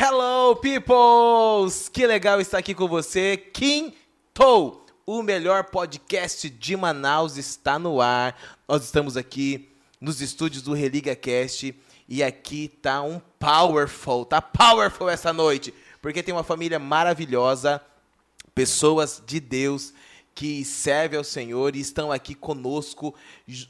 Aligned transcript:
Hello, 0.00 0.54
peoples! 0.54 1.88
Que 1.88 2.06
legal 2.06 2.40
estar 2.40 2.58
aqui 2.58 2.72
com 2.72 2.86
você. 2.86 3.36
Quinto, 3.36 4.80
o 5.04 5.24
melhor 5.24 5.64
podcast 5.64 6.48
de 6.48 6.76
Manaus 6.76 7.36
está 7.36 7.80
no 7.80 8.00
ar. 8.00 8.40
Nós 8.68 8.84
estamos 8.84 9.16
aqui 9.16 9.68
nos 10.00 10.20
estúdios 10.20 10.62
do 10.62 10.72
Religa 10.72 11.16
Cast 11.16 11.74
e 12.08 12.22
aqui 12.22 12.68
tá 12.68 13.02
um 13.02 13.20
powerful, 13.40 14.24
tá 14.24 14.40
powerful 14.40 15.08
essa 15.08 15.32
noite, 15.32 15.74
porque 16.00 16.22
tem 16.22 16.32
uma 16.32 16.44
família 16.44 16.78
maravilhosa, 16.78 17.82
pessoas 18.54 19.20
de 19.26 19.40
Deus 19.40 19.92
que 20.32 20.64
servem 20.64 21.18
ao 21.18 21.24
Senhor 21.24 21.74
e 21.74 21.80
estão 21.80 22.12
aqui 22.12 22.36
conosco, 22.36 23.12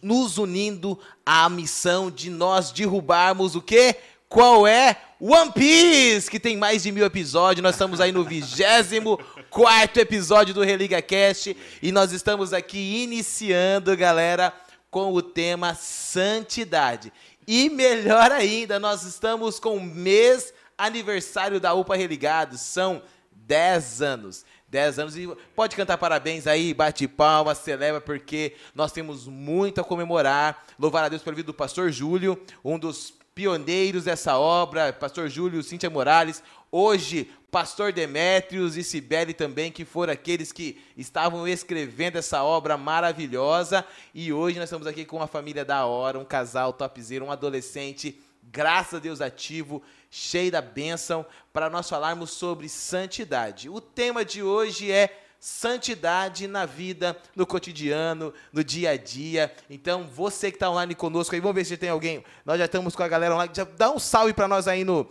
nos 0.02 0.36
unindo 0.36 1.00
à 1.24 1.48
missão 1.48 2.10
de 2.10 2.28
nós 2.28 2.70
derrubarmos 2.70 3.54
o 3.54 3.62
quê? 3.62 3.96
Qual 4.28 4.66
é? 4.66 4.94
One 5.18 5.50
Piece, 5.52 6.30
que 6.30 6.38
tem 6.38 6.54
mais 6.54 6.82
de 6.82 6.92
mil 6.92 7.06
episódios. 7.06 7.62
Nós 7.62 7.74
estamos 7.74 7.98
aí 7.98 8.12
no 8.12 8.24
24 8.24 10.02
episódio 10.02 10.52
do 10.52 10.62
Religa 10.62 11.00
Cast. 11.00 11.56
E 11.82 11.90
nós 11.90 12.12
estamos 12.12 12.52
aqui 12.52 13.02
iniciando, 13.02 13.96
galera, 13.96 14.52
com 14.90 15.14
o 15.14 15.22
tema 15.22 15.74
Santidade. 15.74 17.10
E 17.46 17.70
melhor 17.70 18.30
ainda, 18.30 18.78
nós 18.78 19.02
estamos 19.04 19.58
com 19.58 19.78
o 19.78 19.82
mês 19.82 20.52
aniversário 20.76 21.58
da 21.58 21.72
UPA 21.72 21.96
Religados. 21.96 22.60
São 22.60 23.00
10 23.32 24.02
anos. 24.02 24.44
10 24.68 24.98
anos. 24.98 25.16
E 25.16 25.26
pode 25.56 25.74
cantar 25.74 25.96
parabéns 25.96 26.46
aí, 26.46 26.74
bate 26.74 27.08
palmas, 27.08 27.56
celebra, 27.56 27.98
porque 27.98 28.54
nós 28.74 28.92
temos 28.92 29.26
muito 29.26 29.80
a 29.80 29.84
comemorar. 29.84 30.66
Louvar 30.78 31.04
a 31.04 31.08
Deus 31.08 31.22
pela 31.22 31.34
vida 31.34 31.46
do 31.46 31.54
pastor 31.54 31.90
Júlio, 31.90 32.38
um 32.62 32.78
dos 32.78 33.17
pioneiros 33.38 34.02
dessa 34.02 34.36
obra, 34.36 34.92
pastor 34.92 35.28
Júlio, 35.28 35.62
Cíntia 35.62 35.88
Morales, 35.88 36.42
hoje 36.72 37.30
pastor 37.52 37.92
Demétrios 37.92 38.76
e 38.76 38.82
Cibele 38.82 39.32
também, 39.32 39.70
que 39.70 39.84
foram 39.84 40.12
aqueles 40.12 40.50
que 40.50 40.76
estavam 40.96 41.46
escrevendo 41.46 42.16
essa 42.16 42.42
obra 42.42 42.76
maravilhosa, 42.76 43.84
e 44.12 44.32
hoje 44.32 44.58
nós 44.58 44.64
estamos 44.64 44.88
aqui 44.88 45.04
com 45.04 45.18
uma 45.18 45.28
família 45.28 45.64
da 45.64 45.86
hora, 45.86 46.18
um 46.18 46.24
casal 46.24 46.72
topzera, 46.72 47.24
um 47.24 47.30
adolescente, 47.30 48.20
graças 48.42 48.94
a 48.94 48.98
Deus 48.98 49.20
ativo, 49.20 49.84
cheio 50.10 50.50
da 50.50 50.60
bênção, 50.60 51.24
para 51.52 51.70
nós 51.70 51.88
falarmos 51.88 52.30
sobre 52.30 52.68
santidade. 52.68 53.68
O 53.68 53.80
tema 53.80 54.24
de 54.24 54.42
hoje 54.42 54.90
é 54.90 55.27
santidade 55.40 56.46
na 56.46 56.66
vida, 56.66 57.16
no 57.34 57.46
cotidiano, 57.46 58.32
no 58.52 58.64
dia 58.64 58.90
a 58.90 58.96
dia. 58.96 59.54
Então, 59.70 60.06
você 60.06 60.50
que 60.50 60.56
está 60.56 60.70
online 60.70 60.94
conosco 60.94 61.34
aí, 61.34 61.40
vamos 61.40 61.54
ver 61.54 61.64
se 61.64 61.76
tem 61.76 61.90
alguém. 61.90 62.24
Nós 62.44 62.58
já 62.58 62.64
estamos 62.64 62.96
com 62.96 63.02
a 63.02 63.08
galera 63.08 63.34
online. 63.34 63.52
Já 63.54 63.64
dá 63.64 63.90
um 63.90 63.98
salve 63.98 64.32
para 64.32 64.48
nós 64.48 64.66
aí 64.66 64.84
no, 64.84 65.08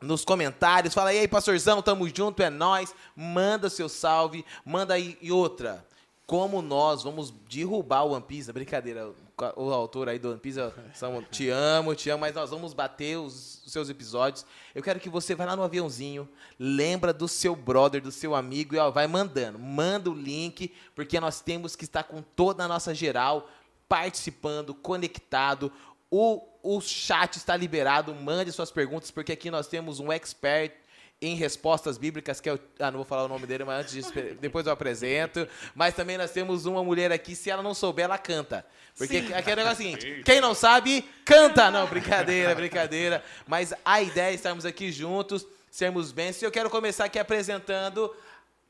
nos 0.00 0.24
comentários. 0.24 0.94
Fala 0.94 1.10
aí, 1.10 1.26
pastorzão, 1.26 1.82
tamo 1.82 2.08
junto, 2.14 2.42
é 2.42 2.50
nós. 2.50 2.94
Manda 3.16 3.68
seu 3.68 3.88
salve, 3.88 4.44
manda 4.64 4.94
aí 4.94 5.18
e 5.20 5.32
outra. 5.32 5.84
Como 6.26 6.62
nós 6.62 7.02
vamos 7.02 7.30
derrubar 7.48 8.04
o 8.04 8.12
One 8.12 8.22
Piece, 8.22 8.52
brincadeira, 8.52 9.12
o 9.56 9.72
autor 9.72 10.08
aí 10.08 10.18
do 10.18 10.30
One 10.30 10.40
Piece, 10.40 10.58
são, 10.94 11.22
te 11.24 11.48
amo, 11.48 11.94
te 11.94 12.10
amo, 12.10 12.20
mas 12.20 12.34
nós 12.34 12.50
vamos 12.50 12.72
bater 12.72 13.18
os, 13.18 13.62
os, 13.64 13.72
seus 13.72 13.88
episódios. 13.88 14.44
Eu 14.74 14.82
quero 14.82 15.00
que 15.00 15.08
você 15.08 15.34
vá 15.34 15.44
lá 15.44 15.56
no 15.56 15.62
aviãozinho, 15.62 16.28
lembra 16.58 17.12
do 17.12 17.26
seu 17.26 17.56
brother, 17.56 18.00
do 18.00 18.12
seu 18.12 18.34
amigo 18.34 18.74
e 18.74 18.78
ó, 18.78 18.90
vai 18.90 19.06
mandando. 19.06 19.58
Manda 19.58 20.10
o 20.10 20.14
link, 20.14 20.72
porque 20.94 21.18
nós 21.18 21.40
temos 21.40 21.74
que 21.74 21.84
estar 21.84 22.04
com 22.04 22.22
toda 22.22 22.64
a 22.64 22.68
nossa 22.68 22.94
geral 22.94 23.48
participando, 23.88 24.74
conectado. 24.74 25.72
O, 26.10 26.42
o 26.62 26.80
chat 26.80 27.36
está 27.36 27.56
liberado, 27.56 28.14
mande 28.14 28.52
suas 28.52 28.70
perguntas, 28.70 29.10
porque 29.10 29.32
aqui 29.32 29.50
nós 29.50 29.66
temos 29.66 30.00
um 30.00 30.12
expert 30.12 30.74
em 31.22 31.34
respostas 31.34 31.98
bíblicas, 31.98 32.40
que 32.40 32.48
é 32.48 32.54
o, 32.54 32.60
ah, 32.78 32.90
não 32.90 32.98
vou 32.98 33.04
falar 33.04 33.24
o 33.24 33.28
nome 33.28 33.46
dele, 33.46 33.64
mas 33.64 33.80
antes 33.80 33.94
disso, 33.94 34.12
depois 34.40 34.66
eu 34.66 34.72
apresento. 34.72 35.46
Mas 35.74 35.94
também 35.94 36.16
nós 36.16 36.30
temos 36.30 36.64
uma 36.64 36.82
mulher 36.82 37.12
aqui, 37.12 37.36
se 37.36 37.50
ela 37.50 37.62
não 37.62 37.74
souber, 37.74 38.06
ela 38.06 38.16
canta. 38.16 38.64
Porque 38.96 39.20
Sim. 39.20 39.34
aqui 39.34 39.50
é 39.50 39.52
o 39.52 39.56
negócio 39.56 39.76
seguinte: 39.84 40.22
quem 40.24 40.40
não 40.40 40.54
sabe, 40.54 41.04
canta! 41.24 41.70
Não, 41.70 41.86
brincadeira, 41.86 42.54
brincadeira. 42.54 43.22
Mas 43.46 43.74
a 43.84 44.00
ideia 44.00 44.30
é 44.30 44.34
estarmos 44.34 44.64
aqui 44.64 44.90
juntos, 44.90 45.46
sermos 45.70 46.10
bens. 46.10 46.40
E 46.40 46.44
eu 46.44 46.50
quero 46.50 46.70
começar 46.70 47.04
aqui 47.04 47.18
apresentando 47.18 48.14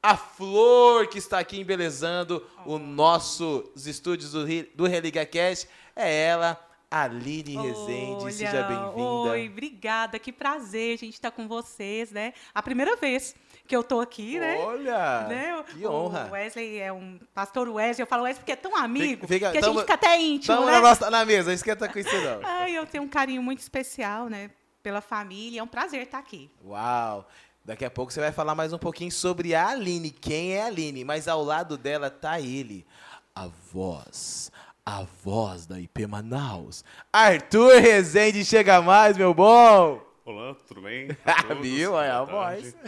a 0.02 0.16
flor 0.16 1.06
que 1.06 1.19
está 1.19 1.38
aqui 1.38 1.60
embelezando 1.60 2.44
oh. 2.64 2.75
os 2.75 2.80
nossos 2.80 3.86
estúdios 3.86 4.32
do, 4.32 4.44
do 4.75 4.86
Religa 4.86 5.25
Cast. 5.25 5.69
É 5.94 6.25
ela, 6.25 6.58
Aline 6.90 7.56
Rezende, 7.56 8.24
Olha, 8.24 8.32
seja 8.32 8.64
bem-vinda. 8.64 9.30
Oi, 9.30 9.48
obrigada, 9.48 10.18
que 10.18 10.32
prazer 10.32 10.94
a 10.94 10.98
gente 10.98 11.14
estar 11.14 11.30
tá 11.30 11.36
com 11.36 11.46
vocês, 11.46 12.10
né? 12.10 12.32
A 12.52 12.60
primeira 12.60 12.96
vez 12.96 13.36
que 13.64 13.76
eu 13.76 13.84
tô 13.84 14.00
aqui, 14.00 14.40
né? 14.40 14.56
Olha, 14.58 15.28
né? 15.28 15.64
que 15.68 15.86
honra. 15.86 16.26
O 16.28 16.32
Wesley 16.32 16.80
é 16.80 16.92
um 16.92 17.20
pastor 17.32 17.68
Wesley, 17.68 18.02
eu 18.02 18.08
falo 18.08 18.24
Wesley 18.24 18.40
porque 18.40 18.52
é 18.52 18.56
tão 18.56 18.74
amigo 18.74 19.24
fica, 19.24 19.52
que 19.52 19.60
tamo, 19.60 19.72
a 19.72 19.74
gente 19.74 19.80
fica 19.82 19.94
até 19.94 20.20
íntimo, 20.20 20.52
Estamos 20.52 20.66
né? 20.66 20.72
na, 20.72 20.80
nossa, 20.80 21.08
na 21.08 21.24
mesa, 21.24 21.52
esquenta 21.52 21.88
com 21.88 21.96
isso 21.96 22.20
não. 22.22 22.40
Ai, 22.42 22.76
eu 22.76 22.84
tenho 22.84 23.04
um 23.04 23.08
carinho 23.08 23.40
muito 23.40 23.60
especial, 23.60 24.28
né? 24.28 24.50
Pela 24.82 25.00
família, 25.00 25.60
é 25.60 25.62
um 25.62 25.68
prazer 25.68 26.02
estar 26.02 26.18
aqui. 26.18 26.50
Uau! 26.64 27.24
Daqui 27.64 27.84
a 27.84 27.90
pouco 27.90 28.12
você 28.12 28.18
vai 28.18 28.32
falar 28.32 28.56
mais 28.56 28.72
um 28.72 28.78
pouquinho 28.78 29.12
sobre 29.12 29.54
a 29.54 29.68
Aline, 29.68 30.10
quem 30.10 30.54
é 30.54 30.62
a 30.62 30.66
Aline, 30.66 31.04
mas 31.04 31.28
ao 31.28 31.44
lado 31.44 31.78
dela 31.78 32.10
tá 32.10 32.40
ele, 32.40 32.84
a 33.32 33.46
voz, 33.46 34.50
a 34.84 35.02
voz 35.02 35.66
da 35.66 35.78
IP 35.80 36.06
Manaus. 36.06 36.84
Arthur 37.12 37.80
Rezende 37.80 38.44
chega 38.44 38.80
mais, 38.80 39.16
meu 39.16 39.34
bom! 39.34 40.04
Olá, 40.24 40.54
tudo 40.66 40.82
bem? 40.82 41.08
Viu? 41.60 41.98
É 42.00 42.10
a 42.10 42.24
voz. 42.24 42.74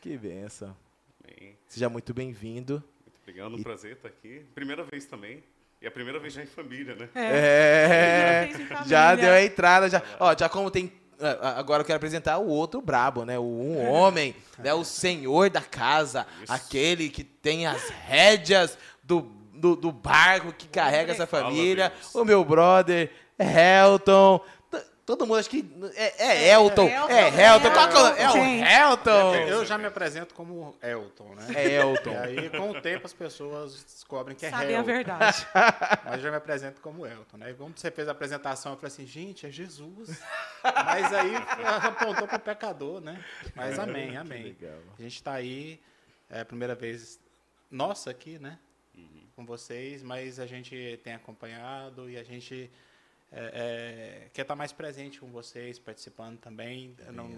Que 0.00 0.16
benção. 0.16 0.76
Bem. 1.26 1.58
Seja 1.66 1.88
muito 1.88 2.14
bem-vindo. 2.14 2.82
Muito 3.04 3.18
obrigado, 3.20 3.54
um 3.56 3.58
e... 3.58 3.62
prazer 3.64 3.92
estar 3.94 4.08
aqui. 4.08 4.46
Primeira 4.54 4.84
vez 4.84 5.06
também. 5.06 5.42
E 5.82 5.86
a 5.88 5.90
primeira 5.90 6.20
vez 6.20 6.32
já 6.32 6.42
em 6.42 6.46
família, 6.46 6.94
né? 6.94 7.08
É, 7.16 8.48
é 8.52 8.84
já 8.86 9.16
deu 9.16 9.32
a 9.32 9.42
entrada. 9.42 9.90
Já, 9.90 10.00
ó, 10.20 10.36
já 10.38 10.48
como 10.48 10.70
tem 10.70 10.92
é, 11.20 11.38
Agora 11.42 11.82
eu 11.82 11.84
quero 11.84 11.96
apresentar 11.96 12.38
o 12.38 12.46
outro 12.46 12.80
brabo, 12.80 13.24
né? 13.24 13.38
O 13.38 13.42
um 13.42 13.86
homem, 13.90 14.34
né? 14.58 14.72
o 14.72 14.84
senhor 14.84 15.50
da 15.50 15.60
casa, 15.60 16.26
Isso. 16.42 16.52
aquele 16.52 17.08
que 17.08 17.24
tem 17.24 17.66
as 17.66 17.90
rédeas 17.90 18.78
do 19.02 19.37
do, 19.58 19.76
do 19.76 19.92
barco 19.92 20.52
que 20.52 20.68
carrega 20.68 21.12
essa 21.12 21.26
família. 21.26 21.92
O 22.14 22.24
meu 22.24 22.44
brother, 22.44 23.10
Helton. 23.38 24.40
Todo 25.08 25.26
mundo 25.26 25.38
acha 25.38 25.48
que 25.48 25.64
é, 25.96 26.26
é 26.26 26.52
Elton. 26.52 26.86
É, 26.86 27.30
é 27.30 27.46
Helton. 27.46 27.70
Qual 27.70 28.14
é, 28.14 28.22
é 28.22 28.30
o 28.30 28.90
Helton? 28.90 29.34
Eu 29.36 29.64
já 29.64 29.78
me 29.78 29.86
apresento 29.86 30.34
como 30.34 30.76
Elton, 30.82 31.34
né? 31.34 31.46
É 31.54 31.76
Elton. 31.76 32.10
E 32.10 32.16
aí, 32.16 32.50
com 32.50 32.72
o 32.72 32.78
tempo, 32.82 33.06
as 33.06 33.14
pessoas 33.14 33.84
descobrem 33.84 34.36
que 34.36 34.44
é 34.44 34.50
Sabem 34.50 34.74
Helton. 34.74 34.80
a 34.80 34.82
verdade. 34.82 35.46
Mas 36.04 36.14
eu 36.16 36.20
já 36.20 36.30
me 36.30 36.36
apresento 36.36 36.82
como 36.82 37.06
Elton, 37.06 37.38
né? 37.38 37.52
E 37.52 37.54
quando 37.54 37.78
você 37.78 37.90
fez 37.90 38.06
a 38.06 38.12
apresentação, 38.12 38.72
eu 38.72 38.76
falei 38.76 38.92
assim, 38.92 39.06
gente, 39.06 39.46
é 39.46 39.50
Jesus. 39.50 40.20
Mas 40.62 41.10
aí 41.14 41.32
apontou 41.86 42.28
para 42.28 42.36
o 42.36 42.40
pecador, 42.40 43.00
né? 43.00 43.24
Mas 43.54 43.78
amém, 43.78 44.14
amém. 44.14 44.54
A 44.98 45.02
gente 45.02 45.14
está 45.14 45.32
aí, 45.32 45.80
é 46.28 46.40
a 46.40 46.44
primeira 46.44 46.74
vez 46.74 47.18
nossa 47.70 48.10
aqui, 48.10 48.38
né? 48.38 48.58
Com 49.38 49.46
vocês, 49.46 50.02
mas 50.02 50.40
a 50.40 50.46
gente 50.46 50.98
tem 51.04 51.14
acompanhado 51.14 52.10
e 52.10 52.16
a 52.16 52.24
gente 52.24 52.68
é, 53.30 54.24
é, 54.26 54.28
quer 54.32 54.42
estar 54.42 54.56
mais 54.56 54.72
presente 54.72 55.20
com 55.20 55.28
vocês, 55.28 55.78
participando 55.78 56.38
também, 56.38 56.92
não, 57.12 57.30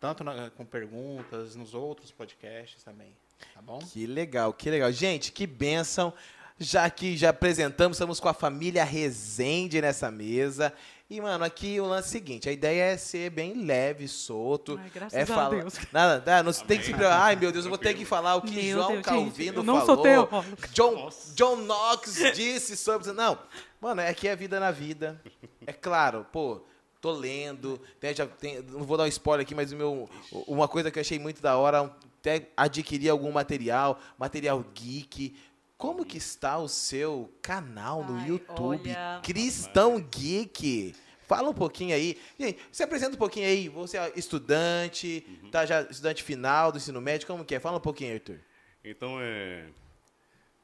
tanto 0.00 0.24
na, 0.24 0.48
com 0.48 0.64
perguntas, 0.64 1.54
nos 1.54 1.74
outros 1.74 2.10
podcasts 2.10 2.82
também. 2.82 3.12
Tá 3.52 3.60
bom? 3.60 3.80
Que 3.80 4.06
legal, 4.06 4.54
que 4.54 4.70
legal. 4.70 4.90
Gente, 4.90 5.30
que 5.30 5.46
benção. 5.46 6.14
Já 6.58 6.88
que 6.88 7.18
já 7.18 7.30
apresentamos, 7.30 7.98
estamos 7.98 8.18
com 8.18 8.28
a 8.28 8.34
família 8.34 8.82
Rezende 8.82 9.78
nessa 9.78 10.10
mesa. 10.10 10.72
E, 11.10 11.20
mano, 11.20 11.44
aqui 11.44 11.80
o 11.80 11.86
lance 11.86 12.06
é 12.06 12.08
o 12.08 12.12
seguinte: 12.12 12.48
a 12.48 12.52
ideia 12.52 12.92
é 12.92 12.96
ser 12.96 13.30
bem 13.30 13.64
leve, 13.64 14.06
solto. 14.06 14.78
Ai, 14.80 14.90
graças 14.94 15.28
é 15.28 15.32
a 15.32 15.48
Deus. 15.48 15.74
Nada, 15.92 16.22
nada 16.24 16.42
não 16.44 16.52
tem 16.52 16.78
que 16.78 16.84
se 16.84 16.94
Ai, 16.94 17.34
meu 17.34 17.50
Deus, 17.50 17.64
eu 17.64 17.68
vou 17.68 17.78
ter 17.78 17.94
que 17.94 18.04
falar 18.04 18.36
o 18.36 18.42
que 18.42 18.54
meu 18.54 18.76
João 18.76 18.92
Deus, 18.92 19.02
Calvino 19.04 19.56
gente, 19.56 19.66
não 19.66 19.84
falou. 19.84 19.86
Sou 19.86 20.02
teu. 20.04 20.28
John, 20.72 21.10
John 21.34 21.56
Knox 21.56 22.14
disse 22.32 22.76
sobre. 22.76 23.10
Não, 23.12 23.36
mano, 23.80 24.02
é 24.02 24.14
que 24.14 24.28
é 24.28 24.36
vida 24.36 24.60
na 24.60 24.70
vida. 24.70 25.20
É 25.66 25.72
claro, 25.72 26.24
pô. 26.30 26.62
Tô 27.00 27.12
lendo, 27.12 27.80
né, 28.02 28.12
já 28.12 28.26
tem, 28.26 28.60
não 28.60 28.82
vou 28.82 28.94
dar 28.94 29.04
um 29.04 29.06
spoiler 29.06 29.42
aqui, 29.42 29.54
mas 29.54 29.72
o 29.72 29.76
meu, 29.76 30.06
uma 30.46 30.68
coisa 30.68 30.90
que 30.90 30.98
eu 30.98 31.00
achei 31.00 31.18
muito 31.18 31.40
da 31.40 31.56
hora, 31.56 31.90
até 32.20 32.50
adquirir 32.54 33.08
algum 33.08 33.32
material, 33.32 33.98
material 34.18 34.62
geek, 34.74 35.34
como 35.80 36.04
que 36.04 36.18
está 36.18 36.58
o 36.58 36.68
seu 36.68 37.32
canal 37.40 38.04
no 38.04 38.18
Ai, 38.18 38.28
YouTube? 38.28 38.90
Olha... 38.90 39.20
Cristão 39.24 39.98
Geek. 39.98 40.94
Fala 41.26 41.48
um 41.48 41.54
pouquinho 41.54 41.94
aí. 41.94 42.20
Gente, 42.38 42.60
se 42.70 42.82
apresenta 42.82 43.14
um 43.14 43.18
pouquinho 43.18 43.46
aí. 43.46 43.66
Você 43.70 43.96
é 43.96 44.12
estudante, 44.14 45.24
uhum. 45.42 45.50
tá 45.50 45.64
já 45.64 45.80
estudante 45.80 46.22
final 46.22 46.70
do 46.70 46.76
ensino 46.76 47.00
médio, 47.00 47.26
como 47.26 47.46
que 47.46 47.54
é? 47.54 47.60
Fala 47.60 47.78
um 47.78 47.80
pouquinho, 47.80 48.12
Arthur. 48.12 48.38
Então, 48.84 49.18
é... 49.22 49.70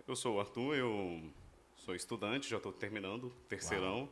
eu 0.06 0.14
sou 0.14 0.36
o 0.36 0.40
Arthur, 0.40 0.76
eu 0.76 1.22
sou 1.76 1.94
estudante, 1.94 2.50
já 2.50 2.58
estou 2.58 2.72
terminando, 2.72 3.32
terceirão, 3.48 4.10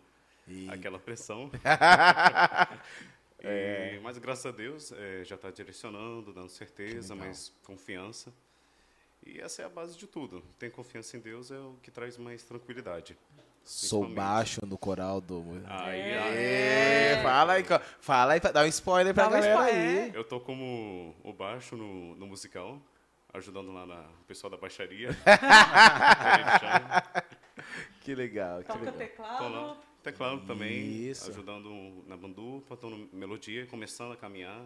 aquela 0.71 0.99
pressão. 0.99 1.51
E, 3.47 4.01
Mas 4.01 4.17
graças 4.17 4.47
a 4.47 4.51
Deus 4.51 4.91
eh, 4.91 5.23
já 5.23 5.35
está 5.35 5.51
direcionando, 5.51 6.33
dando 6.33 6.49
certeza, 6.49 7.15
mas 7.15 7.53
confiança. 7.63 8.33
E 9.27 9.41
essa 9.41 9.63
é 9.63 9.65
a 9.65 9.69
base 9.69 9.97
de 9.97 10.07
tudo. 10.07 10.43
Ter 10.59 10.71
confiança 10.71 11.17
em 11.17 11.21
Deus 11.21 11.51
é 11.51 11.59
o 11.59 11.77
que 11.83 11.91
traz 11.91 12.17
mais 12.19 12.43
tranquilidade. 12.43 13.17
Sou 13.63 14.07
baixo 14.07 14.61
no 14.67 14.77
coral 14.77 15.23
do. 15.23 15.43
Aí, 15.67 16.01
É, 16.01 17.21
fala 17.23 17.55
aí, 17.55 17.65
fala 17.99 18.33
aí, 18.35 18.41
dá 18.41 18.63
um 18.63 18.67
spoiler 18.67 19.15
pra 19.15 19.23
Dá 19.25 19.29
um 19.31 19.33
galera 19.33 19.55
spoiler, 19.55 20.03
aí. 20.05 20.15
Eu 20.15 20.23
tô 20.23 20.39
como 20.39 21.17
o 21.25 21.33
baixo 21.33 21.75
no, 21.75 22.15
no 22.17 22.27
musical, 22.27 22.79
ajudando 23.33 23.73
lá 23.73 23.87
na, 23.87 24.01
o 24.21 24.25
pessoal 24.27 24.51
da 24.51 24.59
baixaria. 24.59 25.09
Que 28.01 28.15
legal, 28.15 28.61
que 28.61 28.67
Toca 28.67 28.81
legal. 28.81 28.99
Teclado. 28.99 29.77
Teclado 30.03 30.41
também, 30.47 31.09
Isso. 31.09 31.31
ajudando 31.31 32.05
na 32.07 32.15
bandupa, 32.15 32.77
tô 32.77 32.91
no 32.91 33.09
melodia, 33.11 33.67
começando 33.67 34.13
a 34.13 34.17
caminhar. 34.17 34.61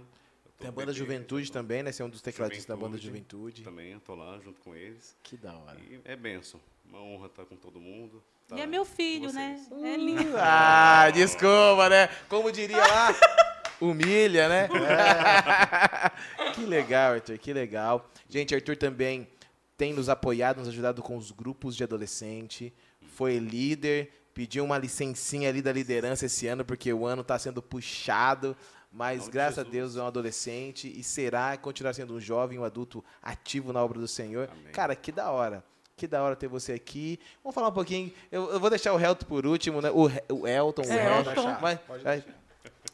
Tem 0.59 0.69
a 0.69 0.73
banda 0.73 0.87
bebê, 0.87 0.99
Juventude 0.99 1.47
tô- 1.49 1.53
também, 1.53 1.83
né? 1.83 1.93
Você 1.93 2.03
é 2.03 2.05
um 2.05 2.09
dos 2.11 2.21
tecladistas 2.21 2.67
da 2.67 2.77
banda 2.77 2.99
Juventude. 2.99 3.63
Também, 3.63 3.93
eu 3.93 4.01
tô 4.01 4.15
lá 4.15 4.39
junto 4.41 4.61
com 4.61 4.75
eles. 4.75 5.17
Que 5.23 5.37
da 5.37 5.53
hora. 5.57 5.79
E 5.89 6.01
é 6.05 6.17
benção. 6.17 6.61
Uma 6.85 7.01
honra 7.01 7.27
estar 7.27 7.45
com 7.45 7.55
todo 7.57 7.81
mundo. 7.81 8.23
tá 8.49 8.57
E 8.57 8.61
é 8.61 8.67
meu 8.67 8.85
filho, 8.85 9.33
né? 9.33 9.61
É 9.85 9.97
lindo. 9.97 10.37
Ah, 10.37 11.11
desculpa, 11.11 11.89
né? 11.89 12.09
Como 12.29 12.51
diria 12.51 12.79
lá, 12.79 13.15
humilha, 13.81 14.49
né? 14.49 14.69
que 16.55 16.63
legal, 16.65 17.13
Arthur, 17.15 17.39
que 17.39 17.53
legal. 17.53 18.11
Gente, 18.29 18.55
Arthur 18.55 18.77
também 18.77 19.29
tem 19.77 19.93
nos 19.93 20.09
apoiado, 20.09 20.59
nos 20.59 20.69
ajudado 20.69 21.03
com 21.03 21.17
os 21.17 21.31
grupos 21.31 21.77
de 21.77 21.85
adolescente. 21.85 22.73
Foi 23.15 23.39
líder, 23.39 24.11
pediu 24.35 24.65
uma 24.65 24.79
licencinha 24.79 25.49
ali 25.49 25.63
da 25.63 25.73
liderança 25.73 26.27
esse 26.27 26.47
ano, 26.47 26.65
porque 26.65 26.93
o 26.93 27.07
ano 27.07 27.23
está 27.23 27.39
sendo 27.39 27.63
puxado. 27.63 28.57
Mas 28.91 29.25
de 29.25 29.31
graças 29.31 29.59
a. 29.59 29.63
Deus 29.63 29.97
é 29.97 30.03
um 30.03 30.07
adolescente 30.07 30.89
e 30.89 31.03
será 31.03 31.57
continuar 31.57 31.93
sendo 31.95 32.15
um 32.15 32.21
jovem, 32.21 32.59
um 32.59 32.65
adulto 32.65 33.05
ativo 33.23 33.73
na 33.73 33.83
obra 33.85 33.99
do 34.01 34.09
Senhor. 34.09 34.49
Amém. 34.51 34.73
Cara, 34.73 34.97
que 34.97 35.13
da 35.13 35.31
hora. 35.31 35.63
Que 35.97 36.07
da 36.07 36.23
hora 36.23 36.35
ter 36.37 36.47
você 36.49 36.73
aqui. 36.73 37.19
Vamos 37.43 37.55
falar 37.55 37.69
um 37.69 37.73
pouquinho. 37.73 38.13
Eu, 38.33 38.51
eu 38.53 38.61
vou 38.61 38.71
deixar 38.71 38.93
o 38.95 39.01
Helton 39.01 39.27
por 39.27 39.45
último, 39.45 39.81
né? 39.83 39.91
O, 39.91 40.05
o 40.33 40.47
Elton, 40.47 40.83
o 40.83 40.93
É, 40.93 41.19
Helton. 41.19 41.31
Elton. 41.31 41.55
Vai- 41.61 41.77
Pode 41.77 42.05
vai. 42.05 42.21
deixar. 42.21 42.39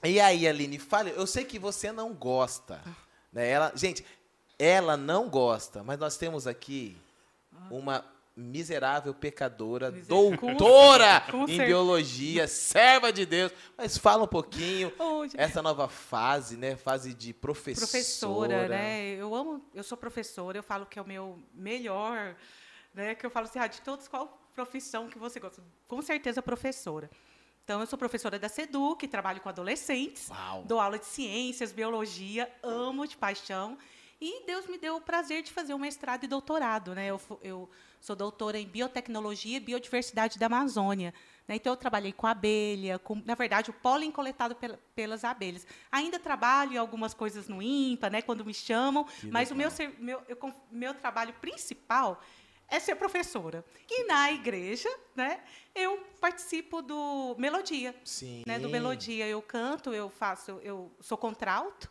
E 0.02 0.20
aí, 0.20 0.49
Aline, 0.49 0.79
fale. 0.79 1.12
Eu 1.14 1.26
sei 1.26 1.44
que 1.44 1.58
você 1.58 1.93
não 1.93 2.12
gosta. 2.12 2.81
Né? 3.32 3.49
Ela, 3.49 3.73
gente, 3.75 4.05
ela 4.58 4.97
não 4.97 5.29
gosta, 5.29 5.82
mas 5.82 5.99
nós 5.99 6.17
temos 6.17 6.47
aqui 6.47 6.97
uma 7.70 8.05
miserável 8.37 9.15
pecadora, 9.15 9.91
Miser- 9.91 10.09
doutora 10.09 11.21
Com- 11.31 11.47
com 11.47 11.51
em 11.53 11.59
biologia, 11.59 12.49
serva 12.49 13.13
de 13.13 13.25
Deus. 13.25 13.53
Mas 13.77 13.97
fala 13.97 14.25
um 14.25 14.29
pouquinho 14.29 14.93
Onde? 14.99 15.35
essa 15.39 15.63
nova 15.63 15.89
fase, 15.89 16.57
né? 16.57 16.77
Fase 16.77 17.15
de 17.15 17.33
professora. 17.33 17.87
professora, 17.87 18.69
né? 18.69 19.11
Eu 19.15 19.35
amo, 19.35 19.65
eu 19.75 19.83
sou 19.85 19.97
professora, 19.97 20.59
eu 20.59 20.63
falo 20.63 20.85
que 20.87 20.99
é 20.99 21.03
o 21.03 21.07
meu 21.07 21.39
melhor, 21.55 22.35
né? 22.93 23.15
Que 23.15 23.25
eu 23.25 23.31
falo 23.31 23.47
assim, 23.47 23.59
ah, 23.59 23.67
de 23.67 23.81
todos, 23.83 24.09
qual 24.09 24.41
profissão 24.55 25.09
que 25.09 25.19
você 25.19 25.39
gosta? 25.41 25.63
Com 25.89 26.03
certeza 26.03 26.43
professora. 26.43 27.11
Então, 27.65 27.81
eu 27.81 27.87
sou 27.87 27.99
professora 27.99 28.39
da 28.39 28.49
SEDU, 28.49 28.95
que 28.97 29.09
trabalho 29.09 29.41
com 29.41 29.49
adolescentes, 29.49 30.29
Uau. 30.29 30.65
dou 30.67 30.79
aula 30.79 30.99
de 30.99 31.07
ciências, 31.07 31.73
biologia, 31.73 32.51
amo 32.63 33.07
de 33.07 33.17
paixão. 33.17 33.79
E 34.21 34.45
Deus 34.47 34.67
me 34.67 34.77
deu 34.77 34.97
o 34.97 35.01
prazer 35.01 35.43
de 35.43 35.51
fazer 35.51 35.73
um 35.73 35.79
mestrado 35.79 36.25
e 36.25 36.29
doutorado, 36.29 36.95
né? 36.95 37.07
Eu, 37.07 37.21
eu 37.43 37.69
sou 38.05 38.15
doutora 38.15 38.59
em 38.59 38.67
biotecnologia 38.67 39.56
e 39.56 39.61
biodiversidade 39.61 40.39
da 40.39 40.45
Amazônia. 40.45 41.15
né? 41.49 41.55
Então, 41.56 41.73
eu 41.73 41.77
trabalhei 41.77 42.12
com 42.12 42.27
abelha, 42.27 42.99
com, 42.99 43.15
na 43.25 43.35
verdade, 43.35 43.71
o 43.71 43.73
pólen 43.73 44.11
coletado 44.11 44.55
pela- 44.55 44.79
pelas 44.95 45.25
abelhas. 45.25 45.67
Ainda 45.91 46.19
trabalho 46.19 46.75
em 46.75 46.77
algumas 46.77 47.15
coisas 47.15 47.49
no 47.49 47.62
INPA, 47.62 48.11
né, 48.11 48.21
quando 48.21 48.45
me 48.45 48.53
chamam, 48.53 49.06
mas 49.31 49.51
o 49.51 49.55
meu, 49.55 49.71
meu, 49.99 50.23
eu 50.29 50.39
meu 50.71 50.93
trabalho 50.95 51.33
principal 51.41 52.21
é 52.69 52.79
ser 52.79 52.95
professora. 52.97 53.65
E 53.89 54.05
na 54.05 54.31
igreja, 54.33 54.89
né, 55.17 55.41
eu 55.75 55.99
participo 56.21 56.83
do 56.83 57.35
Melodia. 57.39 57.95
Sim. 58.05 58.43
Né, 58.47 58.59
do 58.59 58.69
Melodia 58.69 59.27
eu 59.27 59.41
canto, 59.41 59.95
eu 59.95 60.11
faço, 60.11 60.61
eu 60.62 60.93
sou 61.00 61.17
contralto, 61.17 61.91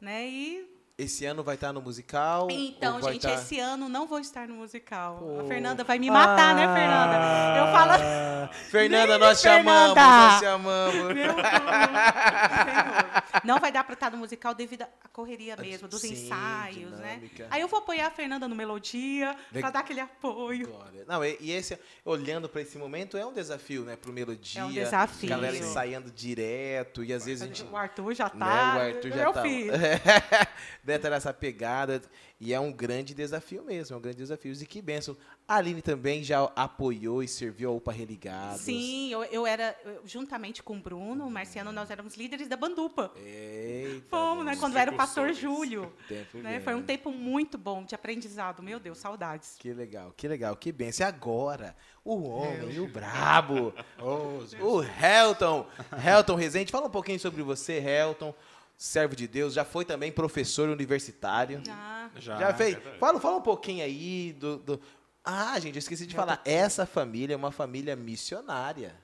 né? 0.00 0.26
E 0.28 0.73
Esse 0.96 1.26
ano 1.26 1.42
vai 1.42 1.56
estar 1.56 1.72
no 1.72 1.82
musical? 1.82 2.46
então, 2.48 3.02
gente, 3.02 3.22
tá- 3.22 3.34
esse 3.34 3.58
ano 3.58 3.88
não 3.88 4.06
vou 4.06 4.20
estar 4.20 4.46
no 4.46 4.54
musical. 4.54 5.16
Pô. 5.18 5.40
A 5.40 5.44
Fernanda 5.44 5.82
vai 5.82 5.98
me 5.98 6.08
matar, 6.08 6.54
né, 6.54 6.72
Fernanda? 6.72 7.58
Eu 7.58 7.66
falo 7.72 7.90
Ah, 8.00 8.48
Fernanda, 8.70 9.18
nós 9.18 9.40
te 9.40 9.48
amamos, 9.48 9.96
nós 9.96 10.38
te 10.38 10.46
amamos. 10.46 10.94
Meu 10.94 11.14
Deus. 11.14 11.34
Não 13.44 13.58
vai 13.58 13.70
dar 13.70 13.84
para 13.84 13.94
estar 13.94 14.10
no 14.10 14.18
musical 14.18 14.54
devido 14.54 14.82
à 14.82 15.08
correria 15.12 15.56
mesmo, 15.56 15.88
dos 15.88 16.00
Sim, 16.00 16.12
ensaios, 16.12 16.92
né? 16.98 17.14
dinâmica. 17.14 17.46
Aí 17.50 17.60
eu 17.60 17.68
vou 17.68 17.78
apoiar 17.78 18.08
a 18.08 18.10
Fernanda 18.10 18.48
no 18.48 18.54
Melodia, 18.54 19.36
para 19.52 19.70
dar 19.70 19.80
aquele 19.80 20.00
apoio. 20.00 20.68
Glória. 20.68 21.04
Não, 21.06 21.24
e, 21.24 21.36
e 21.40 21.52
esse, 21.52 21.78
olhando 22.04 22.48
para 22.48 22.62
esse 22.62 22.76
momento, 22.78 23.16
é 23.16 23.24
um 23.24 23.32
desafio, 23.32 23.84
né? 23.84 23.96
Pro 23.96 24.12
Melodia. 24.12 24.62
É 24.62 24.64
um 24.64 24.72
desafio. 24.72 25.28
Galera 25.28 25.56
ensaiando 25.56 26.10
direto, 26.10 27.04
e 27.04 27.12
às 27.12 27.24
vezes 27.24 27.42
a 27.42 27.46
gente. 27.46 27.64
O 27.64 27.76
Arthur 27.76 28.14
já 28.14 28.24
né, 28.24 28.30
tá. 28.38 28.76
o 28.76 28.80
Arthur 28.80 29.10
já 29.10 29.16
meu 29.16 29.32
tá. 29.32 29.42
filho. 29.42 29.72
Deve 30.82 30.96
estar 30.96 31.10
nessa 31.10 31.32
pegada. 31.32 32.02
E 32.40 32.52
é 32.52 32.60
um 32.60 32.72
grande 32.72 33.14
desafio 33.14 33.62
mesmo, 33.62 33.94
é 33.94 33.98
um 33.98 34.02
grande 34.02 34.18
desafio. 34.18 34.52
E 34.52 34.66
que 34.66 34.82
benção. 34.82 35.16
A 35.46 35.56
Aline 35.56 35.82
também 35.82 36.24
já 36.24 36.42
apoiou 36.56 37.22
e 37.22 37.28
serviu 37.28 37.68
a 37.68 37.72
UPA 37.74 37.92
Religados. 37.92 38.62
Sim, 38.62 39.12
eu, 39.12 39.22
eu 39.24 39.46
era, 39.46 39.78
eu, 39.84 40.00
juntamente 40.06 40.62
com 40.62 40.74
o 40.76 40.80
Bruno, 40.80 41.26
o 41.26 41.30
Marciano, 41.30 41.70
nós 41.70 41.90
éramos 41.90 42.14
líderes 42.16 42.48
da 42.48 42.56
Bandupa. 42.56 43.12
Eita, 43.16 44.06
Fomos, 44.08 44.44
né? 44.46 44.56
Quando 44.56 44.78
era 44.78 44.90
o 44.90 44.96
pastor. 44.96 45.34
Júlio. 45.34 45.92
Tempo 46.08 46.38
Né? 46.38 46.60
Foi 46.60 46.74
um 46.74 46.82
tempo 46.82 47.10
muito 47.10 47.58
bom 47.58 47.84
de 47.84 47.94
aprendizado. 47.94 48.62
Meu 48.62 48.80
Deus, 48.80 48.96
saudades. 48.96 49.56
Que 49.58 49.72
legal, 49.74 50.14
que 50.16 50.26
legal, 50.26 50.56
que 50.56 50.72
benção. 50.72 51.06
E 51.06 51.08
agora, 51.08 51.76
o 52.02 52.22
homem, 52.22 52.78
o 52.80 52.88
brabo, 52.88 53.74
Jesus. 54.40 54.62
o 54.62 54.82
Helton. 54.82 55.66
Helton 56.02 56.36
Rezende, 56.36 56.72
fala 56.72 56.86
um 56.86 56.90
pouquinho 56.90 57.20
sobre 57.20 57.42
você, 57.42 57.74
Helton. 57.74 58.34
Servo 58.78 59.14
de 59.14 59.28
Deus, 59.28 59.52
já 59.54 59.64
foi 59.64 59.84
também 59.84 60.10
professor 60.10 60.68
universitário. 60.68 61.62
Ah, 61.68 62.08
Já. 62.16 62.38
Já 62.38 62.54
fez? 62.54 62.74
verdade. 62.74 62.98
Fala, 62.98 63.20
fala 63.20 63.36
um 63.36 63.42
pouquinho 63.42 63.84
aí 63.84 64.32
do, 64.32 64.56
do- 64.56 64.80
Ah, 65.24 65.58
gente, 65.58 65.76
eu 65.76 65.78
esqueci 65.78 66.06
de 66.06 66.14
falar. 66.14 66.42
Essa 66.44 66.84
família 66.84 67.32
é 67.32 67.36
uma 67.36 67.50
família 67.50 67.96
missionária. 67.96 68.94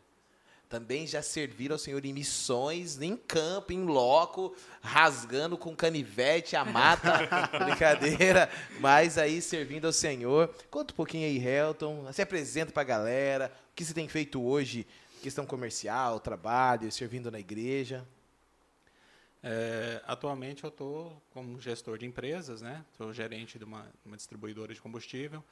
Também 0.69 1.07
já 1.07 1.23
serviram 1.23 1.75
ao 1.75 1.79
Senhor 1.79 2.05
em 2.05 2.13
missões, 2.13 3.01
em 3.01 3.17
campo, 3.17 3.73
em 3.73 3.85
loco, 3.85 4.55
rasgando 4.83 5.57
com 5.57 5.75
canivete 5.75 6.55
a 6.55 6.65
mata. 6.65 7.27
Brincadeira. 7.65 8.51
Mas 8.79 9.17
aí 9.17 9.41
servindo 9.41 9.87
ao 9.87 9.93
Senhor. 9.93 10.55
Conta 10.71 10.93
um 10.93 10.97
pouquinho 10.97 11.27
aí, 11.27 11.45
Helton. 11.45 12.13
Se 12.13 12.21
apresenta 12.21 12.71
pra 12.71 12.85
galera. 12.85 13.51
O 13.73 13.75
que 13.75 13.85
você 13.85 13.95
tem 13.95 14.07
feito 14.07 14.43
hoje? 14.43 14.87
Questão 15.23 15.47
comercial, 15.47 16.21
trabalho, 16.21 16.93
servindo 16.93 17.31
na 17.31 17.41
igreja. 17.41 18.07
É, 19.43 20.03
atualmente 20.07 20.65
eu 20.65 20.69
estou 20.69 21.21
como 21.31 21.59
gestor 21.59 21.97
de 21.97 22.05
empresas, 22.05 22.61
né? 22.61 22.85
Sou 22.97 23.11
gerente 23.11 23.59
de 23.59 23.65
uma, 23.65 23.87
uma 24.05 24.17
distribuidora 24.17 24.75
de 24.75 24.81
combustível 24.81 25.43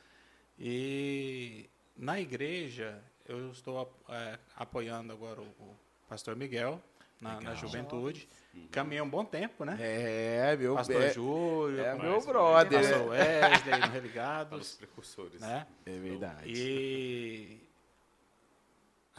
e 0.59 1.69
na 1.97 2.21
igreja 2.21 3.03
eu 3.27 3.51
estou 3.51 3.93
é, 4.09 4.39
apoiando 4.57 5.13
agora 5.13 5.41
o, 5.41 5.45
o 5.45 5.77
pastor 6.09 6.35
Miguel 6.37 6.83
na, 7.21 7.41
na 7.41 7.55
juventude. 7.55 8.29
Caminhei 8.71 9.01
um 9.03 9.09
bom 9.09 9.25
tempo, 9.25 9.65
né? 9.65 9.77
É, 9.81 10.57
meu 10.57 10.75
pastor 10.75 11.03
é, 11.03 11.13
Júlio, 11.13 11.81
é 11.81 11.95
meu 11.95 12.21
brother. 12.21 12.81
pastor 12.81 13.09
Wesley 13.09 13.75
no 13.75 13.79
Para 13.81 13.87
os 13.87 13.93
Religados, 13.93 14.75
precursores. 14.77 15.41
né? 15.41 15.67
É 15.87 15.93
verdade. 15.93 16.53
E 16.53 17.68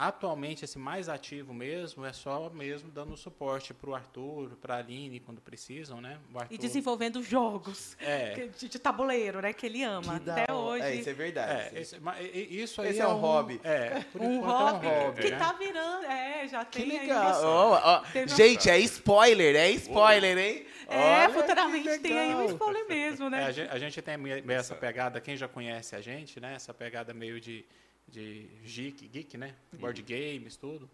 atualmente 0.08 0.64
esse 0.64 0.78
mais 0.78 1.08
ativo 1.08 1.52
mesmo 1.52 2.04
é 2.04 2.12
só 2.12 2.48
mesmo 2.50 2.90
dando 2.90 3.16
suporte 3.16 3.74
para 3.74 3.90
o 3.90 3.94
Arthur, 3.94 4.56
para 4.60 4.76
a 4.76 4.78
Aline 4.78 5.20
quando 5.20 5.40
precisam, 5.40 6.00
né? 6.00 6.18
O 6.32 6.38
Arthur, 6.38 6.54
e 6.54 6.58
desenvolvendo 6.58 7.22
jogos 7.22 7.96
É. 8.00 8.48
de, 8.58 8.68
de 8.68 8.78
tabuleiro, 8.78 9.40
né? 9.40 9.52
Que 9.52 9.66
ele 9.66 9.82
ama. 9.82 10.18
Que 10.20 10.30
Até 10.30 10.52
hoje. 10.52 10.82
É, 10.84 10.94
isso 10.94 11.10
é 11.10 11.12
verdade. 11.12 11.76
É, 11.76 11.80
esse, 11.80 12.00
mas 12.00 12.18
isso 12.34 12.80
aí 12.80 12.88
Esse 12.90 13.00
é 13.00 13.06
um 13.06 13.16
hobby. 13.16 13.60
É, 13.62 14.00
por 14.12 14.22
um 14.22 14.40
hobby, 14.40 14.86
é 14.86 14.90
um 14.90 15.04
hobby, 15.06 15.22
que 15.22 15.30
né? 15.30 15.38
tá 15.38 15.52
virando. 15.52 16.04
É, 16.06 16.48
já 16.48 16.64
Que 16.64 16.82
tem 16.82 16.92
aí 16.92 17.06
legal. 17.06 18.02
Teve 18.12 18.30
uma- 18.30 18.36
Gente, 18.36 18.70
é 18.70 18.78
spoiler, 18.80 19.54
é 19.56 19.70
spoiler, 19.72 20.38
hein? 20.38 20.66
É, 20.88 21.24
Olha 21.26 21.30
futuramente 21.34 21.98
tem 22.00 22.18
aí 22.18 22.34
um 22.34 22.44
spoiler 22.46 22.88
mesmo, 22.88 23.26
É, 23.26 23.30
né? 23.30 23.44
a, 23.46 23.52
gente, 23.52 23.70
a 23.70 23.78
gente 23.78 24.02
tem 24.02 24.16
meio 24.16 24.50
essa 24.52 24.74
pegada, 24.74 25.20
quem 25.20 25.36
já 25.36 25.46
conhece 25.46 25.94
a 25.94 26.00
gente, 26.00 26.40
né? 26.40 26.54
Essa 26.54 26.74
pegada 26.74 27.14
meio 27.14 27.40
de, 27.40 27.64
de 28.10 28.48
geek, 28.64 29.08
geek, 29.08 29.36
né? 29.38 29.54
Board 29.78 30.02
games, 30.02 30.56
tudo. 30.56 30.88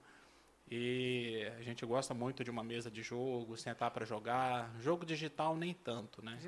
E 0.69 1.47
a 1.59 1.63
gente 1.63 1.87
gosta 1.87 2.13
muito 2.13 2.43
de 2.43 2.51
uma 2.51 2.65
mesa 2.65 2.91
de 2.91 3.01
jogo, 3.03 3.57
sentar 3.57 3.91
para 3.93 4.05
jogar. 4.05 4.75
Jogo 4.81 5.07
digital 5.07 5.57
nem 5.57 5.73
tanto, 5.73 6.25
né? 6.25 6.39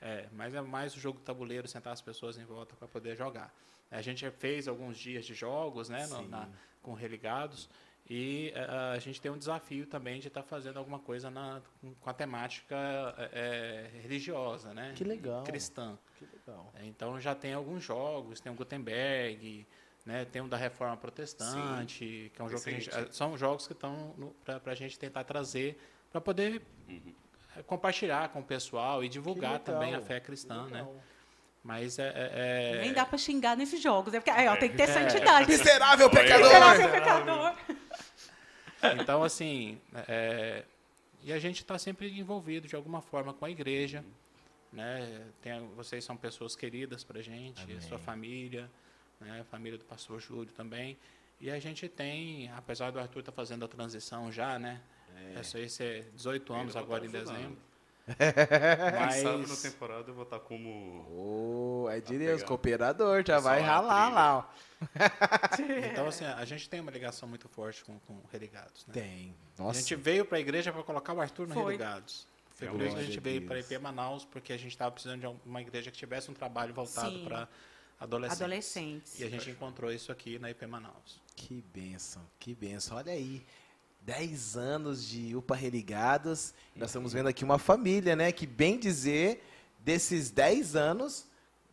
É, 0.00 0.26
mas 0.32 0.54
é 0.54 0.60
mais 0.62 0.96
o 0.96 1.00
jogo 1.00 1.20
tabuleiro, 1.20 1.68
sentar 1.68 1.92
as 1.92 2.00
pessoas 2.00 2.38
em 2.38 2.44
volta 2.44 2.74
para 2.74 2.88
poder 2.88 3.16
jogar. 3.16 3.54
A 3.90 4.00
gente 4.00 4.28
fez 4.30 4.66
alguns 4.66 4.96
dias 4.98 5.26
de 5.26 5.34
jogos, 5.34 5.88
né, 5.90 6.06
no- 6.06 6.18
Sim. 6.18 6.28
na- 6.28 6.48
com 6.82 6.94
religados 6.94 7.68
E 8.08 8.52
a, 8.56 8.58
eh, 8.58 8.96
a 8.96 8.98
gente 8.98 9.20
tem 9.20 9.30
um 9.30 9.38
desafio 9.38 9.86
também 9.86 10.18
de 10.18 10.26
estar 10.26 10.42
tá 10.42 10.48
fazendo 10.48 10.78
alguma 10.78 10.98
coisa 10.98 11.30
na, 11.30 11.62
com 12.00 12.10
a 12.10 12.12
temática 12.12 12.74
é, 13.32 13.88
religiosa, 14.02 14.74
né? 14.74 14.94
Que 14.96 15.04
legal. 15.04 15.44
Cristã. 15.44 15.96
Que 16.18 16.24
legal. 16.24 16.72
Então 16.82 17.20
já 17.20 17.36
tem 17.36 17.52
alguns 17.52 17.84
jogos, 17.84 18.40
tem 18.40 18.50
o 18.50 18.54
Gutenberg, 18.56 19.64
né? 20.10 20.24
Tem 20.24 20.42
o 20.42 20.48
da 20.48 20.56
Reforma 20.56 20.96
Protestante, 20.96 21.98
Sim. 22.04 22.30
que 22.34 22.42
é 22.42 22.44
um 22.44 22.48
jogo 22.48 22.62
que 22.62 22.68
a 22.68 22.72
gente, 22.72 22.90
são 23.14 23.38
jogos 23.38 23.66
que 23.66 23.72
estão 23.72 24.14
para 24.44 24.72
a 24.72 24.74
gente 24.74 24.98
tentar 24.98 25.22
trazer 25.22 25.78
para 26.10 26.20
poder 26.20 26.60
uhum. 26.88 27.14
compartilhar 27.66 28.28
com 28.30 28.40
o 28.40 28.44
pessoal 28.44 29.04
e 29.04 29.08
divulgar 29.08 29.60
também 29.60 29.94
a 29.94 30.00
fé 30.00 30.18
cristã, 30.18 30.66
né? 30.66 30.86
Mas 31.62 31.98
é, 31.98 32.08
é, 32.08 32.78
é... 32.78 32.80
Nem 32.80 32.92
dá 32.92 33.04
para 33.04 33.18
xingar 33.18 33.56
nesses 33.56 33.82
jogos. 33.82 34.14
É 34.14 34.18
porque, 34.18 34.30
aí, 34.30 34.48
ó, 34.48 34.56
tem 34.56 34.70
que 34.70 34.76
ter 34.76 34.84
é. 34.84 34.86
santidade. 34.86 35.46
Miserável 35.46 36.10
pecador! 36.10 36.46
Miserável 36.46 36.90
pecador! 36.90 37.54
Então, 38.98 39.22
assim, 39.22 39.78
é, 40.08 40.64
e 41.22 41.34
a 41.34 41.38
gente 41.38 41.60
está 41.60 41.78
sempre 41.78 42.18
envolvido 42.18 42.66
de 42.66 42.74
alguma 42.74 43.02
forma 43.02 43.34
com 43.34 43.44
a 43.44 43.50
igreja. 43.50 44.02
Né? 44.72 45.20
Tem, 45.42 45.68
vocês 45.76 46.02
são 46.02 46.16
pessoas 46.16 46.56
queridas 46.56 47.04
para 47.04 47.18
a 47.18 47.22
gente, 47.22 47.62
Amém. 47.62 47.78
sua 47.82 47.98
família, 47.98 48.70
né? 49.20 49.40
a 49.40 49.44
família 49.44 49.78
do 49.78 49.84
pastor 49.84 50.20
Júlio 50.20 50.52
também. 50.52 50.98
E 51.40 51.50
a 51.50 51.58
gente 51.58 51.88
tem, 51.88 52.50
apesar 52.52 52.90
do 52.90 52.98
Arthur 52.98 53.20
estar 53.20 53.32
tá 53.32 53.36
fazendo 53.36 53.64
a 53.64 53.68
transição 53.68 54.30
já, 54.30 54.58
né? 54.58 54.80
É. 55.16 55.40
Esse, 55.40 55.58
esse 55.58 55.82
é 55.82 56.00
18 56.14 56.52
anos 56.52 56.76
agora 56.76 57.04
em 57.04 57.10
dezembro. 57.10 57.56
Mas... 58.06 59.14
Quem 59.14 59.22
sabe 59.22 59.46
na 59.46 59.56
temporada 59.56 60.10
eu 60.10 60.14
vou 60.14 60.24
estar 60.24 60.40
como. 60.40 61.06
Oh, 61.10 61.88
é 61.88 62.00
de 62.00 62.18
Deus, 62.18 62.42
cooperador, 62.42 63.22
já 63.26 63.38
vai 63.38 63.60
ralar 63.60 64.10
lá, 64.10 64.38
ó. 64.38 64.44
então, 65.90 66.06
assim, 66.06 66.24
a 66.24 66.44
gente 66.44 66.68
tem 66.68 66.80
uma 66.80 66.90
ligação 66.90 67.28
muito 67.28 67.48
forte 67.48 67.84
com, 67.84 67.98
com 68.00 68.20
Religados. 68.32 68.86
Né? 68.86 68.94
Tem. 68.94 69.36
Nossa. 69.58 69.78
A 69.78 69.82
gente 69.82 69.94
veio 69.96 70.24
para 70.24 70.38
a 70.38 70.40
igreja 70.40 70.72
para 70.72 70.82
colocar 70.82 71.12
o 71.12 71.20
Arthur 71.20 71.46
no 71.46 71.54
Foi. 71.54 71.64
Religados. 71.64 72.26
Foi 72.54 72.68
por 72.68 72.82
isso 72.82 72.94
que 72.94 73.00
a 73.00 73.04
gente 73.04 73.20
veio 73.20 73.46
para 73.46 73.58
IP 73.58 73.78
Manaus, 73.78 74.24
porque 74.24 74.52
a 74.52 74.56
gente 74.58 74.72
estava 74.72 74.90
precisando 74.90 75.20
de 75.20 75.48
uma 75.48 75.62
igreja 75.62 75.90
que 75.90 75.96
tivesse 75.96 76.30
um 76.30 76.34
trabalho 76.34 76.74
voltado 76.74 77.20
para 77.20 77.48
adolescentes. 78.00 78.40
adolescentes. 78.40 79.20
E 79.20 79.24
a 79.24 79.28
gente 79.28 79.50
encontrou 79.50 79.92
isso 79.92 80.10
aqui 80.10 80.38
na 80.38 80.50
IP 80.50 80.66
Manaus. 80.66 81.20
Que 81.36 81.62
benção, 81.72 82.22
que 82.38 82.54
benção. 82.54 82.96
Olha 82.96 83.12
aí. 83.12 83.44
10 84.02 84.56
anos 84.56 85.06
de 85.06 85.36
UPA 85.36 85.54
Religados. 85.54 86.54
Nós 86.74 86.88
estamos 86.88 87.12
vendo 87.12 87.28
aqui 87.28 87.44
uma 87.44 87.58
família, 87.58 88.16
né? 88.16 88.32
Que 88.32 88.46
bem 88.46 88.78
dizer, 88.78 89.44
desses 89.78 90.30
10 90.30 90.74
anos, 90.74 91.26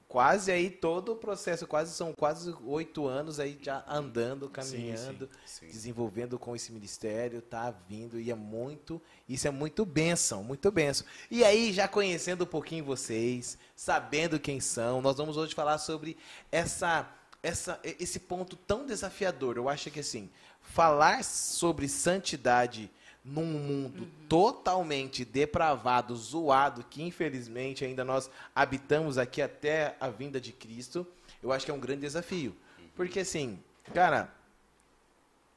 quase 0.08 0.52
aí 0.52 0.70
todo 0.70 1.12
o 1.12 1.16
processo, 1.16 1.68
quase 1.68 1.94
são 1.94 2.14
quase 2.14 2.56
oito 2.66 3.08
anos 3.08 3.40
aí 3.40 3.58
já 3.62 3.84
andando, 3.88 4.50
caminhando, 4.50 5.26
sim, 5.26 5.42
sim, 5.46 5.66
sim. 5.66 5.72
desenvolvendo 5.72 6.40
com 6.40 6.56
esse 6.56 6.72
ministério, 6.72 7.42
tá 7.42 7.74
vindo 7.88 8.20
e 8.20 8.32
é 8.32 8.36
muito, 8.36 9.02
isso 9.28 9.48
é 9.48 9.52
muito 9.52 9.86
benção, 9.86 10.44
muito 10.44 10.72
benção. 10.72 11.06
E 11.30 11.44
aí 11.44 11.74
já 11.74 11.88
conhecendo 11.88 12.46
um 12.46 12.48
pouquinho 12.48 12.86
vocês, 12.86 13.58
sabendo 13.76 14.40
quem 14.40 14.60
são, 14.60 15.02
nós 15.02 15.18
vamos 15.18 15.36
hoje 15.36 15.54
falar 15.54 15.78
sobre 15.78 16.18
essa 16.52 17.12
essa 17.44 17.80
esse 17.84 18.20
ponto 18.20 18.56
tão 18.56 18.86
desafiador. 18.86 19.58
Eu 19.58 19.70
acho 19.70 19.92
que 19.92 20.00
assim, 20.00 20.30
falar 20.62 21.24
sobre 21.24 21.88
santidade 21.88 22.90
num 23.27 23.46
mundo 23.46 24.03
uhum. 24.03 24.10
totalmente 24.29 25.25
depravado, 25.25 26.15
zoado, 26.15 26.86
que 26.89 27.03
infelizmente 27.03 27.84
ainda 27.84 28.05
nós 28.05 28.29
habitamos 28.55 29.17
aqui 29.17 29.41
até 29.41 29.98
a 30.00 30.10
vinda 30.10 30.39
de 30.39 30.53
Cristo, 30.53 31.05
eu 31.43 31.51
acho 31.51 31.65
que 31.65 31.72
é 31.72 31.74
um 31.74 31.79
grande 31.79 32.01
desafio. 32.01 32.55
Porque 32.96 33.19
assim, 33.19 33.60
cara, 33.93 34.34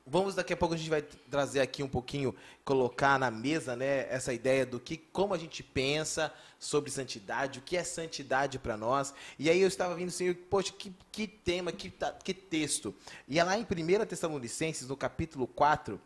vamos 0.04 0.34
daqui 0.34 0.52
a 0.52 0.56
pouco 0.56 0.74
a 0.74 0.76
gente 0.76 0.90
vai 0.90 1.02
trazer 1.30 1.60
aqui 1.60 1.82
um 1.82 1.88
pouquinho, 1.88 2.34
colocar 2.64 3.20
na 3.20 3.30
mesa, 3.30 3.76
né, 3.76 4.12
essa 4.12 4.32
ideia 4.34 4.66
do 4.66 4.80
que 4.80 4.96
como 4.96 5.32
a 5.32 5.38
gente 5.38 5.62
pensa 5.62 6.34
sobre 6.58 6.90
santidade, 6.90 7.60
o 7.60 7.62
que 7.62 7.76
é 7.76 7.84
santidade 7.84 8.58
para 8.58 8.76
nós. 8.76 9.14
E 9.38 9.48
aí 9.48 9.60
eu 9.60 9.68
estava 9.68 9.94
vindo 9.94 10.08
assim, 10.08 10.34
poxa, 10.34 10.72
que, 10.76 10.92
que 11.12 11.28
tema, 11.28 11.70
que, 11.70 11.92
que 12.24 12.34
texto. 12.34 12.92
E 13.28 13.38
é 13.38 13.44
lá 13.44 13.56
em 13.56 13.62
1 13.62 14.06
Tessalonicenses, 14.06 14.88
no 14.88 14.96
capítulo 14.96 15.46
4, 15.46 16.00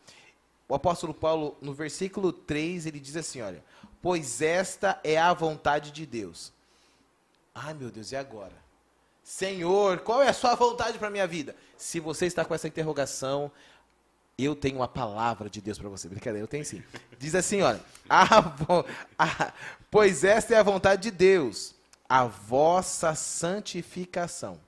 o 0.68 0.74
apóstolo 0.74 1.12
Paulo, 1.12 1.56
no 1.60 1.74
versículo 1.74 2.32
3, 2.32 2.86
ele 2.86 3.00
diz 3.00 3.16
assim: 3.16 3.40
olha, 3.40 3.62
pois 4.00 4.40
esta 4.40 4.98
é 5.04 5.18
a 5.18 5.32
vontade 5.32 5.90
de 5.90 6.06
Deus. 6.06 6.52
Ai 7.54 7.74
meu 7.74 7.90
Deus, 7.90 8.12
e 8.12 8.16
agora? 8.16 8.64
Senhor, 9.22 10.00
qual 10.00 10.22
é 10.22 10.28
a 10.28 10.32
sua 10.34 10.54
vontade 10.54 10.98
para 10.98 11.08
a 11.08 11.10
minha 11.10 11.26
vida? 11.26 11.56
Se 11.76 12.00
você 12.00 12.26
está 12.26 12.44
com 12.44 12.54
essa 12.54 12.68
interrogação, 12.68 13.50
eu 14.36 14.54
tenho 14.54 14.76
uma 14.76 14.88
palavra 14.88 15.48
de 15.48 15.60
Deus 15.60 15.78
para 15.78 15.88
você. 15.88 16.08
Brincadeira, 16.08 16.44
eu 16.44 16.48
tenho 16.48 16.64
sim. 16.64 16.82
Diz 17.18 17.34
assim, 17.34 17.62
olha, 17.62 17.80
a, 18.08 18.38
a, 19.18 19.52
pois 19.90 20.24
esta 20.24 20.54
é 20.54 20.58
a 20.58 20.62
vontade 20.62 21.02
de 21.02 21.10
Deus, 21.10 21.74
a 22.08 22.24
vossa 22.24 23.14
santificação. 23.14 24.60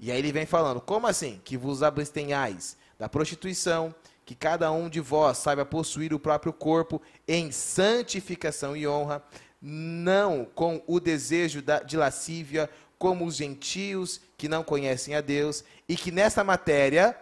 E 0.00 0.10
aí 0.10 0.18
ele 0.18 0.32
vem 0.32 0.46
falando, 0.46 0.80
como 0.80 1.06
assim? 1.06 1.40
Que 1.44 1.56
vos 1.56 1.82
abstenhais 1.82 2.76
da 2.98 3.08
prostituição, 3.08 3.94
que 4.24 4.34
cada 4.34 4.70
um 4.70 4.88
de 4.88 5.00
vós 5.00 5.38
saiba 5.38 5.64
possuir 5.64 6.14
o 6.14 6.18
próprio 6.18 6.52
corpo 6.52 7.00
em 7.26 7.50
santificação 7.50 8.76
e 8.76 8.86
honra, 8.86 9.22
não 9.60 10.44
com 10.44 10.82
o 10.86 10.98
desejo 11.00 11.62
de 11.86 11.96
lascívia, 11.96 12.68
como 12.98 13.26
os 13.26 13.36
gentios 13.36 14.20
que 14.36 14.48
não 14.48 14.62
conhecem 14.62 15.14
a 15.14 15.20
Deus, 15.20 15.64
e 15.88 15.96
que 15.96 16.10
nessa 16.10 16.44
matéria, 16.44 17.16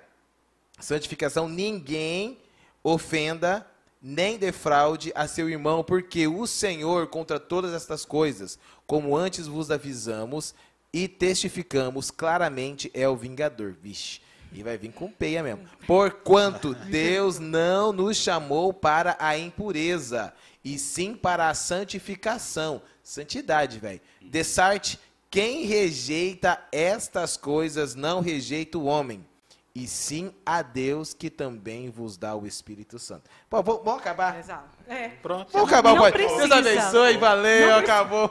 santificação, 0.78 1.48
ninguém 1.48 2.38
ofenda 2.82 3.66
nem 4.02 4.38
defraude 4.38 5.12
a 5.14 5.26
seu 5.28 5.48
irmão, 5.48 5.84
porque 5.84 6.26
o 6.26 6.46
Senhor 6.46 7.06
contra 7.08 7.38
todas 7.38 7.74
estas 7.74 8.04
coisas, 8.04 8.58
como 8.86 9.16
antes 9.16 9.46
vos 9.46 9.70
avisamos 9.70 10.54
e 10.92 11.06
testificamos 11.06 12.10
claramente, 12.10 12.90
é 12.94 13.08
o 13.08 13.16
vingador. 13.16 13.76
Vixe. 13.80 14.20
E 14.52 14.62
vai 14.62 14.76
vir 14.76 14.92
com 14.92 15.10
peia 15.10 15.42
mesmo. 15.42 15.64
Porquanto 15.86 16.74
Deus 16.74 17.38
não 17.38 17.92
nos 17.92 18.16
chamou 18.16 18.72
para 18.72 19.16
a 19.18 19.38
impureza, 19.38 20.32
e 20.64 20.78
sim 20.78 21.14
para 21.14 21.48
a 21.48 21.54
santificação. 21.54 22.82
Santidade, 23.02 23.78
velho. 23.78 24.00
Dessarte, 24.20 24.98
quem 25.30 25.64
rejeita 25.64 26.60
estas 26.72 27.36
coisas 27.36 27.94
não 27.94 28.20
rejeita 28.20 28.76
o 28.76 28.84
homem, 28.84 29.24
e 29.72 29.86
sim 29.86 30.34
a 30.44 30.62
Deus 30.62 31.14
que 31.14 31.30
também 31.30 31.88
vos 31.88 32.16
dá 32.16 32.34
o 32.34 32.44
Espírito 32.44 32.98
Santo. 32.98 33.30
Pô, 33.48 33.62
vamos 33.62 34.00
acabar? 34.00 34.36
Exato. 34.36 34.76
É. 34.88 35.08
Pronto. 35.08 35.52
Vamos 35.52 35.68
acabar, 35.68 35.94
não 35.94 36.02
pai. 36.02 36.10
Precisa. 36.10 36.48
Deus 36.48 36.66
abençoe, 36.66 37.16
valeu, 37.18 37.68
não 37.68 37.78
acabou. 37.78 38.30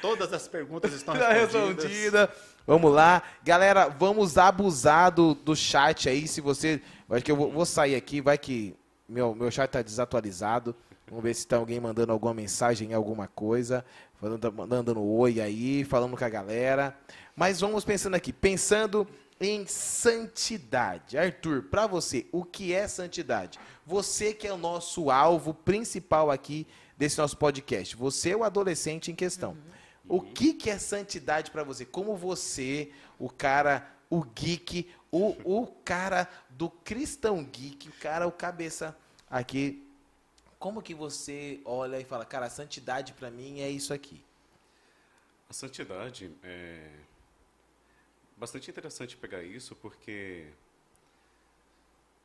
Todas 0.00 0.32
as 0.32 0.46
perguntas 0.48 0.92
estão 0.92 1.14
respondidas. 1.14 1.84
respondidas. 1.84 2.28
Vamos 2.66 2.92
lá. 2.92 3.22
Galera, 3.42 3.88
vamos 3.88 4.36
abusar 4.36 5.10
do, 5.10 5.34
do 5.34 5.56
chat 5.56 6.08
aí. 6.08 6.28
Se 6.28 6.40
você. 6.40 6.80
Acho 7.10 7.24
que 7.24 7.32
eu 7.32 7.36
vou, 7.36 7.50
vou 7.50 7.66
sair 7.66 7.94
aqui, 7.94 8.20
vai 8.20 8.36
que 8.36 8.76
meu, 9.08 9.34
meu 9.34 9.50
chat 9.50 9.66
está 9.66 9.82
desatualizado. 9.82 10.74
Vamos 11.08 11.24
ver 11.24 11.34
se 11.34 11.40
está 11.40 11.56
alguém 11.56 11.80
mandando 11.80 12.12
alguma 12.12 12.34
mensagem, 12.34 12.92
alguma 12.92 13.26
coisa. 13.26 13.84
Falando, 14.20 14.52
mandando 14.52 15.02
oi 15.02 15.40
aí, 15.40 15.84
falando 15.84 16.16
com 16.16 16.24
a 16.24 16.28
galera. 16.28 16.96
Mas 17.34 17.60
vamos 17.60 17.84
pensando 17.84 18.14
aqui. 18.14 18.32
Pensando 18.32 19.08
em 19.40 19.66
santidade. 19.66 21.16
Arthur, 21.16 21.62
para 21.62 21.86
você, 21.86 22.26
o 22.32 22.44
que 22.44 22.74
é 22.74 22.86
santidade? 22.86 23.58
Você 23.86 24.34
que 24.34 24.46
é 24.46 24.52
o 24.52 24.58
nosso 24.58 25.10
alvo 25.10 25.54
principal 25.54 26.30
aqui 26.30 26.66
desse 26.98 27.16
nosso 27.18 27.36
podcast. 27.36 27.96
Você 27.96 28.30
é 28.30 28.36
o 28.36 28.44
adolescente 28.44 29.10
em 29.10 29.14
questão. 29.14 29.52
Uhum. 29.52 29.77
O 30.08 30.22
que, 30.22 30.54
que 30.54 30.70
é 30.70 30.78
santidade 30.78 31.50
para 31.50 31.62
você? 31.62 31.84
Como 31.84 32.16
você, 32.16 32.90
o 33.18 33.28
cara, 33.28 33.94
o 34.08 34.24
geek, 34.24 34.90
o, 35.10 35.36
o 35.44 35.66
cara 35.66 36.28
do 36.48 36.70
cristão 36.70 37.44
geek, 37.44 37.88
o 37.88 37.92
cara, 37.92 38.26
o 38.26 38.32
cabeça 38.32 38.96
aqui, 39.28 39.86
como 40.58 40.82
que 40.82 40.94
você 40.94 41.60
olha 41.64 42.00
e 42.00 42.04
fala, 42.04 42.24
cara, 42.24 42.46
a 42.46 42.50
santidade 42.50 43.12
para 43.12 43.30
mim 43.30 43.60
é 43.60 43.68
isso 43.68 43.92
aqui? 43.92 44.24
A 45.48 45.52
santidade 45.52 46.30
é 46.42 46.90
bastante 48.36 48.70
interessante 48.70 49.16
pegar 49.16 49.42
isso 49.42 49.74
porque 49.76 50.46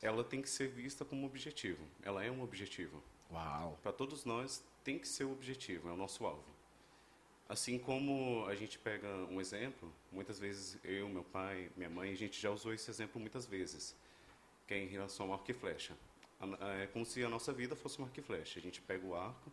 ela 0.02 0.24
tem 0.24 0.42
que 0.42 0.50
ser 0.50 0.68
vista 0.68 1.06
como 1.06 1.26
objetivo. 1.26 1.86
Ela 2.02 2.24
é 2.24 2.32
um 2.32 2.42
objetivo. 2.42 3.02
Uau. 3.32 3.80
Para 3.82 3.92
todos 3.92 4.26
nós 4.26 4.64
tem 4.84 5.00
que 5.00 5.08
ser 5.08 5.24
o 5.24 5.32
objetivo, 5.32 5.90
é 5.90 5.92
o 5.92 5.98
nosso 5.98 6.26
alvo. 6.26 6.53
Assim 7.48 7.78
como 7.78 8.46
a 8.48 8.56
gente 8.56 8.80
pega 8.80 9.08
um 9.30 9.40
exemplo, 9.40 9.94
muitas 10.12 10.40
vezes 10.40 10.78
eu, 10.84 11.08
meu 11.10 11.24
pai, 11.24 11.70
minha 11.76 11.90
mãe, 11.90 12.12
a 12.12 12.16
gente 12.16 12.40
já 12.40 12.50
usou 12.50 12.74
esse 12.74 12.90
exemplo 12.90 13.20
muitas 13.20 13.46
vezes, 13.46 13.96
que 14.66 14.74
é 14.74 14.78
em 14.78 14.88
relação 14.88 15.28
ao 15.28 15.34
arco 15.34 15.52
e 15.52 15.54
flecha. 15.54 15.94
É 16.82 16.88
como 16.88 17.06
se 17.06 17.24
a 17.24 17.30
nossa 17.30 17.54
vida 17.54 17.76
fosse 17.76 18.02
um 18.02 18.06
arco 18.06 18.20
e 18.20 18.24
flecha. 18.24 18.60
A 18.60 18.62
gente 18.62 18.82
pega 18.82 19.06
o 19.06 19.16
arco 19.16 19.52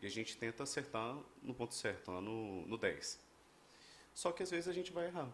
e 0.00 0.06
a 0.06 0.10
gente 0.10 0.36
tenta 0.36 0.62
acertar 0.62 1.16
no 1.42 1.54
ponto 1.54 1.74
certo, 1.74 2.10
lá 2.10 2.20
no, 2.20 2.66
no 2.66 2.78
10. 2.78 3.20
Só 4.14 4.32
que 4.32 4.42
às 4.42 4.50
vezes 4.50 4.68
a 4.68 4.72
gente 4.72 4.92
vai 4.92 5.06
errar. 5.06 5.30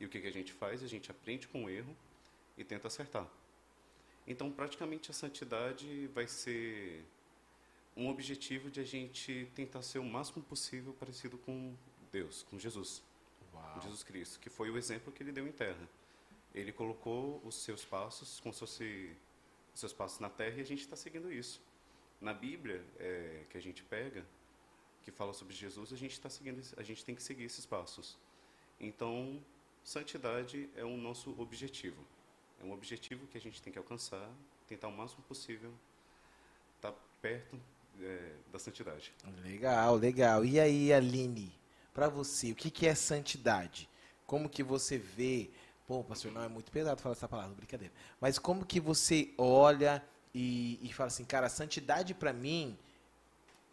E 0.00 0.04
o 0.04 0.08
que, 0.08 0.20
que 0.20 0.26
a 0.26 0.32
gente 0.32 0.52
faz? 0.52 0.82
A 0.82 0.86
gente 0.86 1.10
aprende 1.10 1.46
com 1.48 1.64
o 1.64 1.70
erro 1.70 1.96
e 2.56 2.64
tenta 2.64 2.88
acertar. 2.88 3.28
Então, 4.26 4.50
praticamente, 4.50 5.10
a 5.10 5.14
santidade 5.14 6.08
vai 6.08 6.26
ser 6.26 7.04
um 7.96 8.08
objetivo 8.08 8.70
de 8.70 8.80
a 8.80 8.84
gente 8.84 9.48
tentar 9.54 9.82
ser 9.82 9.98
o 9.98 10.04
máximo 10.04 10.42
possível 10.42 10.92
parecido 10.94 11.38
com 11.38 11.74
Deus, 12.10 12.42
com 12.42 12.58
Jesus, 12.58 13.02
com 13.52 13.80
Jesus 13.80 14.02
Cristo, 14.02 14.40
que 14.40 14.50
foi 14.50 14.70
o 14.70 14.76
exemplo 14.76 15.12
que 15.12 15.22
ele 15.22 15.32
deu 15.32 15.46
em 15.46 15.52
terra. 15.52 15.88
Ele 16.52 16.72
colocou 16.72 17.40
os 17.44 17.56
seus 17.56 17.84
passos, 17.84 18.40
como 18.40 18.52
se 18.52 18.60
fosse 18.60 19.16
os 19.72 19.80
seus 19.80 19.92
passos 19.92 20.20
na 20.20 20.28
terra, 20.28 20.58
e 20.58 20.60
a 20.60 20.64
gente 20.64 20.80
está 20.80 20.96
seguindo 20.96 21.32
isso. 21.32 21.60
Na 22.20 22.32
Bíblia, 22.32 22.84
é, 22.98 23.44
que 23.50 23.58
a 23.58 23.60
gente 23.60 23.82
pega, 23.82 24.24
que 25.02 25.10
fala 25.10 25.32
sobre 25.32 25.54
Jesus, 25.54 25.92
a 25.92 25.96
gente 25.96 26.12
está 26.12 26.30
seguindo, 26.30 26.60
a 26.76 26.82
gente 26.82 27.04
tem 27.04 27.14
que 27.14 27.22
seguir 27.22 27.44
esses 27.44 27.66
passos. 27.66 28.16
Então, 28.80 29.44
santidade 29.82 30.68
é 30.74 30.84
o 30.84 30.96
nosso 30.96 31.38
objetivo. 31.40 32.04
É 32.60 32.64
um 32.64 32.72
objetivo 32.72 33.26
que 33.26 33.36
a 33.36 33.40
gente 33.40 33.60
tem 33.60 33.72
que 33.72 33.78
alcançar, 33.78 34.30
tentar 34.66 34.88
o 34.88 34.92
máximo 34.92 35.22
possível 35.24 35.72
estar 36.76 36.92
tá 36.92 36.98
perto 37.20 37.60
é, 38.00 38.32
da 38.52 38.58
santidade. 38.58 39.12
Legal, 39.42 39.96
legal. 39.96 40.44
E 40.44 40.58
aí, 40.58 40.92
Aline, 40.92 41.52
para 41.92 42.08
você, 42.08 42.52
o 42.52 42.54
que, 42.54 42.70
que 42.70 42.86
é 42.86 42.94
santidade? 42.94 43.88
Como 44.26 44.48
que 44.48 44.62
você 44.62 44.98
vê? 44.98 45.50
Pô, 45.86 46.02
pastor, 46.02 46.32
não 46.32 46.42
é 46.42 46.48
muito 46.48 46.70
pesado 46.70 47.00
falar 47.00 47.14
essa 47.14 47.28
palavra, 47.28 47.54
brincadeira. 47.54 47.92
Mas 48.20 48.38
como 48.38 48.64
que 48.64 48.80
você 48.80 49.32
olha 49.36 50.02
e, 50.34 50.78
e 50.82 50.92
fala 50.92 51.08
assim, 51.08 51.24
cara, 51.24 51.48
santidade 51.48 52.14
para 52.14 52.32
mim 52.32 52.76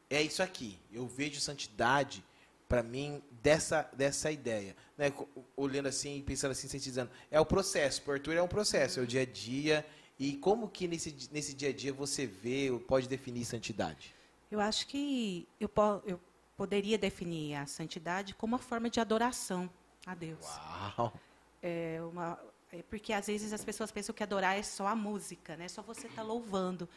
é 0.09 0.21
isso 0.21 0.43
aqui. 0.43 0.77
Eu 0.91 1.07
vejo 1.07 1.39
santidade 1.39 2.23
para 2.67 2.83
mim 2.83 3.21
dessa 3.41 3.89
dessa 3.93 4.31
ideia, 4.31 4.75
né? 4.97 5.11
Olhando 5.57 5.87
assim, 5.87 6.21
pensando 6.21 6.51
assim, 6.51 6.67
sintetizando, 6.67 7.11
é 7.29 7.39
o 7.39 7.45
processo. 7.45 8.09
Arthur 8.09 8.35
é 8.35 8.41
um 8.41 8.47
processo, 8.47 8.99
é 8.99 9.03
o 9.03 9.07
dia 9.07 9.21
a 9.21 9.25
dia. 9.25 9.85
E 10.21 10.37
como 10.37 10.69
que 10.69 10.87
nesse, 10.87 11.29
nesse 11.31 11.51
dia 11.51 11.69
a 11.69 11.73
dia 11.73 11.91
você 11.91 12.27
vê, 12.27 12.69
pode 12.87 13.09
definir 13.09 13.43
santidade? 13.43 14.13
Eu 14.51 14.59
acho 14.59 14.85
que 14.85 15.47
eu, 15.59 15.67
eu 16.05 16.19
poderia 16.55 16.95
definir 16.95 17.55
a 17.55 17.65
santidade 17.65 18.35
como 18.35 18.53
uma 18.53 18.61
forma 18.61 18.87
de 18.87 18.99
adoração 18.99 19.67
a 20.05 20.13
Deus. 20.13 20.45
Uau! 20.45 21.11
É 21.59 21.99
uma, 22.03 22.39
é 22.71 22.83
porque 22.83 23.13
às 23.13 23.25
vezes 23.25 23.51
as 23.51 23.65
pessoas 23.65 23.91
pensam 23.91 24.13
que 24.13 24.21
adorar 24.21 24.55
é 24.55 24.61
só 24.61 24.85
a 24.85 24.95
música, 24.95 25.57
né? 25.57 25.67
Só 25.67 25.81
você 25.81 26.05
está 26.05 26.21
louvando. 26.21 26.87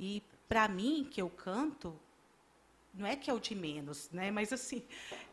E 0.00 0.22
para 0.48 0.66
mim, 0.66 1.06
que 1.10 1.20
eu 1.20 1.28
canto, 1.28 1.94
não 2.94 3.06
é 3.06 3.16
que 3.16 3.30
é 3.30 3.34
o 3.34 3.38
de 3.38 3.54
menos, 3.54 4.08
né? 4.10 4.30
Mas 4.30 4.50
assim, 4.50 4.82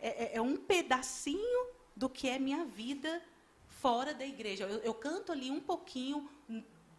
é, 0.01 0.25
é, 0.25 0.35
é 0.35 0.41
um 0.41 0.57
pedacinho 0.57 1.67
do 1.95 2.09
que 2.09 2.27
é 2.27 2.37
minha 2.37 2.65
vida 2.65 3.21
fora 3.65 4.13
da 4.13 4.25
igreja. 4.25 4.65
Eu, 4.65 4.79
eu 4.79 4.93
canto 4.93 5.31
ali 5.31 5.49
um 5.49 5.61
pouquinho, 5.61 6.29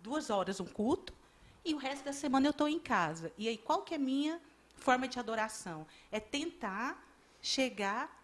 duas 0.02 0.30
horas 0.30 0.60
um 0.60 0.66
culto, 0.66 1.12
e 1.64 1.74
o 1.74 1.76
resto 1.76 2.04
da 2.04 2.12
semana 2.12 2.46
eu 2.46 2.50
estou 2.52 2.68
em 2.68 2.78
casa. 2.78 3.32
E 3.36 3.48
aí, 3.48 3.58
qual 3.58 3.82
que 3.82 3.94
é 3.94 3.96
a 3.96 4.00
minha 4.00 4.40
forma 4.76 5.06
de 5.06 5.18
adoração? 5.18 5.86
É 6.10 6.18
tentar 6.18 7.02
chegar 7.42 8.18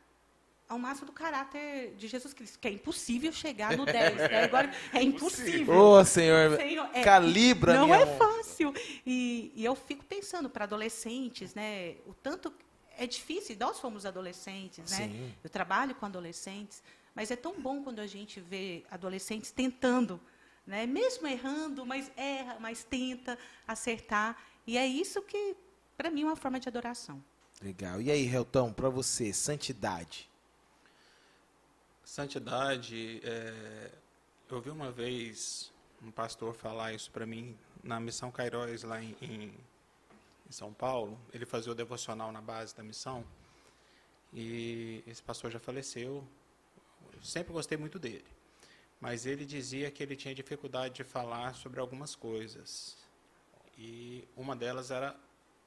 ao 0.69 0.79
máximo 0.79 1.07
do 1.07 1.13
caráter 1.13 1.95
de 1.97 2.09
Jesus 2.09 2.35
Cristo, 2.35 2.59
que 2.59 2.67
é 2.67 2.73
impossível 2.73 3.33
chegar 3.33 3.77
no 3.77 3.85
10. 3.85 4.17
Né? 4.17 4.45
Agora, 4.45 4.73
é 4.93 5.03
impossível. 5.03 5.75
Ô, 5.75 6.01
oh, 6.01 6.05
Senhor, 6.05 6.57
Senhor 6.57 6.89
é, 6.93 7.03
calibra 7.03 7.75
Não 7.75 7.87
minha 7.87 8.01
é 8.01 8.07
fácil. 8.17 8.75
E, 9.07 9.53
e, 9.55 9.65
eu 9.65 9.75
fico 9.77 10.05
pensando 10.05 10.51
para 10.51 10.65
adolescentes, 10.65 11.55
né? 11.55 11.97
O 12.07 12.15
tanto 12.15 12.53
é 12.99 13.07
difícil, 13.07 13.57
nós 13.61 13.79
fomos 13.79 14.05
adolescentes, 14.07 14.91
né? 14.91 15.09
Sim. 15.09 15.35
Eu 15.45 15.51
trabalho 15.51 15.95
com 15.95 16.07
adolescentes, 16.07 16.83
mas 17.15 17.31
é 17.31 17.37
tão 17.37 17.61
bom 17.61 17.83
quando 17.83 18.01
a 18.01 18.07
gente 18.07 18.41
vê 18.41 18.85
adolescentes 18.91 19.51
tentando 19.51 20.21
né? 20.67 20.87
Mesmo 20.87 21.27
errando, 21.27 21.87
mas 21.87 22.11
erra, 22.17 22.59
mas 22.59 22.83
tenta 22.83 23.39
acertar. 23.67 24.37
E 24.67 24.77
é 24.77 24.87
isso 24.87 25.23
que, 25.23 25.57
para 25.97 26.11
mim, 26.11 26.23
é 26.23 26.27
uma 26.27 26.37
forma 26.37 26.59
de 26.59 26.69
adoração. 26.69 27.23
Legal. 27.63 28.03
E 28.03 28.11
aí, 28.11 28.27
Helton, 28.27 28.73
para 28.73 28.89
você, 28.89 29.33
santidade? 29.33 30.29
Santidade, 32.05 33.21
é, 33.25 33.91
eu 34.49 34.57
ouvi 34.57 34.71
uma 34.71 34.91
vez 34.91 35.73
um 36.03 36.11
pastor 36.11 36.55
falar 36.55 36.93
isso 36.93 37.11
para 37.11 37.25
mim 37.25 37.57
na 37.83 37.99
missão 37.99 38.31
Cairóis 38.31 38.83
lá 38.83 39.03
em, 39.03 39.17
em, 39.23 39.55
em, 40.47 40.53
São 40.53 40.73
Paulo. 40.73 41.19
Ele 41.33 41.47
fazia 41.47 41.73
o 41.73 41.75
devocional 41.75 42.31
na 42.31 42.41
base 42.41 42.77
da 42.77 42.83
missão 42.83 43.25
e 44.33 45.03
esse 45.07 45.23
pastor 45.23 45.51
já 45.51 45.59
faleceu. 45.59 46.27
Eu 47.13 47.23
sempre 47.23 47.53
gostei 47.53 47.79
muito 47.79 47.99
dele 47.99 48.36
mas 49.01 49.27
ele 49.27 49.45
dizia 49.45 49.91
que 49.91 50.03
ele 50.03 50.17
tinha 50.17 50.35
dificuldade 50.35 50.95
de 50.95 51.05
falar 51.05 51.55
sobre 51.55 51.81
algumas 51.81 52.15
coisas. 52.15 52.97
E 53.79 54.27
uma 54.37 54.57
delas 54.57 54.91
era 54.91 55.15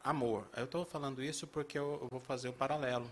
amor. 0.03 0.47
Eu 0.55 0.65
estou 0.65 0.85
falando 0.85 1.23
isso 1.23 1.45
porque 1.45 1.77
eu, 1.77 2.07
vou 2.09 2.19
fazer 2.19 2.47
o 2.47 2.51
um 2.51 2.55
paralelo 2.55 3.09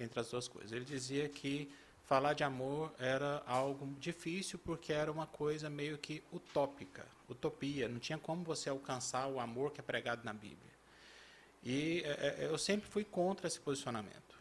entre 0.00 0.18
as 0.18 0.30
duas 0.30 0.48
coisas. 0.48 0.72
Ele 0.72 0.84
dizia 0.84 1.28
que 1.28 1.72
falar 2.04 2.34
de 2.34 2.42
amor 2.42 2.92
era 2.98 3.42
algo 3.46 3.86
difícil 3.98 4.58
porque 4.58 4.92
era 4.92 5.10
uma 5.12 5.26
coisa 5.26 5.70
meio 5.70 5.96
que 5.96 6.22
utópica, 6.32 7.06
utopia. 7.28 7.88
Não 7.88 8.00
tinha 8.00 8.18
como 8.18 8.42
você 8.42 8.68
alcançar 8.68 9.28
o 9.28 9.38
amor 9.38 9.72
que 9.72 9.80
é 9.80 9.84
pregado 9.84 10.24
na 10.24 10.32
Bíblia. 10.32 10.72
E 11.62 12.02
é, 12.04 12.44
é 12.44 12.48
eu 12.50 12.58
sempre 12.58 12.88
fui 12.88 13.04
contra 13.04 13.46
esse 13.46 13.60
posicionamento. 13.60 14.32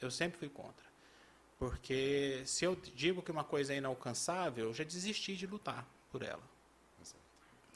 Eu 0.00 0.10
sempre 0.10 0.38
fui 0.38 0.48
contra. 0.48 0.89
Porque 1.60 2.42
se 2.46 2.64
eu 2.64 2.74
digo 2.74 3.20
que 3.20 3.30
uma 3.30 3.44
coisa 3.44 3.74
é 3.74 3.76
inalcançável, 3.76 4.68
eu 4.68 4.72
já 4.72 4.82
desisti 4.82 5.36
de 5.36 5.46
lutar 5.46 5.86
por 6.10 6.22
ela. 6.22 6.42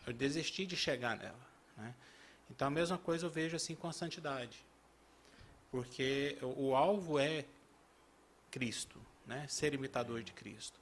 Eu 0.07 0.13
desisti 0.15 0.65
de 0.65 0.75
chegar 0.75 1.19
nela. 1.19 1.47
Né? 1.77 1.95
Então 2.51 2.69
a 2.69 2.71
mesma 2.71 2.97
coisa 2.97 3.27
eu 3.27 3.31
vejo 3.31 3.57
assim 3.57 3.75
com 3.75 3.87
a 3.87 3.93
santidade. 3.93 4.65
Porque 5.71 6.39
o 6.41 6.75
alvo 6.75 7.19
é 7.19 7.45
Cristo, 8.51 8.99
né? 9.27 9.47
ser 9.49 9.75
imitador 9.75 10.23
de 10.23 10.33
Cristo. 10.33 10.81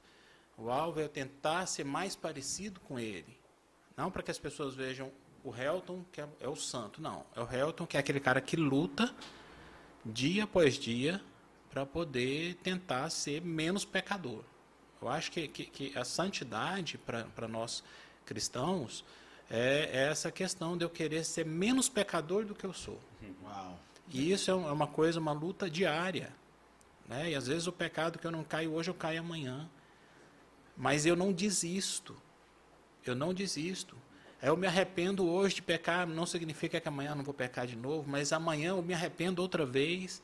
O 0.56 0.70
alvo 0.70 1.00
é 1.00 1.08
tentar 1.08 1.66
ser 1.66 1.84
mais 1.84 2.14
parecido 2.14 2.78
com 2.78 3.00
Ele. 3.00 3.36
Não 3.96 4.12
para 4.12 4.22
que 4.22 4.30
as 4.30 4.38
pessoas 4.38 4.76
vejam 4.76 5.10
o 5.42 5.52
Helton, 5.52 6.04
que 6.12 6.20
é, 6.20 6.28
é 6.38 6.48
o 6.48 6.54
santo. 6.54 7.02
Não. 7.02 7.26
É 7.34 7.40
o 7.40 7.52
Helton, 7.52 7.84
que 7.84 7.96
é 7.96 8.00
aquele 8.00 8.20
cara 8.20 8.40
que 8.40 8.54
luta 8.54 9.12
dia 10.04 10.44
após 10.44 10.74
dia 10.78 11.20
para 11.72 11.86
poder 11.86 12.56
tentar 12.56 13.08
ser 13.08 13.40
menos 13.40 13.82
pecador. 13.82 14.44
Eu 15.00 15.08
acho 15.08 15.32
que, 15.32 15.48
que, 15.48 15.64
que 15.64 15.98
a 15.98 16.04
santidade 16.04 16.98
para 16.98 17.48
nós 17.48 17.82
cristãos 18.26 19.02
é, 19.50 19.88
é, 19.90 20.08
essa 20.10 20.30
questão 20.30 20.76
de 20.76 20.84
eu 20.84 20.90
querer 20.90 21.24
ser 21.24 21.46
menos 21.46 21.88
pecador 21.88 22.44
do 22.44 22.54
que 22.54 22.64
eu 22.64 22.74
sou. 22.74 23.00
Uau. 23.42 23.78
E 24.10 24.30
isso 24.30 24.50
é, 24.50 24.54
é 24.54 24.56
uma 24.56 24.86
coisa, 24.86 25.18
uma 25.18 25.32
luta 25.32 25.68
diária. 25.68 26.30
Né? 27.08 27.30
E 27.30 27.34
às 27.34 27.46
vezes 27.46 27.66
o 27.66 27.72
pecado 27.72 28.18
que 28.18 28.26
eu 28.26 28.30
não 28.30 28.44
caio 28.44 28.74
hoje, 28.74 28.90
eu 28.90 28.94
caio 28.94 29.20
amanhã. 29.20 29.68
Mas 30.76 31.06
eu 31.06 31.16
não 31.16 31.32
desisto. 31.32 32.14
Eu 33.04 33.14
não 33.14 33.32
desisto. 33.32 33.96
Eu 34.42 34.58
me 34.58 34.66
arrependo 34.66 35.26
hoje 35.26 35.56
de 35.56 35.62
pecar, 35.62 36.06
não 36.06 36.26
significa 36.26 36.78
que 36.78 36.88
amanhã 36.88 37.12
eu 37.12 37.16
não 37.16 37.24
vou 37.24 37.32
pecar 37.32 37.66
de 37.66 37.76
novo, 37.76 38.10
mas 38.10 38.30
amanhã 38.30 38.70
eu 38.70 38.82
me 38.82 38.92
arrependo 38.92 39.40
outra 39.40 39.64
vez 39.64 40.20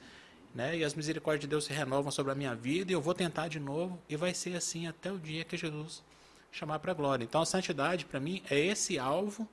né? 0.54 0.76
E 0.76 0.84
as 0.84 0.94
misericórdias 0.94 1.42
de 1.42 1.46
Deus 1.46 1.64
se 1.64 1.72
renovam 1.72 2.10
sobre 2.10 2.32
a 2.32 2.34
minha 2.34 2.54
vida 2.54 2.90
e 2.90 2.94
eu 2.94 3.00
vou 3.00 3.14
tentar 3.14 3.48
de 3.48 3.60
novo 3.60 4.00
e 4.08 4.16
vai 4.16 4.34
ser 4.34 4.56
assim 4.56 4.86
até 4.86 5.10
o 5.12 5.18
dia 5.18 5.44
que 5.44 5.56
Jesus 5.56 6.02
chamar 6.50 6.78
para 6.78 6.92
a 6.92 6.94
glória. 6.94 7.24
Então 7.24 7.40
a 7.40 7.46
santidade 7.46 8.04
para 8.04 8.18
mim 8.18 8.42
é 8.50 8.58
esse 8.58 8.98
alvo 8.98 9.48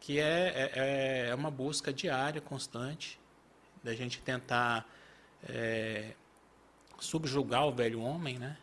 que 0.00 0.18
é, 0.18 0.72
é, 0.74 1.28
é, 1.28 1.34
uma 1.34 1.50
busca 1.50 1.92
diária, 1.92 2.40
constante, 2.40 3.20
da 3.84 3.94
gente 3.94 4.20
tentar 4.20 4.84
é, 5.48 6.14
subjugar 6.98 7.66
o 7.66 7.72
velho 7.72 8.00
homem, 8.00 8.36
né? 8.36 8.56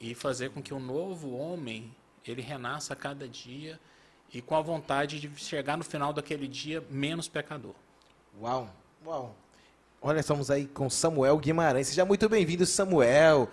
E 0.00 0.14
fazer 0.14 0.50
com 0.50 0.62
que 0.62 0.72
o 0.72 0.78
novo 0.78 1.32
homem 1.36 1.94
ele 2.24 2.40
renasça 2.40 2.92
a 2.92 2.96
cada 2.96 3.28
dia 3.28 3.80
e 4.32 4.40
com 4.40 4.54
a 4.54 4.60
vontade 4.60 5.18
de 5.18 5.36
chegar 5.36 5.76
no 5.76 5.82
final 5.82 6.12
daquele 6.12 6.46
dia 6.46 6.84
menos 6.88 7.28
pecador. 7.28 7.74
Uau, 8.40 8.72
uau. 9.04 9.34
Olha, 10.02 10.20
estamos 10.20 10.50
aí 10.50 10.66
com 10.66 10.88
Samuel 10.88 11.36
Guimarães. 11.36 11.88
Seja 11.88 12.06
muito 12.06 12.26
bem-vindo, 12.26 12.64
Samuel. 12.64 13.50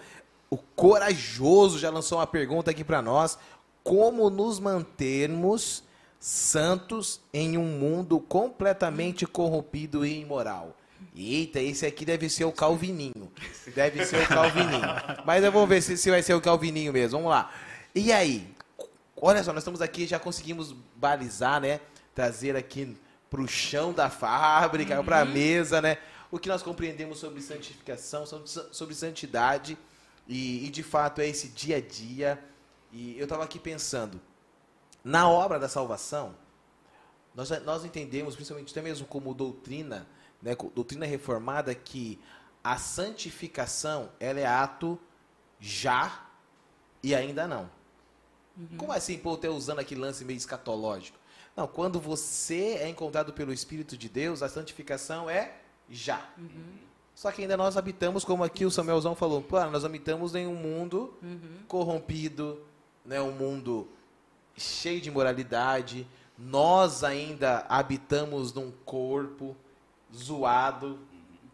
O 0.49 0.55
corajoso 0.55 1.77
já 1.77 1.89
lançou 1.89 2.19
uma 2.19 2.27
pergunta 2.27 2.71
aqui 2.71 2.85
para 2.85 3.01
nós. 3.01 3.37
Como 3.83 4.29
nos 4.29 4.57
mantermos 4.57 5.83
santos 6.17 7.19
em 7.33 7.57
um 7.57 7.65
mundo 7.65 8.21
completamente 8.21 9.25
corrompido 9.25 10.05
e 10.05 10.21
imoral? 10.21 10.73
Eita, 11.13 11.59
esse 11.59 11.85
aqui 11.85 12.05
deve 12.05 12.29
ser 12.29 12.45
o 12.45 12.51
Calvininho. 12.53 13.29
Deve 13.75 14.05
ser 14.05 14.23
o 14.23 14.27
Calvininho. 14.27 14.87
Mas 15.25 15.43
eu 15.43 15.51
vou 15.51 15.67
ver 15.67 15.81
se, 15.81 15.97
se 15.97 16.09
vai 16.09 16.23
ser 16.23 16.33
o 16.33 16.39
Calvininho 16.39 16.93
mesmo. 16.93 17.17
Vamos 17.17 17.29
lá. 17.29 17.51
E 17.93 18.09
aí? 18.09 18.47
Olha 19.21 19.43
só, 19.43 19.51
nós 19.51 19.63
estamos 19.63 19.81
aqui, 19.81 20.07
já 20.07 20.17
conseguimos 20.17 20.73
balizar, 20.95 21.59
né? 21.59 21.81
Trazer 22.15 22.55
aqui 22.55 22.95
para 23.29 23.41
o 23.41 23.47
chão 23.49 23.91
da 23.91 24.09
fábrica, 24.09 24.97
uhum. 24.97 25.03
para 25.03 25.19
a 25.19 25.25
mesa, 25.25 25.81
né? 25.81 25.97
O 26.31 26.39
que 26.39 26.49
nós 26.49 26.61
compreendemos 26.61 27.19
sobre 27.19 27.41
santificação, 27.41 28.25
sobre 28.45 28.95
santidade, 28.95 29.77
e, 30.27 30.65
e 30.65 30.69
de 30.69 30.83
fato 30.83 31.21
é 31.21 31.27
esse 31.27 31.47
dia 31.49 31.77
a 31.77 31.81
dia. 31.81 32.43
E 32.91 33.17
eu 33.17 33.23
estava 33.23 33.43
aqui 33.43 33.59
pensando, 33.59 34.19
na 35.03 35.29
obra 35.29 35.59
da 35.59 35.69
salvação, 35.69 36.35
nós, 37.33 37.49
nós 37.63 37.85
entendemos, 37.85 38.35
principalmente 38.35 38.71
até 38.71 38.81
mesmo 38.81 39.05
como 39.05 39.33
doutrina, 39.33 40.07
né, 40.41 40.55
doutrina 40.73 41.05
reformada, 41.05 41.73
que 41.73 42.19
a 42.63 42.77
santificação 42.77 44.11
ela 44.19 44.39
é 44.39 44.45
ato 44.45 44.99
já 45.59 46.27
e 47.01 47.15
ainda 47.15 47.47
não. 47.47 47.69
Uhum. 48.57 48.77
Como 48.77 48.91
assim, 48.91 49.17
pô, 49.17 49.39
eu 49.41 49.55
usando 49.55 49.79
aquele 49.79 50.01
lance 50.01 50.25
meio 50.25 50.37
escatológico? 50.37 51.17
Não, 51.55 51.67
quando 51.67 51.99
você 51.99 52.77
é 52.79 52.89
encontrado 52.89 53.33
pelo 53.33 53.53
Espírito 53.53 53.97
de 53.97 54.09
Deus, 54.09 54.43
a 54.43 54.49
santificação 54.49 55.29
é 55.29 55.55
já. 55.89 56.27
Uhum. 56.37 56.87
Só 57.15 57.31
que 57.31 57.41
ainda 57.41 57.57
nós 57.57 57.77
habitamos, 57.77 58.23
como 58.23 58.43
aqui 58.43 58.65
o 58.65 58.69
Samuelzão 58.71 59.15
falou, 59.15 59.41
pô, 59.41 59.59
nós 59.65 59.83
habitamos 59.83 60.35
em 60.35 60.45
um 60.45 60.55
mundo 60.55 61.17
uhum. 61.23 61.39
corrompido, 61.67 62.61
né, 63.03 63.19
um 63.21 63.31
mundo 63.31 63.87
cheio 64.55 65.01
de 65.01 65.09
moralidade. 65.09 66.07
Nós 66.37 67.03
ainda 67.03 67.65
habitamos 67.67 68.53
num 68.53 68.71
corpo 68.85 69.55
zoado, 70.15 70.99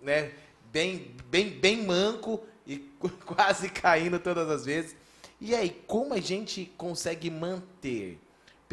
né, 0.02 0.34
bem, 0.72 1.16
bem, 1.30 1.50
bem 1.50 1.86
manco 1.86 2.42
e 2.68 2.78
quase 3.26 3.70
caindo 3.70 4.20
todas 4.20 4.50
as 4.50 4.66
vezes. 4.66 4.96
E 5.40 5.56
aí, 5.56 5.70
como 5.88 6.14
a 6.14 6.20
gente 6.20 6.72
consegue 6.78 7.30
manter? 7.30 8.20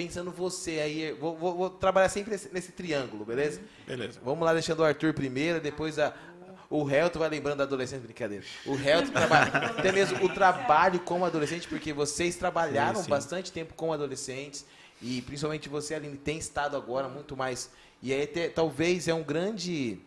Pensando 0.01 0.31
você 0.31 0.81
aí, 0.81 1.13
vou, 1.13 1.37
vou, 1.37 1.55
vou 1.55 1.69
trabalhar 1.69 2.09
sempre 2.09 2.31
nesse, 2.31 2.49
nesse, 2.51 2.73
triângulo, 2.73 3.23
beleza? 3.23 3.61
Beleza. 3.87 4.19
Vamos 4.25 4.47
lá, 4.47 4.55
deixando 4.55 4.81
o 4.81 4.83
Arthur 4.83 5.13
primeiro, 5.13 5.61
depois 5.61 5.99
a, 5.99 6.15
o 6.71 6.91
Helto 6.91 7.19
vai 7.19 7.29
lembrando 7.29 7.59
da 7.59 7.65
adolescente, 7.65 8.01
brincadeira. 8.01 8.43
O 8.65 8.77
Helto 8.77 9.11
trabalha, 9.13 9.53
até 9.77 9.93
mesmo 9.93 10.25
o 10.25 10.33
trabalho 10.33 11.01
como 11.01 11.27
adolescente, 11.27 11.69
porque 11.69 11.93
vocês 11.93 12.35
trabalharam 12.35 13.03
sim. 13.03 13.11
bastante 13.11 13.53
tempo 13.53 13.75
com 13.75 13.93
adolescentes, 13.93 14.65
e 15.03 15.21
principalmente 15.21 15.69
você, 15.69 15.95
Aline, 15.95 16.17
tem 16.17 16.39
estado 16.39 16.79
agora 16.79 17.07
muito 17.07 17.37
mais. 17.37 17.71
E 18.03 18.11
aí, 18.15 18.27
te, 18.27 18.49
talvez 18.49 19.07
é 19.07 19.13
um 19.13 19.23
grande 19.23 20.01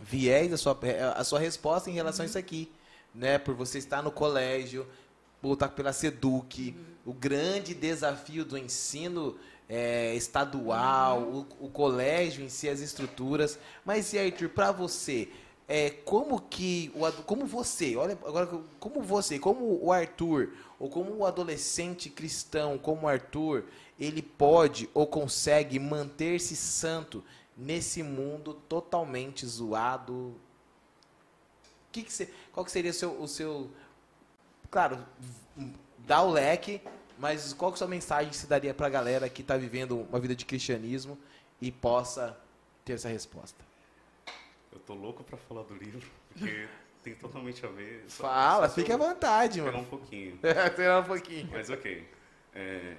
viés 0.00 0.52
a 0.52 0.56
sua, 0.56 0.78
a 1.16 1.24
sua 1.24 1.40
resposta 1.40 1.90
em 1.90 1.94
relação 1.94 2.22
a 2.22 2.26
isso 2.26 2.38
aqui, 2.38 2.70
né? 3.12 3.38
Por 3.38 3.56
você 3.56 3.78
estar 3.78 4.04
no 4.04 4.12
colégio, 4.12 4.86
lutar 5.42 5.70
pela 5.70 5.92
SEDUC, 5.92 6.74
uhum. 6.76 7.12
o 7.12 7.12
grande 7.12 7.74
desafio 7.74 8.44
do 8.44 8.56
ensino 8.56 9.36
é, 9.68 10.14
estadual, 10.14 11.20
uhum. 11.20 11.46
o, 11.60 11.66
o, 11.66 11.70
colégio 11.70 12.44
em 12.44 12.48
si, 12.48 12.68
as 12.68 12.80
estruturas. 12.80 13.58
Mas 13.84 14.12
e 14.12 14.18
Arthur, 14.18 14.48
para 14.48 14.72
você, 14.72 15.28
é, 15.68 15.90
como 15.90 16.40
que 16.40 16.92
o 16.94 17.22
como 17.24 17.44
você, 17.44 17.96
olha 17.96 18.16
agora 18.24 18.46
como 18.78 19.02
você, 19.02 19.38
como 19.38 19.78
o 19.82 19.92
Arthur 19.92 20.52
ou 20.78 20.88
como 20.88 21.12
o 21.16 21.26
adolescente 21.26 22.08
cristão, 22.08 22.78
como 22.78 23.06
o 23.06 23.08
Arthur, 23.08 23.64
ele 23.98 24.22
pode 24.22 24.88
ou 24.94 25.06
consegue 25.06 25.78
manter-se 25.78 26.54
santo 26.54 27.24
nesse 27.56 28.02
mundo 28.02 28.54
totalmente 28.68 29.44
zoado? 29.46 30.34
Que 31.90 32.02
que 32.02 32.28
qual 32.52 32.64
que 32.64 32.70
seria 32.70 32.90
o 32.90 32.94
seu, 32.94 33.22
o 33.22 33.26
seu 33.26 33.70
claro, 34.76 34.98
dá 36.06 36.20
o 36.20 36.30
leque, 36.30 36.82
mas 37.18 37.54
qual 37.54 37.70
que 37.72 37.76
é 37.76 37.78
a 37.78 37.78
sua 37.78 37.88
mensagem 37.88 38.30
se 38.34 38.46
daria 38.46 38.74
para 38.74 38.86
a 38.86 38.90
galera 38.90 39.26
que 39.26 39.40
está 39.40 39.56
vivendo 39.56 40.02
uma 40.02 40.20
vida 40.20 40.36
de 40.36 40.44
cristianismo 40.44 41.18
e 41.62 41.72
possa 41.72 42.38
ter 42.84 42.92
essa 42.92 43.08
resposta? 43.08 43.64
Eu 44.70 44.78
tô 44.80 44.92
louco 44.92 45.24
para 45.24 45.38
falar 45.38 45.62
do 45.62 45.74
livro, 45.74 46.06
porque 46.28 46.68
tem 47.02 47.14
totalmente 47.14 47.64
a 47.64 47.70
ver. 47.70 48.04
Só, 48.06 48.24
Fala, 48.24 48.68
só 48.68 48.74
fique 48.74 48.92
à 48.92 48.98
vontade, 48.98 49.62
mano. 49.62 49.78
um 49.78 49.84
pouquinho. 49.86 50.38
Esperar 50.44 51.00
um 51.00 51.04
pouquinho. 51.04 51.48
Mas 51.50 51.70
ok. 51.70 52.06
É, 52.54 52.96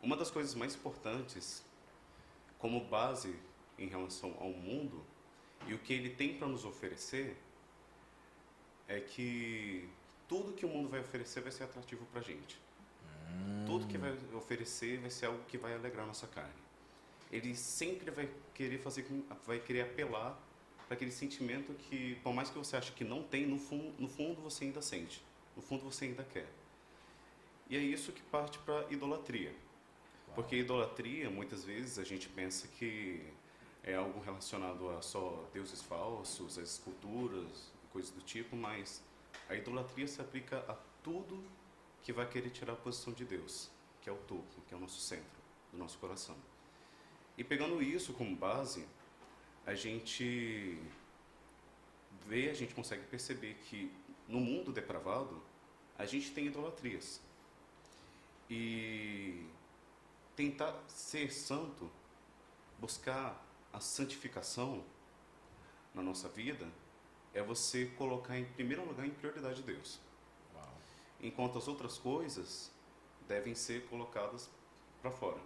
uma 0.00 0.16
das 0.16 0.30
coisas 0.30 0.54
mais 0.54 0.76
importantes, 0.76 1.64
como 2.60 2.84
base 2.84 3.34
em 3.76 3.88
relação 3.88 4.36
ao 4.38 4.50
mundo 4.50 5.04
e 5.66 5.74
o 5.74 5.78
que 5.80 5.92
ele 5.92 6.10
tem 6.10 6.34
para 6.34 6.46
nos 6.46 6.64
oferecer, 6.64 7.36
é 8.86 9.00
que 9.00 9.90
tudo 10.28 10.52
que 10.52 10.64
o 10.64 10.68
mundo 10.68 10.88
vai 10.88 11.00
oferecer 11.00 11.40
vai 11.40 11.52
ser 11.52 11.64
atrativo 11.64 12.04
para 12.06 12.20
a 12.20 12.24
gente. 12.24 12.60
Hum. 13.30 13.64
Tudo 13.66 13.86
que 13.86 13.98
vai 13.98 14.16
oferecer 14.34 14.98
vai 14.98 15.10
ser 15.10 15.26
algo 15.26 15.42
que 15.44 15.58
vai 15.58 15.74
alegrar 15.74 16.06
nossa 16.06 16.26
carne. 16.26 16.66
Ele 17.30 17.54
sempre 17.56 18.10
vai 18.10 18.28
querer 18.54 18.78
fazer, 18.78 19.06
vai 19.44 19.58
querer 19.58 19.82
apelar 19.82 20.40
para 20.86 20.94
aquele 20.94 21.10
sentimento 21.10 21.74
que, 21.74 22.14
por 22.22 22.32
mais 22.32 22.48
que 22.48 22.56
você 22.56 22.76
ache 22.76 22.92
que 22.92 23.04
não 23.04 23.22
tem, 23.22 23.46
no 23.46 23.58
fundo, 23.58 23.92
no 23.98 24.08
fundo 24.08 24.40
você 24.40 24.64
ainda 24.64 24.80
sente, 24.80 25.22
no 25.56 25.62
fundo 25.62 25.84
você 25.84 26.04
ainda 26.04 26.22
quer. 26.22 26.48
E 27.68 27.76
é 27.76 27.80
isso 27.80 28.12
que 28.12 28.22
parte 28.22 28.58
para 28.60 28.86
idolatria. 28.90 29.52
Porque 30.34 30.56
idolatria, 30.56 31.28
muitas 31.28 31.64
vezes, 31.64 31.98
a 31.98 32.04
gente 32.04 32.28
pensa 32.28 32.68
que 32.68 33.26
é 33.82 33.94
algo 33.94 34.20
relacionado 34.20 34.88
a 34.90 35.02
só 35.02 35.48
deuses 35.52 35.82
falsos, 35.82 36.58
as 36.58 36.70
esculturas, 36.72 37.72
coisas 37.92 38.10
do 38.10 38.20
tipo, 38.20 38.54
mas 38.54 39.02
a 39.48 39.54
idolatria 39.54 40.06
se 40.06 40.20
aplica 40.20 40.58
a 40.68 40.74
tudo 41.02 41.42
que 42.02 42.12
vai 42.12 42.28
querer 42.28 42.50
tirar 42.50 42.72
a 42.74 42.76
posição 42.76 43.12
de 43.12 43.24
Deus, 43.24 43.70
que 44.00 44.08
é 44.08 44.12
o 44.12 44.16
topo, 44.16 44.60
que 44.66 44.74
é 44.74 44.76
o 44.76 44.80
nosso 44.80 45.00
centro 45.00 45.40
do 45.72 45.78
nosso 45.78 45.98
coração. 45.98 46.36
E 47.36 47.44
pegando 47.44 47.82
isso 47.82 48.12
como 48.14 48.34
base, 48.34 48.86
a 49.64 49.74
gente 49.74 50.80
vê, 52.26 52.48
a 52.50 52.54
gente 52.54 52.74
consegue 52.74 53.04
perceber 53.06 53.54
que 53.64 53.92
no 54.28 54.40
mundo 54.40 54.72
depravado, 54.72 55.40
a 55.98 56.04
gente 56.04 56.32
tem 56.32 56.46
idolatrias. 56.46 57.20
E 58.50 59.46
tentar 60.34 60.74
ser 60.88 61.32
santo, 61.32 61.90
buscar 62.78 63.44
a 63.72 63.80
santificação 63.80 64.84
na 65.94 66.02
nossa 66.02 66.28
vida, 66.28 66.68
é 67.36 67.42
você 67.42 67.84
colocar 67.98 68.38
em 68.38 68.46
primeiro 68.46 68.82
lugar 68.82 69.06
em 69.06 69.10
prioridade 69.10 69.62
Deus. 69.62 70.00
Uau. 70.54 70.74
Enquanto 71.20 71.58
as 71.58 71.68
outras 71.68 71.98
coisas 71.98 72.72
devem 73.28 73.54
ser 73.54 73.86
colocadas 73.88 74.50
para 75.02 75.10
fora. 75.10 75.40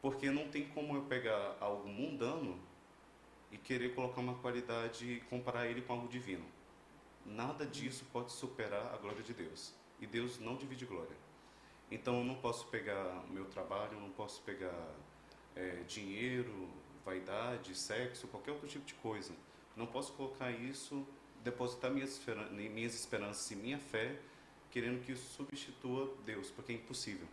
Porque 0.00 0.30
não 0.30 0.48
tem 0.48 0.66
como 0.68 0.96
eu 0.96 1.02
pegar 1.02 1.58
algo 1.60 1.86
mundano 1.86 2.58
e 3.52 3.58
querer 3.58 3.94
colocar 3.94 4.22
uma 4.22 4.36
qualidade 4.36 5.04
e 5.04 5.20
comparar 5.20 5.66
ele 5.66 5.82
com 5.82 5.92
algo 5.92 6.08
divino. 6.08 6.46
Nada 7.26 7.66
disso 7.66 8.06
pode 8.10 8.32
superar 8.32 8.94
a 8.94 8.96
glória 8.96 9.22
de 9.22 9.34
Deus. 9.34 9.74
E 10.00 10.06
Deus 10.06 10.40
não 10.40 10.56
divide 10.56 10.86
glória. 10.86 11.16
Então 11.90 12.20
eu 12.20 12.24
não 12.24 12.36
posso 12.36 12.66
pegar 12.68 13.22
meu 13.28 13.44
trabalho, 13.44 14.00
não 14.00 14.10
posso 14.10 14.40
pegar 14.42 14.94
é, 15.54 15.82
dinheiro, 15.86 16.70
vaidade, 17.04 17.74
sexo, 17.74 18.26
qualquer 18.28 18.52
outro 18.52 18.66
tipo 18.66 18.86
de 18.86 18.94
coisa 18.94 19.34
não 19.76 19.86
posso 19.86 20.12
colocar 20.12 20.50
isso, 20.50 21.06
depositar 21.42 21.90
minhas, 21.90 22.12
esperanças, 22.12 22.52
minhas 22.52 22.94
esperanças 22.94 23.50
e 23.50 23.56
minha 23.56 23.78
fé, 23.78 24.18
querendo 24.70 25.04
que 25.04 25.12
isso 25.12 25.28
substitua 25.34 26.14
Deus, 26.24 26.50
porque 26.50 26.72
é 26.72 26.74
impossível. 26.76 27.26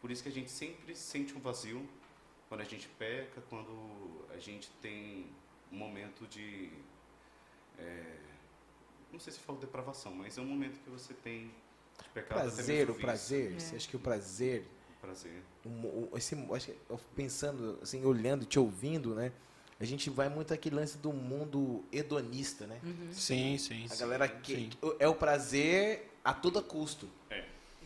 Por 0.00 0.10
isso 0.10 0.22
que 0.22 0.28
a 0.28 0.32
gente 0.32 0.50
sempre 0.50 0.96
sente 0.96 1.36
um 1.36 1.40
vazio 1.40 1.86
quando 2.48 2.62
a 2.62 2.64
gente 2.64 2.88
peca, 2.88 3.40
quando 3.48 4.24
a 4.30 4.38
gente 4.38 4.70
tem 4.82 5.26
um 5.70 5.76
momento 5.76 6.26
de. 6.26 6.70
É, 7.78 8.16
não 9.12 9.20
sei 9.20 9.32
se 9.32 9.40
falo 9.40 9.58
depravação, 9.58 10.12
mas 10.14 10.38
é 10.38 10.40
um 10.40 10.46
momento 10.46 10.78
que 10.80 10.90
você 10.90 11.14
tem 11.14 11.52
de 12.02 12.08
pecado. 12.08 12.38
Prazer, 12.38 12.90
o 12.90 12.94
prazer. 12.94 13.52
É. 13.52 13.58
Você 13.58 13.76
acha 13.76 13.88
que 13.88 13.96
o 13.96 14.00
prazer. 14.00 14.66
O 14.96 15.00
prazer. 15.00 15.42
Um, 15.64 16.16
esse, 16.16 16.36
pensando, 17.14 17.78
assim, 17.82 18.04
olhando, 18.04 18.44
te 18.44 18.58
ouvindo, 18.58 19.14
né? 19.14 19.32
A 19.80 19.84
gente 19.86 20.10
vai 20.10 20.28
muito 20.28 20.52
aquele 20.52 20.76
lance 20.76 20.98
do 20.98 21.10
mundo 21.10 21.82
hedonista, 21.90 22.66
né? 22.66 22.78
Uhum. 22.84 23.08
Sim, 23.12 23.56
sim. 23.56 23.86
A 23.90 23.96
galera 23.96 24.28
que 24.28 24.54
sim. 24.54 24.70
é 24.98 25.08
o 25.08 25.14
prazer 25.14 26.10
a 26.22 26.34
todo 26.34 26.62
custo. 26.62 27.08
É. 27.30 27.44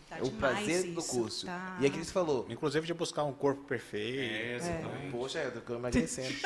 Tá 0.08 0.18
é 0.18 0.22
o 0.22 0.30
prazer 0.32 0.92
do 0.92 1.02
custo. 1.02 1.46
Tá... 1.46 1.78
E 1.80 1.86
aqui 1.86 2.04
você 2.04 2.12
falou. 2.12 2.46
Inclusive 2.50 2.84
de 2.84 2.92
buscar 2.92 3.22
um 3.22 3.32
corpo 3.32 3.62
perfeito. 3.62 4.18
É, 4.18 4.56
exatamente. 4.56 5.06
É. 5.06 5.10
Poxa, 5.10 5.38
eu 5.38 5.60
tô 5.60 5.74
emagrecendo. 5.76 6.34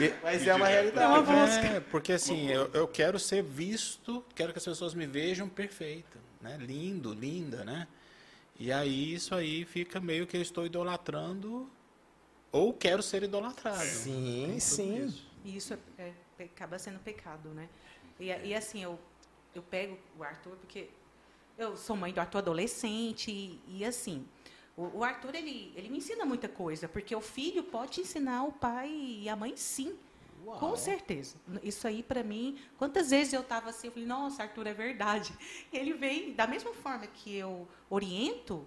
Mas 0.22 0.46
é 0.46 0.54
uma 0.54 0.66
realidade. 0.66 1.04
É 1.04 1.06
uma 1.06 1.22
busca. 1.22 1.66
É, 1.66 1.80
porque 1.80 2.12
assim, 2.12 2.48
eu, 2.48 2.70
eu 2.72 2.88
quero 2.88 3.18
ser 3.18 3.42
visto, 3.42 4.24
quero 4.34 4.52
que 4.52 4.58
as 4.58 4.64
pessoas 4.64 4.94
me 4.94 5.06
vejam 5.06 5.50
perfeita, 5.50 6.18
né? 6.40 6.56
Lindo, 6.58 7.12
linda, 7.12 7.62
né? 7.62 7.86
E 8.58 8.72
aí 8.72 9.14
isso 9.14 9.34
aí 9.34 9.66
fica 9.66 10.00
meio 10.00 10.26
que 10.26 10.36
eu 10.36 10.42
estou 10.42 10.64
idolatrando 10.64 11.68
ou 12.52 12.72
quero 12.72 13.02
ser 13.02 13.22
idolatrado. 13.22 13.84
Sim, 13.84 14.58
sim. 14.58 15.04
Isso, 15.04 15.26
isso 15.44 15.78
é, 15.98 16.12
é, 16.38 16.44
acaba 16.44 16.78
sendo 16.78 16.98
pecado, 16.98 17.48
né? 17.50 17.68
E, 18.18 18.26
e, 18.26 18.54
assim, 18.54 18.82
eu, 18.82 18.98
eu 19.54 19.62
pego 19.62 19.96
o 20.18 20.22
Arthur 20.22 20.56
porque 20.56 20.88
eu 21.56 21.76
sou 21.76 21.96
mãe 21.96 22.12
do 22.12 22.20
Arthur 22.20 22.38
adolescente 22.38 23.30
e, 23.30 23.60
e 23.68 23.84
assim, 23.84 24.26
o, 24.76 24.98
o, 24.98 25.04
Arthur 25.04 25.34
ele, 25.34 25.72
ele 25.76 25.88
me 25.88 25.98
ensina 25.98 26.24
muita 26.24 26.48
coisa, 26.48 26.88
porque 26.88 27.14
o 27.14 27.20
filho 27.20 27.62
pode 27.62 28.00
ensinar 28.00 28.44
o 28.44 28.52
pai 28.52 28.90
e 28.90 29.28
a 29.28 29.36
mãe 29.36 29.56
sim. 29.56 29.96
Uau. 30.44 30.58
Com 30.58 30.74
certeza. 30.74 31.36
Isso 31.62 31.86
aí, 31.86 32.02
para 32.02 32.22
mim, 32.22 32.58
quantas 32.78 33.10
vezes 33.10 33.34
eu 33.34 33.42
estava 33.42 33.68
assim, 33.68 33.88
eu 33.88 33.92
falei, 33.92 34.08
nossa, 34.08 34.42
Arthur, 34.42 34.66
é 34.66 34.72
verdade. 34.72 35.34
E 35.70 35.76
ele 35.76 35.92
vem, 35.92 36.32
da 36.32 36.46
mesma 36.46 36.72
forma 36.72 37.06
que 37.06 37.36
eu 37.36 37.68
oriento, 37.90 38.66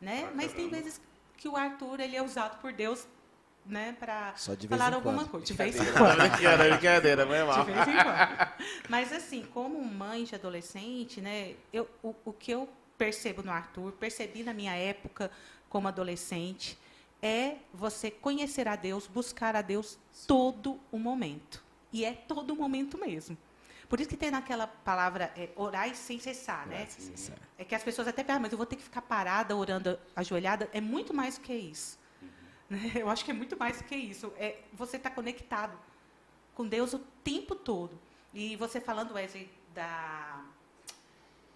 né? 0.00 0.30
Mas 0.34 0.52
tem 0.52 0.68
vezes 0.68 1.00
que 1.36 1.48
o 1.48 1.56
Arthur, 1.56 2.00
ele 2.00 2.14
é 2.14 2.22
usado 2.22 2.60
por 2.60 2.72
Deus 2.72 3.06
né, 3.66 3.96
para 3.98 4.34
falar 4.68 4.94
alguma 4.94 5.26
coisa. 5.26 5.46
De 5.46 5.52
vez 5.52 5.76
em 5.76 5.92
quando. 5.92 6.18
brincadeira, 6.28 6.76
brincadeira, 6.76 7.26
mal. 7.26 7.64
De 7.64 7.72
vez 7.72 7.88
em 7.88 7.92
quando. 7.92 8.52
Mas, 8.88 9.12
assim, 9.12 9.42
como 9.52 9.82
mãe 9.82 10.24
de 10.24 10.34
adolescente, 10.34 11.20
né, 11.20 11.54
eu, 11.72 11.88
o, 12.02 12.14
o 12.24 12.32
que 12.32 12.50
eu 12.50 12.68
percebo 12.98 13.42
no 13.42 13.50
Arthur, 13.50 13.92
percebi 13.92 14.42
na 14.42 14.52
minha 14.52 14.74
época 14.74 15.30
como 15.68 15.88
adolescente, 15.88 16.78
é 17.22 17.56
você 17.72 18.10
conhecer 18.10 18.68
a 18.68 18.76
Deus, 18.76 19.06
buscar 19.06 19.56
a 19.56 19.62
Deus 19.62 19.98
todo 20.26 20.78
o 20.92 20.98
momento. 20.98 21.62
E 21.92 22.04
é 22.04 22.12
todo 22.12 22.52
o 22.52 22.56
momento 22.56 22.98
mesmo. 22.98 23.36
Por 23.88 24.00
isso 24.00 24.08
que 24.08 24.16
tem 24.16 24.30
naquela 24.30 24.66
palavra 24.66 25.32
é, 25.36 25.50
orar 25.56 25.94
sem 25.94 26.18
cessar, 26.18 26.66
né? 26.66 26.86
Sem 26.86 27.16
cessar. 27.16 27.36
É 27.58 27.64
que 27.64 27.74
as 27.74 27.82
pessoas 27.82 28.08
até 28.08 28.22
pensam, 28.24 28.42
mas 28.42 28.52
eu 28.52 28.58
vou 28.58 28.66
ter 28.66 28.76
que 28.76 28.82
ficar 28.82 29.02
parada 29.02 29.56
orando 29.56 29.98
ajoelhada. 30.16 30.68
É 30.72 30.80
muito 30.80 31.14
mais 31.14 31.38
do 31.38 31.42
que 31.42 31.54
isso. 31.54 31.98
Uhum. 32.70 32.90
Eu 32.94 33.08
acho 33.08 33.24
que 33.24 33.30
é 33.30 33.34
muito 33.34 33.58
mais 33.58 33.78
do 33.78 33.84
que 33.84 33.96
isso. 33.96 34.32
É 34.36 34.60
você 34.72 34.96
estar 34.96 35.10
tá 35.10 35.14
conectado 35.14 35.78
com 36.54 36.66
Deus 36.66 36.92
o 36.92 36.98
tempo 37.22 37.54
todo. 37.54 37.98
E 38.32 38.56
você 38.56 38.80
falando, 38.80 39.14
Wesley, 39.14 39.50
da, 39.74 40.44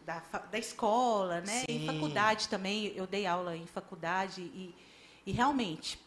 da, 0.05 0.21
da 0.21 0.59
escola, 0.59 1.40
né? 1.40 1.61
Sim. 1.61 1.66
Em 1.68 1.87
faculdade 1.87 2.49
também, 2.49 2.92
eu 2.94 3.07
dei 3.07 3.27
aula 3.27 3.57
em 3.57 3.66
faculdade 3.66 4.42
e 4.42 4.75
e 5.29 5.31
realmente 5.31 6.01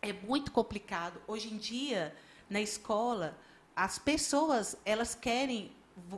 é 0.00 0.14
muito 0.14 0.50
complicado. 0.50 1.20
Hoje 1.26 1.52
em 1.52 1.58
dia, 1.58 2.16
na 2.48 2.58
escola, 2.58 3.36
as 3.76 3.98
pessoas 3.98 4.78
elas 4.82 5.14
querem 5.14 5.70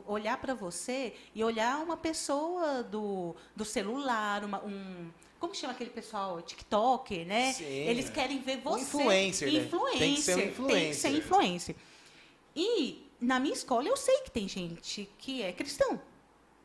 olhar 0.07 0.37
para 0.37 0.53
você 0.53 1.17
e 1.35 1.43
olhar 1.43 1.83
uma 1.83 1.97
pessoa 1.97 2.81
do, 2.81 3.35
do 3.53 3.65
celular, 3.65 4.45
uma, 4.45 4.63
um 4.63 5.11
como 5.43 5.53
chama 5.53 5.73
aquele 5.73 5.89
pessoal 5.89 6.41
TikTok, 6.41 7.25
né? 7.25 7.51
Sim. 7.51 7.65
Eles 7.65 8.09
querem 8.09 8.39
ver 8.39 8.61
você 8.61 8.83
influencer, 8.83 9.53
influencer, 9.53 9.91
né? 9.91 9.99
tem 9.99 10.15
que 10.15 10.21
ser 10.21 10.35
um 10.35 10.39
influencer. 10.39 10.79
Tem 10.79 10.89
que 10.89 10.95
ser 10.95 11.09
influencer. 11.09 11.75
E 12.55 13.11
na 13.19 13.41
minha 13.41 13.53
escola 13.53 13.85
eu 13.89 13.97
sei 13.97 14.21
que 14.21 14.31
tem 14.31 14.47
gente 14.47 15.09
que 15.17 15.41
é 15.41 15.51
cristão. 15.51 16.01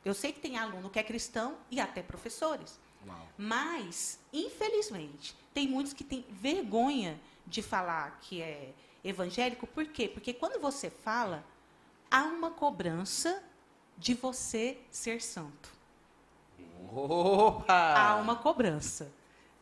Eu 0.05 0.15
sei 0.15 0.33
que 0.33 0.39
tem 0.39 0.57
aluno 0.57 0.89
que 0.91 0.99
é 1.01 1.03
cristão 1.03 1.59
e 1.69 1.81
até 1.81 2.05
professores. 2.05 2.79
Uau. 3.05 3.29
Mas, 3.37 4.21
infelizmente, 4.33 5.35
tem 5.53 5.67
muitos 5.67 5.93
que 5.93 6.05
têm 6.05 6.25
vergonha 6.31 7.19
de 7.45 7.63
falar 7.63 8.21
que 8.21 8.41
é 8.41 8.73
evangélico. 9.03 9.67
Por 9.67 9.87
quê? 9.89 10.07
Porque 10.07 10.33
quando 10.33 10.61
você 10.61 10.89
fala, 10.89 11.45
há 12.09 12.23
uma 12.23 12.53
cobrança 12.53 13.43
de 13.99 14.15
você 14.15 14.79
ser 14.89 15.21
santo. 15.21 15.78
Opa! 16.93 17.95
Há 17.95 18.17
uma 18.17 18.37
cobrança. 18.37 19.13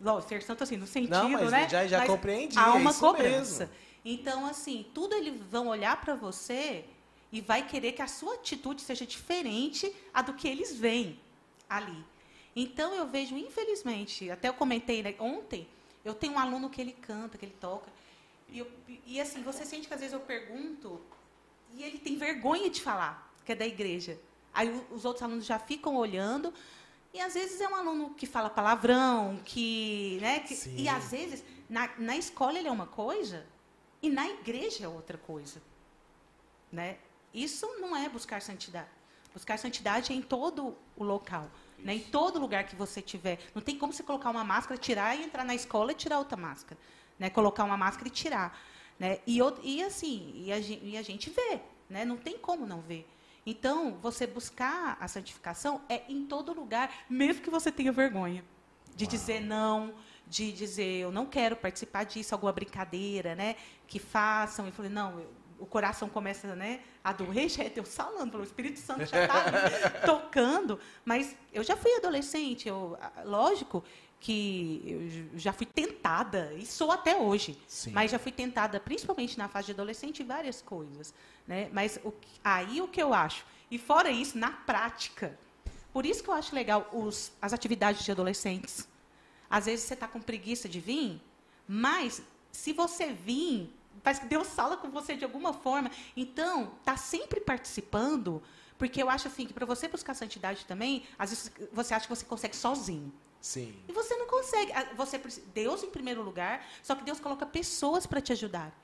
Lógico, 0.01 0.29
ser 0.29 0.43
santo 0.43 0.63
assim, 0.63 0.77
no 0.77 0.87
sentido, 0.87 1.11
Não, 1.11 1.31
mas 1.31 1.51
né? 1.51 1.69
Já, 1.69 1.87
já 1.87 1.99
mas 1.99 2.11
compreendi. 2.11 2.59
Há 2.59 2.75
uma 2.75 2.91
é 2.91 2.95
cobrança. 2.95 3.67
Mesmo. 3.67 3.87
Então, 4.05 4.47
assim, 4.47 4.87
tudo 4.95 5.15
eles 5.15 5.41
vão 5.51 5.69
olhar 5.69 6.01
para 6.01 6.15
você 6.15 6.85
e 7.33 7.41
vai 7.41 7.67
querer 7.67 7.93
que 7.93 8.03
a 8.03 8.07
sua 8.07 8.35
atitude 8.35 8.83
seja 8.83 9.07
diferente 9.07 9.93
a 10.13 10.23
do 10.23 10.35
que 10.35 10.47
eles 10.47 10.77
veem 10.77 11.19
ali. 11.69 12.05
Então, 12.55 12.95
eu 12.95 13.07
vejo, 13.07 13.37
infelizmente, 13.37 14.31
até 14.31 14.49
eu 14.49 14.55
comentei 14.55 15.03
né, 15.03 15.15
ontem, 15.19 15.69
eu 16.05 16.15
tenho 16.15 16.35
um 16.35 16.39
aluno 16.39 16.71
que 16.71 16.81
ele 16.81 16.93
canta, 16.93 17.37
que 17.37 17.45
ele 17.45 17.57
toca. 17.61 17.91
E, 18.49 18.59
eu, 18.59 18.71
e 19.07 19.21
assim, 19.21 19.43
você 19.43 19.65
sente 19.65 19.89
que 19.89 19.95
às 19.95 20.01
vezes 20.01 20.13
eu 20.13 20.21
pergunto 20.21 21.01
e 21.75 21.83
ele 21.83 21.99
tem 21.99 22.17
vergonha 22.17 22.71
de 22.71 22.81
falar 22.81 23.27
que 23.47 23.53
é 23.53 23.55
da 23.55 23.67
igreja. 23.67 24.19
Aí 24.53 24.69
os 24.91 25.05
outros 25.05 25.23
alunos 25.23 25.47
já 25.47 25.59
ficam 25.59 25.97
olhando. 25.97 26.53
E 27.13 27.21
às 27.21 27.35
vezes 27.35 27.61
é 27.61 27.69
um 27.69 27.75
aluno 27.75 28.11
que 28.11 28.27
fala 28.27 28.51
palavrão, 28.51 29.41
que. 29.45 30.19
Né, 30.21 30.41
que 30.41 30.55
e 30.77 30.89
às 30.89 31.11
vezes, 31.11 31.45
na, 31.69 31.91
na 31.99 32.17
escola 32.17 32.59
ele 32.59 32.69
é 32.69 32.71
uma 32.71 32.87
coisa 32.87 33.47
e 34.03 34.11
na 34.11 34.29
igreja 34.29 34.85
é 34.85 34.89
outra 34.89 35.19
coisa. 35.19 35.61
Né? 36.71 36.99
Isso 37.33 37.67
não 37.81 37.97
é 37.97 38.09
buscar 38.09 38.41
santidade. 38.43 38.89
Buscar 39.33 39.59
santidade 39.59 40.13
é 40.13 40.17
em 40.17 40.23
todo 40.23 40.77
o 40.97 41.05
local. 41.05 41.51
Né? 41.79 41.97
Em 41.97 42.01
todo 42.01 42.39
lugar 42.39 42.65
que 42.65 42.77
você 42.77 43.03
tiver. 43.03 43.39
Não 43.55 43.63
tem 43.63 43.79
como 43.79 43.93
você 43.93 44.03
colocar 44.03 44.31
uma 44.31 44.45
máscara, 44.45 44.79
tirar 44.79 45.17
e 45.17 45.25
entrar 45.25 45.45
na 45.45 45.55
escola 45.55 45.93
e 45.93 45.95
tirar 45.95 46.19
outra 46.19 46.37
máscara. 46.37 46.81
Né? 47.19 47.31
Colocar 47.31 47.65
uma 47.65 47.77
máscara 47.77 48.09
e 48.09 48.11
tirar. 48.11 48.59
Né? 48.99 49.21
E, 49.27 49.39
e 49.63 49.83
assim, 49.83 50.33
e 50.37 50.53
a, 50.53 50.59
e 50.59 50.97
a 50.97 51.03
gente 51.03 51.31
vê. 51.31 51.61
Né? 51.89 52.05
Não 52.05 52.17
tem 52.17 52.39
como 52.39 52.67
não 52.67 52.81
ver. 52.81 53.07
Então, 53.47 53.97
você 54.03 54.27
buscar 54.27 54.99
a 55.01 55.07
santificação 55.07 55.81
é 55.89 56.03
em 56.09 56.27
todo 56.27 56.53
lugar, 56.53 56.93
mesmo 57.09 57.43
que 57.43 57.49
você 57.49 57.71
tenha 57.71 57.93
vergonha 57.93 58.45
de 58.97 59.05
Uau. 59.05 59.11
dizer 59.11 59.41
não, 59.41 59.95
de 60.27 60.51
dizer 60.51 61.03
eu 61.03 61.13
não 61.13 61.27
quero 61.27 61.55
participar 61.55 62.05
disso, 62.05 62.35
alguma 62.35 62.53
brincadeira, 62.53 63.37
né? 63.37 63.55
Que 63.87 64.01
façam. 64.01 64.67
E 64.67 64.73
falei, 64.73 64.91
não, 64.91 65.21
eu, 65.21 65.31
o 65.59 65.67
coração 65.67 66.09
começa 66.09 66.55
né, 66.55 66.81
a 67.03 67.13
doer, 67.13 67.49
já 67.51 67.65
é 67.65 67.71
Deus 67.71 67.95
falando, 67.95 68.39
o 68.39 68.43
Espírito 68.43 68.79
Santo 68.79 69.07
já 69.07 69.25
está 69.25 69.91
tocando. 70.05 70.79
Mas 71.05 71.37
eu 71.53 71.63
já 71.63 71.77
fui 71.77 71.95
adolescente, 71.97 72.69
eu, 72.69 72.99
lógico 73.25 73.85
que 74.27 75.31
eu 75.33 75.39
já 75.39 75.53
fui 75.53 75.67
tentada, 75.67 76.53
e 76.55 76.67
sou 76.67 76.91
até 76.91 77.17
hoje, 77.17 77.57
Sim. 77.69 77.93
mas 77.93 78.11
já 78.11 78.19
fui 78.19 78.33
tentada, 78.33 78.81
principalmente 78.81 79.39
na 79.39 79.47
fase 79.47 79.67
de 79.67 79.73
adolescente, 79.73 80.25
várias 80.25 80.61
coisas. 80.61 81.15
Né? 81.47 81.71
Mas 81.73 82.01
o, 82.03 82.13
aí 82.43 82.81
o 82.81 82.89
que 82.89 83.01
eu 83.01 83.15
acho, 83.15 83.47
e 83.71 83.79
fora 83.79 84.11
isso, 84.11 84.37
na 84.37 84.51
prática, 84.51 85.39
por 85.93 86.05
isso 86.05 86.25
que 86.25 86.29
eu 86.29 86.35
acho 86.35 86.53
legal 86.57 86.91
os, 86.93 87.31
as 87.41 87.53
atividades 87.53 88.05
de 88.05 88.11
adolescentes. 88.11 88.89
Às 89.49 89.67
vezes 89.67 89.85
você 89.85 89.95
está 89.95 90.09
com 90.09 90.21
preguiça 90.21 90.69
de 90.69 90.81
vir, 90.81 91.23
mas 91.69 92.21
se 92.51 92.73
você 92.73 93.13
vir 93.13 93.73
parece 94.03 94.23
que 94.23 94.27
Deus 94.27 94.49
fala 94.59 94.77
com 94.77 94.91
você 94.91 95.15
de 95.17 95.25
alguma 95.25 95.53
forma. 95.53 95.89
Então, 96.17 96.73
tá 96.85 96.97
sempre 96.97 97.39
participando, 97.39 98.43
porque 98.77 99.01
eu 99.01 99.09
acho 99.09 99.29
assim 99.29 99.47
que 99.47 99.53
para 99.53 99.65
você 99.65 99.87
buscar 99.87 100.15
santidade 100.15 100.67
também, 100.67 101.05
às 101.17 101.31
vezes 101.31 101.53
você 101.73 101.95
acha 101.95 102.07
que 102.09 102.15
você 102.15 102.25
consegue 102.25 102.57
sozinho. 102.57 103.13
Sim. 103.47 103.73
E 103.89 103.93
você 103.93 104.17
não 104.17 104.27
consegue. 104.27 104.73
Você 104.97 105.19
Deus 105.55 105.85
em 105.85 105.89
primeiro 105.89 106.21
lugar, 106.21 106.67
só 106.83 106.97
que 106.97 107.05
Deus 107.05 107.21
coloca 107.21 107.47
pessoas 107.47 108.05
para 108.05 108.21
te 108.21 108.33
ajudar. 108.33 108.77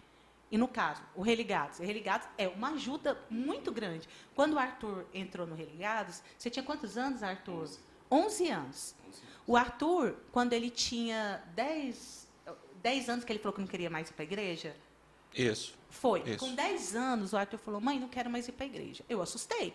E 0.53 0.57
no 0.57 0.69
caso, 0.69 1.03
o 1.17 1.23
Religados. 1.23 1.81
O 1.81 1.83
Religados 1.83 2.29
é 2.39 2.47
uma 2.47 2.71
ajuda 2.71 3.21
muito 3.29 3.73
grande. 3.73 4.09
Quando 4.37 4.53
o 4.53 4.59
Arthur 4.61 5.05
entrou 5.13 5.49
no 5.49 5.57
Religados, 5.57 6.23
você 6.39 6.49
tinha 6.49 6.63
quantos 6.63 6.97
anos, 6.97 7.25
Arthur? 7.25 7.63
11, 7.63 7.81
11 8.09 8.51
anos. 8.51 8.95
11 9.09 9.23
O 9.49 9.57
Arthur, 9.57 10.15
quando 10.31 10.53
ele 10.53 10.71
tinha 10.71 11.43
10, 11.57 12.29
10 12.81 13.09
anos 13.09 13.25
que 13.25 13.33
ele 13.33 13.41
falou 13.41 13.55
que 13.55 13.61
não 13.61 13.67
queria 13.67 13.91
mais 13.91 14.11
ir 14.11 14.13
para 14.13 14.23
a 14.23 14.29
igreja, 14.31 14.77
isso. 15.35 15.75
Foi. 15.91 16.23
Isso. 16.23 16.39
Com 16.39 16.55
10 16.55 16.95
anos, 16.95 17.33
o 17.33 17.37
Arthur 17.37 17.59
falou: 17.59 17.81
mãe, 17.81 17.99
não 17.99 18.09
quero 18.09 18.31
mais 18.31 18.47
ir 18.47 18.53
para 18.53 18.65
a 18.65 18.69
igreja. 18.69 19.05
Eu 19.09 19.21
assustei. 19.21 19.75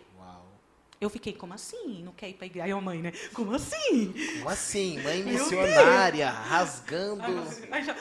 Eu 1.00 1.08
fiquei, 1.08 1.32
como 1.32 1.54
assim? 1.54 2.02
Não 2.02 2.12
quer 2.12 2.28
ir 2.28 2.34
para 2.34 2.44
a 2.44 2.46
igreja? 2.46 2.64
Aí 2.64 2.72
a 2.72 2.80
mãe, 2.80 3.00
né? 3.00 3.12
Como 3.32 3.54
assim? 3.54 4.12
Como 4.38 4.48
assim? 4.48 5.00
Mãe 5.00 5.22
missionária, 5.22 6.28
rasgando. 6.30 7.22
Aí 7.70 7.84
já... 7.84 7.94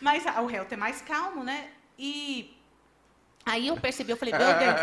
Mas 0.00 0.24
o 0.24 0.46
réu 0.46 0.66
é 0.70 0.76
mais 0.76 1.02
calmo, 1.02 1.44
né? 1.44 1.70
E 1.98 2.54
Aí 3.48 3.66
eu 3.66 3.76
percebi, 3.80 4.10
eu 4.10 4.16
falei, 4.16 4.34
meu 4.34 4.46
Deus, 4.46 4.76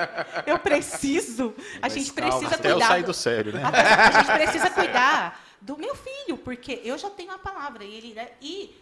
eu 0.48 0.58
preciso, 0.58 1.54
a 1.80 1.88
gente 1.88 2.12
calma, 2.12 2.32
precisa 2.32 2.56
até 2.56 2.72
cuidar. 2.72 2.86
Eu 2.86 2.90
sair 2.90 3.04
do 3.04 3.14
sério, 3.14 3.54
né? 3.54 3.62
A, 3.64 4.12
gente 4.12 4.32
precisa 4.34 4.70
cuidar 4.72 5.46
do 5.62 5.78
meu 5.78 5.96
filho, 5.96 6.36
porque 6.40 6.82
eu 6.84 6.98
já 6.98 7.12
tenho 7.12 7.32
a 7.32 7.38
palavra. 7.38 7.84
E, 7.84 7.94
ele, 7.94 8.14
né? 8.16 8.32
e 8.42 8.76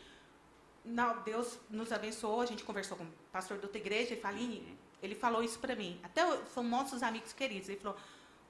não, 0.85 1.21
Deus 1.23 1.59
nos 1.69 1.91
abençoou, 1.91 2.39
a 2.39 2.45
gente 2.45 2.63
conversou 2.63 2.95
com 2.95 3.03
o 3.03 3.07
pastor 3.29 3.57
da 3.57 3.63
outra 3.63 3.77
igreja, 3.77 4.13
e 4.13 4.25
Aline, 4.25 4.77
ele 5.03 5.15
falou 5.15 5.43
isso 5.43 5.59
para 5.59 5.75
mim. 5.75 5.99
Até 6.01 6.25
são 6.53 6.63
nossos 6.63 7.03
amigos 7.03 7.33
queridos. 7.33 7.67
Ele 7.67 7.79
falou: 7.79 7.97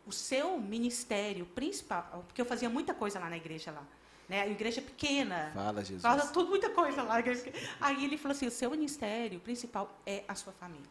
o 0.06 0.12
seu 0.12 0.58
ministério 0.60 1.46
principal, 1.48 2.24
porque 2.28 2.40
eu 2.40 2.46
fazia 2.46 2.70
muita 2.70 2.94
coisa 2.94 3.20
lá 3.20 3.30
na 3.30 3.38
igreja 3.38 3.72
lá. 3.72 3.84
Né? 4.30 4.42
A 4.42 4.48
igreja 4.48 4.82
pequena. 4.82 5.52
Fala, 5.54 5.84
Jesus. 5.84 6.02
Fala 6.02 6.28
tudo, 6.28 6.50
muita 6.50 6.70
coisa 6.70 7.02
lá. 7.02 7.16
Aí 7.82 8.06
ele 8.06 8.18
falou 8.18 8.36
assim: 8.36 8.46
o 8.46 8.52
seu 8.52 8.70
ministério 8.70 9.40
principal 9.40 10.00
é 10.06 10.24
a 10.28 10.36
sua 10.36 10.54
família. 10.54 10.88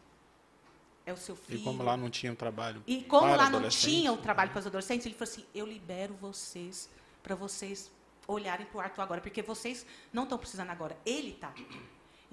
É 1.05 1.13
o 1.13 1.17
seu 1.17 1.35
filho. 1.35 1.59
E 1.59 1.63
como 1.63 1.81
lá 1.81 1.95
não 1.95 2.09
tinha 2.09 2.31
um 2.31 2.35
trabalho. 2.35 2.83
E 2.85 3.03
como 3.03 3.33
lá 3.35 3.49
não 3.49 3.67
tinha 3.69 4.11
o 4.11 4.15
um 4.15 4.17
trabalho 4.17 4.51
para 4.51 4.59
os 4.59 4.67
adolescentes, 4.67 5.05
ele 5.05 5.15
falou 5.15 5.31
assim: 5.31 5.45
eu 5.55 5.65
libero 5.65 6.13
vocês 6.15 6.89
para 7.23 7.35
vocês 7.35 7.89
olharem 8.27 8.65
para 8.65 8.77
o 8.77 8.81
Arthur 8.81 9.01
agora, 9.01 9.21
porque 9.21 9.41
vocês 9.41 9.85
não 10.11 10.23
estão 10.23 10.37
precisando 10.37 10.69
agora, 10.69 10.97
ele 11.05 11.31
está. 11.31 11.53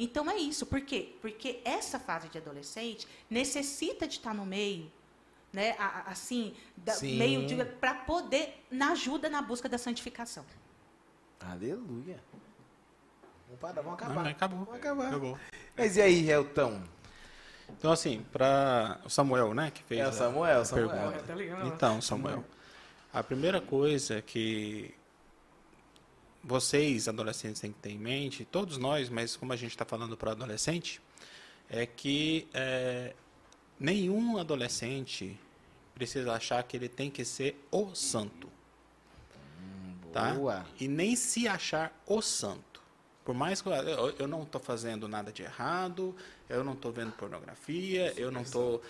Então 0.02 0.30
é 0.30 0.36
isso, 0.36 0.64
por 0.64 0.80
quê? 0.80 1.14
Porque 1.20 1.60
essa 1.62 1.98
fase 2.00 2.28
de 2.30 2.38
adolescente 2.38 3.06
necessita 3.28 4.08
de 4.08 4.14
estar 4.14 4.32
no 4.32 4.46
meio, 4.46 4.90
né? 5.52 5.76
Assim, 6.06 6.54
da, 6.74 6.98
meio 7.00 7.46
para 7.78 7.92
poder 7.94 8.64
na 8.70 8.92
ajuda 8.92 9.28
na 9.28 9.42
busca 9.42 9.68
da 9.68 9.76
santificação. 9.76 10.42
Aleluia. 11.38 12.18
Vamos 13.46 13.60
parar, 13.60 13.82
vamos 13.82 13.86
Não, 14.00 14.06
acabar. 14.06 14.14
mas 14.22 14.32
acabou. 14.32 14.58
Vamos 14.64 14.74
acabar. 14.74 15.08
Acabou. 15.08 15.38
Mas 15.76 15.96
e 15.98 16.00
aí, 16.02 16.30
Helton? 16.30 16.82
Então, 17.68 17.92
assim, 17.92 18.24
para 18.32 19.00
o 19.04 19.10
Samuel, 19.10 19.52
né, 19.52 19.70
que 19.70 19.82
fez 19.82 20.00
É 20.00 20.06
o 20.06 20.08
a- 20.08 20.12
Samuel, 20.12 20.60
a 20.60 20.64
Samuel. 20.64 20.88
pergunta. 20.88 21.22
Tá 21.24 21.34
ligado? 21.34 21.66
Então, 21.68 22.00
Samuel, 22.00 22.44
a 23.12 23.22
primeira 23.22 23.60
coisa 23.60 24.22
que 24.22 24.94
vocês, 26.42 27.06
adolescentes, 27.08 27.60
têm 27.60 27.72
que 27.72 27.78
ter 27.78 27.90
em 27.90 27.98
mente, 27.98 28.44
todos 28.44 28.78
nós, 28.78 29.08
mas 29.08 29.36
como 29.36 29.52
a 29.52 29.56
gente 29.56 29.70
está 29.72 29.84
falando 29.84 30.16
para 30.16 30.32
adolescente, 30.32 31.00
é 31.68 31.84
que 31.86 32.48
é, 32.54 33.14
nenhum 33.78 34.38
adolescente 34.38 35.38
precisa 35.94 36.32
achar 36.32 36.62
que 36.64 36.76
ele 36.76 36.88
tem 36.88 37.10
que 37.10 37.24
ser 37.24 37.62
o 37.70 37.94
santo. 37.94 38.48
Tá? 40.12 40.32
Boa. 40.34 40.66
E 40.80 40.88
nem 40.88 41.14
se 41.14 41.46
achar 41.46 41.92
o 42.06 42.20
santo. 42.20 42.80
Por 43.24 43.34
mais 43.34 43.60
que 43.62 43.68
eu, 43.68 43.72
eu- 43.74 44.14
eu 44.20 44.26
não 44.26 44.42
estou 44.42 44.60
fazendo 44.60 45.06
nada 45.06 45.30
de 45.30 45.42
errado, 45.42 46.16
eu 46.48 46.64
não 46.64 46.72
estou 46.72 46.90
vendo 46.90 47.12
pornografia, 47.12 48.12
eu 48.16 48.30
não 48.32 48.40
estou 48.40 48.82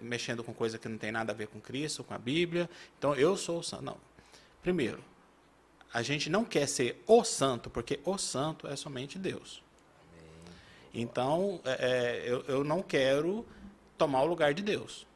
mexendo 0.00 0.42
com 0.42 0.54
coisa 0.54 0.78
que 0.78 0.88
não 0.88 0.96
tem 0.96 1.12
nada 1.12 1.32
a 1.32 1.34
ver 1.34 1.48
com 1.48 1.60
Cristo, 1.60 2.02
com 2.04 2.14
a 2.14 2.18
Bíblia. 2.18 2.70
Então 2.96 3.14
eu 3.14 3.36
sou 3.36 3.58
o 3.58 3.62
santo. 3.62 3.82
Não. 3.82 3.98
Primeiro, 4.62 5.02
a 5.92 6.02
gente 6.02 6.28
não 6.28 6.44
quer 6.44 6.66
ser 6.66 7.02
o 7.06 7.24
santo, 7.24 7.70
porque 7.70 8.00
o 8.04 8.18
santo 8.18 8.66
é 8.66 8.76
somente 8.76 9.18
Deus. 9.18 9.62
Então, 10.92 11.60
é, 11.64 11.72
é, 12.26 12.30
eu, 12.30 12.44
eu 12.48 12.64
não 12.64 12.82
quero 12.82 13.46
tomar 13.96 14.22
o 14.22 14.26
lugar 14.26 14.54
de 14.54 14.62
Deus. 14.62 15.06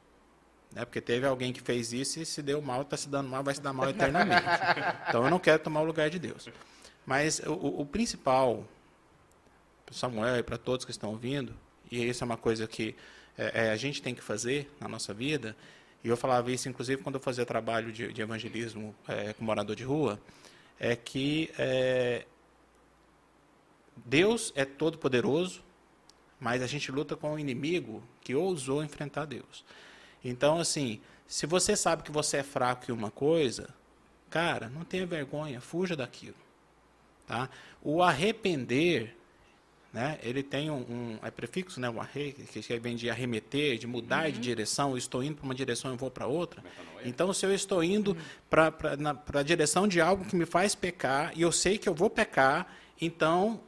Né? 0.73 0.85
Porque 0.85 1.01
teve 1.01 1.27
alguém 1.27 1.53
que 1.53 1.61
fez 1.61 1.93
isso 1.93 2.21
e 2.21 2.27
se 2.27 2.43
deu 2.43 2.61
mal, 2.63 2.83
está 2.83 2.97
se 2.97 3.09
dando 3.09 3.29
mal, 3.29 3.43
vai 3.43 3.55
se 3.55 3.61
dar 3.61 3.73
mal 3.73 3.89
eternamente. 3.89 4.43
Então, 5.09 5.25
eu 5.25 5.31
não 5.31 5.39
quero 5.39 5.63
tomar 5.63 5.81
o 5.81 5.85
lugar 5.85 6.09
de 6.11 6.19
Deus. 6.19 6.49
Mas 7.05 7.41
o, 7.41 7.53
o- 7.53 7.81
o 7.83 7.87
principal, 7.87 8.65
para 9.85 9.95
Samuel 9.95 10.37
e 10.39 10.43
para 10.43 10.57
todos 10.57 10.85
que 10.85 10.91
estão 10.91 11.11
ouvindo, 11.11 11.55
e 11.91 12.05
isso 12.09 12.23
é 12.23 12.27
uma 12.27 12.37
coisa 12.37 12.67
que 12.67 12.95
é, 13.37 13.67
é, 13.67 13.71
a 13.71 13.77
gente 13.77 14.01
tem 14.01 14.15
que 14.15 14.23
fazer 14.23 14.71
na 14.81 14.89
nossa 14.89 15.13
vida, 15.13 15.57
e 16.05 16.09
eu 16.09 16.17
falava 16.17 16.51
isso, 16.51 16.69
inclusive, 16.69 17.03
quando 17.03 17.17
eu 17.17 17.21
fazia 17.21 17.45
trabalho 17.47 17.93
de, 17.93 18.13
de 18.13 18.21
evangelismo 18.23 18.95
é, 19.07 19.33
com 19.33 19.45
morador 19.45 19.77
de 19.77 19.85
rua, 19.85 20.19
é 20.83 20.97
que 20.97 21.49
é, 21.57 22.27
Deus 24.05 24.53
é 24.57 24.65
todo 24.65 24.99
poderoso, 24.99 25.63
mas 26.41 26.61
a 26.61 26.67
gente 26.67 26.91
luta 26.91 27.15
com 27.15 27.35
um 27.35 27.39
inimigo 27.39 28.03
que 28.21 28.35
ousou 28.35 28.83
enfrentar 28.83 29.27
Deus. 29.27 29.65
Então, 30.25 30.59
assim, 30.59 31.01
se 31.25 31.47
você 31.47 31.77
sabe 31.77 32.03
que 32.03 32.11
você 32.11 32.39
é 32.39 32.43
fraco 32.43 32.91
em 32.91 32.95
uma 32.95 33.13
coisa, 33.13 33.73
cara, 34.29 34.69
não 34.69 34.83
tenha 34.83 35.07
vergonha, 35.07 35.61
fuja 35.61 35.95
daquilo. 35.95 36.35
Tá? 37.29 37.49
O 37.81 38.03
arrepender, 38.03 39.17
né, 39.93 40.19
ele 40.23 40.43
tem 40.43 40.71
um, 40.71 40.81
um 40.89 41.19
é 41.23 41.31
prefixo, 41.31 41.79
né, 41.79 41.91
o 41.91 42.01
arre, 42.01 42.33
que, 42.33 42.79
vem 42.79 42.97
de 42.97 43.11
arremeter, 43.11 43.77
de 43.77 43.87
mudar 43.87 44.31
de 44.31 44.39
direção, 44.39 44.93
eu 44.93 44.97
estou 44.97 45.23
indo 45.23 45.37
para 45.37 45.45
uma 45.45 45.55
direção 45.55 45.93
e 45.93 45.97
vou 45.97 46.11
para 46.11 46.27
outra. 46.27 46.65
Então, 47.05 47.33
se 47.33 47.45
eu 47.45 47.55
estou 47.55 47.85
indo 47.85 48.17
para 48.49 48.73
a 49.35 49.43
direção 49.43 49.87
de 49.87 50.01
algo 50.01 50.25
que 50.25 50.35
me 50.35 50.47
faz 50.47 50.75
pecar, 50.75 51.33
e 51.37 51.43
eu 51.43 51.53
sei 51.53 51.77
que 51.77 51.89
eu 51.89 51.95
vou 51.95 52.09
pecar, 52.09 52.75
então, 53.01 53.61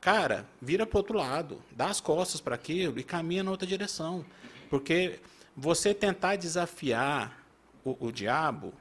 cara, 0.00 0.46
vira 0.60 0.86
para 0.86 0.96
o 0.96 1.00
outro 1.00 1.18
lado, 1.18 1.60
dá 1.72 1.86
as 1.86 2.00
costas 2.00 2.40
para 2.40 2.54
aquilo 2.54 2.98
e 2.98 3.02
caminha 3.02 3.42
na 3.42 3.50
outra 3.50 3.66
direção. 3.66 4.24
Porque 4.70 5.20
você 5.54 5.92
tentar 5.92 6.36
desafiar 6.36 7.44
o, 7.84 8.06
o 8.06 8.12
diabo, 8.12 8.72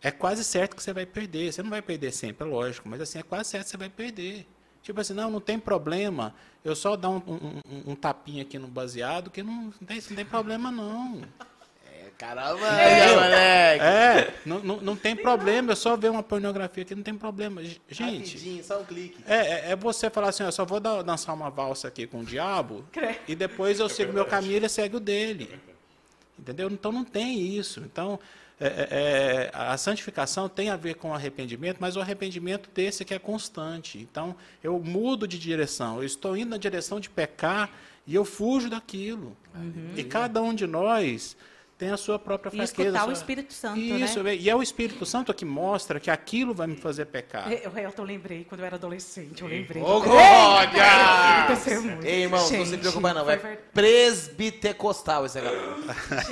é 0.00 0.10
quase 0.10 0.44
certo 0.44 0.76
que 0.76 0.82
você 0.82 0.92
vai 0.92 1.04
perder. 1.04 1.52
Você 1.52 1.62
não 1.62 1.70
vai 1.70 1.82
perder 1.82 2.12
sempre, 2.12 2.46
é 2.46 2.50
lógico, 2.50 2.88
mas 2.88 3.00
assim, 3.00 3.18
é 3.18 3.22
quase 3.22 3.50
certo 3.50 3.64
que 3.64 3.70
você 3.70 3.76
vai 3.76 3.88
perder. 3.88 4.46
Tipo 4.84 5.00
assim, 5.00 5.14
não, 5.14 5.30
não 5.30 5.40
tem 5.40 5.58
problema. 5.58 6.32
Eu 6.64 6.76
só 6.76 6.94
dar 6.94 7.08
um, 7.10 7.16
um- 7.26 7.92
um- 7.92 7.94
tapinha 7.96 8.42
aqui 8.42 8.58
no 8.58 8.68
baseado, 8.68 9.30
que 9.30 9.42
não, 9.42 9.52
não, 9.80 9.86
tem, 9.86 9.96
não 10.10 10.16
tem 10.16 10.24
problema, 10.26 10.70
não. 10.70 11.22
É, 11.90 12.10
caramba, 12.18 12.68
aí, 12.70 13.14
moleque. 13.14 13.82
É, 13.84 14.34
não, 14.44 14.58
não, 14.60 14.80
não 14.82 14.94
tem 14.96 15.16
problema. 15.16 15.72
Eu 15.72 15.76
só 15.76 15.96
ver 15.96 16.10
uma 16.10 16.22
pornografia 16.22 16.82
aqui, 16.82 16.94
não 16.94 17.02
tem 17.02 17.14
problema. 17.16 17.62
Gente, 17.64 18.34
Rapidinho, 18.34 18.62
só 18.62 18.80
um 18.80 18.84
clique. 18.84 19.24
é, 19.26 19.36
é- 19.36 19.70
é 19.72 19.76
você 19.76 20.10
falar 20.10 20.28
assim, 20.28 20.42
ó, 20.44 20.50
só 20.50 20.66
vou 20.66 20.78
dar- 20.78 21.00
dançar 21.02 21.34
uma 21.34 21.48
valsa 21.50 21.88
aqui 21.88 22.06
com 22.06 22.20
o 22.20 22.24
diabo, 22.24 22.84
e 23.26 23.34
depois 23.34 23.80
eu 23.80 23.88
sigo 23.88 24.12
meu 24.12 24.26
caminho 24.26 24.52
e 24.52 24.56
ele 24.56 24.68
segue 24.68 24.96
o 24.96 25.00
dele. 25.00 25.58
Entendeu? 26.38 26.68
Então 26.70 26.92
não 26.92 27.04
tem 27.04 27.38
isso. 27.56 27.80
Então, 27.80 28.20
é, 28.60 28.66
é, 28.66 28.70
é, 28.90 29.50
a 29.52 29.76
santificação 29.76 30.48
tem 30.48 30.70
a 30.70 30.76
ver 30.76 30.94
com 30.94 31.10
o 31.10 31.14
arrependimento, 31.14 31.78
mas 31.80 31.96
o 31.96 32.00
arrependimento 32.00 32.70
desse 32.72 33.04
que 33.04 33.12
é 33.12 33.18
constante. 33.18 33.98
Então, 33.98 34.34
eu 34.62 34.78
mudo 34.78 35.26
de 35.26 35.38
direção. 35.38 35.98
Eu 35.98 36.04
estou 36.04 36.36
indo 36.36 36.50
na 36.50 36.56
direção 36.56 37.00
de 37.00 37.10
pecar 37.10 37.70
e 38.06 38.14
eu 38.14 38.24
fujo 38.24 38.70
daquilo. 38.70 39.36
E 39.96 40.04
cada 40.04 40.40
um 40.42 40.54
de 40.54 40.66
nós 40.66 41.36
tem 41.76 41.90
a 41.90 41.96
sua 41.96 42.16
própria 42.20 42.48
E 42.50 42.52
fraqueza. 42.56 42.82
escutar 42.82 43.02
o 43.02 43.04
sua- 43.06 43.12
Espírito 43.14 43.52
Santo, 43.52 43.80
Isso, 43.80 44.22
né? 44.22 44.36
e 44.36 44.48
é 44.48 44.54
o 44.54 44.62
Espírito 44.62 45.04
Santo 45.04 45.34
que 45.34 45.44
mostra 45.44 45.98
que 45.98 46.08
aquilo 46.08 46.54
vai 46.54 46.68
me 46.68 46.76
fazer 46.76 47.06
pecar. 47.06 47.50
Eu, 47.50 47.72
eu, 47.72 47.92
eu 47.98 48.04
lembrei, 48.04 48.44
quando 48.44 48.60
eu 48.60 48.66
era 48.66 48.76
adolescente, 48.76 49.42
eu 49.42 49.48
lembrei. 49.48 49.82
Ô, 49.82 49.98
de- 49.98 50.06
glória! 50.06 50.82
Ei, 52.04 52.22
irmão, 52.22 52.38
não 52.50 52.64
se 52.66 52.78
preocupa 52.78 53.12
não. 53.12 53.28
É 53.28 53.36
verdade. 53.36 53.58
presbitecostal 53.74 55.26
esse 55.26 55.40
galera. 55.40 55.76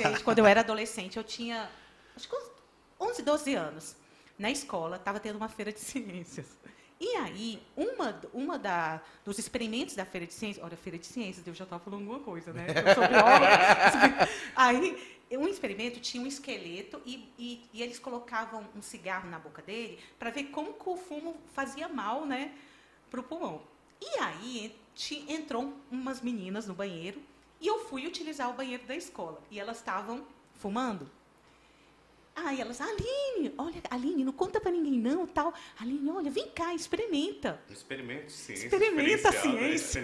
Gente, 0.01 0.23
quando 0.23 0.39
eu 0.39 0.45
era 0.45 0.61
adolescente, 0.61 1.17
eu 1.17 1.23
tinha 1.23 1.67
acho 2.15 2.27
que 2.27 2.35
uns 2.35 2.49
11, 2.99 3.21
12 3.21 3.55
anos. 3.55 3.95
Na 4.37 4.49
escola, 4.49 4.97
estava 4.97 5.19
tendo 5.19 5.37
uma 5.37 5.49
feira 5.49 5.71
de 5.71 5.79
ciências. 5.81 6.47
E 6.99 7.15
aí, 7.17 7.61
uma, 7.75 8.21
uma 8.33 8.57
da, 8.57 9.01
dos 9.25 9.37
experimentos 9.37 9.95
da 9.95 10.05
feira 10.05 10.25
de 10.25 10.33
ciências... 10.33 10.63
Olha, 10.63 10.77
feira 10.77 10.97
de 10.97 11.05
ciências, 11.05 11.45
eu 11.45 11.53
já 11.53 11.65
estava 11.65 11.83
falando 11.83 12.01
alguma 12.01 12.19
coisa, 12.19 12.53
né? 12.53 12.67
Eu 12.69 12.95
sou 12.95 13.07
bióloga. 13.07 14.29
aí, 14.55 15.17
um 15.31 15.47
experimento 15.47 15.99
tinha 15.99 16.23
um 16.23 16.27
esqueleto 16.27 17.01
e, 17.05 17.29
e, 17.37 17.69
e 17.73 17.81
eles 17.81 17.99
colocavam 17.99 18.65
um 18.75 18.81
cigarro 18.81 19.29
na 19.29 19.37
boca 19.37 19.61
dele 19.61 19.99
para 20.17 20.29
ver 20.29 20.45
como 20.45 20.73
que 20.73 20.89
o 20.89 20.95
fumo 20.95 21.35
fazia 21.53 21.89
mal, 21.89 22.25
né? 22.25 22.53
Para 23.09 23.19
o 23.19 23.23
pulmão. 23.23 23.61
E 24.01 24.19
aí, 24.19 24.75
entrou 25.27 25.73
umas 25.91 26.21
meninas 26.21 26.67
no 26.67 26.73
banheiro 26.73 27.21
e 27.59 27.67
eu 27.67 27.79
fui 27.85 28.05
utilizar 28.05 28.49
o 28.49 28.53
banheiro 28.53 28.85
da 28.85 28.95
escola. 28.95 29.41
E 29.49 29.59
elas 29.59 29.77
estavam 29.77 30.25
fumando. 30.55 31.09
Aí 32.35 32.59
elas, 32.59 32.81
Aline, 32.81 33.53
olha, 33.57 33.81
Aline, 33.91 34.23
não 34.23 34.33
conta 34.33 34.59
pra 34.59 34.71
ninguém 34.71 34.99
não, 34.99 35.27
tal. 35.27 35.53
Aline, 35.79 36.09
olha, 36.09 36.31
vem 36.31 36.49
cá, 36.49 36.73
experimenta. 36.73 37.61
Experimento 37.69 38.25
de 38.25 38.31
ciência. 38.31 38.65
Experimenta 38.65 39.29
a 39.29 39.31
né? 39.31 39.41
ciência. 39.41 40.01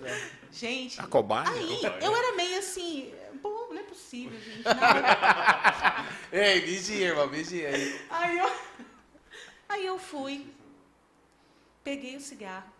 Né? 0.00 0.30
Gente, 0.50 1.00
A 1.00 1.06
cobaia? 1.06 1.48
aí 1.48 1.80
eu 2.02 2.16
era 2.16 2.36
meio 2.36 2.58
assim, 2.58 3.14
pô, 3.40 3.68
não 3.70 3.78
é 3.78 3.84
possível, 3.84 4.38
gente. 4.40 4.64
Ei, 6.32 6.60
vigia, 6.60 7.08
irmão, 7.08 7.28
vigia 7.28 7.68
aí. 7.68 8.00
Aí 8.10 8.38
eu, 8.38 8.52
aí 9.68 9.86
eu 9.86 9.98
fui, 9.98 10.52
peguei 11.84 12.16
o 12.16 12.20
cigarro, 12.20 12.70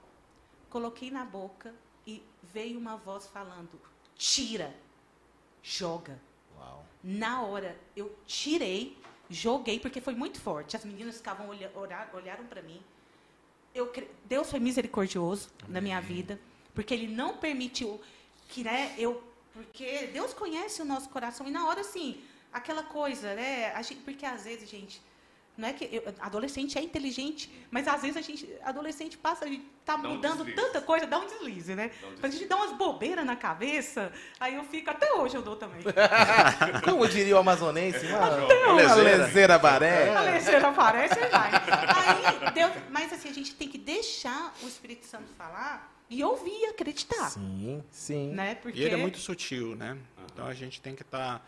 coloquei 0.69 1.13
na 1.13 1.25
boca 1.25 1.73
e 2.05 2.23
veio 2.43 2.79
uma 2.79 2.97
voz 2.97 3.27
falando: 3.29 3.81
tira, 4.17 4.75
joga. 5.63 6.21
Uau. 6.59 6.85
Na 7.09 7.43
hora, 7.43 7.77
eu 7.95 8.13
tirei, 8.27 8.99
joguei, 9.31 9.79
porque 9.79 10.01
foi 10.01 10.13
muito 10.15 10.41
forte. 10.41 10.75
As 10.77 10.85
meninas 10.85 11.19
ficavam 11.19 11.49
olha, 11.49 11.71
olhar- 11.77 12.11
olharam 12.13 12.45
para 12.47 12.61
mim. 12.63 12.83
Eu, 13.73 13.93
Deus 14.25 14.51
foi 14.51 14.59
misericordioso 14.59 15.49
na 15.69 15.81
minha 15.81 16.01
vida, 16.01 16.41
porque 16.75 16.93
Ele 16.93 17.07
não 17.07 17.37
permitiu 17.37 18.01
que 18.49 18.65
né, 18.65 18.93
eu. 18.99 19.23
Porque 19.53 20.09
Deus 20.09 20.35
conhece 20.35 20.83
o 20.83 20.85
nosso 20.85 21.09
coração. 21.11 21.47
E 21.47 21.51
na 21.53 21.69
hora, 21.69 21.81
assim, 21.83 22.21
aquela 22.53 22.83
coisa, 22.83 23.35
né? 23.35 23.73
gente- 23.83 24.01
porque 24.03 24.27
às 24.27 24.43
vezes, 24.45 24.69
gente. 24.69 25.01
Não 25.57 25.69
é 25.69 25.73
que 25.73 25.85
eu- 25.91 26.03
adolescente 26.21 26.77
é 26.79 26.83
inteligente, 26.83 27.51
mas 27.71 27.89
às 27.89 28.03
vezes 28.03 28.17
a 28.17 28.21
gente, 28.21 28.47
adolescente 28.63 29.17
passa, 29.17 29.47
a 29.47 29.49
gente 29.49 29.65
tá 29.87 29.97
Dá 29.97 30.07
um 30.09 30.15
mudando 30.15 30.45
deslize. 30.45 30.55
tanta 30.57 30.81
coisa, 30.83 31.07
dá 31.07 31.19
um 31.19 31.27
deslize, 31.27 31.75
né? 31.75 31.91
Dá 32.01 32.09
um 32.09 32.11
Mas 32.21 32.35
a 32.35 32.37
gente 32.39 32.47
dá 32.49 32.57
umas 32.57 32.73
bobeiras 32.77 33.25
na 33.25 33.37
cabeça, 33.37 34.13
aí 34.39 34.55
eu 34.57 34.65
fico, 34.65 34.91
até 34.91 35.13
hoje 35.15 35.35
eu 35.35 35.43
dou 35.43 35.57
também. 35.57 35.81
Como 36.85 37.09
diria 37.09 37.35
o 37.37 37.39
amazonense, 37.39 38.05
uma, 38.07 38.19
Uma 38.19 38.73
uma 38.73 38.95
lezeira. 38.97 39.59
baré. 39.59 40.15
A 40.15 40.21
lezeira 40.21 40.69
aparece 40.69 41.15
e 41.19 41.29
vai. 41.29 41.51
Aí, 41.53 42.53
Deus, 42.53 42.73
mas 42.91 43.13
assim, 43.13 43.29
a 43.31 43.33
gente 43.33 43.55
tem 43.55 43.69
que 43.69 43.79
deixar 43.79 44.55
o 44.63 44.67
Espírito 44.69 45.07
Santo 45.07 45.29
falar 45.39 45.91
e 46.11 46.23
ouvir 46.23 46.51
e 46.53 46.67
acreditar. 46.67 47.31
Sim, 47.31 47.83
sim. 47.91 48.31
Né? 48.33 48.55
Porque 48.57 48.79
E 48.79 48.83
ele 48.85 48.95
é 48.95 48.99
muito 48.99 49.19
sutil, 49.19 49.75
né? 49.75 49.97
Então 50.33 50.47
a 50.47 50.55
gente 50.55 50.81
tem 50.81 50.95
que 50.95 51.03
estar 51.03 51.43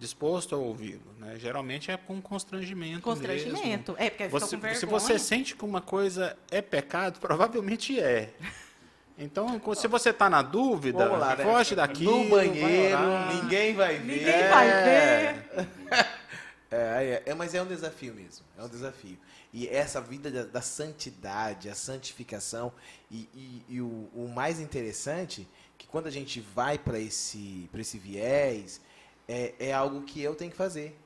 disposto 0.00 0.54
a 0.54 0.58
ouvi-lo, 0.58 1.12
né? 1.18 1.38
Geralmente 1.38 1.90
é 1.90 1.96
com 1.96 2.20
constrangimento. 2.22 3.02
constrangimento. 3.02 3.94
É, 3.98 4.08
porque 4.08 4.24
Mesmo. 4.24 4.40
Você, 4.40 4.56
com 4.56 4.62
vergonha. 4.62 4.80
se 4.80 4.86
você 4.86 5.18
sente 5.18 5.54
que 5.54 5.64
uma 5.64 5.82
coisa 5.82 6.36
é 6.50 6.62
pecado, 6.62 7.20
provavelmente 7.20 8.00
é. 8.00 8.32
Então, 9.18 9.60
se 9.74 9.86
você 9.86 10.08
está 10.08 10.30
na 10.30 10.40
dúvida, 10.40 11.04
lá, 11.04 11.36
né? 11.36 11.44
foge 11.44 11.74
daquilo. 11.74 12.24
No 12.24 12.30
banheiro, 12.30 12.96
vai 12.96 13.34
ninguém 13.34 13.74
vai 13.74 13.98
ver. 13.98 14.16
Ninguém 14.16 14.48
vai 14.48 14.66
ver. 14.66 15.68
É, 16.70 16.76
é, 16.76 17.22
é, 17.26 17.34
mas 17.34 17.52
é 17.52 17.60
um 17.60 17.66
desafio 17.66 18.14
mesmo, 18.14 18.46
é 18.56 18.62
um 18.62 18.68
desafio. 18.68 19.18
E 19.52 19.68
essa 19.68 20.00
vida 20.00 20.30
da, 20.30 20.44
da 20.44 20.62
santidade, 20.62 21.68
a 21.68 21.74
santificação, 21.74 22.72
e, 23.10 23.28
e, 23.34 23.64
e 23.68 23.80
o, 23.80 24.08
o, 24.14 24.30
mais 24.32 24.60
interessante, 24.60 25.48
que 25.76 25.86
quando 25.88 26.06
a 26.06 26.10
gente 26.10 26.40
vai 26.40 26.78
para 26.78 26.98
esse, 26.98 27.68
esse 27.74 27.98
viés, 27.98 28.80
é, 29.30 29.54
é 29.60 29.72
algo 29.72 30.02
que 30.02 30.20
eu 30.20 30.34
tenho 30.34 30.50
que 30.50 30.56
fazer. 30.56 30.98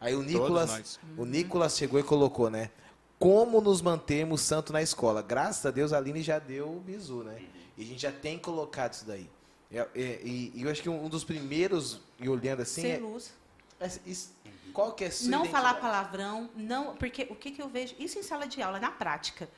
Aí 0.00 0.14
o 0.14 0.22
Nicolas, 0.22 0.98
o 1.16 1.24
Nicolas 1.24 1.76
chegou 1.76 1.98
e 1.98 2.02
colocou, 2.02 2.50
né? 2.50 2.70
Como 3.18 3.60
nos 3.60 3.80
mantermos 3.80 4.42
santo 4.42 4.72
na 4.72 4.82
escola? 4.82 5.22
Graças 5.22 5.64
a 5.64 5.70
Deus 5.70 5.92
a 5.92 5.96
Aline 5.96 6.22
já 6.22 6.38
deu 6.38 6.76
o 6.76 6.80
bizu, 6.80 7.22
né? 7.22 7.40
E 7.78 7.82
a 7.82 7.86
gente 7.86 8.02
já 8.02 8.12
tem 8.12 8.38
colocado 8.38 8.92
isso 8.94 9.06
daí. 9.06 9.30
É, 9.70 9.78
é, 9.78 10.20
e, 10.22 10.52
e, 10.54 10.62
eu 10.62 10.70
acho 10.70 10.82
que 10.82 10.88
um 10.88 11.08
dos 11.08 11.24
primeiros, 11.24 12.00
e 12.18 12.28
olhando 12.28 12.62
assim. 12.62 12.82
Ser 12.82 12.88
é, 12.88 12.98
luz. 12.98 13.32
É, 13.80 13.90
isso, 14.04 14.34
qual 14.72 14.92
que 14.92 15.04
é 15.04 15.06
a 15.06 15.10
sua 15.10 15.30
Não 15.30 15.44
falar 15.46 15.74
palavrão, 15.74 16.50
não. 16.54 16.96
Porque 16.96 17.26
o 17.30 17.36
que, 17.36 17.52
que 17.52 17.62
eu 17.62 17.68
vejo. 17.68 17.94
Isso 17.98 18.18
em 18.18 18.22
sala 18.22 18.46
de 18.46 18.60
aula, 18.60 18.80
na 18.80 18.90
prática. 18.90 19.48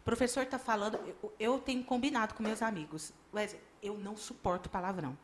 O 0.00 0.04
professor 0.04 0.42
está 0.42 0.58
falando, 0.58 0.98
eu, 1.22 1.32
eu, 1.38 1.58
tenho 1.58 1.84
combinado 1.84 2.34
com 2.34 2.42
meus 2.42 2.62
amigos. 2.62 3.12
Wesley, 3.34 3.60
eu 3.82 3.98
não 3.98 4.16
suporto 4.16 4.70
palavrão. 4.70 5.16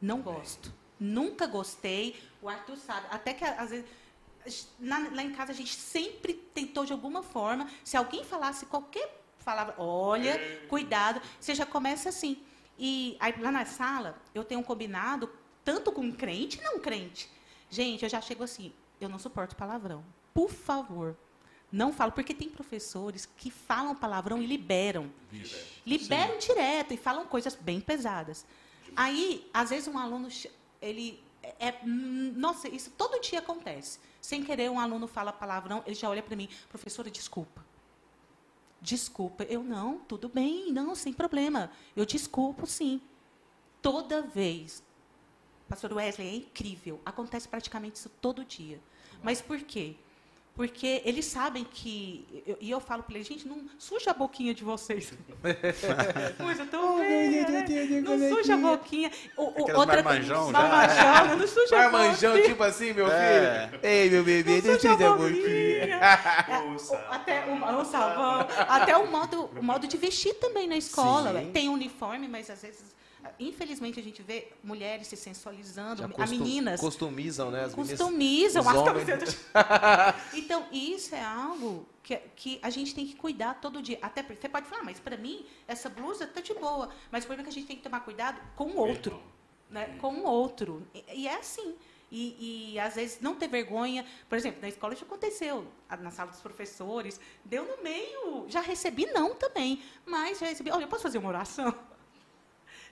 Não 0.00 0.20
gosto. 0.20 0.72
Nunca 0.98 1.46
gostei. 1.46 2.22
O 2.40 2.48
Arthur 2.48 2.76
sabe. 2.76 3.06
Até 3.10 3.34
que, 3.34 3.44
às 3.44 3.70
vezes. 3.70 3.86
Na, 4.78 4.98
lá 5.10 5.22
em 5.22 5.32
casa 5.32 5.52
a 5.52 5.54
gente 5.54 5.74
sempre 5.74 6.34
tentou 6.34 6.84
de 6.84 6.92
alguma 6.92 7.22
forma. 7.22 7.68
Se 7.84 7.96
alguém 7.96 8.24
falasse 8.24 8.66
qualquer 8.66 9.22
palavra, 9.44 9.74
olha, 9.78 10.60
cuidado, 10.68 11.20
você 11.40 11.54
já 11.54 11.66
começa 11.66 12.08
assim. 12.08 12.42
E 12.78 13.16
aí, 13.20 13.34
lá 13.40 13.52
na 13.52 13.64
sala, 13.64 14.16
eu 14.34 14.44
tenho 14.44 14.60
um 14.60 14.64
combinado, 14.64 15.30
tanto 15.64 15.92
com 15.92 16.10
crente 16.12 16.58
e 16.58 16.62
não 16.62 16.80
crente. 16.80 17.30
Gente, 17.70 18.02
eu 18.02 18.08
já 18.08 18.20
chego 18.20 18.42
assim, 18.42 18.72
eu 19.00 19.08
não 19.08 19.18
suporto 19.18 19.56
palavrão. 19.56 20.04
Por 20.34 20.50
favor, 20.50 21.16
não 21.70 21.92
falo, 21.92 22.12
porque 22.12 22.34
tem 22.34 22.48
professores 22.48 23.26
que 23.36 23.50
falam 23.50 23.94
palavrão 23.94 24.42
e 24.42 24.46
liberam. 24.46 25.10
Vixe, 25.30 25.80
liberam 25.86 26.40
sim. 26.40 26.48
direto 26.48 26.92
e 26.92 26.96
falam 26.96 27.26
coisas 27.26 27.54
bem 27.54 27.80
pesadas. 27.80 28.44
Aí, 28.94 29.48
às 29.54 29.70
vezes, 29.70 29.88
um 29.88 29.98
aluno, 29.98 30.28
ele 30.82 31.22
é, 31.42 31.68
é 31.68 31.80
nossa, 31.86 32.68
isso 32.68 32.90
todo 32.90 33.20
dia 33.20 33.38
acontece. 33.38 33.98
Sem 34.20 34.44
querer, 34.44 34.70
um 34.70 34.78
aluno 34.78 35.06
fala 35.06 35.32
palavrão, 35.32 35.82
ele 35.86 35.94
já 35.94 36.08
olha 36.08 36.22
para 36.22 36.36
mim, 36.36 36.48
professora, 36.68 37.10
desculpa. 37.10 37.64
Desculpa. 38.80 39.44
Eu, 39.44 39.62
não, 39.62 39.98
tudo 40.00 40.28
bem, 40.28 40.72
não, 40.72 40.94
sem 40.94 41.12
problema. 41.12 41.70
Eu 41.96 42.04
desculpo, 42.04 42.66
sim. 42.66 43.00
Toda 43.80 44.22
vez. 44.22 44.82
Pastor 45.68 45.92
Wesley, 45.92 46.28
é 46.28 46.34
incrível. 46.36 47.00
Acontece 47.04 47.48
praticamente 47.48 47.96
isso 47.96 48.08
todo 48.20 48.44
dia. 48.44 48.80
Mas 49.22 49.40
por 49.40 49.60
quê? 49.60 49.96
Porque 50.54 51.00
eles 51.06 51.24
sabem 51.24 51.64
que. 51.64 52.26
E 52.60 52.70
eu, 52.70 52.76
eu, 52.76 52.80
falo 52.80 53.02
para 53.02 53.14
eles, 53.14 53.26
gente, 53.26 53.48
não 53.48 53.62
suja 53.78 54.10
a 54.10 54.14
boquinha 54.14 54.52
de 54.52 54.62
vocês. 54.62 55.10
eu 56.38 56.46
vendo, 57.88 58.10
Não 58.10 58.36
suja 58.36 58.54
a 58.54 58.58
boquinha. 58.58 59.10
O, 59.34 59.44
o, 59.44 59.76
outra 59.78 60.02
marmanjão, 60.02 60.52
já. 60.52 60.58
Marmanjão, 60.58 61.38
não 61.38 61.46
suja 61.48 61.86
a 61.86 61.88
boquinha. 61.88 62.42
tipo 62.42 62.62
assim, 62.62 62.92
meu 62.92 63.10
é. 63.10 63.68
filho. 63.68 63.80
Ei, 63.82 64.10
meu 64.10 64.24
bebê, 64.24 64.60
não, 64.60 64.74
suja 64.74 64.92
a 64.92 64.96
boquinha. 65.16 66.00
até 67.10 67.46
o, 67.46 67.80
o 67.80 67.84
sabão. 67.86 68.46
Até 68.68 68.96
o 68.96 69.10
modo, 69.10 69.50
o 69.56 69.62
modo 69.62 69.86
de 69.86 69.96
vestir 69.96 70.34
também 70.34 70.68
na 70.68 70.76
escola. 70.76 71.40
Sim. 71.40 71.50
Tem 71.50 71.70
uniforme, 71.70 72.28
mas 72.28 72.50
às 72.50 72.60
vezes 72.60 72.92
infelizmente 73.38 73.98
a 73.98 74.02
gente 74.02 74.22
vê 74.22 74.48
mulheres 74.62 75.06
se 75.06 75.16
sensualizando, 75.16 76.04
a 76.04 76.26
meninas 76.26 76.80
customizam, 76.80 77.50
né? 77.50 77.64
As 77.64 77.74
customizam 77.74 78.68
as 78.68 78.82
camisetas. 78.82 79.36
então 80.34 80.66
isso 80.72 81.14
é 81.14 81.24
algo 81.24 81.86
que, 82.02 82.16
que 82.36 82.58
a 82.62 82.70
gente 82.70 82.94
tem 82.94 83.06
que 83.06 83.14
cuidar 83.14 83.54
todo 83.54 83.82
dia. 83.82 83.98
Até 84.02 84.22
você 84.22 84.48
pode 84.48 84.66
falar, 84.66 84.82
ah, 84.82 84.84
mas 84.84 85.00
para 85.00 85.16
mim 85.16 85.46
essa 85.66 85.88
blusa 85.88 86.26
tá 86.26 86.40
de 86.40 86.54
boa, 86.54 86.90
mas 87.10 87.24
o 87.24 87.26
problema 87.26 87.48
é 87.48 87.50
que 87.50 87.58
a 87.58 87.60
gente 87.60 87.66
tem 87.66 87.76
que 87.76 87.82
tomar 87.82 88.00
cuidado 88.00 88.40
com 88.56 88.64
o 88.64 88.76
outro, 88.76 89.22
né? 89.70 89.96
Com 90.00 90.14
o 90.14 90.24
outro. 90.24 90.86
E, 90.94 91.22
e 91.22 91.28
é 91.28 91.36
assim. 91.36 91.74
E, 92.14 92.74
e, 92.74 92.78
às 92.78 92.94
vezes 92.94 93.20
não 93.22 93.34
ter 93.34 93.48
vergonha. 93.48 94.04
Por 94.28 94.36
exemplo, 94.36 94.60
na 94.60 94.68
escola 94.68 94.92
isso 94.92 95.04
aconteceu, 95.04 95.66
na 95.98 96.10
sala 96.10 96.30
dos 96.30 96.40
professores, 96.40 97.18
deu 97.42 97.64
no 97.64 97.82
meio. 97.82 98.44
Já 98.48 98.60
recebi 98.60 99.06
não 99.06 99.34
também, 99.34 99.82
mas 100.04 100.38
já 100.38 100.46
recebi. 100.46 100.70
Olha, 100.70 100.84
eu 100.84 100.88
posso 100.88 101.02
fazer 101.02 101.16
uma 101.16 101.30
oração? 101.30 101.74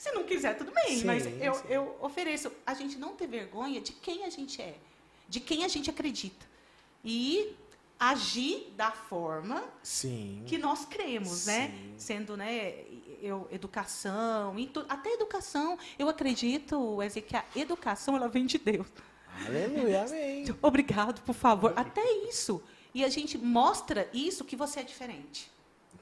Se 0.00 0.10
não 0.12 0.24
quiser, 0.24 0.56
tudo 0.56 0.72
bem, 0.72 0.96
sim, 0.96 1.04
mas 1.04 1.26
eu, 1.26 1.62
eu 1.68 1.96
ofereço 2.00 2.50
a 2.64 2.72
gente 2.72 2.96
não 2.96 3.14
ter 3.14 3.26
vergonha 3.26 3.82
de 3.82 3.92
quem 3.92 4.24
a 4.24 4.30
gente 4.30 4.62
é, 4.62 4.74
de 5.28 5.40
quem 5.40 5.62
a 5.62 5.68
gente 5.68 5.90
acredita. 5.90 6.46
E 7.04 7.54
agir 7.98 8.72
da 8.74 8.90
forma 8.90 9.62
sim. 9.82 10.42
que 10.46 10.56
nós 10.56 10.86
cremos, 10.86 11.44
né? 11.44 11.66
sim. 11.68 11.74
né? 11.74 11.94
Sendo, 11.98 12.34
né, 12.34 12.76
eu, 13.20 13.46
educação, 13.52 14.54
até 14.88 15.12
educação, 15.12 15.78
eu 15.98 16.08
acredito, 16.08 16.94
Wesley, 16.94 17.20
que 17.20 17.36
a 17.36 17.44
educação 17.54 18.16
ela 18.16 18.26
vem 18.26 18.46
de 18.46 18.56
Deus. 18.56 18.86
Aleluia, 19.46 20.06
amém. 20.06 20.46
Obrigado, 20.62 21.20
por 21.20 21.34
favor. 21.34 21.74
Até 21.76 22.10
isso. 22.26 22.62
E 22.94 23.04
a 23.04 23.08
gente 23.10 23.36
mostra 23.36 24.08
isso 24.14 24.46
que 24.46 24.56
você 24.56 24.80
é 24.80 24.82
diferente. 24.82 25.52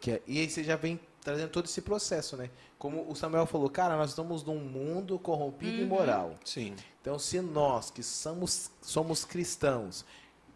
Que 0.01 0.13
é, 0.13 0.23
e 0.25 0.39
aí 0.39 0.49
você 0.49 0.63
já 0.63 0.77
vem 0.77 1.01
trazendo 1.29 1.51
todo 1.51 1.67
esse 1.67 1.83
processo, 1.83 2.39
né? 2.39 2.49
Como 2.79 3.05
o 3.07 3.15
Samuel 3.15 3.45
falou, 3.45 3.69
cara, 3.69 3.97
nós 3.97 4.09
estamos 4.11 4.43
num 4.43 4.59
mundo 4.59 5.19
corrompido 5.19 5.77
uhum. 5.77 5.83
e 5.83 5.87
moral. 5.87 6.35
Sim. 6.43 6.75
Então, 7.03 7.19
se 7.19 7.39
nós 7.41 7.91
que 7.91 8.03
somos, 8.03 8.71
somos 8.81 9.27
cristãos, 9.27 10.07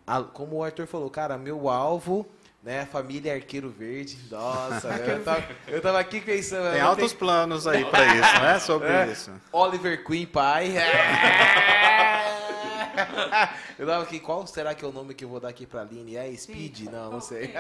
a, 0.07 0.23
como 0.23 0.57
o 0.57 0.65
Arthur 0.65 0.87
falou, 0.87 1.11
cara, 1.11 1.37
meu 1.37 1.69
alvo, 1.69 2.27
né, 2.63 2.87
família 2.87 3.35
Arqueiro 3.35 3.69
Verde, 3.69 4.19
nossa, 4.31 4.89
eu, 5.05 5.23
tava, 5.23 5.45
eu 5.69 5.83
tava 5.83 6.01
aqui 6.01 6.23
pensando... 6.23 6.73
Tem 6.73 6.81
altos 6.81 7.11
tem... 7.11 7.19
planos 7.19 7.67
aí 7.67 7.85
para 7.85 8.15
isso, 8.15 8.41
né, 8.41 8.59
sobre 8.59 8.89
é, 8.93 9.13
isso. 9.13 9.31
Oliver 9.53 10.03
Queen, 10.05 10.25
pai. 10.25 10.73
eu 13.79 13.87
tava 13.87 14.05
aqui, 14.05 14.19
qual 14.19 14.47
será 14.47 14.75
que 14.75 14.83
é 14.83 14.89
o 14.89 14.93
nome 14.93 15.13
que 15.13 15.25
eu 15.25 15.29
vou 15.29 15.39
dar 15.39 15.49
aqui 15.49 15.67
pra 15.67 15.83
Aline? 15.83 16.17
É 16.17 16.35
Speed? 16.35 16.79
Sim. 16.79 16.89
Não, 16.91 17.11
não 17.11 17.21
sei. 17.21 17.53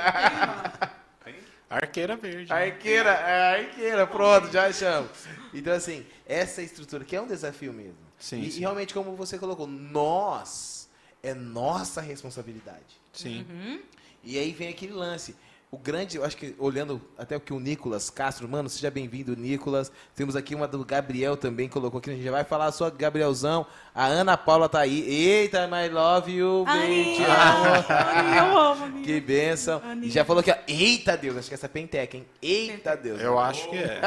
Arqueira 1.72 2.16
verde. 2.16 2.52
Arqueira, 2.52 3.10
é 3.10 3.60
arqueira, 3.60 4.06
pronto, 4.06 4.52
já 4.52 4.66
achamos. 4.66 5.10
Então, 5.54 5.72
assim, 5.72 6.04
essa 6.26 6.60
estrutura 6.60 7.02
que 7.02 7.16
é 7.16 7.20
um 7.20 7.26
desafio 7.26 7.72
mesmo. 7.72 7.96
Sim, 8.18 8.42
e, 8.42 8.50
sim. 8.50 8.58
e 8.58 8.60
realmente, 8.60 8.92
como 8.92 9.16
você 9.16 9.38
colocou, 9.38 9.66
nós, 9.66 10.88
é 11.22 11.32
nossa 11.32 12.02
responsabilidade. 12.02 13.00
Sim. 13.12 13.46
Uhum. 13.48 13.80
E 14.22 14.38
aí 14.38 14.52
vem 14.52 14.68
aquele 14.68 14.92
lance 14.92 15.34
o 15.72 15.78
grande, 15.78 16.18
eu 16.18 16.24
acho 16.24 16.36
que 16.36 16.54
olhando 16.58 17.00
até 17.16 17.34
o 17.34 17.40
que 17.40 17.50
o 17.50 17.58
Nicolas 17.58 18.10
Castro, 18.10 18.46
mano, 18.46 18.68
seja 18.68 18.90
bem-vindo, 18.90 19.34
Nicolas. 19.34 19.90
Temos 20.14 20.36
aqui 20.36 20.54
uma 20.54 20.68
do 20.68 20.84
Gabriel 20.84 21.34
também, 21.34 21.66
colocou 21.66 21.96
aqui, 21.96 22.10
a 22.10 22.12
gente 22.12 22.24
já 22.24 22.30
vai 22.30 22.44
falar 22.44 22.70
só 22.72 22.90
Gabrielzão. 22.90 23.66
A 23.94 24.04
Ana 24.04 24.36
Paula 24.36 24.68
tá 24.68 24.80
aí. 24.80 25.00
Eita, 25.00 25.66
my 25.66 25.88
love 25.88 26.30
you, 26.30 26.66
baby. 26.66 27.16
Eu 28.36 28.58
amo, 28.58 29.02
Que 29.02 29.18
benção. 29.18 29.80
Já 30.02 30.26
falou 30.26 30.40
aqui, 30.40 30.50
ó, 30.50 30.56
eita 30.68 31.16
Deus, 31.16 31.38
acho 31.38 31.48
que 31.48 31.54
essa 31.54 31.64
é 31.64 31.70
penteca, 31.70 32.18
hein? 32.18 32.26
Eita 32.42 32.94
Deus. 32.94 33.18
Eu 33.22 33.38
acho 33.38 33.70
que 33.70 33.76
é. 33.78 33.98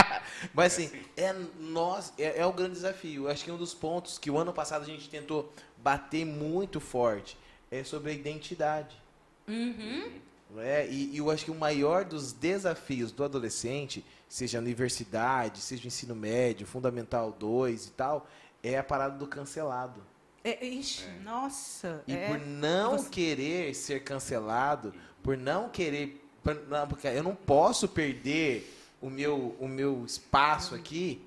Mas 0.54 0.72
assim, 0.72 0.90
é 1.18 1.34
nós, 1.58 2.14
é, 2.18 2.40
é 2.40 2.46
o 2.46 2.52
grande 2.54 2.72
desafio. 2.72 3.24
Eu 3.24 3.30
acho 3.30 3.44
que 3.44 3.52
um 3.52 3.58
dos 3.58 3.74
pontos 3.74 4.16
que 4.18 4.30
o 4.30 4.38
ano 4.38 4.54
passado 4.54 4.84
a 4.84 4.86
gente 4.86 5.10
tentou 5.10 5.52
bater 5.76 6.24
muito 6.24 6.80
forte 6.80 7.36
é 7.70 7.84
sobre 7.84 8.10
a 8.10 8.14
identidade. 8.14 8.96
Uhum. 9.46 10.29
É, 10.58 10.86
e, 10.88 11.14
e, 11.14 11.18
eu 11.18 11.30
acho 11.30 11.44
que 11.44 11.50
o 11.50 11.54
maior 11.54 12.04
dos 12.04 12.32
desafios 12.32 13.12
do 13.12 13.22
adolescente, 13.22 14.04
seja 14.28 14.58
a 14.58 14.60
universidade, 14.60 15.60
seja 15.60 15.84
o 15.84 15.86
ensino 15.86 16.14
médio, 16.14 16.66
fundamental 16.66 17.30
2 17.32 17.86
e 17.86 17.90
tal, 17.90 18.26
é 18.62 18.78
a 18.78 18.82
parada 18.82 19.16
do 19.16 19.26
cancelado. 19.26 20.02
É, 20.42 20.64
ixi, 20.64 21.04
é. 21.04 21.22
nossa. 21.22 22.02
E 22.06 22.14
é. 22.14 22.28
por 22.28 22.40
não 22.40 22.98
Você... 22.98 23.10
querer 23.10 23.74
ser 23.74 24.02
cancelado, 24.02 24.92
por 25.22 25.36
não 25.36 25.68
querer. 25.68 26.24
Não, 26.68 26.88
porque 26.88 27.06
eu 27.06 27.22
não 27.22 27.34
posso 27.34 27.86
perder 27.86 28.74
o 29.00 29.10
meu, 29.10 29.54
o 29.60 29.68
meu 29.68 30.04
espaço 30.06 30.74
aqui, 30.74 31.22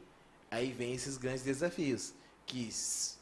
aí 0.50 0.72
vem 0.72 0.94
esses 0.94 1.18
grandes 1.18 1.44
desafios. 1.44 2.14
Que 2.46 2.70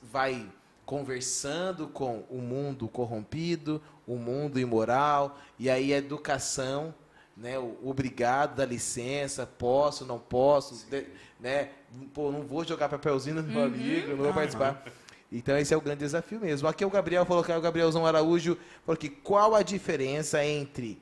vai 0.02 0.50
conversando 0.92 1.88
com 1.88 2.26
o 2.30 2.40
mundo 2.40 2.86
corrompido, 2.86 3.82
o 4.06 4.18
mundo 4.18 4.60
imoral, 4.60 5.40
e 5.58 5.70
aí 5.70 5.94
a 5.94 5.98
educação, 5.98 6.94
né, 7.38 7.58
o 7.58 7.78
obrigado, 7.86 8.58
dá 8.58 8.66
licença, 8.66 9.46
posso, 9.46 10.06
não 10.06 10.20
posso, 10.20 10.86
de, 10.90 11.06
né, 11.40 11.70
pô, 12.14 12.30
não 12.30 12.42
vou 12.42 12.66
jogar 12.66 12.90
papelzinho 12.90 13.38
no 13.38 13.44
meu 13.44 13.62
uhum. 13.62 13.68
amigo, 13.68 14.10
não 14.10 14.18
vou 14.18 14.28
uhum. 14.28 14.34
participar. 14.34 14.84
Então 15.32 15.58
esse 15.58 15.74
é 15.74 15.78
o 15.78 15.80
grande 15.80 16.00
desafio 16.00 16.42
mesmo. 16.42 16.68
Aqui 16.68 16.84
o 16.84 16.90
Gabriel 16.90 17.26
falou 17.26 17.42
que 17.42 17.54
é 17.54 17.58
o 17.58 17.62
Gabrielzão 17.62 18.06
Araújo 18.06 18.58
falou 18.86 18.98
que 18.98 19.08
qual 19.08 19.56
a 19.56 19.64
diferença 19.64 20.44
entre 20.44 21.02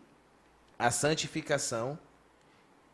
a 0.78 0.92
santificação 0.92 1.98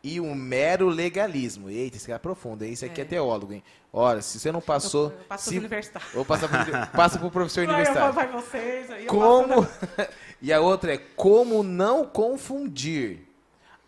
e 0.05 0.21
um 0.21 0.35
mero 0.35 0.87
legalismo. 0.87 1.67
Eita, 1.67 1.97
esse 1.97 2.05
cara 2.05 2.17
é 2.17 2.19
profundo, 2.19 2.63
hein? 2.63 2.71
Esse 2.71 2.85
aqui 2.85 3.01
é, 3.01 3.03
é 3.03 3.07
teólogo, 3.07 3.53
hein? 3.53 3.63
Olha, 3.91 4.21
se 4.21 4.39
você 4.39 4.51
não 4.51 4.61
passou. 4.61 5.05
Eu, 5.05 5.17
eu 5.17 5.23
passo 5.23 5.49
se, 5.49 5.57
universitário. 5.57 6.07
Ou 6.13 6.23
passa 6.23 6.47
por, 6.47 6.57
passa 6.95 7.17
por 7.17 7.31
professor 7.31 7.63
universitário. 7.63 8.13
Vai 8.13 8.31
vocês, 8.31 8.91
aí 8.91 9.07
como. 9.07 9.67
e 10.39 10.53
a 10.53 10.61
outra 10.61 10.93
é 10.93 10.99
como 10.99 11.63
não 11.63 12.05
confundir 12.05 13.27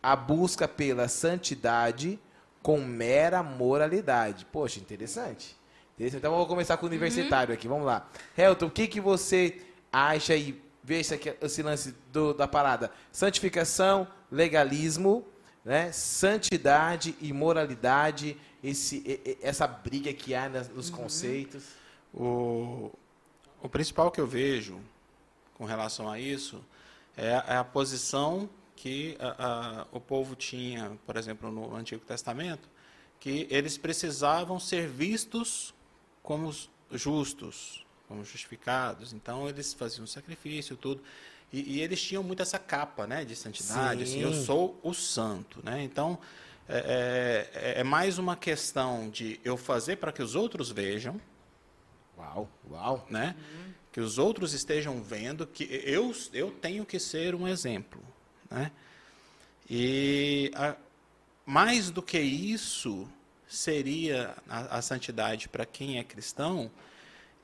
a 0.02 0.16
busca 0.16 0.68
pela 0.68 1.08
santidade 1.08 2.20
com 2.64 2.82
mera 2.82 3.44
moralidade. 3.44 4.44
Poxa, 4.46 4.80
interessante. 4.80 5.56
interessante. 5.94 6.20
Então 6.20 6.32
vamos 6.32 6.48
começar 6.48 6.78
com 6.78 6.88
o 6.88 6.90
universitário 6.90 7.52
uhum. 7.52 7.58
aqui. 7.60 7.68
Vamos 7.68 7.86
lá. 7.86 8.10
Helton, 8.36 8.66
o 8.66 8.72
que, 8.72 8.88
que 8.88 9.00
você 9.00 9.62
acha 9.94 10.36
e 10.36 10.60
aqui, 11.14 11.36
esse 11.44 11.62
lance 11.62 11.94
do, 12.12 12.34
da 12.34 12.48
parada? 12.48 12.90
Santificação, 13.12 14.08
legalismo 14.32 15.24
né? 15.68 15.92
Santidade 15.92 17.14
e 17.20 17.34
moralidade, 17.34 18.38
esse, 18.64 19.38
essa 19.42 19.68
briga 19.68 20.14
que 20.14 20.34
há 20.34 20.48
nos 20.48 20.90
uhum. 20.90 20.96
conceitos. 20.96 21.66
O, 22.14 22.90
o 23.62 23.68
principal 23.68 24.10
que 24.10 24.22
eu 24.22 24.26
vejo 24.26 24.80
com 25.56 25.66
relação 25.66 26.10
a 26.10 26.18
isso 26.18 26.64
é, 27.18 27.32
é 27.48 27.58
a 27.58 27.66
posição 27.66 28.50
que 28.78 29.18
a, 29.20 29.82
a, 29.82 29.88
o 29.92 30.00
povo 30.00 30.38
tinha, 30.38 30.98
por 31.06 31.18
exemplo, 31.18 31.52
no 31.52 31.76
Antigo 31.76 32.06
Testamento, 32.06 32.70
que 33.20 33.46
eles 33.50 33.78
precisavam 33.78 34.62
ser 34.62 34.88
vistos 34.88 35.74
como 36.24 36.56
justos, 36.94 37.86
como 38.08 38.24
justificados. 38.24 39.12
Então 39.12 39.50
eles 39.50 39.74
faziam 39.74 40.08
sacrifício, 40.08 40.78
tudo. 40.78 41.04
E, 41.52 41.78
e, 41.78 41.82
eles 41.82 42.02
tinham 42.02 42.22
muito 42.24 42.42
essa 42.42 42.60
capa 42.60 43.08
né, 43.08 43.24
de 43.24 43.36
santidade, 43.36 44.04
assim, 44.04 44.20
eu 44.20 44.34
sou 44.34 44.78
o 44.84 44.94
santo. 44.94 45.62
Né? 45.64 45.82
Então, 45.84 46.20
é, 46.68 47.48
é, 47.54 47.80
é, 47.80 47.84
mais 47.84 48.18
uma 48.18 48.36
questão 48.36 49.10
de 49.10 49.40
eu 49.44 49.56
fazer 49.56 49.96
para 49.96 50.12
que 50.12 50.22
os 50.22 50.36
outros 50.36 50.70
vejam. 50.70 51.20
Uau, 52.18 52.50
uau. 52.70 53.08
Né? 53.10 53.36
Uhum. 53.38 53.74
Que 53.94 54.02
os 54.02 54.18
outros 54.18 54.54
estejam 54.54 55.02
vendo 55.02 55.48
que 55.48 55.64
eu, 55.86 56.14
eu 56.34 56.52
tenho 56.52 56.86
que 56.86 57.00
ser 57.00 57.34
um 57.34 57.48
exemplo. 57.48 58.04
Né? 58.52 58.72
E 59.70 60.52
a, 60.54 60.76
mais 61.46 61.90
do 61.90 62.02
que 62.02 62.20
isso 62.20 63.08
seria 63.48 64.36
a, 64.50 64.78
a 64.78 64.82
santidade 64.82 65.48
para 65.48 65.66
quem 65.66 65.98
é 65.98 66.04
cristão, 66.04 66.70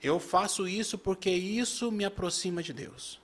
eu 0.01 0.19
faço 0.19 0.67
isso 0.67 0.97
porque 0.97 1.29
isso 1.29 1.89
me 1.89 2.03
aproxima 2.03 2.61
de 2.61 2.73
Deus. 2.73 3.22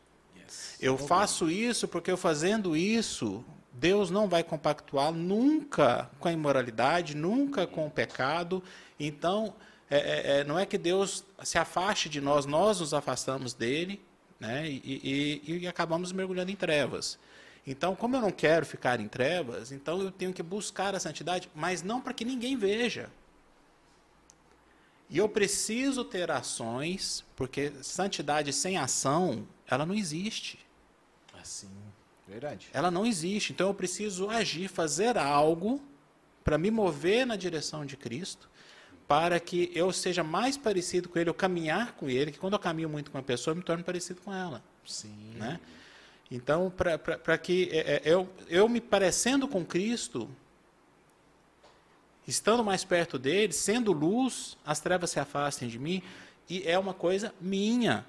Eu 0.79 0.97
faço 0.97 1.49
isso 1.49 1.87
porque 1.87 2.11
eu 2.11 2.17
fazendo 2.17 2.75
isso, 2.75 3.43
Deus 3.73 4.09
não 4.09 4.27
vai 4.27 4.43
compactuar 4.43 5.11
nunca 5.11 6.09
com 6.19 6.27
a 6.27 6.31
imoralidade, 6.31 7.15
nunca 7.15 7.65
com 7.65 7.87
o 7.87 7.91
pecado. 7.91 8.63
Então, 8.99 9.53
é, 9.89 9.97
é, 9.97 10.39
é 10.39 10.43
não 10.43 10.59
é 10.59 10.65
que 10.65 10.77
Deus 10.77 11.23
se 11.43 11.57
afaste 11.57 12.09
de 12.09 12.19
nós, 12.19 12.45
nós 12.45 12.79
nos 12.79 12.93
afastamos 12.93 13.53
dele 13.53 14.01
né, 14.39 14.67
e, 14.67 15.41
e, 15.45 15.59
e 15.61 15.67
acabamos 15.67 16.11
mergulhando 16.11 16.51
em 16.51 16.55
trevas. 16.55 17.17
Então, 17.65 17.95
como 17.95 18.15
eu 18.15 18.21
não 18.21 18.31
quero 18.31 18.65
ficar 18.65 18.99
em 18.99 19.07
trevas, 19.07 19.71
então 19.71 20.01
eu 20.01 20.11
tenho 20.11 20.33
que 20.33 20.41
buscar 20.41 20.95
a 20.95 20.99
santidade, 20.99 21.49
mas 21.53 21.83
não 21.83 22.01
para 22.01 22.13
que 22.13 22.25
ninguém 22.25 22.57
veja. 22.57 23.09
E 25.09 25.17
eu 25.17 25.27
preciso 25.27 26.03
ter 26.03 26.29
ações, 26.31 27.23
porque 27.35 27.71
santidade 27.81 28.53
sem 28.53 28.77
ação, 28.77 29.47
ela 29.69 29.85
não 29.85 29.95
existe. 29.95 30.59
Assim, 31.39 31.69
verdade. 32.27 32.67
Ela 32.73 32.89
não 32.89 33.05
existe. 33.05 33.53
Então 33.53 33.67
eu 33.67 33.73
preciso 33.73 34.29
agir, 34.29 34.67
fazer 34.67 35.17
algo 35.17 35.81
para 36.43 36.57
me 36.57 36.71
mover 36.71 37.25
na 37.25 37.35
direção 37.35 37.85
de 37.85 37.95
Cristo, 37.95 38.49
para 39.07 39.39
que 39.39 39.71
eu 39.73 39.91
seja 39.91 40.23
mais 40.23 40.57
parecido 40.57 41.09
com 41.09 41.19
Ele, 41.19 41.29
eu 41.29 41.33
caminhar 41.33 41.93
com 41.93 42.09
Ele, 42.09 42.31
que 42.31 42.39
quando 42.39 42.53
eu 42.53 42.59
caminho 42.59 42.89
muito 42.89 43.11
com 43.11 43.17
uma 43.17 43.23
pessoa, 43.23 43.51
eu 43.51 43.55
me 43.57 43.63
torno 43.63 43.83
parecido 43.83 44.21
com 44.21 44.33
ela. 44.33 44.63
Sim. 44.85 45.33
Né? 45.35 45.59
Então, 46.31 46.71
para 46.71 47.37
que 47.37 47.69
é, 47.71 47.77
é, 47.77 48.01
eu, 48.05 48.29
eu 48.47 48.69
me 48.69 48.79
parecendo 48.79 49.47
com 49.47 49.65
Cristo, 49.65 50.29
estando 52.27 52.63
mais 52.63 52.83
perto 52.83 53.17
dele, 53.17 53.51
sendo 53.51 53.91
luz, 53.91 54.57
as 54.65 54.79
trevas 54.79 55.09
se 55.09 55.19
afastem 55.19 55.67
de 55.67 55.79
mim, 55.79 56.03
e 56.47 56.67
é 56.67 56.77
uma 56.77 56.93
coisa 56.93 57.33
minha. 57.41 58.05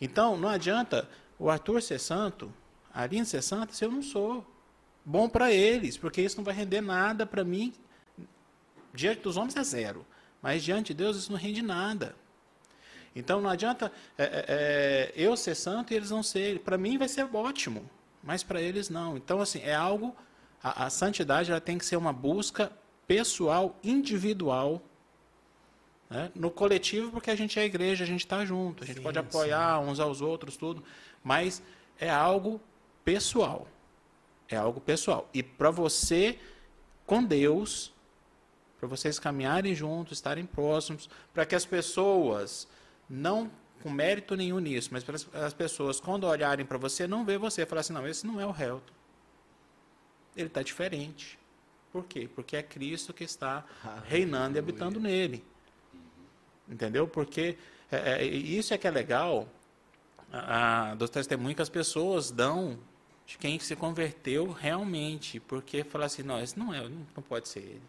Então, 0.00 0.36
não 0.36 0.48
adianta 0.48 1.08
o 1.38 1.50
Arthur 1.50 1.82
ser 1.82 1.98
santo, 1.98 2.52
a 2.92 3.02
Aline 3.02 3.26
ser 3.26 3.42
santa, 3.42 3.72
se 3.72 3.84
eu 3.84 3.90
não 3.90 4.02
sou. 4.02 4.46
Bom 5.04 5.28
para 5.28 5.52
eles, 5.52 5.96
porque 5.96 6.20
isso 6.20 6.36
não 6.36 6.44
vai 6.44 6.54
render 6.54 6.80
nada 6.80 7.24
para 7.24 7.44
mim. 7.44 7.72
Diante 8.92 9.22
dos 9.22 9.36
homens 9.36 9.56
é 9.56 9.62
zero, 9.62 10.04
mas 10.42 10.62
diante 10.62 10.88
de 10.88 10.94
Deus 10.94 11.16
isso 11.16 11.32
não 11.32 11.38
rende 11.38 11.62
nada. 11.62 12.14
Então 13.14 13.40
não 13.40 13.48
adianta 13.48 13.90
é, 14.16 14.24
é, 14.24 14.44
é 14.48 15.12
eu 15.16 15.36
ser 15.36 15.54
santo 15.54 15.92
e 15.92 15.96
eles 15.96 16.10
não 16.10 16.22
serem. 16.22 16.58
Para 16.58 16.76
mim 16.76 16.98
vai 16.98 17.08
ser 17.08 17.24
ótimo, 17.34 17.88
mas 18.22 18.42
para 18.42 18.60
eles 18.60 18.90
não. 18.90 19.16
Então 19.16 19.40
assim 19.40 19.60
é 19.60 19.74
algo. 19.74 20.14
A, 20.62 20.86
a 20.86 20.90
santidade 20.90 21.50
ela 21.50 21.60
tem 21.60 21.78
que 21.78 21.86
ser 21.86 21.96
uma 21.96 22.12
busca 22.12 22.70
pessoal, 23.06 23.78
individual 23.82 24.82
né? 26.08 26.30
No 26.34 26.50
coletivo, 26.50 27.10
porque 27.10 27.30
a 27.30 27.36
gente 27.36 27.58
é 27.58 27.64
igreja, 27.64 28.04
a 28.04 28.06
gente 28.06 28.20
está 28.20 28.44
junto, 28.44 28.82
a 28.82 28.86
gente 28.86 28.96
sim, 28.96 29.02
pode 29.02 29.18
apoiar 29.18 29.82
sim. 29.82 29.88
uns 29.88 30.00
aos 30.00 30.20
outros, 30.20 30.56
tudo, 30.56 30.82
mas 31.22 31.62
é 31.98 32.08
algo 32.08 32.60
pessoal. 33.04 33.66
É 34.48 34.56
algo 34.56 34.80
pessoal. 34.80 35.28
E 35.34 35.42
para 35.42 35.70
você, 35.70 36.38
com 37.04 37.22
Deus, 37.22 37.92
para 38.78 38.88
vocês 38.88 39.18
caminharem 39.18 39.74
juntos, 39.74 40.18
estarem 40.18 40.46
próximos, 40.46 41.10
para 41.34 41.44
que 41.44 41.54
as 41.54 41.66
pessoas, 41.66 42.66
não 43.08 43.50
com 43.82 43.90
mérito 43.90 44.34
nenhum 44.34 44.58
nisso, 44.58 44.88
mas 44.92 45.04
para 45.04 45.16
as 45.44 45.52
pessoas, 45.52 46.00
quando 46.00 46.24
olharem 46.24 46.64
para 46.64 46.78
você, 46.78 47.06
não 47.06 47.24
vê 47.24 47.36
você, 47.38 47.66
falar 47.66 47.82
assim, 47.82 47.92
não, 47.92 48.06
esse 48.06 48.26
não 48.26 48.40
é 48.40 48.46
o 48.46 48.50
Helton. 48.50 48.94
Ele 50.36 50.46
está 50.46 50.62
diferente. 50.62 51.38
Por 51.92 52.04
quê? 52.04 52.28
Porque 52.32 52.56
é 52.56 52.62
Cristo 52.62 53.12
que 53.12 53.24
está 53.24 53.64
reinando 54.04 54.56
e 54.56 54.58
habitando 54.58 55.00
nele. 55.00 55.44
Entendeu? 56.68 57.08
Porque 57.08 57.56
é, 57.90 58.22
é, 58.22 58.24
isso 58.24 58.74
é 58.74 58.78
que 58.78 58.86
é 58.86 58.90
legal 58.90 59.48
a, 60.32 60.90
a, 60.90 60.94
dos 60.94 61.10
testemunhos 61.10 61.56
que 61.56 61.62
as 61.62 61.68
pessoas 61.68 62.30
dão 62.30 62.78
de 63.26 63.38
quem 63.38 63.58
se 63.58 63.74
converteu 63.74 64.50
realmente. 64.52 65.40
Porque 65.40 65.84
fala 65.84 66.06
assim, 66.06 66.22
não, 66.22 66.40
esse 66.40 66.58
não 66.58 66.74
é, 66.74 66.88
não 66.88 67.22
pode 67.22 67.48
ser 67.48 67.60
ele. 67.60 67.82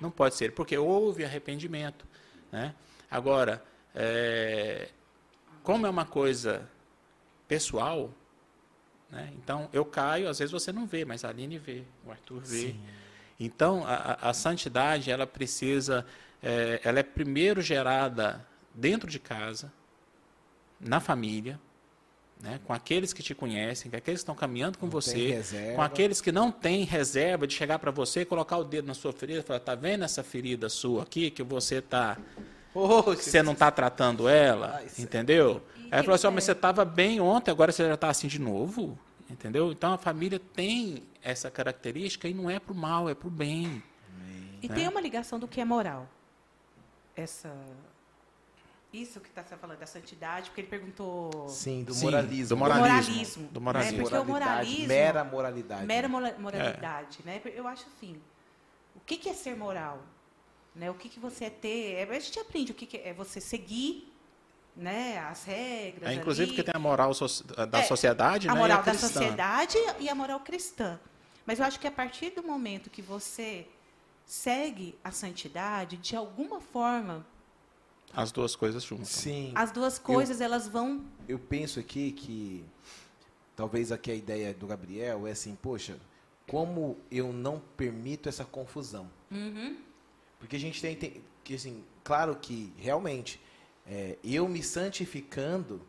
Não 0.00 0.10
pode 0.10 0.34
ser, 0.34 0.52
porque 0.52 0.76
houve 0.76 1.24
arrependimento. 1.24 2.04
Né? 2.50 2.74
Agora, 3.10 3.62
é, 3.94 4.88
como 5.62 5.86
é 5.86 5.90
uma 5.90 6.04
coisa 6.04 6.68
pessoal, 7.46 8.10
né? 9.10 9.32
então 9.36 9.68
eu 9.72 9.84
caio, 9.84 10.28
às 10.28 10.40
vezes 10.40 10.52
você 10.52 10.72
não 10.72 10.86
vê, 10.86 11.04
mas 11.04 11.24
a 11.24 11.28
Aline 11.28 11.58
vê, 11.58 11.84
o 12.04 12.10
Arthur 12.10 12.40
vê. 12.40 12.72
Sim. 12.72 12.80
Então, 13.38 13.84
a, 13.86 14.30
a, 14.30 14.32
santidade, 14.32 15.10
ela 15.10 15.26
precisa 15.26 16.06
é, 16.44 16.80
ela 16.84 17.00
é 17.00 17.02
primeiro 17.02 17.62
gerada 17.62 18.46
dentro 18.74 19.10
de 19.10 19.18
casa, 19.18 19.72
na 20.78 21.00
família, 21.00 21.58
né, 22.40 22.60
com 22.64 22.74
aqueles 22.74 23.12
que 23.14 23.22
te 23.22 23.34
conhecem, 23.34 23.90
com 23.90 23.96
aqueles 23.96 24.20
que 24.20 24.24
estão 24.24 24.34
caminhando 24.34 24.76
com 24.76 24.86
não 24.86 24.92
você, 24.92 25.42
com 25.74 25.80
aqueles 25.80 26.20
que 26.20 26.30
não 26.30 26.52
têm 26.52 26.84
reserva 26.84 27.46
de 27.46 27.54
chegar 27.54 27.78
para 27.78 27.90
você 27.90 28.20
e 28.20 28.24
colocar 28.26 28.58
o 28.58 28.64
dedo 28.64 28.86
na 28.86 28.92
sua 28.92 29.12
ferida 29.12 29.40
e 29.40 29.42
falar, 29.42 29.60
tá 29.60 29.74
vendo 29.74 30.04
essa 30.04 30.22
ferida 30.22 30.68
sua 30.68 31.04
aqui 31.04 31.30
que 31.30 31.42
você 31.42 31.80
tá 31.80 32.18
oh, 32.74 33.02
você 33.02 33.42
não 33.42 33.52
está 33.52 33.70
tratando 33.70 34.28
ela, 34.28 34.82
ah, 34.82 35.00
entendeu? 35.00 35.62
Aí 35.90 36.02
falou 36.02 36.16
assim, 36.16 36.26
oh, 36.26 36.32
mas 36.32 36.44
você 36.44 36.52
estava 36.52 36.84
bem 36.84 37.20
ontem, 37.20 37.50
agora 37.50 37.72
você 37.72 37.86
já 37.86 37.94
está 37.94 38.10
assim 38.10 38.26
de 38.26 38.38
novo, 38.38 38.98
entendeu? 39.30 39.72
Então 39.72 39.94
a 39.94 39.98
família 39.98 40.38
tem 40.38 41.04
essa 41.22 41.50
característica 41.50 42.28
e 42.28 42.34
não 42.34 42.50
é 42.50 42.58
para 42.58 42.72
o 42.72 42.76
mal, 42.76 43.08
é 43.08 43.14
para 43.14 43.28
o 43.28 43.30
bem. 43.30 43.82
E 44.60 44.68
né? 44.68 44.74
tem 44.74 44.88
uma 44.88 45.00
ligação 45.00 45.38
do 45.38 45.46
que 45.48 45.60
é 45.60 45.64
moral 45.64 46.08
essa 47.16 47.54
isso 48.94 49.20
que 49.20 49.28
está 49.28 49.42
falando 49.42 49.78
da 49.78 49.86
santidade, 49.86 50.50
porque 50.50 50.60
ele 50.60 50.68
perguntou. 50.68 51.48
Sim, 51.48 51.82
do 51.82 51.94
moralismo. 51.96 52.48
do 52.48 52.56
moralismo. 52.56 53.48
Do 53.48 53.60
moralismo. 53.60 53.96
Né? 53.96 54.02
Porque 54.02 54.16
o 54.16 54.24
moralismo. 54.24 54.86
Mera 54.86 55.24
moralidade. 55.24 55.86
Mera 55.86 56.08
moralidade. 56.08 57.18
É. 57.22 57.26
Né? 57.26 57.42
Eu 57.44 57.66
acho 57.66 57.86
assim. 57.88 58.20
O 58.94 59.00
que, 59.00 59.16
que 59.16 59.28
é 59.28 59.34
ser 59.34 59.56
moral? 59.56 60.00
Né? 60.74 60.90
O 60.90 60.94
que, 60.94 61.08
que 61.08 61.18
você 61.18 61.46
é 61.46 61.50
ter. 61.50 61.94
É, 61.94 62.02
a 62.04 62.20
gente 62.20 62.38
aprende 62.38 62.70
o 62.70 62.74
que, 62.74 62.86
que 62.86 62.96
é 62.98 63.12
você 63.12 63.40
seguir 63.40 64.12
né, 64.76 65.18
as 65.18 65.44
regras. 65.44 66.10
É, 66.10 66.14
inclusive 66.14 66.44
ali. 66.44 66.56
porque 66.56 66.62
tem 66.62 66.76
a 66.76 66.82
moral 66.82 67.10
da 67.68 67.80
é, 67.80 67.82
sociedade, 67.82 68.48
a 68.48 68.54
né, 68.54 68.60
moral 68.60 68.78
a 68.78 68.82
da 68.82 68.94
sociedade 68.94 69.76
e 69.98 70.08
a 70.08 70.14
moral 70.14 70.40
cristã. 70.40 71.00
Mas 71.46 71.58
eu 71.58 71.64
acho 71.64 71.78
que 71.78 71.86
a 71.86 71.92
partir 71.92 72.30
do 72.30 72.42
momento 72.42 72.88
que 72.90 73.02
você 73.02 73.66
segue 74.24 74.98
a 75.02 75.10
santidade, 75.10 75.96
de 75.96 76.16
alguma 76.16 76.60
forma. 76.60 77.26
As 78.12 78.30
duas 78.30 78.54
coisas 78.54 78.82
juntas. 78.82 79.08
Sim. 79.08 79.52
As 79.54 79.70
duas 79.70 79.98
coisas, 79.98 80.40
eu, 80.40 80.46
elas 80.46 80.68
vão. 80.68 81.04
Eu 81.28 81.38
penso 81.38 81.80
aqui 81.80 82.12
que 82.12 82.64
talvez 83.56 83.90
aqui 83.90 84.10
a 84.10 84.14
ideia 84.14 84.54
do 84.54 84.66
Gabriel 84.66 85.26
é 85.26 85.32
assim, 85.32 85.56
poxa, 85.60 85.98
como 86.46 86.96
eu 87.10 87.32
não 87.32 87.60
permito 87.76 88.28
essa 88.28 88.44
confusão. 88.44 89.10
Uhum. 89.30 89.76
Porque 90.38 90.56
a 90.56 90.60
gente 90.60 90.80
tem, 90.80 90.94
tem 90.94 91.22
que 91.42 91.54
assim, 91.54 91.84
claro 92.02 92.36
que 92.36 92.72
realmente 92.78 93.40
é, 93.86 94.16
eu 94.22 94.48
me 94.48 94.62
santificando, 94.62 95.80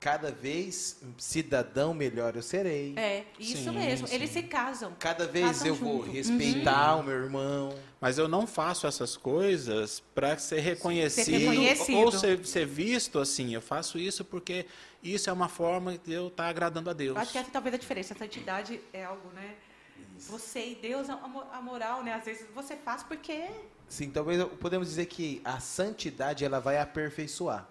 cada 0.00 0.30
vez 0.30 1.00
cidadão 1.16 1.92
melhor 1.92 2.36
eu 2.36 2.42
serei. 2.42 2.94
É, 2.96 3.24
isso 3.38 3.64
Sim, 3.64 3.70
mesmo. 3.72 4.06
sim. 4.06 4.14
Eles 4.14 4.30
se 4.30 4.42
casam. 4.44 4.94
Cada 4.98 5.26
vez 5.26 5.46
Casam 5.46 5.66
eu 5.68 5.74
vou 5.74 5.98
junto. 6.04 6.10
respeitar 6.12 6.96
o 6.96 7.02
meu 7.02 7.14
irmão. 7.14 7.74
Mas 8.00 8.16
eu 8.16 8.28
não 8.28 8.46
faço 8.46 8.86
essas 8.86 9.16
coisas 9.16 10.00
para 10.14 10.38
ser 10.38 10.60
reconhecido, 10.60 11.50
reconhecido. 11.50 11.96
ou 11.98 12.12
ser, 12.12 12.44
ser 12.46 12.64
visto 12.66 13.18
assim. 13.18 13.54
Eu 13.54 13.60
faço 13.60 13.98
isso 13.98 14.24
porque 14.24 14.66
isso 15.02 15.28
é 15.28 15.32
uma 15.32 15.48
forma 15.48 15.98
de 15.98 16.12
eu 16.12 16.28
estar 16.28 16.46
agradando 16.48 16.90
a 16.90 16.92
Deus. 16.92 17.16
Eu 17.16 17.22
acho 17.22 17.32
que 17.32 17.38
essa 17.38 17.50
talvez 17.50 17.74
a 17.74 17.78
diferença. 17.78 18.14
A 18.14 18.16
santidade 18.16 18.80
é 18.92 19.04
algo, 19.04 19.28
né? 19.34 19.54
Você 20.28 20.70
e 20.70 20.74
Deus, 20.76 21.08
a, 21.10 21.16
mo- 21.16 21.44
a 21.52 21.60
moral, 21.60 22.02
né? 22.04 22.12
Às 22.14 22.24
vezes 22.24 22.46
você 22.54 22.76
faz 22.76 23.02
porque 23.02 23.46
Sim, 23.88 24.10
talvez 24.10 24.38
eu- 24.38 24.48
podemos 24.48 24.88
dizer 24.88 25.06
que 25.06 25.40
a 25.44 25.58
santidade 25.60 26.44
ela 26.44 26.60
vai 26.60 26.78
aperfeiçoar. 26.78 27.66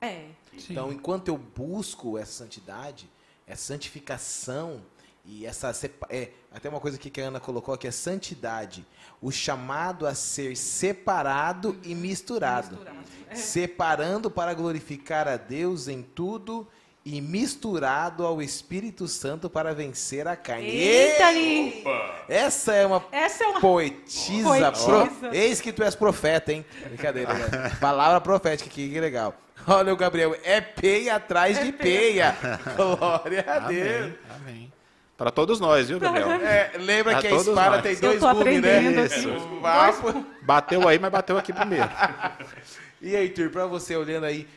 É. 0.00 0.26
Sim. 0.58 0.66
Então, 0.70 0.92
enquanto 0.92 1.28
eu 1.28 1.36
busco 1.38 2.18
essa 2.18 2.32
santidade, 2.44 3.08
essa 3.46 3.62
santificação 3.62 4.80
e 5.24 5.44
essa 5.46 5.72
é 6.08 6.30
até 6.52 6.68
uma 6.68 6.80
coisa 6.80 6.96
aqui 6.96 7.10
que 7.10 7.20
a 7.20 7.26
Ana 7.26 7.38
colocou 7.38 7.76
que 7.76 7.86
é 7.86 7.90
santidade, 7.90 8.84
o 9.20 9.30
chamado 9.30 10.06
a 10.06 10.14
ser 10.14 10.56
separado 10.56 11.78
e 11.84 11.94
misturado, 11.94 12.70
Misturado. 12.76 12.98
É. 13.30 13.34
separando 13.34 14.30
para 14.30 14.54
glorificar 14.54 15.28
a 15.28 15.36
Deus 15.36 15.86
em 15.86 16.02
tudo 16.02 16.66
e 17.04 17.20
misturado 17.20 18.24
ao 18.26 18.40
Espírito 18.42 19.06
Santo 19.06 19.48
para 19.50 19.74
vencer 19.74 20.26
a 20.26 20.34
carne. 20.36 20.66
Eita, 20.68 21.22
Ei! 21.22 21.22
ali! 21.22 21.80
Opa! 21.80 22.24
Essa 22.28 22.72
é 22.74 22.86
uma 22.86 23.04
Essa 23.12 23.44
é 23.44 23.46
uma. 23.48 23.60
Poetisa, 23.60 24.44
Poetisa. 24.72 25.06
pro- 25.20 25.34
eis 25.34 25.60
que 25.60 25.72
tu 25.72 25.82
és 25.82 25.94
profeta, 25.94 26.52
hein? 26.52 26.64
Brincadeira, 26.86 27.32
né? 27.34 27.76
Palavra 27.80 28.20
profética 28.20 28.68
aqui, 28.68 28.88
que 28.90 29.00
legal. 29.00 29.34
Olha 29.68 29.92
o 29.92 29.96
Gabriel, 29.96 30.34
é 30.42 30.60
peia 30.60 31.16
atrás 31.16 31.62
de 31.62 31.72
peia. 31.72 32.36
Glória 32.74 33.44
a 33.46 33.58
Deus. 33.60 33.88
Amém. 33.96 34.18
Amém. 34.30 34.72
Para 35.16 35.30
todos 35.30 35.58
nós, 35.58 35.88
viu, 35.88 35.98
Gabriel? 35.98 36.30
É, 36.30 36.72
lembra 36.78 37.18
A 37.18 37.20
que 37.20 37.26
a 37.26 37.34
espada 37.34 37.76
nós. 37.76 37.82
tem 37.82 37.96
dois 37.96 38.20
gumes, 38.20 38.62
né? 38.62 39.04
Isso. 39.04 39.60
Vapo. 39.60 40.24
Bateu 40.42 40.86
aí, 40.88 40.98
mas 40.98 41.10
bateu 41.10 41.36
aqui 41.36 41.52
primeiro. 41.52 41.88
E 43.00 43.14
aí, 43.14 43.28
Arthur, 43.28 43.48
pra 43.50 43.64
você 43.64 43.94
olhando 43.94 44.24
aí, 44.24 44.48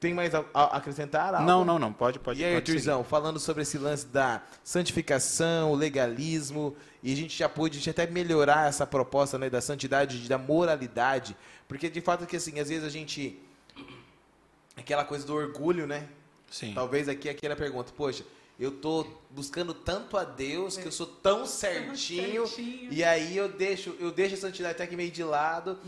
tem 0.00 0.14
mais 0.14 0.34
a, 0.34 0.42
a 0.54 0.78
acrescentar 0.78 1.34
algo? 1.34 1.46
Não, 1.46 1.62
não, 1.62 1.78
não. 1.78 1.92
Pode, 1.92 2.18
pode. 2.18 2.40
E 2.40 2.44
aí. 2.44 2.56
Arthurzão, 2.56 3.04
falando 3.04 3.38
sobre 3.38 3.64
esse 3.64 3.76
lance 3.76 4.06
da 4.06 4.40
santificação, 4.64 5.74
legalismo, 5.74 6.74
e 7.02 7.12
a 7.12 7.16
gente 7.16 7.36
já 7.36 7.50
pôde 7.50 7.76
a 7.76 7.78
gente 7.78 7.90
até 7.90 8.06
melhorar 8.06 8.66
essa 8.66 8.86
proposta 8.86 9.36
né, 9.36 9.50
da 9.50 9.60
santidade, 9.60 10.26
da 10.26 10.38
moralidade, 10.38 11.36
porque 11.68 11.90
de 11.90 12.00
fato 12.00 12.26
que 12.26 12.36
assim, 12.36 12.58
às 12.58 12.70
vezes 12.70 12.84
a 12.84 12.88
gente 12.88 13.38
aquela 14.76 15.04
coisa 15.04 15.26
do 15.26 15.34
orgulho, 15.34 15.86
né? 15.86 16.06
Sim. 16.50 16.72
Talvez 16.74 17.08
aqui 17.08 17.28
aquela 17.28 17.56
pergunta, 17.56 17.92
poxa, 17.96 18.24
eu 18.58 18.70
tô 18.70 19.06
buscando 19.30 19.74
tanto 19.74 20.16
a 20.16 20.24
Deus 20.24 20.76
que 20.76 20.86
eu 20.86 20.92
sou 20.92 21.06
tão 21.06 21.44
certinho, 21.46 22.46
certinho. 22.46 22.92
e 22.92 23.02
aí 23.04 23.36
eu 23.36 23.48
deixo, 23.48 23.94
eu 23.98 24.10
deixo 24.10 24.34
a 24.34 24.38
santidade 24.38 24.74
até 24.74 24.86
que 24.86 24.96
meio 24.96 25.10
de 25.10 25.22
lado. 25.24 25.78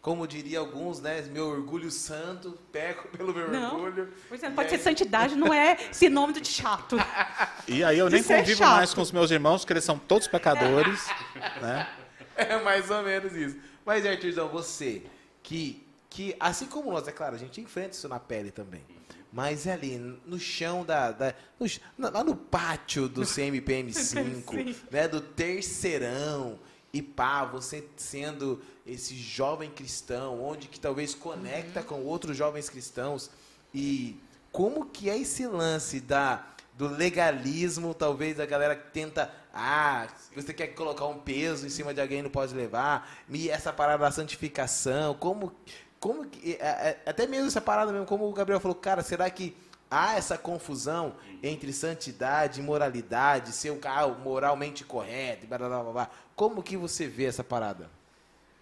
Como 0.00 0.24
diria 0.24 0.60
alguns, 0.60 1.00
né? 1.00 1.20
Meu 1.22 1.48
orgulho 1.48 1.90
santo, 1.90 2.56
peco 2.70 3.08
pelo 3.18 3.34
meu 3.34 3.50
Não. 3.50 3.74
orgulho. 3.82 4.12
Pois 4.28 4.40
é, 4.40 4.48
não 4.48 4.54
pode 4.54 4.70
aí- 4.72 4.78
ser 4.78 4.84
santidade, 4.84 5.34
não 5.34 5.52
é 5.52 5.76
sinônimo 5.92 6.40
de 6.40 6.48
chato. 6.48 6.96
E 7.68 7.82
aí 7.82 7.98
eu 7.98 8.08
De 8.08 8.14
nem 8.14 8.22
convivo 8.22 8.58
chato. 8.58 8.76
mais 8.76 8.94
com 8.94 9.00
os 9.00 9.10
meus 9.10 9.28
irmãos, 9.32 9.62
porque 9.62 9.72
eles 9.72 9.82
são 9.82 9.98
todos 9.98 10.28
pecadores, 10.28 11.04
né? 11.60 11.88
É 12.36 12.62
mais 12.62 12.88
ou 12.88 13.02
menos 13.02 13.32
isso. 13.34 13.56
Mas, 13.84 14.06
Arthurzão, 14.06 14.48
você, 14.48 15.02
que, 15.42 15.84
que, 16.16 16.34
assim 16.40 16.64
como 16.64 16.90
nós, 16.90 17.06
é 17.06 17.12
claro, 17.12 17.34
a 17.34 17.38
gente 17.38 17.60
enfrenta 17.60 17.90
isso 17.90 18.08
na 18.08 18.18
pele 18.18 18.50
também. 18.50 18.82
Mas 19.30 19.66
é 19.66 19.72
ali, 19.74 19.98
no 20.24 20.38
chão 20.38 20.82
da. 20.82 21.12
da 21.12 21.34
no 21.60 21.66
lá 22.10 22.24
no 22.24 22.34
pátio 22.34 23.06
do 23.06 23.20
CMPM5, 23.28 23.92
Sim. 23.92 24.76
né? 24.90 25.06
Do 25.06 25.20
terceirão. 25.20 26.58
E 26.90 27.02
pá, 27.02 27.44
você 27.44 27.86
sendo 27.98 28.62
esse 28.86 29.14
jovem 29.14 29.70
cristão, 29.70 30.42
onde 30.42 30.68
que 30.68 30.80
talvez 30.80 31.14
conecta 31.14 31.82
com 31.82 32.02
outros 32.04 32.34
jovens 32.34 32.70
cristãos. 32.70 33.28
E 33.74 34.18
como 34.50 34.86
que 34.86 35.10
é 35.10 35.18
esse 35.18 35.46
lance 35.46 36.00
da, 36.00 36.46
do 36.78 36.88
legalismo, 36.88 37.92
talvez 37.92 38.40
a 38.40 38.46
galera 38.46 38.74
que 38.74 38.90
tenta, 38.90 39.30
ah, 39.52 40.06
você 40.34 40.54
quer 40.54 40.68
colocar 40.68 41.06
um 41.06 41.18
peso 41.18 41.66
em 41.66 41.70
cima 41.70 41.92
de 41.92 42.00
alguém 42.00 42.22
não 42.22 42.30
pode 42.30 42.54
levar, 42.54 43.10
e 43.28 43.50
essa 43.50 43.72
parada 43.72 44.04
da 44.04 44.10
santificação, 44.10 45.14
como, 45.14 45.52
como 46.00 46.26
que, 46.26 46.54
é, 46.54 46.66
é, 46.66 47.02
até 47.06 47.26
mesmo 47.26 47.46
essa 47.46 47.60
parada 47.60 47.92
mesmo, 47.92 48.06
como 48.06 48.28
o 48.28 48.32
Gabriel 48.32 48.60
falou, 48.60 48.74
cara, 48.74 49.02
será 49.02 49.28
que 49.30 49.56
há 49.90 50.16
essa 50.16 50.36
confusão 50.36 51.16
entre 51.42 51.72
santidade 51.72 52.60
e 52.60 52.62
moralidade, 52.62 53.52
ser 53.52 53.70
um 53.70 53.78
cara 53.78 54.08
moralmente 54.08 54.84
correto, 54.84 55.44
e 55.44 55.46
blá, 55.46 55.58
blá, 55.58 55.68
blá, 55.68 55.92
blá. 55.92 56.10
como 56.34 56.62
que 56.62 56.76
você 56.76 57.06
vê 57.06 57.24
essa 57.24 57.44
parada? 57.44 57.90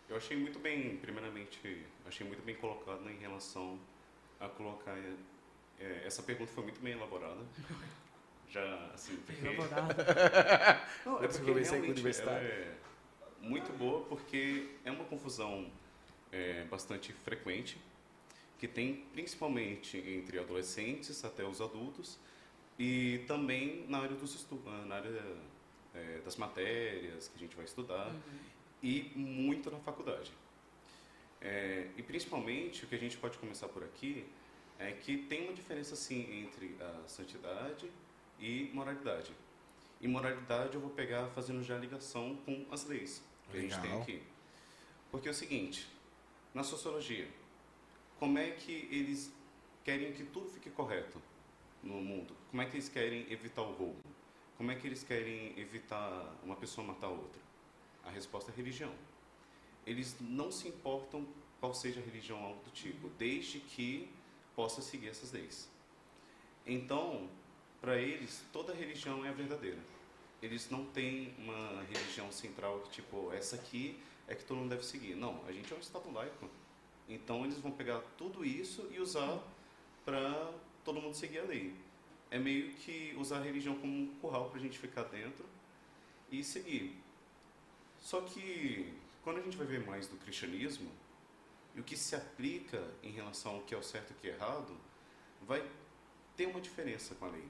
Eu 0.09 0.16
achei 0.16 0.37
muito 0.37 0.59
bem, 0.59 0.97
primeiramente, 0.99 1.85
achei 2.07 2.26
muito 2.26 2.43
bem 2.43 2.55
colocado 2.55 3.01
né, 3.01 3.12
em 3.12 3.20
relação 3.20 3.78
a 4.39 4.49
colocar. 4.49 4.97
é, 5.80 6.03
essa 6.07 6.22
pergunta 6.22 6.53
foi 6.53 6.64
muito 6.64 6.80
bem 6.80 6.93
elaborada. 6.93 7.41
Já, 8.55 8.91
assim, 8.95 9.16
porque. 9.26 9.43
Não, 11.05 11.18
é 11.22 11.26
Você 11.26 11.39
porque 11.39 11.51
realmente 11.51 11.74
ela 11.74 11.78
universitário. 11.78 12.47
é 12.47 12.74
muito 13.41 13.72
boa 13.76 14.05
porque 14.05 14.76
é 14.85 14.93
uma 14.93 15.05
confusão 15.05 15.66
é, 16.35 16.64
bastante 16.68 17.12
frequente 17.12 17.78
que 18.59 18.66
tem 18.66 19.05
principalmente 19.12 19.99
entre 19.99 20.39
adolescentes 20.39 21.24
até 21.24 21.45
os 21.45 21.61
adultos 21.61 22.18
e 22.78 23.20
também 23.28 23.85
na 23.89 23.99
área 23.99 24.16
dos 24.16 24.35
estudos, 24.35 24.64
na 24.87 24.97
área 24.97 25.22
é, 25.95 26.20
das 26.24 26.37
matérias 26.37 27.28
que 27.28 27.37
a 27.37 27.39
gente 27.39 27.55
vai 27.55 27.64
estudar 27.64 28.12
e 28.82 29.12
muito 29.14 29.70
na 29.70 29.78
faculdade. 29.78 30.32
É, 31.41 31.89
e 31.97 32.03
principalmente 32.03 32.85
o 32.85 32.89
que 32.89 32.95
a 32.95 32.99
gente 32.99 33.16
pode 33.16 33.39
começar 33.39 33.68
por 33.68 33.85
aqui 33.85 34.24
é 34.78 34.91
que 34.91 35.18
tem 35.18 35.45
uma 35.45 35.53
diferença 35.53 35.95
sim 35.95 36.43
entre 36.43 36.76
a 36.80 37.09
santidade 37.09 37.89
e 38.41 38.70
moralidade. 38.72 39.30
E 40.01 40.09
moralidade 40.09 40.74
eu 40.74 40.80
vou 40.80 40.91
pegar 40.91 41.28
fazendo 41.28 41.62
já 41.62 41.78
ligação 41.78 42.37
com 42.45 42.66
as 42.70 42.85
leis 42.87 43.22
que 43.51 43.59
a 43.59 43.61
gente 43.61 43.74
tem 43.74 43.82
Legal. 43.82 44.03
aqui. 44.03 44.22
Porque 45.11 45.28
é 45.28 45.30
o 45.30 45.35
seguinte, 45.35 45.87
na 46.55 46.62
sociologia, 46.62 47.28
como 48.18 48.38
é 48.38 48.52
que 48.52 48.88
eles 48.90 49.34
querem 49.82 50.12
que 50.12 50.24
tudo 50.24 50.48
fique 50.48 50.70
correto 50.70 51.20
no 51.82 51.94
mundo? 51.94 52.34
Como 52.48 52.62
é 52.62 52.66
que 52.66 52.76
eles 52.76 52.88
querem 52.88 53.30
evitar 53.30 53.62
o 53.62 53.72
roubo? 53.72 54.00
Como 54.57 54.70
é 54.70 54.76
que 54.76 54.86
eles 54.86 55.02
querem 55.02 55.59
evitar 55.59 56.32
uma 56.44 56.55
pessoa 56.55 56.86
matar 56.86 57.09
outra? 57.09 57.42
A 58.05 58.11
resposta 58.11 58.52
é 58.52 58.55
religião. 58.55 58.94
Eles 59.84 60.16
não 60.20 60.52
se 60.52 60.68
importam 60.68 61.26
qual 61.59 61.74
seja 61.74 62.00
a 62.00 62.05
religião 62.05 62.42
algo 62.42 62.62
do 62.62 62.70
tipo, 62.70 63.09
desde 63.18 63.59
que 63.59 64.09
possa 64.55 64.80
seguir 64.80 65.09
essas 65.09 65.32
leis. 65.32 65.68
Então, 66.64 67.28
para 67.80 67.98
eles, 67.98 68.44
toda 68.52 68.72
religião 68.72 69.24
é 69.24 69.28
a 69.28 69.32
verdadeira. 69.32 69.82
Eles 70.40 70.70
não 70.70 70.84
têm 70.86 71.34
uma 71.38 71.82
religião 71.82 72.30
central 72.30 72.82
tipo, 72.90 73.32
essa 73.32 73.57
aqui 73.57 74.00
é 74.27 74.35
que 74.35 74.45
todo 74.45 74.59
mundo 74.59 74.70
deve 74.70 74.85
seguir. 74.85 75.14
Não, 75.14 75.45
a 75.47 75.53
gente 75.53 75.72
é 75.72 75.77
um 75.77 75.81
Estado 75.81 76.11
laico. 76.12 76.49
Então, 77.09 77.45
eles 77.45 77.59
vão 77.59 77.70
pegar 77.70 78.01
tudo 78.16 78.45
isso 78.45 78.89
e 78.91 78.99
usar 79.01 79.43
para 80.05 80.53
todo 80.85 81.01
mundo 81.01 81.14
seguir 81.14 81.41
a 81.41 81.45
lei. 81.45 81.75
É 82.31 82.39
meio 82.39 82.72
que 82.75 83.14
usar 83.18 83.39
a 83.39 83.43
religião 83.43 83.77
como 83.77 83.93
um 83.93 84.14
curral 84.20 84.49
para 84.49 84.59
a 84.59 84.62
gente 84.62 84.79
ficar 84.79 85.05
dentro 85.05 85.45
e 86.31 86.43
seguir. 86.43 86.99
Só 88.01 88.20
que, 88.22 88.93
quando 89.22 89.39
a 89.39 89.43
gente 89.43 89.57
vai 89.57 89.66
ver 89.66 89.87
mais 89.87 90.07
do 90.09 90.16
cristianismo, 90.16 90.91
e 91.75 91.81
o 91.81 91.85
que 91.85 91.97
se 91.97 92.14
aplica 92.14 92.83
em 93.03 93.11
relação 93.11 93.57
ao 93.57 93.62
que 93.62 93.75
é 93.75 93.79
o 93.79 93.83
certo 93.83 94.11
e 94.11 94.12
o 94.12 94.16
que 94.16 94.29
é 94.29 94.35
errado, 94.35 94.77
vai 95.43 95.68
ter 96.37 96.47
uma 96.47 96.61
diferença 96.61 97.14
com 97.14 97.27
a 97.27 97.31
lei. 97.31 97.49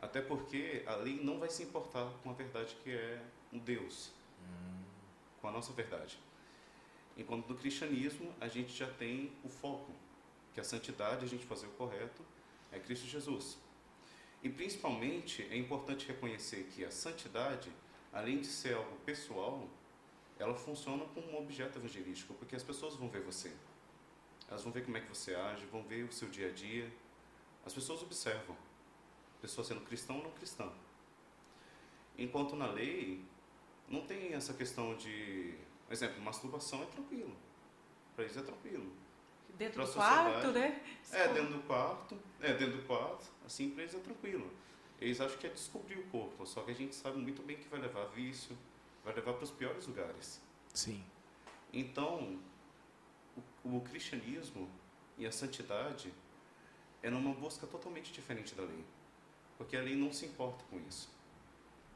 Até 0.00 0.20
porque 0.20 0.84
a 0.86 0.94
lei 0.94 1.20
não 1.22 1.38
vai 1.38 1.50
se 1.50 1.62
importar 1.62 2.12
com 2.22 2.30
a 2.30 2.32
verdade 2.32 2.76
que 2.82 2.90
é 2.90 3.22
um 3.52 3.58
Deus, 3.58 4.12
a 5.48 5.52
nossa 5.52 5.72
verdade. 5.72 6.18
Enquanto 7.16 7.48
no 7.48 7.56
cristianismo 7.56 8.32
a 8.40 8.48
gente 8.48 8.72
já 8.72 8.86
tem 8.86 9.32
o 9.42 9.48
foco, 9.48 9.92
que 10.54 10.60
a 10.60 10.64
santidade, 10.64 11.24
a 11.24 11.28
gente 11.28 11.44
fazer 11.44 11.66
o 11.66 11.70
correto, 11.70 12.24
é 12.70 12.78
Cristo 12.78 13.06
Jesus. 13.06 13.58
E 14.42 14.48
principalmente 14.48 15.42
é 15.50 15.56
importante 15.56 16.06
reconhecer 16.06 16.64
que 16.72 16.84
a 16.84 16.90
santidade, 16.90 17.72
além 18.12 18.40
de 18.40 18.46
ser 18.46 18.74
algo 18.74 18.96
pessoal, 19.04 19.68
ela 20.38 20.54
funciona 20.54 21.04
como 21.06 21.32
um 21.32 21.38
objeto 21.38 21.78
evangelístico, 21.78 22.34
porque 22.34 22.54
as 22.54 22.62
pessoas 22.62 22.94
vão 22.94 23.08
ver 23.08 23.22
você. 23.22 23.52
Elas 24.48 24.62
vão 24.62 24.72
ver 24.72 24.84
como 24.84 24.96
é 24.96 25.00
que 25.00 25.08
você 25.08 25.34
age, 25.34 25.66
vão 25.66 25.82
ver 25.82 26.04
o 26.04 26.12
seu 26.12 26.28
dia 26.28 26.48
a 26.48 26.52
dia. 26.52 26.90
As 27.66 27.74
pessoas 27.74 28.02
observam. 28.02 28.56
Pessoa 29.40 29.64
sendo 29.64 29.80
cristão 29.82 30.18
ou 30.18 30.22
não 30.22 30.30
cristã. 30.30 30.70
Enquanto 32.16 32.56
na 32.56 32.66
lei, 32.66 33.24
não 33.88 34.02
tem 34.02 34.34
essa 34.34 34.52
questão 34.54 34.94
de. 34.96 35.54
Por 35.86 35.92
exemplo, 35.92 36.20
masturbação 36.20 36.82
é 36.82 36.86
tranquilo. 36.86 37.34
Para 38.14 38.24
eles 38.24 38.36
é 38.36 38.42
tranquilo. 38.42 38.92
Dentro 39.56 39.74
Pra 39.74 39.84
do 39.84 39.92
quarto, 39.92 40.52
né? 40.52 40.82
É, 41.12 41.28
dentro 41.28 41.54
do 41.54 41.62
quarto. 41.62 42.18
É, 42.40 42.54
dentro 42.54 42.76
do 42.76 42.86
quarto. 42.86 43.26
Assim, 43.44 43.70
para 43.70 43.82
eles 43.82 43.94
é 43.94 43.98
tranquilo. 43.98 44.50
Eles 45.00 45.20
acham 45.20 45.38
que 45.38 45.46
é 45.46 45.50
descobrir 45.50 45.98
o 45.98 46.06
corpo. 46.08 46.46
Só 46.46 46.62
que 46.62 46.70
a 46.70 46.74
gente 46.74 46.94
sabe 46.94 47.18
muito 47.18 47.42
bem 47.42 47.56
que 47.56 47.68
vai 47.68 47.80
levar 47.80 48.02
a 48.02 48.06
vício, 48.06 48.56
vai 49.04 49.14
levar 49.14 49.32
para 49.32 49.44
os 49.44 49.50
piores 49.50 49.86
lugares. 49.86 50.40
Sim. 50.74 51.02
Então, 51.72 52.38
o, 53.64 53.76
o 53.76 53.80
cristianismo 53.80 54.68
e 55.16 55.26
a 55.26 55.32
santidade 55.32 56.12
é 57.02 57.10
numa 57.10 57.34
busca 57.34 57.66
totalmente 57.66 58.12
diferente 58.12 58.54
da 58.54 58.62
lei. 58.62 58.84
Porque 59.56 59.76
a 59.76 59.80
lei 59.80 59.96
não 59.96 60.12
se 60.12 60.26
importa 60.26 60.64
com 60.70 60.78
isso. 60.88 61.08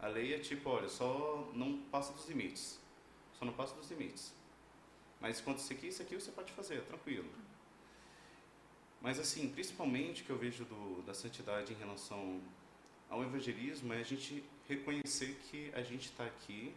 A 0.03 0.09
lei 0.09 0.35
é 0.35 0.39
tipo, 0.39 0.69
olha, 0.69 0.89
só 0.89 1.49
não 1.55 1.79
passa 1.85 2.13
dos 2.13 2.29
limites. 2.29 2.79
Só 3.39 3.45
não 3.45 3.53
passa 3.53 3.75
dos 3.77 3.89
limites. 3.89 4.35
Mas 5.21 5.41
quando 5.41 5.59
isso 5.59 5.73
aqui, 5.73 5.87
isso 5.87 6.03
aqui 6.03 6.17
você 6.17 6.33
pode 6.33 6.53
fazer, 6.53 6.83
tranquilo. 6.83 7.31
Mas 9.01 9.21
assim, 9.21 9.49
principalmente 9.49 10.23
o 10.23 10.25
que 10.25 10.31
eu 10.31 10.39
vejo 10.39 10.65
do, 10.65 11.03
da 11.03 11.15
santidade 11.15 11.73
em 11.73 11.77
relação 11.77 12.41
ao 13.09 13.23
evangelismo 13.23 13.93
é 13.93 14.01
a 14.01 14.03
gente 14.03 14.45
reconhecer 14.69 15.41
que 15.49 15.71
a 15.75 15.83
gente 15.83 16.07
está 16.07 16.25
aqui 16.25 16.75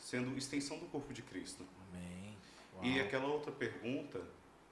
sendo 0.00 0.36
extensão 0.38 0.78
do 0.78 0.86
corpo 0.86 1.12
de 1.12 1.22
Cristo. 1.22 1.66
Amém. 1.88 2.36
E 2.82 3.00
aquela 3.00 3.26
outra 3.26 3.52
pergunta 3.52 4.22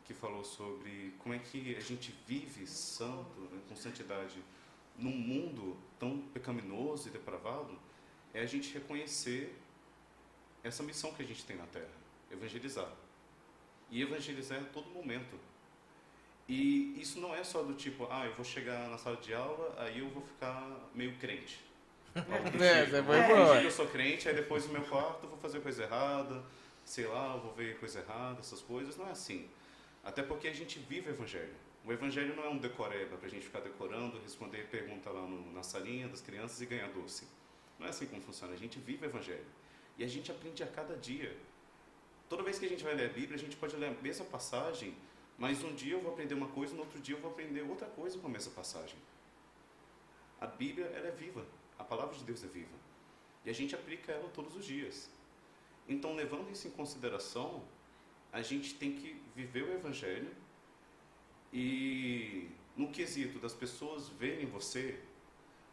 que 0.05 0.15
falou 0.15 0.45
sobre 0.45 1.13
como 1.19 1.35
é 1.35 1.39
que 1.39 1.75
a 1.75 1.81
gente 1.81 2.15
vive 2.27 2.67
santo, 2.67 3.41
né, 3.41 3.61
com 3.69 3.75
santidade, 3.75 4.43
num 4.99 5.11
mundo 5.17 5.77
tão 5.99 6.19
pecaminoso 6.33 7.09
e 7.09 7.11
depravado, 7.11 7.79
é 8.35 8.41
a 8.41 8.47
gente 8.47 8.73
reconhecer 8.75 9.57
essa 10.63 10.83
missão 10.83 11.13
que 11.13 11.23
a 11.23 11.27
gente 11.27 11.45
tem 11.45 11.57
na 11.57 11.67
Terra, 11.67 11.89
evangelizar. 12.31 12.91
E 13.91 14.03
evangelizar 14.03 14.61
a 14.61 14.65
todo 14.65 14.89
momento. 14.91 15.39
E 16.49 17.01
isso 17.01 17.21
não 17.21 17.35
é 17.35 17.43
só 17.43 17.63
do 17.63 17.75
tipo, 17.75 18.07
ah, 18.11 18.25
eu 18.27 18.35
vou 18.35 18.45
chegar 18.45 18.89
na 18.89 18.99
sala 18.99 19.17
de 19.17 19.35
aula, 19.35 19.75
aí 19.79 19.99
eu 19.99 20.09
vou 20.11 20.23
ficar 20.23 20.69
meio 20.95 21.17
crente. 21.19 21.61
Do 22.15 22.65
É, 22.65 22.85
tipo. 22.87 23.03
foi 23.05 23.17
Eu 23.19 23.27
boa. 23.63 23.71
sou 23.71 23.87
crente, 23.89 24.29
aí 24.29 24.35
depois 24.35 24.67
no 24.67 24.73
meu 24.73 24.83
quarto 24.83 25.25
eu 25.25 25.29
vou 25.29 25.39
fazer 25.39 25.61
coisa 25.61 25.83
errada, 25.83 26.43
sei 26.85 27.07
lá, 27.07 27.35
eu 27.35 27.41
vou 27.41 27.53
ver 27.53 27.79
coisa 27.79 28.01
errada, 28.01 28.41
essas 28.41 28.61
coisas. 28.63 28.97
Não 28.97 29.07
é 29.09 29.11
assim. 29.11 29.49
Até 30.05 30.23
porque 30.23 30.47
a 30.49 30.53
gente 30.55 30.79
vive 30.79 31.11
o 31.11 31.13
Evangelho. 31.13 31.55
O 31.87 31.93
Evangelho 31.93 32.35
não 32.35 32.43
é 32.43 32.49
um 32.49 32.59
decoreba 32.59 33.17
para 33.17 33.29
a 33.29 33.31
gente 33.31 33.45
ficar 33.45 33.61
decorando, 33.61 34.19
responder 34.19 34.67
pergunta 34.69 35.09
lá 35.09 35.23
no, 35.23 35.53
na 35.53 35.63
salinha 35.63 36.09
das 36.09 36.21
crianças 36.21 36.61
e 36.61 36.67
ganhar 36.67 36.89
doce. 36.89 37.29
Não 37.79 37.87
é 37.87 37.91
assim 37.91 38.07
como 38.07 38.21
funciona. 38.21 38.53
A 38.55 38.57
gente 38.57 38.81
vive 38.81 39.05
o 39.05 39.09
Evangelho. 39.09 39.47
E 39.97 40.03
a 40.03 40.09
gente 40.09 40.33
aprende 40.33 40.65
a 40.65 40.67
cada 40.67 40.97
dia. 40.97 41.37
Toda 42.29 42.43
vez 42.43 42.59
que 42.59 42.67
a 42.67 42.69
gente 42.69 42.83
vai 42.83 42.93
ler 42.93 43.11
a 43.11 43.13
Bíblia, 43.13 43.37
a 43.37 43.39
gente 43.39 43.57
pode 43.57 43.77
ler 43.77 43.87
a 43.87 44.03
mesma 44.03 44.25
passagem, 44.25 44.97
mas 45.39 45.63
um 45.63 45.73
dia 45.77 45.93
eu 45.93 46.01
vou 46.01 46.13
aprender 46.13 46.35
uma 46.35 46.49
coisa, 46.49 46.75
no 46.75 46.81
outro 46.81 46.99
dia 46.99 47.15
eu 47.15 47.21
vou 47.21 47.31
aprender 47.31 47.63
outra 47.63 47.87
coisa 47.87 48.19
com 48.19 48.27
a 48.27 48.31
mesma 48.31 48.53
passagem. 48.53 48.99
A 50.41 50.47
Bíblia 50.49 50.87
ela 50.87 51.07
é 51.07 51.13
viva. 51.13 51.47
A 51.79 51.85
palavra 51.85 52.17
de 52.17 52.25
Deus 52.25 52.43
é 52.43 52.49
viva. 52.49 52.77
E 53.45 53.51
a 53.51 53.53
gente 53.53 53.77
aplica 53.77 54.11
ela 54.11 54.29
todos 54.31 54.57
os 54.57 54.67
dias. 54.67 55.09
Então, 55.89 56.17
levando 56.17 56.51
isso 56.51 56.67
em 56.67 56.73
consideração, 56.73 57.63
a 58.33 58.43
gente 58.43 58.75
tem 58.75 58.93
que 58.93 59.23
viver 59.37 59.63
o 59.63 59.73
Evangelho 59.73 60.35
e, 61.57 62.49
no 62.77 62.89
quesito 62.91 63.39
das 63.39 63.55
pessoas 63.55 64.09
verem 64.11 64.45
você, 64.45 64.99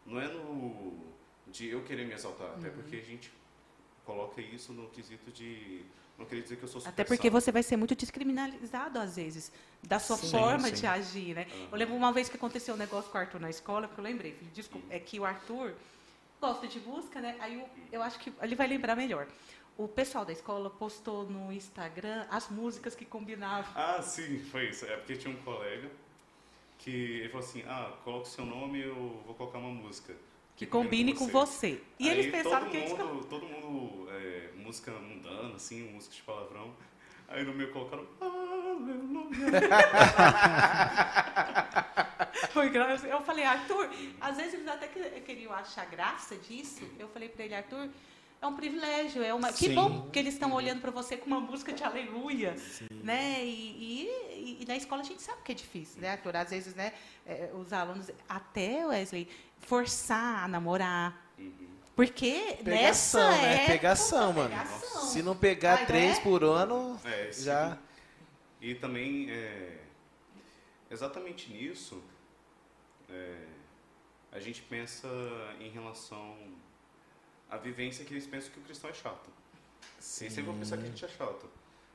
não 0.06 0.18
é 0.18 0.28
no 0.28 1.12
de 1.48 1.68
eu 1.68 1.84
querer 1.84 2.06
me 2.06 2.14
exaltar, 2.14 2.48
até 2.54 2.70
porque 2.70 2.96
a 2.96 3.02
gente 3.02 3.30
coloca 4.04 4.40
isso 4.40 4.72
no 4.72 4.88
quesito 4.88 5.30
de 5.30 5.84
não 6.18 6.24
querer 6.24 6.40
dizer 6.40 6.56
que 6.56 6.62
eu 6.62 6.68
sou 6.68 6.80
super 6.80 6.90
Até 6.90 7.04
porque 7.04 7.28
você 7.28 7.52
vai 7.52 7.62
ser 7.62 7.76
muito 7.76 7.94
descriminalizado, 7.94 8.98
às 8.98 9.16
vezes, 9.16 9.52
da 9.82 9.98
sua 9.98 10.16
Sim, 10.16 10.30
forma 10.30 10.68
sim. 10.68 10.74
de 10.74 10.86
agir, 10.86 11.34
né? 11.34 11.46
Eu 11.70 11.76
lembro 11.76 11.94
uma 11.94 12.12
vez 12.12 12.30
que 12.30 12.36
aconteceu 12.36 12.74
um 12.74 12.78
negócio 12.78 13.10
com 13.10 13.18
o 13.18 13.20
Arthur 13.20 13.40
na 13.40 13.50
escola, 13.50 13.86
porque 13.86 14.00
eu 14.00 14.04
lembrei, 14.04 14.32
filho, 14.32 14.50
desculpa, 14.52 14.86
é 14.88 14.98
que 14.98 15.20
o 15.20 15.24
Arthur 15.24 15.74
gosta 16.40 16.66
de 16.66 16.80
música, 16.80 17.20
né? 17.20 17.36
Aí 17.40 17.54
eu, 17.60 17.68
eu 17.92 18.02
acho 18.02 18.18
que 18.18 18.32
ele 18.40 18.54
vai 18.54 18.66
lembrar 18.66 18.96
melhor. 18.96 19.26
O 19.76 19.88
pessoal 19.88 20.24
da 20.24 20.32
escola 20.32 20.70
postou 20.70 21.24
no 21.28 21.52
Instagram 21.52 22.24
as 22.30 22.48
músicas 22.48 22.94
que 22.94 23.04
combinavam. 23.04 23.70
Ah, 23.74 24.00
sim, 24.00 24.38
foi 24.50 24.70
isso. 24.70 24.86
É 24.86 24.96
porque 24.96 25.16
tinha 25.16 25.34
um 25.34 25.42
colega 25.42 25.90
que 26.78 26.90
ele 27.20 27.28
falou 27.28 27.44
assim: 27.46 27.62
ah, 27.66 27.92
coloca 28.04 28.26
o 28.26 28.30
seu 28.30 28.46
nome 28.46 28.80
eu 28.82 28.94
vou 29.26 29.34
colocar 29.34 29.58
uma 29.58 29.70
música. 29.70 30.14
Que 30.56 30.64
combine 30.66 31.12
com 31.12 31.26
você. 31.26 31.82
E 31.98 32.08
Aí 32.08 32.20
eles 32.20 32.30
pensaram 32.30 32.70
que 32.70 32.78
mundo, 32.78 33.26
todo 33.28 33.44
mundo 33.46 34.08
é, 34.12 34.50
música 34.54 34.92
mundana, 34.92 35.56
assim, 35.56 35.90
música 35.90 36.14
de 36.14 36.22
palavrão. 36.22 36.72
Aí 37.26 37.42
no 37.42 37.52
meu 37.52 37.72
colocaram 37.72 38.06
Aleluia. 38.20 39.30
Foi 42.52 42.68
engraçado. 42.68 43.08
Eu 43.10 43.20
falei, 43.22 43.44
Arthur, 43.44 43.88
às 44.20 44.36
vezes 44.36 44.54
eles 44.54 44.68
até 44.68 44.86
que- 44.86 45.20
queriam 45.22 45.52
achar 45.52 45.86
graça 45.86 46.36
disso. 46.36 46.88
Eu 46.98 47.08
falei 47.08 47.28
para 47.28 47.44
ele, 47.44 47.54
Arthur, 47.54 47.88
é 48.44 48.48
um 48.48 48.54
privilégio, 48.56 49.22
é 49.22 49.32
uma. 49.32 49.52
Que 49.52 49.66
Sim. 49.68 49.74
bom 49.74 50.10
que 50.10 50.18
eles 50.18 50.34
estão 50.34 50.52
olhando 50.52 50.80
para 50.80 50.90
você 50.90 51.16
com 51.16 51.26
uma 51.26 51.40
música 51.40 51.72
de 51.72 51.82
aleluia, 51.82 52.54
né? 53.02 53.44
E, 53.44 54.08
e- 54.38 54.58
e 54.62 54.64
na 54.66 54.76
escola 54.76 55.00
a 55.02 55.04
gente 55.04 55.22
sabe 55.22 55.42
que 55.42 55.52
é 55.52 55.54
difícil, 55.54 56.00
né, 56.00 56.10
Arthur? 56.10 56.36
Às 56.36 56.50
vezes, 56.50 56.74
né, 56.74 56.92
é, 57.26 57.50
os 57.54 57.72
alunos, 57.72 58.10
até 58.28 58.86
Wesley, 58.86 59.28
forçar 59.58 60.44
a 60.44 60.48
namorar. 60.48 61.22
Porque 61.96 62.56
Pegação, 62.64 63.20
nessa 63.20 63.30
né? 63.42 63.54
época, 63.54 63.72
Pegação, 63.72 64.32
mano. 64.32 64.48
pegação. 64.50 65.02
Se 65.02 65.22
não 65.22 65.36
pegar 65.36 65.78
Ai, 65.78 65.86
três 65.86 66.16
né? 66.16 66.22
por 66.24 66.42
ano, 66.42 67.00
É, 67.04 67.30
já. 67.32 67.78
E 68.60 68.74
também, 68.74 69.30
é, 69.30 69.78
exatamente 70.90 71.52
nisso, 71.52 72.02
é, 73.08 73.36
a 74.32 74.40
gente 74.40 74.60
pensa 74.62 75.08
em 75.60 75.68
relação 75.70 76.36
à 77.50 77.56
vivência 77.56 78.04
que 78.04 78.12
eles 78.12 78.26
pensam 78.26 78.52
que 78.52 78.58
o 78.58 78.62
cristão 78.62 78.90
é 78.90 78.94
chato. 78.94 79.30
Eles 80.20 80.32
sempre 80.32 80.42
vão 80.42 80.58
pensar 80.58 80.76
que 80.76 80.84
a 80.84 80.86
gente 80.86 81.04
é 81.04 81.08
chato. 81.08 81.48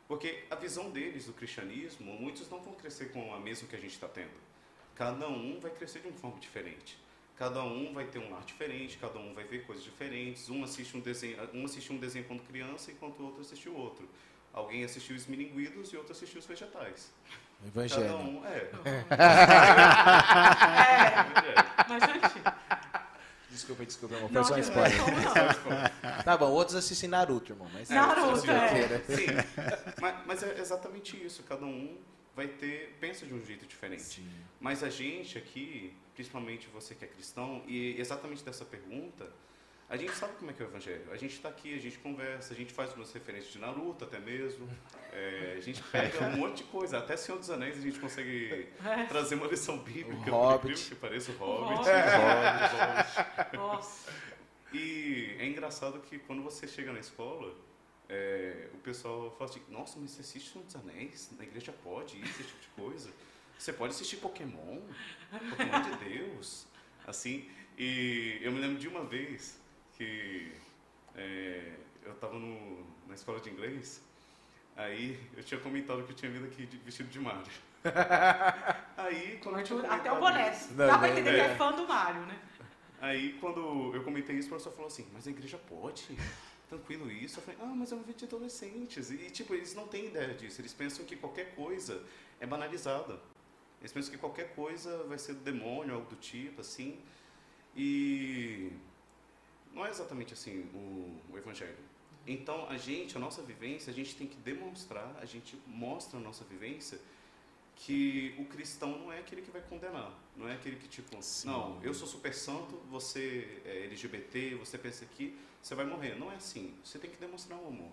Porque 0.08 0.44
a 0.50 0.56
visão 0.56 0.90
deles 0.90 1.26
do 1.26 1.34
cristianismo, 1.34 2.12
muitos 2.20 2.50
não 2.50 2.60
vão 2.62 2.74
crescer 2.74 3.12
com 3.12 3.34
a 3.34 3.40
mesma 3.40 3.68
que 3.68 3.76
a 3.76 3.80
gente 3.80 3.94
está 3.94 4.08
tendo. 4.08 4.34
Cada 4.96 5.28
um 5.28 5.60
vai 5.60 5.72
crescer 5.72 6.00
de 6.00 6.08
uma 6.08 6.18
forma 6.18 6.40
diferente. 6.40 6.98
Cada 7.38 7.64
um 7.64 7.94
vai 7.94 8.06
ter 8.06 8.20
um 8.20 8.32
lar 8.32 8.44
diferente, 8.44 8.98
cada 8.98 9.18
um 9.20 9.34
vai 9.34 9.44
ver 9.44 9.66
coisas 9.66 9.84
diferentes. 9.84 10.50
Um 10.50 10.64
assiste 10.64 10.98
um 10.98 11.00
desenho, 11.00 11.38
um 11.54 11.64
assistiu 11.64 11.96
um 11.96 12.00
desenho 12.00 12.26
quando 12.26 12.42
criança, 12.42 12.92
enquanto 12.92 13.20
o 13.20 13.26
outro 13.26 13.42
assistiu 13.42 13.76
outro. 13.76 14.10
Alguém 14.52 14.84
assistiu 14.84 15.16
os 15.16 15.28
milinguidos 15.28 15.94
e 15.94 15.98
outro 15.98 16.12
assistiu 16.12 16.40
os 16.40 16.46
vegetais. 16.46 17.14
Cada 17.60 17.68
Evangelho. 17.68 18.18
um, 18.18 18.46
é. 18.46 18.72
É, 20.90 21.20
antigo. 21.20 21.69
Desculpa, 23.90 24.14
irmão. 24.16 24.30
Foi 24.30 24.44
só 24.44 24.56
um 24.56 24.60
spoiler. 24.60 24.98
não. 24.98 26.00
Tá 26.24 26.38
bom, 26.38 26.52
outros 26.52 26.76
assistem 26.76 27.10
Naruto, 27.10 27.52
irmão. 27.52 27.68
Mas 27.74 27.90
Naruto, 27.90 28.38
Vocês 28.38 28.50
é. 28.50 29.00
Sim, 29.00 29.26
mas, 30.00 30.16
mas 30.28 30.44
é 30.44 30.60
exatamente 30.60 31.18
isso. 31.26 31.42
Cada 31.44 31.66
um 31.66 31.98
vai 32.36 32.48
ter, 32.48 32.96
pensa 33.00 33.26
de 33.26 33.34
um 33.34 33.44
jeito 33.44 33.66
diferente. 33.66 34.04
Sim. 34.04 34.30
Mas 34.60 34.84
a 34.84 34.90
gente 34.90 35.38
aqui, 35.38 35.94
principalmente 36.14 36.68
você 36.72 36.94
que 36.94 37.04
é 37.04 37.08
cristão, 37.08 37.64
e 37.68 38.00
exatamente 38.00 38.44
dessa 38.44 38.64
pergunta, 38.64 39.28
a 39.90 39.98
gente 39.98 40.14
sabe 40.14 40.34
como 40.38 40.52
é 40.52 40.54
que 40.54 40.62
é 40.62 40.66
o 40.66 40.70
evangelho. 40.70 41.12
A 41.12 41.18
gente 41.18 41.34
está 41.34 41.50
aqui, 41.50 41.74
a 41.74 41.82
gente 41.82 41.98
conversa, 41.98 42.54
a 42.54 42.56
gente 42.56 42.72
faz 42.72 42.94
umas 42.94 43.12
referências 43.12 43.52
de 43.52 43.58
Naruto 43.58 44.06
até 44.06 44.20
mesmo. 44.20 44.70
É, 45.12 45.56
a 45.58 45.62
gente 45.62 45.82
pega 45.92 46.26
um 46.26 46.38
monte 46.38 46.58
de 46.58 46.64
coisa. 46.66 47.00
Até 47.00 47.18
Senhor 47.18 47.40
dos 47.40 47.50
Anéis 47.50 47.76
a 47.76 47.82
gente 47.82 48.00
consegue 48.00 48.70
trazer 49.10 49.34
uma 49.34 49.48
lição 49.48 49.80
bíblica. 49.80 50.32
O 50.32 50.36
Hobbit. 50.36 50.90
que 50.90 50.96
pareça 50.96 51.32
o 51.32 51.36
Hobbit. 51.38 51.78
Hobbit. 51.78 52.76
o 52.76 52.78
Hobbit. 52.78 53.58
Nossa. 53.58 54.12
E 54.72 55.36
é 55.40 55.48
engraçado 55.48 56.00
que 56.02 56.20
quando 56.20 56.44
você 56.44 56.68
chega 56.68 56.94
na 56.94 57.00
escola, 57.00 57.56
é, 58.08 58.70
o 58.76 58.78
pessoal 58.78 59.32
fala 59.40 59.50
assim, 59.50 59.62
nossa, 59.70 59.98
mas 60.00 60.12
você 60.12 60.22
assiste 60.22 60.52
Senhor 60.52 60.66
dos 60.66 60.76
Anéis? 60.76 61.32
Na 61.36 61.44
igreja 61.44 61.74
pode 61.84 62.22
isso, 62.22 62.42
esse 62.42 62.50
tipo 62.50 62.62
de 62.62 62.68
coisa? 62.76 63.10
Você 63.58 63.74
pode 63.74 63.94
assistir 63.94 64.18
Pokémon? 64.18 64.82
Pokémon 65.50 65.82
de 65.82 66.10
Deus? 66.10 66.68
Assim, 67.08 67.50
e 67.76 68.38
eu 68.42 68.52
me 68.52 68.60
lembro 68.60 68.78
de 68.78 68.88
uma 68.88 69.04
vez 69.04 69.60
que 70.10 70.50
é, 71.16 71.74
eu 72.06 72.14
estava 72.14 72.40
na 73.06 73.14
escola 73.14 73.40
de 73.42 73.50
inglês, 73.50 74.02
aí 74.78 75.20
eu 75.36 75.44
tinha 75.44 75.60
comentado 75.60 76.02
que 76.06 76.12
eu 76.14 76.16
tinha 76.16 76.32
vindo 76.32 76.46
aqui 76.46 76.66
de- 76.66 76.78
vestido 76.78 77.10
de 77.10 77.20
Mario. 77.20 77.52
Aí, 78.98 79.40
quando 79.42 79.60
eu 79.60 79.64
tinha 79.64 79.80
Até 79.92 80.12
o 80.12 80.20
boné. 80.20 80.52
isso- 80.52 80.74
Dá 80.74 80.98
pra 80.98 81.08
Não, 81.08 81.14
entender 81.14 81.30
é. 81.30 81.34
que 81.34 81.52
é 81.54 81.56
fã 81.56 81.72
do 81.74 81.88
Mário, 81.88 82.22
né? 82.26 82.38
Aí, 83.02 83.34
quando 83.40 83.94
eu 83.96 84.04
comentei 84.04 84.36
isso, 84.38 84.48
o 84.48 84.50
professor 84.52 84.72
falou 84.72 84.88
assim, 84.88 85.08
mas 85.14 85.26
a 85.28 85.30
igreja 85.32 85.58
pode? 85.58 86.18
Tranquilo 86.68 87.10
isso? 87.12 87.40
Eu 87.40 87.44
falei, 87.44 87.60
ah, 87.62 87.74
mas 87.76 87.92
é 87.92 87.96
um 87.96 88.00
vídeo 88.04 88.20
de 88.20 88.26
adolescentes. 88.26 89.10
E, 89.12 89.18
tipo, 89.32 89.54
eles 89.54 89.74
não 89.74 89.88
têm 89.88 90.08
ideia 90.08 90.34
disso. 90.34 90.60
Eles 90.62 90.74
pensam 90.74 91.06
que 91.06 91.16
qualquer 91.16 91.56
coisa 91.56 92.04
é 92.42 92.46
banalizada. 92.46 93.20
Eles 93.80 93.92
pensam 93.94 94.12
que 94.12 94.18
qualquer 94.18 94.54
coisa 94.54 95.04
vai 95.06 95.18
ser 95.18 95.34
do 95.36 95.40
demônio, 95.40 95.96
algo 95.96 96.10
do 96.10 96.18
tipo, 96.18 96.60
assim. 96.62 97.00
E, 97.76 98.72
não 99.74 99.86
é 99.86 99.90
exatamente 99.90 100.34
assim 100.34 100.60
o, 100.74 101.34
o 101.34 101.38
evangelho. 101.38 101.78
Então, 102.28 102.70
a 102.70 102.78
gente, 102.78 103.16
a 103.18 103.20
nossa 103.20 103.42
vivência, 103.42 103.92
a 103.92 103.94
gente 103.94 104.16
tem 104.16 104.28
que 104.28 104.38
demonstrar, 104.38 105.16
a 105.20 105.26
gente 105.26 105.58
mostra 105.66 106.20
a 106.20 106.22
nossa 106.22 106.44
vivência 106.44 107.00
que 107.76 108.36
o 108.38 108.46
cristão 108.46 109.00
não 109.00 109.12
é 109.12 109.20
aquele 109.20 109.42
que 109.42 109.50
vai 109.50 109.62
condenar, 109.62 110.14
não 110.36 110.48
é 110.48 110.54
aquele 110.54 110.76
que 110.76 110.88
tipo, 110.88 111.16
Sim. 111.22 111.48
não, 111.48 111.82
eu 111.82 111.94
sou 111.94 112.08
super 112.08 112.34
santo, 112.34 112.76
você 112.90 113.62
é 113.66 113.86
LGBT, 113.86 114.56
você 114.56 114.78
pensa 114.78 115.06
que 115.06 115.36
você 115.62 115.76
vai 115.76 115.86
morrer. 115.86 116.16
Não 116.18 116.32
é 116.32 116.36
assim. 116.36 116.74
Você 116.84 116.98
tem 116.98 117.10
que 117.10 117.18
demonstrar 117.18 117.60
o 117.60 117.68
amor. 117.68 117.92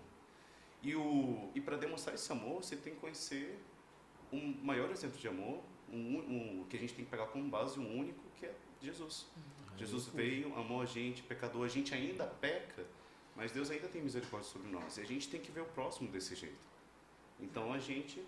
E, 0.81 0.95
o, 0.95 1.49
e 1.53 1.61
para 1.61 1.75
demonstrar 1.77 2.15
esse 2.15 2.31
amor, 2.31 2.63
você 2.63 2.75
tem 2.75 2.93
que 2.93 2.99
conhecer 2.99 3.59
um 4.31 4.55
maior 4.63 4.89
exemplo 4.91 5.17
de 5.17 5.27
amor, 5.27 5.61
um, 5.91 6.17
um, 6.17 6.65
que 6.69 6.77
a 6.77 6.79
gente 6.79 6.93
tem 6.93 7.05
que 7.05 7.11
pegar 7.11 7.27
como 7.27 7.47
base 7.49 7.79
um 7.79 7.99
único, 7.99 8.21
que 8.35 8.45
é 8.45 8.55
Jesus. 8.81 9.25
Uhum. 9.35 9.43
Jesus 9.77 10.07
veio, 10.07 10.53
amou 10.55 10.81
a 10.81 10.85
gente, 10.85 11.21
pecador, 11.21 11.65
a 11.65 11.69
gente 11.69 11.93
ainda 11.93 12.25
peca, 12.25 12.83
mas 13.35 13.51
Deus 13.51 13.69
ainda 13.69 13.87
tem 13.87 14.01
misericórdia 14.01 14.49
sobre 14.49 14.69
nós. 14.69 14.97
E 14.97 15.01
a 15.01 15.05
gente 15.05 15.29
tem 15.29 15.39
que 15.39 15.51
ver 15.51 15.61
o 15.61 15.65
próximo 15.65 16.09
desse 16.09 16.35
jeito. 16.35 16.57
Então 17.39 17.71
a 17.71 17.77
gente 17.77 18.21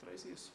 traz 0.00 0.24
isso. 0.24 0.52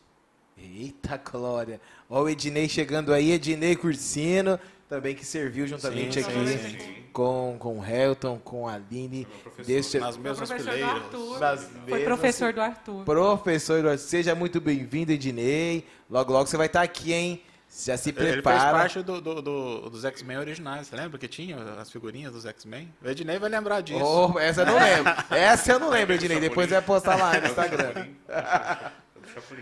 Eita 0.58 1.18
glória! 1.18 1.80
Olha 2.10 2.24
o 2.24 2.30
Ednei 2.30 2.70
chegando 2.70 3.14
aí, 3.14 3.32
Ednei 3.32 3.76
Cursino, 3.76 4.60
também 4.88 5.16
que 5.16 5.26
serviu 5.26 5.66
juntamente 5.66 6.22
sim, 6.22 6.30
aqui 6.30 6.48
sim, 6.48 6.80
sim. 6.80 7.04
com 7.12 7.58
com 7.60 7.80
o 7.80 7.86
Helton, 7.86 8.40
com 8.40 8.68
a 8.68 8.74
Aline, 8.74 9.28
desse, 9.66 10.00
nas 10.00 10.18
mesmas 10.18 10.52
fileiras. 10.52 11.04
Nas 11.40 11.70
Foi 11.88 12.04
professor 12.04 12.54
do 12.54 12.62
Arthur. 12.62 13.04
Professor 13.04 13.82
do 13.82 13.90
Arthur. 13.90 14.04
Seja 14.04 14.36
muito 14.36 14.62
bem-vindo, 14.62 15.12
Ednei. 15.12 15.86
Logo, 16.10 16.32
logo 16.32 16.48
você 16.48 16.58
vai 16.58 16.68
estar 16.68 16.84
aqui, 16.84 17.14
hein? 17.14 17.44
Já 17.76 17.98
se 17.98 18.14
prepara. 18.14 18.34
Ele 18.34 18.42
fez 18.42 18.72
parte 18.72 19.02
do, 19.02 19.20
do, 19.20 19.42
do, 19.42 19.90
dos 19.90 20.06
X-Men 20.06 20.38
originais. 20.38 20.88
Você 20.88 20.96
lembra 20.96 21.18
que 21.18 21.28
tinha 21.28 21.58
as 21.80 21.90
figurinhas 21.90 22.32
dos 22.32 22.46
X-Men? 22.46 22.94
O 23.02 23.10
Ednei 23.10 23.40
vai 23.40 23.50
lembrar 23.50 23.82
disso. 23.82 24.04
Oh, 24.04 24.38
essa 24.38 24.62
eu 24.62 24.66
não 24.68 24.80
lembro. 24.80 25.14
essa 25.36 25.72
eu 25.72 25.80
não 25.80 25.90
lembro, 25.90 26.14
Ednei. 26.14 26.40
Depois 26.40 26.70
vai 26.70 26.82
postar 26.82 27.16
lá 27.16 27.40
no 27.40 27.48
Instagram. 27.48 28.08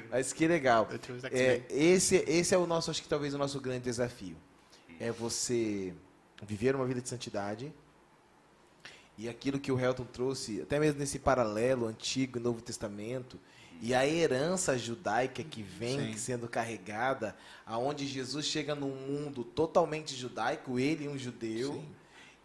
Mas 0.09 0.33
que 0.33 0.45
legal. 0.45 0.89
É, 1.31 1.61
esse, 1.69 2.17
esse 2.27 2.53
é 2.53 2.57
o 2.57 2.67
nosso, 2.67 2.91
acho 2.91 3.01
que 3.01 3.07
talvez 3.07 3.33
o 3.33 3.37
nosso 3.37 3.61
grande 3.61 3.85
desafio. 3.85 4.35
É 4.99 5.09
você 5.09 5.93
viver 6.43 6.75
uma 6.75 6.85
vida 6.85 7.01
de 7.01 7.07
santidade. 7.07 7.73
E 9.17 9.29
aquilo 9.29 9.59
que 9.59 9.71
o 9.71 9.79
Helton 9.79 10.05
trouxe, 10.05 10.61
até 10.61 10.79
mesmo 10.79 10.99
nesse 10.99 11.19
paralelo 11.19 11.85
Antigo 11.85 12.39
e 12.39 12.41
Novo 12.41 12.61
Testamento, 12.61 13.39
e 13.81 13.95
a 13.95 14.07
herança 14.07 14.77
judaica 14.77 15.43
que 15.43 15.63
vem 15.63 16.11
Sim. 16.11 16.17
sendo 16.17 16.47
carregada, 16.47 17.35
aonde 17.65 18.05
Jesus 18.05 18.45
chega 18.45 18.75
num 18.75 18.95
mundo 18.95 19.43
totalmente 19.43 20.15
judaico, 20.15 20.77
ele 20.77 21.07
um 21.07 21.17
judeu, 21.17 21.83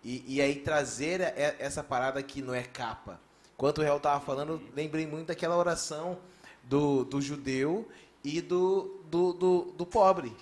e, 0.03 0.25
e, 0.27 0.41
aí 0.41 0.55
trazer 0.55 1.21
essa 1.59 1.83
parada 1.83 2.23
que 2.23 2.41
não 2.41 2.55
é 2.55 2.63
capa. 2.63 3.21
Enquanto 3.55 3.79
o 3.79 3.83
Hel 3.83 3.97
estava 3.97 4.25
falando, 4.25 4.63
lembrei 4.75 5.07
muito 5.07 5.29
daquela 5.29 5.57
oração 5.57 6.19
do, 6.63 7.05
do 7.05 7.21
judeu 7.21 7.89
e 8.23 8.41
do, 8.41 9.01
do, 9.11 9.33
do, 9.33 9.63
do 9.77 9.85
pobre. 9.85 10.35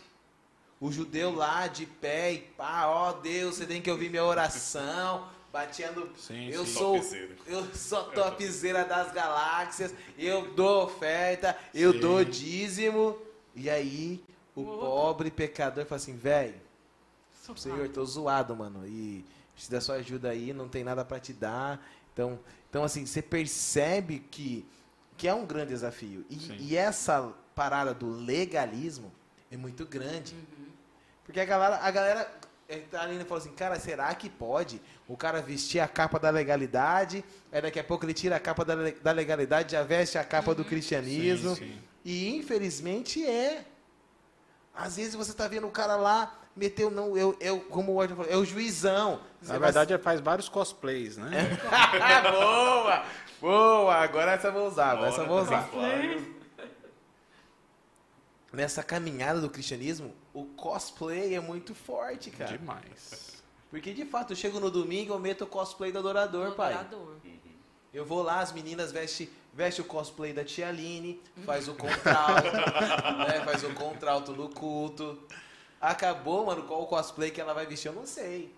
O 0.81 0.93
judeu 0.93 1.35
lá 1.35 1.67
de 1.67 1.87
pé 1.87 2.33
e 2.35 2.39
pá, 2.39 2.87
ó 2.87 3.13
Deus, 3.13 3.57
você 3.57 3.67
tem 3.67 3.81
que 3.81 3.91
ouvir 3.91 4.11
minha 4.11 4.25
oração, 4.25 5.29
batendo. 5.55 6.11
Sim, 6.19 6.49
eu 6.49 6.67
sim. 6.67 6.73
sou 6.73 7.01
eu 7.47 7.73
sou 7.73 8.11
topzera 8.11 8.85
das 8.85 9.13
galáxias, 9.13 9.95
eu 10.19 10.53
dou 10.53 10.87
oferta, 10.87 11.57
eu 11.73 11.93
sim. 11.93 12.01
dou 12.01 12.25
dízimo. 12.25 13.17
E 13.55 13.71
aí 13.71 14.21
o 14.57 14.65
pobre 14.65 15.31
pecador 15.31 15.87
fala 15.87 16.01
assim, 16.01 16.17
velho, 16.17 16.61
Senhor, 17.57 17.89
tô 17.89 18.05
zoado, 18.05 18.57
mano. 18.57 18.85
E 18.85 19.25
se 19.57 19.71
der 19.71 19.81
sua 19.81 19.97
ajuda 19.97 20.31
aí, 20.31 20.53
não 20.53 20.69
tem 20.69 20.83
nada 20.83 21.05
para 21.05 21.21
te 21.21 21.33
dar. 21.33 21.81
Então, 22.13 22.41
então 22.69 22.83
assim, 22.83 23.07
você 23.07 23.23
percebe 23.23 24.19
que 24.19 24.67
que 25.17 25.29
é 25.29 25.35
um 25.35 25.47
grande 25.47 25.69
desafio. 25.69 26.27
E, 26.29 26.71
e 26.71 26.77
essa 26.77 27.33
parada 27.55 27.95
do 27.95 28.11
legalismo 28.11 29.13
é 29.49 29.57
muito 29.57 29.87
grande. 29.87 30.35
Uhum. 30.35 30.67
Porque 31.25 31.39
a 31.39 31.45
galera, 31.45 31.77
a 31.77 31.91
galera 31.93 32.41
ali 32.69 33.19
falou 33.25 33.39
assim, 33.39 33.53
cara, 33.53 33.79
será 33.79 34.15
que 34.15 34.29
pode 34.31 34.81
o 35.07 35.17
cara 35.17 35.43
vestir 35.43 35.81
a 35.81 35.89
capa 35.89 36.19
da 36.19 36.31
legalidade, 36.31 37.25
aí 37.53 37.61
daqui 37.61 37.79
a 37.79 37.85
pouco 37.85 38.05
ele 38.05 38.15
tira 38.15 38.37
a 38.37 38.41
capa 38.41 38.65
da, 38.65 38.75
da 39.03 39.13
legalidade, 39.13 39.73
já 39.73 39.83
veste 39.83 40.17
a 40.17 40.25
capa 40.25 40.51
uhum. 40.51 40.57
do 40.57 40.65
cristianismo. 40.65 41.55
Sim, 41.57 41.65
sim. 41.65 41.83
E 42.05 42.37
infelizmente 42.37 43.25
é. 43.25 43.65
Às 44.75 44.97
vezes 44.97 45.15
você 45.15 45.31
está 45.31 45.47
vendo 45.47 45.67
o 45.67 45.71
cara 45.71 45.95
lá, 45.95 46.35
meteu, 46.57 46.91
não, 46.91 47.17
eu, 47.17 47.37
eu 47.39 47.61
como 47.61 48.01
o 48.01 48.09
falou, 48.09 48.27
é 48.29 48.37
o 48.37 48.45
juizão. 48.45 49.21
Na 49.43 49.59
verdade, 49.59 49.93
ele 49.93 50.03
faz 50.03 50.21
vários 50.21 50.49
cosplays, 50.49 51.17
né? 51.17 51.31
Boa! 52.33 53.05
Boa, 53.41 53.95
agora 53.97 54.33
essa 54.33 54.49
eu 54.49 54.53
vou 54.53 54.67
usar, 54.67 55.01
essa 55.05 55.21
eu 55.21 55.27
vou 55.27 55.43
usar. 55.43 55.69
Nessa 58.53 58.83
caminhada 58.83 59.41
do 59.41 59.51
cristianismo, 59.51 60.15
o 60.35 60.45
cosplay 60.45 61.35
é 61.35 61.41
muito 61.41 61.75
forte, 61.75 62.31
cara. 62.31 62.59
Demais. 62.59 63.43
Porque 63.71 63.95
de 63.95 64.05
fato, 64.05 64.33
eu 64.33 64.37
chego 64.37 64.61
no 64.61 64.71
domingo, 64.71 65.15
eu 65.15 65.19
meto 65.19 65.45
o 65.45 65.47
cosplay 65.47 65.91
do 65.91 65.99
adorador, 66.01 66.51
do 66.51 66.57
pai. 66.57 66.75
Adorador. 66.75 67.17
Eu 67.93 68.05
vou 68.05 68.23
lá, 68.23 68.41
as 68.41 68.53
meninas 68.53 68.93
vestem 68.93 69.31
veste 69.53 69.81
o 69.81 69.85
cosplay 69.85 70.33
da 70.33 70.45
tia 70.45 70.69
Aline, 70.69 71.23
faz 71.47 71.69
o 71.69 71.75
contralto, 71.75 72.43
né, 73.29 73.41
faz 73.45 73.63
o 73.63 73.73
contralto 73.73 74.33
no 74.33 74.49
culto. 74.49 75.17
Acabou, 75.81 76.47
mano, 76.47 76.65
qual 76.65 76.83
o 76.83 76.87
cosplay 76.87 77.31
que 77.31 77.41
ela 77.41 77.55
vai 77.55 77.65
vestir, 77.65 77.87
eu 77.87 77.95
não 77.95 78.05
sei 78.05 78.53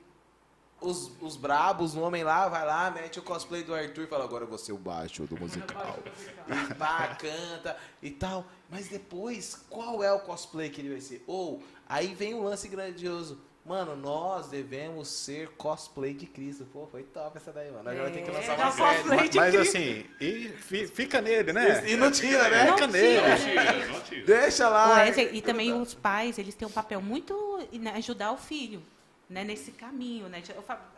os, 0.81 1.11
os 1.21 1.37
brabos, 1.37 1.95
o 1.95 2.01
homem 2.01 2.23
lá, 2.23 2.49
vai 2.49 2.65
lá, 2.65 2.91
mete 2.91 3.19
o 3.19 3.23
cosplay 3.23 3.63
do 3.63 3.75
Arthur 3.75 4.05
e 4.05 4.07
fala, 4.07 4.25
agora 4.25 4.45
eu 4.45 4.49
vou 4.49 4.59
ser 4.59 4.73
o 4.73 4.79
baixo 4.79 5.25
do 5.25 5.39
musical. 5.39 5.99
e 6.49 6.75
pá, 6.75 7.17
canta 7.19 7.77
e 8.03 8.11
tal. 8.11 8.45
Mas 8.71 8.89
depois, 8.89 9.65
qual 9.71 10.03
é 10.03 10.13
o 10.13 10.21
cosplay 10.21 10.69
que 10.69 10.81
ele 10.81 10.91
vai 10.91 11.01
ser? 11.01 11.25
Ou, 11.27 11.63
aí 11.89 12.15
vem 12.15 12.35
um 12.35 12.43
lance 12.43 12.69
grandioso. 12.69 13.41
Mano, 13.65 13.97
nós 13.97 14.47
devemos 14.47 15.09
ser 15.09 15.49
cosplay 15.57 16.15
de 16.15 16.25
Cristo. 16.25 16.65
Pô, 16.73 16.87
foi 16.87 17.03
top 17.03 17.37
essa 17.37 17.53
daí, 17.53 17.69
mano. 17.73 17.89
Agora 17.91 18.11
é, 18.11 18.13
tem 18.13 18.23
que 18.23 18.31
lançar 18.31 18.57
uma 18.57 18.71
série. 18.71 19.09
Mas, 19.09 19.35
mas 19.35 19.55
assim, 19.57 20.05
e 20.21 20.51
fica 20.95 21.21
nele, 21.21 21.53
né? 21.53 21.85
E, 21.85 21.95
e 21.95 21.97
não 21.97 22.13
tira, 22.13 22.49
né? 22.49 22.73
Fica 22.73 22.87
nele. 22.87 23.29
Não 23.29 23.37
tira, 23.37 23.87
não 23.89 24.01
tira. 24.03 24.25
Deixa 24.25 24.69
lá. 24.69 25.09
e 25.09 25.43
também 25.43 25.73
os 25.73 25.95
pais, 25.95 26.39
eles 26.39 26.55
têm 26.55 26.69
um 26.69 26.71
papel 26.71 27.03
muito 27.03 27.35
em 27.73 27.89
ajudar 27.89 28.31
o 28.31 28.37
filho 28.37 28.81
né, 29.29 29.45
nesse 29.45 29.73
caminho 29.73 30.29
né, 30.29 30.41
de, 30.41 30.53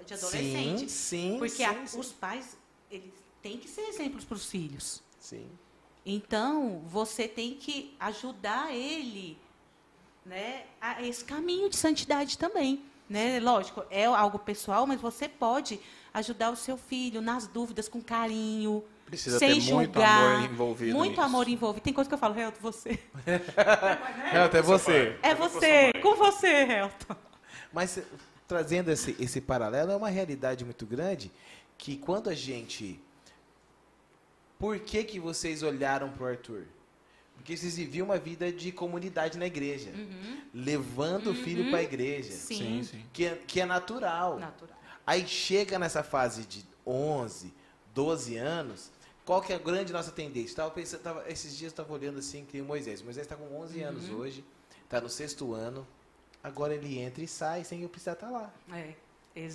de 0.06 0.14
adolescente. 0.14 0.88
Sim, 0.90 1.32
sim. 1.32 1.38
Porque 1.38 1.56
sim, 1.56 1.64
a, 1.64 1.86
sim. 1.86 1.98
os 1.98 2.12
pais 2.12 2.56
eles 2.90 3.12
têm 3.42 3.58
que 3.58 3.68
ser 3.68 3.82
exemplos 3.82 4.24
para 4.24 4.36
os 4.36 4.46
filhos. 4.46 5.02
Sim. 5.18 5.48
Então, 6.04 6.82
você 6.86 7.28
tem 7.28 7.54
que 7.54 7.94
ajudar 8.00 8.74
ele 8.74 9.38
né, 10.24 10.64
a 10.80 11.02
esse 11.02 11.24
caminho 11.24 11.68
de 11.68 11.76
santidade 11.76 12.38
também. 12.38 12.82
Né? 13.08 13.40
Lógico, 13.40 13.84
é 13.90 14.04
algo 14.04 14.38
pessoal, 14.38 14.86
mas 14.86 15.00
você 15.00 15.28
pode 15.28 15.80
ajudar 16.12 16.50
o 16.50 16.56
seu 16.56 16.76
filho 16.76 17.20
nas 17.20 17.46
dúvidas 17.46 17.88
com 17.88 18.02
carinho. 18.02 18.84
Precisa 19.06 19.38
sem 19.38 19.54
ter 19.54 19.60
julgar, 19.60 19.78
muito 19.78 20.02
amor 20.02 20.44
envolvido. 20.50 20.96
Muito 20.96 21.10
nisso. 21.10 21.22
amor 21.22 21.48
envolvido. 21.48 21.82
Tem 21.82 21.94
coisa 21.94 22.08
que 22.08 22.14
eu 22.14 22.18
falo, 22.18 22.38
Helton, 22.38 22.60
você. 22.60 22.98
Helton, 24.32 24.58
é 24.58 24.62
você. 24.62 25.18
É 25.22 25.34
você, 25.34 25.92
com 26.02 26.14
você, 26.14 26.46
Helton. 26.46 27.16
Mas 27.72 28.00
trazendo 28.46 28.90
esse, 28.90 29.14
esse 29.20 29.40
paralelo, 29.40 29.92
é 29.92 29.96
uma 29.96 30.08
realidade 30.08 30.64
muito 30.64 30.86
grande 30.86 31.30
que 31.76 31.96
quando 31.96 32.30
a 32.30 32.34
gente. 32.34 33.00
Por 34.58 34.80
que, 34.80 35.04
que 35.04 35.20
vocês 35.20 35.62
olharam 35.62 36.10
para 36.10 36.24
o 36.24 36.26
Arthur? 36.26 36.64
Porque 37.36 37.56
vocês 37.56 37.76
viviam 37.76 38.06
uma 38.06 38.18
vida 38.18 38.50
de 38.50 38.72
comunidade 38.72 39.38
na 39.38 39.46
igreja, 39.46 39.90
uhum. 39.90 40.40
levando 40.52 41.28
uhum. 41.28 41.32
o 41.32 41.36
filho 41.36 41.70
para 41.70 41.78
a 41.78 41.82
igreja. 41.82 42.32
Sim. 42.32 42.56
sim, 42.56 42.82
sim. 42.82 43.04
Que, 43.12 43.26
é, 43.26 43.36
que 43.46 43.60
é 43.60 43.64
natural. 43.64 44.40
natural. 44.40 44.76
Aí 45.06 45.26
chega 45.26 45.78
nessa 45.78 46.02
fase 46.02 46.44
de 46.44 46.66
11, 46.84 47.54
12 47.94 48.36
anos, 48.36 48.90
qual 49.24 49.40
que 49.40 49.52
é 49.52 49.56
a 49.56 49.58
grande 49.58 49.92
nossa 49.92 50.10
tendência? 50.10 50.56
Tava 50.56 50.70
pensando, 50.72 51.02
tava, 51.02 51.24
esses 51.30 51.50
dias 51.56 51.70
eu 51.70 51.82
estava 51.82 51.92
olhando 51.92 52.18
assim 52.18 52.44
que 52.44 52.60
Moisés. 52.60 53.00
Moisés 53.02 53.24
está 53.24 53.36
com 53.36 53.60
11 53.60 53.78
uhum. 53.78 53.88
anos 53.88 54.10
hoje, 54.10 54.44
está 54.84 55.00
no 55.00 55.08
sexto 55.08 55.54
ano. 55.54 55.86
Agora 56.42 56.74
ele 56.74 56.98
entra 56.98 57.22
e 57.22 57.28
sai 57.28 57.64
sem 57.64 57.82
eu 57.82 57.88
precisar 57.88 58.12
estar 58.12 58.28
tá 58.28 58.32
lá. 58.32 58.50
É. 58.72 58.94
é. 59.34 59.46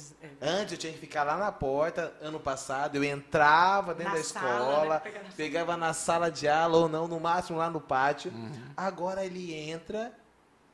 Antes 0.41 0.73
eu 0.73 0.77
tinha 0.77 0.93
que 0.93 0.99
ficar 0.99 1.23
lá 1.23 1.37
na 1.37 1.51
porta. 1.51 2.13
Ano 2.21 2.39
passado 2.39 2.95
eu 2.95 3.03
entrava 3.03 3.93
dentro 3.93 4.11
na 4.11 4.15
da 4.15 4.21
escola, 4.21 5.01
né? 5.05 5.23
pegava 5.35 5.77
na 5.77 5.93
sala 5.93 6.29
de 6.29 6.47
aula 6.47 6.77
ou 6.77 6.89
não, 6.89 7.07
no 7.07 7.19
máximo 7.19 7.57
lá 7.57 7.69
no 7.69 7.81
pátio. 7.81 8.31
Uhum. 8.31 8.51
Agora 8.75 9.25
ele 9.25 9.53
entra. 9.53 10.13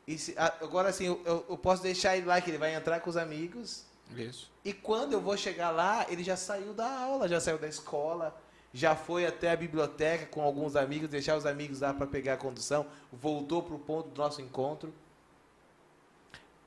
E 0.08 0.18
se, 0.18 0.34
agora 0.38 0.90
assim, 0.90 1.06
eu, 1.06 1.46
eu, 1.48 1.58
posso 1.58 1.84
deixar 1.84 2.18
ele 2.18 2.26
lá, 2.26 2.42
que 2.42 2.50
ele 2.50 2.58
vai 2.58 2.74
entrar 2.74 3.00
com 3.00 3.10
os 3.10 3.18
amigos. 3.18 3.86
Isso. 4.16 4.50
E 4.66 4.74
quando 4.74 5.14
eu 5.14 5.22
vou 5.22 5.38
chegar 5.38 5.70
lá, 5.70 6.08
ele 6.10 6.24
já 6.24 6.36
saiu 6.36 6.74
da 6.74 6.92
aula, 6.92 7.28
já 7.28 7.40
saiu 7.40 7.60
da 7.60 7.68
escola, 7.68 8.36
já 8.74 8.96
foi 8.96 9.28
até 9.28 9.52
a 9.52 9.56
biblioteca 9.56 10.26
com 10.26 10.42
alguns 10.42 10.76
amigos, 10.76 11.10
deixar 11.10 11.38
os 11.38 11.46
amigos 11.46 11.82
lá 11.82 11.94
para 11.94 12.08
pegar 12.08 12.34
a 12.34 12.38
condução, 12.38 12.88
voltou 13.14 13.62
para 13.62 13.76
o 13.76 13.80
ponto 13.80 14.10
do 14.10 14.18
nosso 14.18 14.42
encontro 14.42 14.92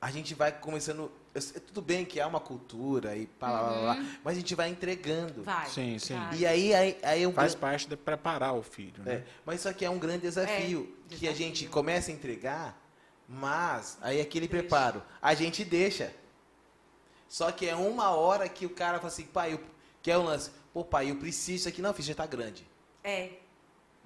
a 0.03 0.11
gente 0.11 0.35
vai 0.35 0.51
começando 0.53 1.11
tudo 1.69 1.81
bem 1.81 2.05
que 2.05 2.21
há 2.21 2.27
uma 2.27 2.41
cultura 2.41 3.17
e 3.17 3.27
pá, 3.27 3.51
lá, 3.51 3.61
lá, 3.63 3.81
lá, 3.95 4.07
mas 4.23 4.37
a 4.37 4.41
gente 4.41 4.55
vai 4.55 4.69
entregando. 4.69 5.43
Vai. 5.45 5.67
Sim, 5.71 5.99
sim. 5.99 6.13
vai. 6.15 6.37
E 6.37 6.45
aí, 6.47 6.75
aí, 6.75 6.99
aí 7.03 7.23
é 7.23 7.27
um 7.29 7.33
Faz 7.33 7.53
gran- 7.55 7.61
parte 7.61 7.89
de 7.89 7.97
preparar 7.97 8.53
o 8.55 8.63
filho, 8.63 9.03
né? 9.03 9.15
é, 9.15 9.25
mas 9.47 9.61
isso 9.61 9.69
aqui 9.69 9.85
é 9.85 9.89
um 9.89 9.99
grande 9.99 10.23
desafio, 10.23 10.95
É, 11.11 11.15
que 11.15 11.27
a 11.29 11.33
gente 11.33 11.67
começa 11.69 12.11
a 12.11 12.15
entregar, 12.15 12.79
mas 13.29 13.97
aí 14.03 14.21
aquele 14.21 14.47
Deixa. 14.49 14.63
preparo, 14.67 15.03
a 15.23 15.33
gente 15.35 15.65
deixa. 15.65 16.13
Só 17.29 17.51
que 17.51 17.67
é 17.67 17.75
uma 17.75 18.11
hora 18.11 18.47
que 18.49 18.67
o 18.67 18.71
cara 18.71 18.99
fala 18.99 19.09
assim, 19.09 19.25
pai, 19.25 19.55
eu, 19.55 19.61
que 20.03 20.11
é 20.11 20.19
o 20.19 20.23
lance, 20.23 20.51
pô 20.75 20.85
pai, 20.85 21.11
eu 21.11 21.17
preciso 21.17 21.53
disso 21.57 21.69
aqui, 21.69 21.81
não, 21.81 21.95
filho, 21.95 22.09
já 22.09 22.15
tá 22.15 22.27
grande. 22.27 22.67
É, 23.05 23.31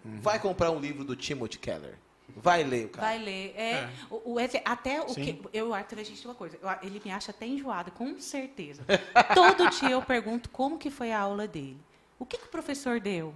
Vai 0.04 0.38
comprar 0.38 0.70
um 0.70 0.78
livro 0.78 1.02
do 1.02 1.16
Timothy 1.16 1.58
Keller. 1.58 1.98
Vai 2.34 2.62
ler 2.64 2.86
o 2.86 2.88
cara. 2.90 3.06
vai 3.06 3.18
ler. 3.18 3.54
É, 3.56 3.70
É. 3.72 3.90
O, 4.10 4.34
o 4.34 4.36
até 4.64 5.00
o 5.00 5.08
Sim. 5.08 5.24
que. 5.24 5.42
Eu 5.52 5.72
Arthur, 5.72 5.98
a 6.00 6.02
gente 6.02 6.20
tem 6.20 6.28
uma 6.30 6.34
coisa. 6.34 6.58
eu- 6.60 6.68
ele 6.82 7.00
me 7.04 7.10
acha 7.10 7.30
até 7.30 7.46
enjoado, 7.46 7.90
com 7.92 8.18
certeza. 8.20 8.84
Todo 9.34 9.70
dia 9.70 9.90
eu 9.90 10.02
pergunto 10.02 10.48
como 10.50 10.78
que 10.78 10.90
foi 10.90 11.12
a 11.12 11.20
aula 11.20 11.46
dele. 11.46 11.78
O 12.18 12.26
que, 12.26 12.36
que 12.38 12.46
o 12.46 12.48
professor 12.48 12.98
deu? 13.00 13.34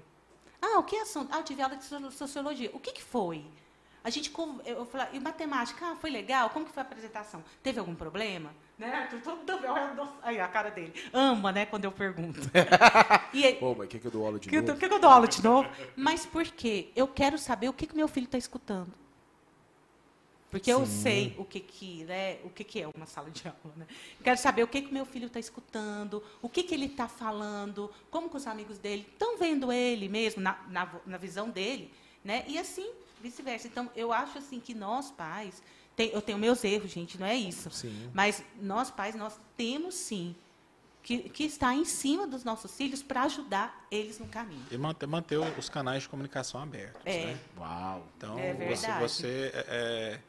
Ah, 0.61 0.79
o 0.79 0.83
que 0.83 0.97
é 0.97 1.03
assunto? 1.03 1.31
Ah, 1.33 1.39
eu 1.39 1.45
tive 1.45 1.63
aula 1.63 1.77
de 1.77 1.85
so- 1.85 2.11
sociologia. 2.11 2.71
O 2.75 2.79
que, 2.81 2.93
que 2.93 3.03
foi? 3.03 3.45
A 4.03 4.11
gente, 4.11 4.31
con- 4.31 4.61
eu 4.65 4.85
falo, 4.87 5.09
e 5.13 5.21
matemática, 5.21 5.87
ah, 5.93 5.97
foi 5.97 6.11
legal? 6.11 6.51
Como 6.51 6.65
que 6.67 6.73
foi 6.73 6.83
a 6.83 6.87
apresentação? 6.87 7.43
Teve 7.63 7.79
algum 7.79 7.95
problema? 7.95 8.51
Né, 8.81 8.95
Arthur? 8.95 9.21
Todo, 9.21 9.61
nossa, 9.95 10.13
aí 10.23 10.41
a 10.41 10.49
cara 10.49 10.71
dele. 10.71 10.95
Ama, 11.13 11.53
né, 11.53 11.67
quando 11.67 11.85
eu 11.85 11.93
pergunto. 11.93 12.41
E 13.35 13.45
aí- 13.45 13.57
Pô, 13.57 13.75
mas 13.77 13.89
quer 13.89 13.99
que 14.01 14.07
eu 14.07 14.11
dou 14.11 14.25
aula 14.25 14.39
de 14.39 14.49
que 14.49 14.57
novo? 14.57 14.73
tô- 14.73 14.79
que 14.79 14.85
eu 14.95 14.99
dou 14.99 15.11
aula 15.11 15.29
de 15.29 15.45
novo? 15.45 15.69
Mas 15.95 16.25
por 16.25 16.45
quê? 16.45 16.89
Eu 16.97 17.07
quero 17.07 17.37
saber 17.39 17.69
o 17.69 17.73
que, 17.75 17.87
que 17.87 17.95
meu 17.95 18.09
filho 18.09 18.25
está 18.25 18.39
escutando. 18.39 18.91
Porque 20.51 20.73
eu 20.73 20.85
sei 20.87 21.33
o 21.39 21.45
que 21.45 21.61
que, 21.61 22.05
né, 22.05 22.39
o 22.43 22.49
que 22.51 22.65
que 22.65 22.81
é 22.83 22.89
uma 22.97 23.07
sala 23.07 23.31
de 23.31 23.47
aula, 23.47 23.75
né? 23.77 23.87
Eu 24.19 24.25
quero 24.25 24.37
saber 24.39 24.65
o 24.65 24.67
que 24.67 24.81
que 24.83 24.93
meu 24.93 25.05
filho 25.05 25.27
está 25.27 25.39
escutando, 25.39 26.21
o 26.43 26.49
que 26.49 26.63
que 26.65 26.75
ele 26.75 26.87
está 26.87 27.07
falando, 27.07 27.89
como 28.11 28.29
que 28.31 28.37
os 28.37 28.47
amigos 28.49 28.77
dele 28.79 29.07
estão 29.13 29.37
vendo 29.39 29.71
ele 29.71 30.09
mesmo 30.09 30.43
na, 30.43 30.59
na, 30.69 30.89
na 31.07 31.19
visão 31.19 31.51
dele, 31.51 31.93
né? 32.25 32.45
E 32.49 32.59
assim 32.59 32.91
vice-versa. 33.23 33.69
Então 33.69 33.91
eu 33.95 34.11
acho 34.13 34.39
assim 34.39 34.59
que 34.59 34.75
nós 34.75 35.11
pais, 35.13 35.63
tem- 36.01 36.11
eu 36.15 36.23
tenho 36.23 36.39
meus 36.39 36.63
erros, 36.65 36.91
gente, 36.91 37.19
não 37.19 37.27
é 37.27 37.35
isso. 37.37 37.71
Sim. 37.71 38.11
Mas 38.15 38.43
nós 38.61 38.91
pais 38.91 39.15
nós 39.15 39.39
temos 39.57 39.95
sim 39.95 40.35
que, 41.03 41.19
que 41.31 41.45
estar 41.45 41.75
em 41.75 41.85
cima 41.85 42.27
dos 42.27 42.45
nossos 42.45 42.75
filhos 42.75 43.03
para 43.03 43.23
ajudar 43.25 43.87
eles 43.91 44.19
no 44.19 44.27
caminho. 44.27 44.65
E 44.71 44.77
manter, 44.79 45.07
manter 45.07 45.39
os 45.59 45.69
canais 45.69 46.03
de 46.05 46.09
comunicação 46.09 46.63
abertos, 46.63 47.01
É. 47.05 47.27
né? 47.27 47.39
Uau. 47.59 48.07
Então, 48.17 48.39
É 48.39 48.55
você, 48.55 48.93
você 48.99 49.51
é, 49.55 49.65
é, 49.69 50.21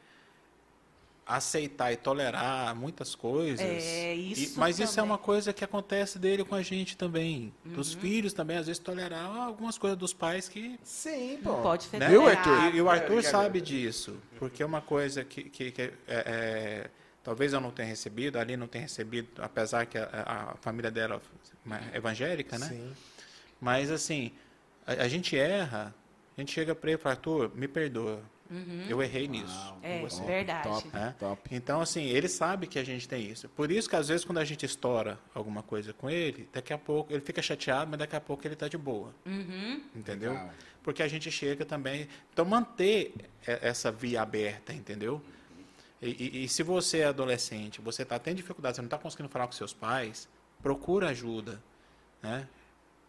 aceitar 1.36 1.92
e 1.92 1.96
tolerar 1.96 2.74
muitas 2.76 3.14
coisas. 3.14 3.60
É, 3.60 4.14
e- 4.14 4.32
isso 4.32 4.58
mas 4.58 4.78
isso 4.78 4.92
é 4.92 4.96
também. 4.96 5.10
uma 5.10 5.18
coisa 5.18 5.52
que 5.52 5.64
acontece 5.64 6.18
dele 6.18 6.44
com 6.44 6.54
a 6.54 6.62
gente 6.62 6.96
também. 6.96 7.52
Uhum. 7.64 7.72
Dos 7.72 7.92
filhos 7.94 8.32
também, 8.32 8.56
às 8.56 8.66
vezes, 8.66 8.78
tolerar 8.78 9.24
algumas 9.36 9.76
coisas 9.78 9.98
dos 9.98 10.12
pais 10.12 10.48
que. 10.48 10.78
Sim, 10.82 11.38
pô. 11.42 11.52
Não 11.52 11.62
pode 11.62 11.88
Né? 11.92 12.08
Viu, 12.08 12.20
tolerado. 12.22 12.50
Arthur? 12.50 12.74
E, 12.74 12.76
e 12.76 12.82
o 12.82 12.88
Arthur 12.90 13.18
É, 13.18 13.22
sabe 13.22 13.60
disso, 13.60 14.16
porque 14.38 14.62
é 14.62 14.66
uma 14.66 14.80
coisa 14.80 15.24
que, 15.24 15.44
que, 15.44 15.70
que, 15.70 15.82
é, 15.82 15.90
é, 16.08 16.90
talvez 17.22 17.52
eu 17.52 17.60
não 17.60 17.70
tenha 17.70 17.88
recebido, 17.88 18.38
ali 18.38 18.56
não 18.56 18.66
tenha 18.66 18.82
recebido, 18.82 19.28
apesar 19.38 19.86
que 19.86 19.98
a, 19.98 20.52
a 20.52 20.56
família 20.60 20.90
dela 20.90 21.20
é 21.92 21.96
evangélica, 21.96 22.58
né? 22.58 22.66
Sim. 22.68 22.92
Mas 23.60 23.90
assim, 23.90 24.32
a, 24.86 24.92
a 25.04 25.08
gente 25.08 25.36
erra, 25.36 25.94
a 26.36 26.40
gente 26.40 26.52
chega 26.52 26.74
para 26.74 26.90
ele 26.90 26.98
e 26.98 27.02
fala, 27.02 27.14
Arthur, 27.14 27.50
me 27.54 27.68
perdoa, 27.68 28.20
eu 28.88 29.02
errei 29.02 29.26
nisso. 29.28 29.74
Uhum. 29.74 29.78
É, 29.82 30.06
verdade. 30.26 30.68
Top, 30.68 30.88
né? 30.88 31.14
top. 31.18 31.48
Então, 31.50 31.80
assim, 31.80 32.04
ele 32.04 32.28
sabe 32.28 32.66
que 32.66 32.78
a 32.78 32.84
gente 32.84 33.08
tem 33.08 33.30
isso. 33.30 33.48
Por 33.50 33.70
isso 33.70 33.88
que, 33.88 33.96
às 33.96 34.08
vezes, 34.08 34.24
quando 34.24 34.38
a 34.38 34.44
gente 34.44 34.64
estoura 34.66 35.18
alguma 35.34 35.62
coisa 35.62 35.92
com 35.92 36.08
ele, 36.10 36.48
daqui 36.52 36.72
a 36.72 36.78
pouco, 36.78 37.12
ele 37.12 37.20
fica 37.22 37.40
chateado, 37.42 37.90
mas 37.90 37.98
daqui 37.98 38.16
a 38.16 38.20
pouco 38.20 38.46
ele 38.46 38.54
está 38.54 38.68
de 38.68 38.76
boa. 38.78 39.14
Uhum. 39.26 39.82
Entendeu? 39.94 40.32
Legal. 40.32 40.50
Porque 40.82 41.02
a 41.02 41.08
gente 41.08 41.30
chega 41.30 41.64
também. 41.64 42.08
Então, 42.32 42.44
manter 42.44 43.14
essa 43.46 43.90
via 43.92 44.22
aberta, 44.22 44.72
entendeu? 44.72 45.22
E, 46.00 46.08
e- 46.40 46.44
e 46.44 46.48
se 46.48 46.62
você 46.64 46.98
é 46.98 47.04
adolescente, 47.04 47.80
você 47.80 48.02
está 48.02 48.18
tendo 48.18 48.36
dificuldade, 48.36 48.76
você 48.76 48.82
não 48.82 48.86
está 48.88 48.98
conseguindo 48.98 49.28
falar 49.28 49.46
com 49.46 49.52
seus 49.52 49.72
pais, 49.72 50.28
procura 50.60 51.08
ajuda, 51.10 51.62
né? 52.20 52.48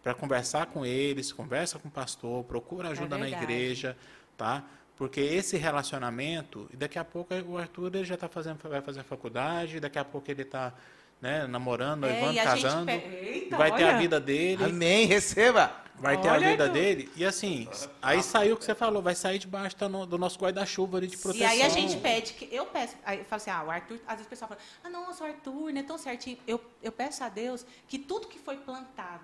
Para 0.04 0.14
conversar 0.14 0.68
com 0.68 0.86
eles, 0.86 1.32
conversa 1.32 1.80
com 1.80 1.88
o 1.88 1.92
pastor, 1.92 2.44
procura 2.44 2.90
ajuda 2.90 3.18
na 3.18 3.24
verdade. 3.26 3.44
igreja, 3.44 3.98
tá? 4.38 4.64
Porque 4.96 5.20
esse 5.20 5.58
relacionamento, 5.58 6.70
e 6.72 6.78
daqui 6.78 7.00
a 7.00 7.04
pouco 7.04 7.34
o 7.48 7.58
Arthur 7.58 7.96
ele 7.96 8.06
já 8.06 8.16
tá 8.16 8.28
fazendo, 8.30 8.58
vai 8.70 8.82
fazer 8.82 9.00
a 9.00 9.04
faculdade, 9.04 9.80
daqui 9.80 9.98
a 9.98 10.06
pouco 10.06 10.30
ele 10.30 10.44
está 10.44 10.72
né, 11.20 11.48
namorando, 11.48 12.06
É, 12.06 12.12
noivando, 12.12 12.34
e 12.34 12.40
a 12.40 12.56
gente 12.56 12.64
casando, 12.64 12.86
pe- 12.88 12.92
Eita, 12.92 13.58
vai 13.58 13.74
ter 13.74 13.84
a 13.84 13.88
olha. 13.88 13.98
vida 13.98 14.20
dele, 14.20 14.66
Amém, 14.66 15.06
receba. 15.06 15.74
vai 15.96 16.20
ter 16.22 16.28
a 16.28 16.34
Olha, 16.34 16.50
vida 16.50 16.64
Arthur. 16.66 16.74
dele. 16.74 17.10
E 17.16 17.24
assim, 17.26 17.68
aí 18.02 18.22
saiu 18.22 18.56
o 18.56 18.58
que 18.58 18.66
você 18.66 18.76
falou, 18.76 19.02
vai 19.02 19.16
sair 19.16 19.40
debaixo 19.40 19.78
da 19.78 19.88
no- 19.88 20.06
do 20.06 20.18
nosso 20.18 20.38
guarda-chuva 20.38 20.98
ali 20.98 21.08
de 21.08 21.16
E 21.16 21.18
proteção. 21.18 21.48
aí 21.48 21.62
a 21.62 21.70
gente 21.70 21.96
pede, 21.98 22.34
que 22.34 22.48
eu 22.54 22.66
peço, 22.66 22.96
aí 23.06 23.20
eu 23.20 23.26
falo 23.26 23.42
assim, 23.42 23.52
ah, 23.52 23.64
o 23.64 23.72
Arthur, 23.72 24.00
às 24.06 24.16
vezes 24.16 24.28
o 24.28 24.30
pessoal 24.30 24.50
fala, 24.50 24.60
ah, 24.84 24.90
nossa, 24.90 25.24
o 25.24 25.28
Arthur, 25.28 25.72
não 25.72 25.80
é 25.80 25.84
tão 25.84 25.98
certinho. 25.98 26.38
Eu, 26.46 26.62
eu 26.84 26.92
peço 26.92 27.24
a 27.24 27.30
Deus 27.30 27.66
que 27.88 27.98
tudo 27.98 28.28
que 28.28 28.38
foi 28.38 28.58
plantado, 28.58 29.24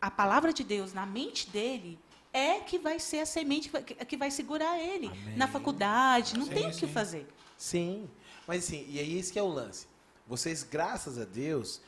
a 0.00 0.10
palavra 0.10 0.52
de 0.52 0.64
Deus 0.64 0.92
na 0.92 1.06
mente 1.06 1.48
dele, 1.50 1.98
é 2.38 2.60
que 2.60 2.78
vai 2.78 2.98
ser 2.98 3.20
a 3.20 3.26
semente 3.26 3.70
que 4.06 4.16
vai- 4.16 4.30
segurar 4.30 4.78
ele 4.78 5.10
na 5.36 5.46
faculdade, 5.48 6.36
não 6.38 6.46
Sim, 6.46 6.54
tem 6.54 6.66
o 6.66 6.70
que 6.70 6.76
sim. 6.86 6.88
fazer. 6.88 7.26
Sim. 7.56 8.08
Mas 8.46 8.64
assim, 8.64 8.86
e 8.88 8.98
aí 8.98 9.18
esse 9.18 9.32
que 9.32 9.38
é 9.38 9.42
o 9.42 9.48
lance. 9.48 9.86
Vocês, 10.26 10.62
graças 10.62 11.18
a 11.18 11.24
Deus, 11.24 11.80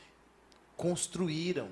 construíram 0.75 1.69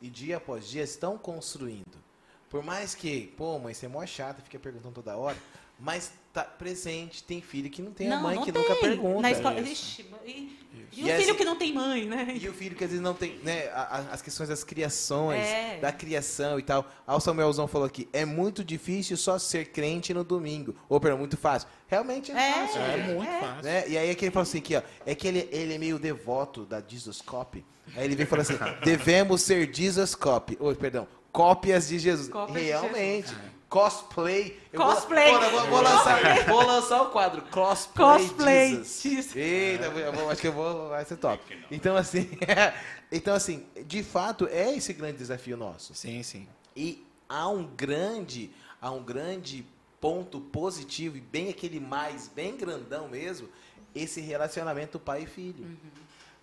e 0.00 0.08
dia 0.10 0.36
após 0.38 0.68
dia 0.68 0.82
estão 0.82 1.16
construindo. 1.18 2.04
Por 2.48 2.62
mais 2.62 2.94
que, 2.94 3.28
pô, 3.36 3.58
mãe, 3.58 3.74
você 3.74 3.86
é 3.86 3.88
mó 3.88 4.04
chata, 4.06 4.42
fica 4.42 4.58
perguntando 4.58 4.94
toda 4.94 5.16
hora, 5.16 5.36
mas 5.78 6.12
tá 6.42 6.50
presente, 6.50 7.22
tem 7.22 7.40
filho 7.40 7.70
que 7.70 7.80
não 7.82 7.92
tem 7.92 8.06
a 8.08 8.16
não, 8.16 8.22
mãe 8.22 8.36
não 8.36 8.44
que 8.44 8.52
tem. 8.52 8.62
nunca 8.62 8.74
pergunta. 8.76 9.22
Na 9.22 9.30
escola, 9.30 9.60
Isso. 9.60 9.72
Ixi, 10.02 10.06
e, 10.26 10.30
e 10.30 10.56
E 11.00 11.02
o 11.02 11.06
filho 11.06 11.14
assim- 11.14 11.34
que 11.34 11.44
não 11.44 11.56
tem 11.56 11.72
mãe, 11.72 12.04
né? 12.06 12.36
E 12.40 12.48
o 12.48 12.52
filho 12.52 12.76
que 12.76 12.84
às 12.84 12.90
vezes 12.90 13.02
não 13.02 13.14
tem, 13.14 13.38
né, 13.42 13.68
a- 13.68 13.98
a- 13.98 14.12
as 14.12 14.22
questões 14.22 14.48
das 14.48 14.62
criações, 14.62 15.40
É. 15.46 15.78
da 15.80 15.90
criação 15.92 16.58
e 16.58 16.62
tal. 16.62 16.86
Ah, 17.06 17.16
o 17.16 17.20
Samuelzão 17.20 17.66
falou 17.66 17.86
aqui, 17.86 18.08
é 18.12 18.24
muito 18.24 18.62
difícil 18.64 19.16
só 19.16 19.38
ser 19.38 19.66
crente 19.72 20.12
no 20.14 20.22
domingo. 20.24 20.74
Ou, 20.88 21.00
perdão, 21.00 21.18
muito 21.18 21.36
fácil. 21.36 21.68
Realmente 21.86 22.30
é, 22.32 22.34
É. 22.50 22.52
fácil. 22.52 22.80
É 22.82 22.96
né? 22.96 23.14
muito 23.14 23.30
É. 23.30 23.40
fácil. 23.40 23.62
Né? 23.64 23.88
E 23.88 23.98
aí 23.98 24.10
é 24.10 24.14
que 24.14 24.24
ele 24.24 24.32
falou 24.32 24.42
assim 24.42 24.58
aqui, 24.58 24.76
ó, 24.76 24.82
é 25.04 25.14
que 25.14 25.26
ele, 25.28 25.48
ele 25.50 25.74
é 25.74 25.78
meio 25.78 25.98
devoto 25.98 26.64
da 26.64 26.82
Jesus 26.86 27.20
Copy. 27.20 27.64
Aí 27.96 28.04
ele 28.04 28.14
veio 28.16 28.26
e 28.26 28.28
falou 28.28 28.42
assim, 28.42 28.58
devemos 28.84 29.42
ser 29.42 29.72
Jesus 29.74 30.14
Copy. 30.14 30.56
Ou, 30.60 30.74
perdão, 30.74 31.06
cópias 31.32 31.88
de 31.88 31.98
Jesus. 31.98 32.28
Cópias 32.28 32.58
de 32.62 32.68
Realmente. 32.70 33.34
Cosplay. 33.68 34.58
Vou- 34.72 34.86
Cosplay. 34.86 35.34
Eu 35.34 35.50
vou, 35.50 35.66
vou 35.66 35.82
lançar, 35.82 36.44
vou 36.46 36.66
lançar 36.66 37.02
o 37.02 37.10
quadro 37.10 37.42
Cosplay, 37.42 38.18
Cosplay 38.18 38.68
Jesus. 38.76 39.02
Jesus. 39.02 39.36
Eita, 39.36 39.84
eu 39.86 40.12
vou- 40.12 40.30
acho 40.30 40.40
que 40.40 40.46
eu 40.48 40.52
vou, 40.52 40.88
vai 40.90 41.04
ser 41.04 41.16
top. 41.16 41.42
Então 41.70 41.96
assim, 41.96 42.28
então 43.10 43.34
assim, 43.34 43.66
de 43.86 44.02
fato 44.02 44.46
é 44.46 44.74
esse 44.76 44.92
grande 44.92 45.18
desafio 45.18 45.56
nosso. 45.56 45.94
Sim, 45.94 46.22
sim. 46.22 46.48
E 46.76 47.04
há 47.28 47.48
um 47.48 47.64
grande, 47.66 48.50
há 48.80 48.90
um 48.90 49.02
grande 49.02 49.66
ponto 50.00 50.40
positivo 50.40 51.16
e 51.16 51.20
bem 51.20 51.48
aquele 51.48 51.80
mais, 51.80 52.28
bem 52.28 52.56
grandão 52.56 53.08
mesmo, 53.08 53.48
esse 53.94 54.20
relacionamento 54.20 54.98
pai 55.00 55.22
e 55.22 55.26
filho. 55.26 55.76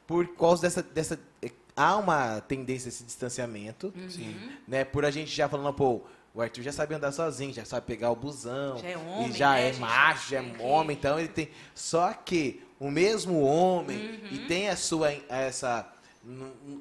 Por 0.06 0.28
causa 0.36 0.64
dessa, 0.64 0.84
dessa 0.84 1.18
há 1.76 1.96
uma 1.96 2.42
tendência 2.42 2.88
a 2.88 2.90
esse 2.90 3.04
distanciamento, 3.06 3.94
Sim. 4.10 4.36
né? 4.68 4.84
Por 4.84 5.06
a 5.06 5.12
gente 5.12 5.32
já 5.34 5.48
falando, 5.48 5.74
pô, 5.74 6.02
o 6.34 6.42
Arthur 6.42 6.64
já 6.64 6.72
sabe 6.72 6.96
andar 6.96 7.12
sozinho, 7.12 7.54
já 7.54 7.64
sabe 7.66 7.86
pegar 7.86 8.10
o 8.12 8.16
busão, 8.16 8.78
Já 8.80 8.88
é 8.90 8.98
homem, 8.98 9.30
e 9.30 9.32
já 9.34 9.52
né, 9.54 9.70
é 9.70 9.74
macho, 9.74 10.30
já 10.32 10.40
é 10.42 10.44
que- 10.50 10.62
homem, 10.62 10.98
então 10.98 11.20
ele 11.20 11.28
tem. 11.28 11.50
Só 11.76 12.12
que 12.14 12.64
o 12.80 12.90
mesmo 12.90 13.42
homem 13.42 13.98
Uhum. 13.98 14.28
e 14.32 14.40
tem 14.48 14.70
a 14.70 14.76
sua 14.76 15.12
essa 15.30 15.90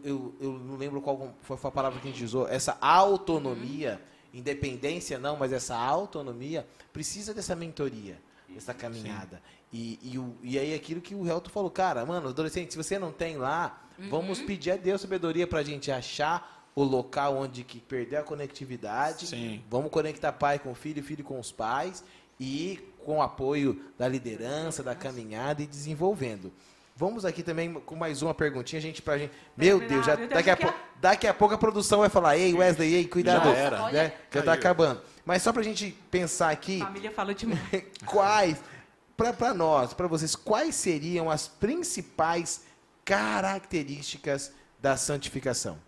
eu, 0.05 0.33
eu 0.41 0.53
não 0.53 0.77
lembro 0.77 1.01
qual 1.01 1.35
foi 1.43 1.57
a 1.65 1.71
palavra 1.73 1.99
que 2.01 2.07
a 2.09 2.11
gente 2.13 2.25
usou, 2.25 2.47
essa 2.49 2.79
autonomia, 2.81 4.01
Uhum. 4.33 4.39
independência 4.39 5.19
não, 5.19 5.37
mas 5.37 5.53
essa 5.53 5.77
autonomia 5.77 6.67
precisa 6.93 7.35
dessa 7.35 7.55
mentoria, 7.57 8.21
dessa 8.49 8.73
caminhada. 8.73 9.43
E, 9.73 9.99
e, 10.03 10.19
o- 10.19 10.37
e 10.43 10.59
aí 10.59 10.73
aquilo 10.75 11.01
que 11.01 11.15
o 11.15 11.27
Helto 11.29 11.51
falou, 11.51 11.71
cara, 11.71 12.05
mano, 12.07 12.29
adolescente, 12.29 12.73
se 12.73 12.77
você 12.77 12.99
não 12.99 13.11
tem 13.11 13.37
lá, 13.37 13.83
vamos 14.11 14.39
Uhum. 14.41 14.47
pedir 14.47 14.71
a 14.73 14.77
Deus 14.77 15.01
sabedoria 15.01 15.47
pra 15.47 15.63
gente 15.63 15.91
achar 15.91 16.62
o 16.75 16.83
local 16.83 17.37
onde 17.37 17.65
que 17.65 17.81
perder 17.81 18.17
a 18.17 18.23
conectividade. 18.23 19.27
Sim. 19.27 19.63
Vamos 19.71 19.91
conectar 19.91 20.33
pai 20.33 20.59
com 20.59 20.75
filho, 20.75 21.03
filho 21.03 21.25
com 21.25 21.39
os 21.39 21.53
pais 21.53 22.03
e 22.41 22.81
com 23.05 23.19
o 23.19 23.23
apoio 23.23 23.81
da 23.99 24.09
liderança, 24.09 24.83
da 24.83 24.95
caminhada 24.95 25.63
e 25.63 25.67
desenvolvendo. 25.67 26.53
Vamos 26.95 27.25
aqui 27.25 27.43
também 27.43 27.73
com 27.73 27.97
mais 27.97 28.23
uma 28.23 28.35
perguntinha, 28.35 28.81
gente, 28.81 29.01
pra 29.01 29.17
gente. 29.17 29.33
Meu 29.57 29.81
Deus, 29.81 30.05
já, 30.05 30.15
daqui, 30.15 30.51
a 30.51 30.75
daqui 31.01 31.27
a 31.27 31.33
pouco 31.33 31.55
a 31.55 31.59
produção 31.59 32.01
vai 32.01 32.09
falar, 32.09 32.37
ei, 32.37 32.53
Wesley, 32.53 32.95
ei, 32.95 33.09
cuidado. 33.09 33.45
Já 33.45 33.57
era. 33.57 33.91
Né? 33.91 34.13
Já 34.31 34.43
tá 34.43 34.53
acabando. 34.53 35.01
Mas 35.25 35.43
só 35.43 35.53
pra 35.53 35.63
gente 35.63 35.97
pensar 36.11 36.51
aqui, 36.51 36.81
Família 36.81 37.11
fala 37.11 37.35
demais. 37.35 37.61
quais. 38.05 38.59
para 39.17 39.55
nós, 39.55 39.95
para 39.95 40.07
vocês, 40.07 40.37
quais 40.37 40.75
seriam 40.75 41.31
as 41.31 41.49
principais 41.49 42.63
características 43.05 44.53
da 44.81 44.97
santificação? 44.97 45.79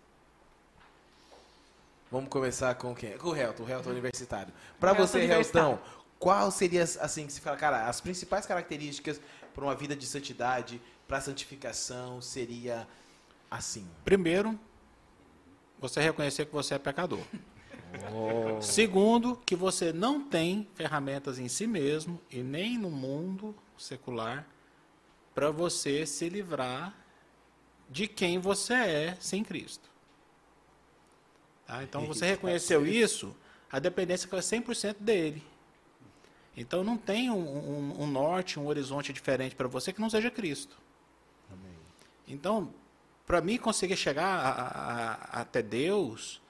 Vamos 2.11 2.29
começar 2.29 2.75
com 2.75 2.93
quem? 2.93 3.17
Com 3.17 3.29
o 3.29 3.35
Helton, 3.35 3.63
o 3.63 3.69
Helton 3.69 3.89
universitário. 3.89 4.53
Para 4.79 4.93
você, 4.93 5.19
Helton, 5.19 5.79
qual 6.19 6.51
seria, 6.51 6.83
assim, 6.83 7.25
que 7.25 7.33
se 7.33 7.41
fala, 7.41 7.57
cara, 7.57 7.87
as 7.87 7.99
principais 7.99 8.45
características 8.45 9.19
para 9.53 9.63
uma 9.63 9.75
vida 9.75 9.95
de 9.95 10.05
santidade, 10.05 10.81
para 11.07 11.17
a 11.17 11.21
santificação, 11.21 12.21
seria 12.21 12.87
assim? 13.49 13.87
Primeiro, 14.03 14.59
você 15.79 16.01
reconhecer 16.01 16.45
que 16.45 16.53
você 16.53 16.75
é 16.75 16.79
pecador. 16.79 17.19
Oh. 18.11 18.61
Segundo, 18.61 19.37
que 19.45 19.55
você 19.55 19.93
não 19.93 20.21
tem 20.21 20.67
ferramentas 20.75 21.39
em 21.39 21.47
si 21.47 21.65
mesmo 21.65 22.19
e 22.29 22.43
nem 22.43 22.77
no 22.77 22.91
mundo 22.91 23.55
secular 23.77 24.45
para 25.33 25.49
você 25.49 26.05
se 26.05 26.27
livrar 26.27 26.93
de 27.89 28.05
quem 28.05 28.37
você 28.37 28.73
é 28.73 29.17
sem 29.19 29.45
Cristo. 29.45 29.89
Tá? 31.65 31.83
Então 31.83 32.05
você 32.05 32.25
reconheceu 32.25 32.85
isso, 32.85 33.35
a 33.71 33.79
dependência 33.79 34.29
foi 34.29 34.39
100% 34.39 34.97
dele. 34.99 35.43
Então 36.55 36.83
não 36.83 36.97
tem 36.97 37.29
um, 37.29 37.35
um, 37.35 38.03
um, 38.03 38.07
norte, 38.07 38.59
um 38.59 38.67
horizonte 38.67 39.11
diferente 39.11 39.55
para 39.55 39.67
você 39.67 39.91
que 39.91 39.99
não 39.99 40.09
seja 40.09 40.31
Cristo. 40.31 40.77
Amém. 41.51 41.75
Então, 42.27 42.73
para 43.25 43.41
mim 43.41 43.57
conseguir 43.57 43.97
chegar 43.97 44.25
a, 44.25 44.49
a, 44.49 45.13
a, 45.13 45.41
até 45.41 45.61
Deus, 45.61 46.41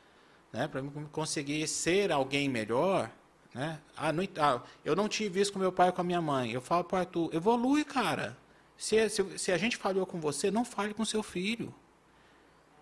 né, 0.53 0.68
para 0.68 0.82
mim 0.82 0.91
conseguir 1.11 1.68
ser 1.68 2.11
alguém 2.11 2.47
melhor, 2.47 3.09
né? 3.55 3.80
Ah, 3.95 4.11
não, 4.11 4.28
ah, 4.38 4.61
eu 4.84 4.97
não 4.97 5.07
tive 5.07 5.39
isso 5.39 5.53
com 5.53 5.57
meu 5.57 5.72
pai 5.72 5.88
e 5.88 5.91
com 5.93 6.01
a 6.01 6.03
minha 6.03 6.22
mãe. 6.22 6.51
Eu 6.51 6.59
falo 6.59 6.84
para 6.84 6.99
Arthur, 6.99 7.34
evolui, 7.34 7.86
cara. 7.86 8.38
Se, 8.78 9.09
se, 9.09 9.39
se, 9.39 9.51
a 9.51 9.57
gente 9.57 9.78
falhou 9.78 10.05
com 10.05 10.20
você, 10.20 10.51
não 10.51 10.66
fale 10.66 10.93
com 10.93 11.05
seu 11.05 11.24
filho. 11.24 11.74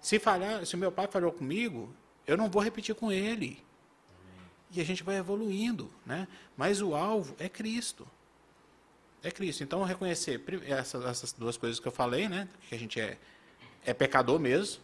Se 0.01 0.17
falhar, 0.17 0.65
se 0.65 0.75
meu 0.75 0.91
pai 0.91 1.07
falhou 1.07 1.31
comigo, 1.31 1.93
eu 2.25 2.37
não 2.37 2.49
vou 2.49 2.61
repetir 2.61 2.95
com 2.95 3.11
ele. 3.11 3.63
E 4.71 4.81
a 4.81 4.83
gente 4.83 5.03
vai 5.03 5.17
evoluindo, 5.17 5.91
né? 6.05 6.27
Mas 6.57 6.81
o 6.81 6.95
alvo 6.95 7.35
é 7.37 7.47
Cristo. 7.47 8.07
É 9.21 9.29
Cristo. 9.29 9.63
Então, 9.63 9.83
reconhecer 9.83 10.41
essas, 10.67 11.05
essas 11.05 11.31
duas 11.33 11.57
coisas 11.57 11.79
que 11.79 11.87
eu 11.87 11.91
falei, 11.91 12.27
né? 12.27 12.47
Que 12.67 12.75
a 12.75 12.79
gente 12.79 12.99
é, 12.99 13.17
é 13.85 13.93
pecador 13.93 14.39
mesmo. 14.39 14.81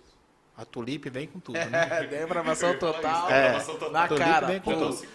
A 0.56 0.66
tulipe 0.66 1.10
vem 1.10 1.26
com 1.28 1.40
tudo, 1.40 1.58
né? 1.58 1.88
É, 1.90 2.06
depravação 2.06 2.78
total. 2.78 3.30
É, 3.30 3.58
na 3.92 4.08
cara. 4.08 4.48
Vem 4.48 4.60
com 4.60 4.74
tudo. 4.74 5.08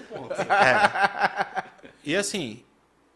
É. 0.42 1.64
E 2.02 2.16
assim, 2.16 2.64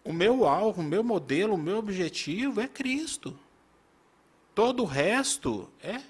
o 0.05 0.13
meu 0.13 0.47
alvo, 0.47 0.81
o 0.81 0.85
meu 0.85 1.03
modelo, 1.03 1.55
o 1.55 1.59
meu 1.59 1.79
objetivo 1.79 2.61
é 2.61 2.69
Cristo. 2.69 3.39
Todo 4.55 4.83
o 4.83 4.87
resto 4.87 5.71
é 5.83 6.01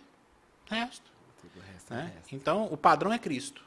resto. 0.66 1.10
Né? 1.90 2.12
Então, 2.32 2.66
o 2.70 2.76
padrão 2.76 3.12
é 3.12 3.18
Cristo. 3.18 3.62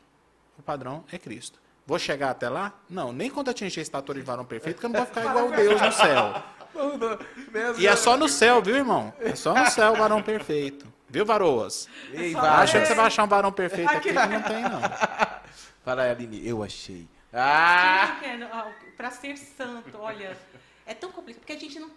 O 0.57 0.61
padrão 0.61 1.03
é 1.11 1.17
Cristo. 1.17 1.59
Vou 1.85 1.97
chegar 1.97 2.29
até 2.31 2.47
lá? 2.47 2.73
Não, 2.89 3.11
nem 3.11 3.29
quando 3.29 3.49
atingir 3.49 3.79
a 3.79 3.83
estatura 3.83 4.19
de 4.19 4.25
varão 4.25 4.45
perfeito, 4.45 4.79
que 4.79 4.85
eu 4.85 4.89
não 4.89 4.97
vou 4.97 5.05
ficar 5.07 5.25
igual 5.25 5.51
Deus 5.51 5.81
no 5.81 5.91
céu. 5.91 6.43
E 7.77 7.87
é 7.87 7.95
só 7.95 8.15
no 8.15 8.29
céu, 8.29 8.61
viu, 8.61 8.75
irmão? 8.75 9.13
É 9.19 9.35
só 9.35 9.53
no 9.53 9.69
céu 9.69 9.93
o 9.93 9.95
varão 9.95 10.21
perfeito. 10.21 10.91
Viu, 11.09 11.25
varoas? 11.25 11.89
Ei, 12.13 12.35
Acha 12.35 12.79
que 12.79 12.85
você 12.85 12.95
vai 12.95 13.07
achar 13.07 13.23
um 13.23 13.27
varão 13.27 13.51
perfeito 13.51 13.91
aqui, 13.91 14.09
que 14.09 14.13
não 14.13 14.41
tem, 14.43 14.61
não. 14.61 14.81
Fala, 15.83 16.09
Aline, 16.09 16.47
eu 16.47 16.63
achei. 16.63 17.09
Ah! 17.33 18.17
Para 18.95 19.11
ser 19.11 19.35
santo, 19.35 19.97
olha, 19.99 20.37
é 20.85 20.93
tão 20.93 21.11
complicado, 21.11 21.41
porque 21.41 21.53
a 21.53 21.59
gente 21.59 21.79
não... 21.79 21.89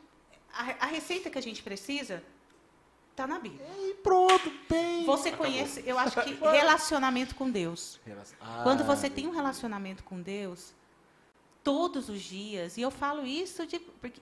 A, 0.53 0.85
a 0.85 0.87
receita 0.87 1.29
que 1.31 1.39
a 1.39 1.43
gente 1.43 1.63
precisa 1.63 2.23
Está 3.15 3.29
na 3.29 3.39
Bíblia. 3.39 3.65
E 3.79 3.95
pronto, 4.03 4.53
bem. 4.69 5.07
Você 5.07 5.31
conhece, 5.31 5.85
eu 5.87 5.97
acho 5.97 6.21
que 6.21 6.35
relacionamento 6.43 7.37
com 7.37 7.49
Deus. 7.49 8.01
Ah, 8.41 8.63
Quando 8.65 8.83
você 8.83 9.09
tem 9.09 9.29
um 9.29 9.31
relacionamento 9.31 10.03
com 10.03 10.21
Deus, 10.21 10.75
todos 11.63 12.09
os 12.09 12.21
dias, 12.21 12.77
e 12.77 12.81
eu 12.81 12.91
falo 12.91 13.25
isso 13.25 13.65
de, 13.69 13.79
porque 13.79 14.21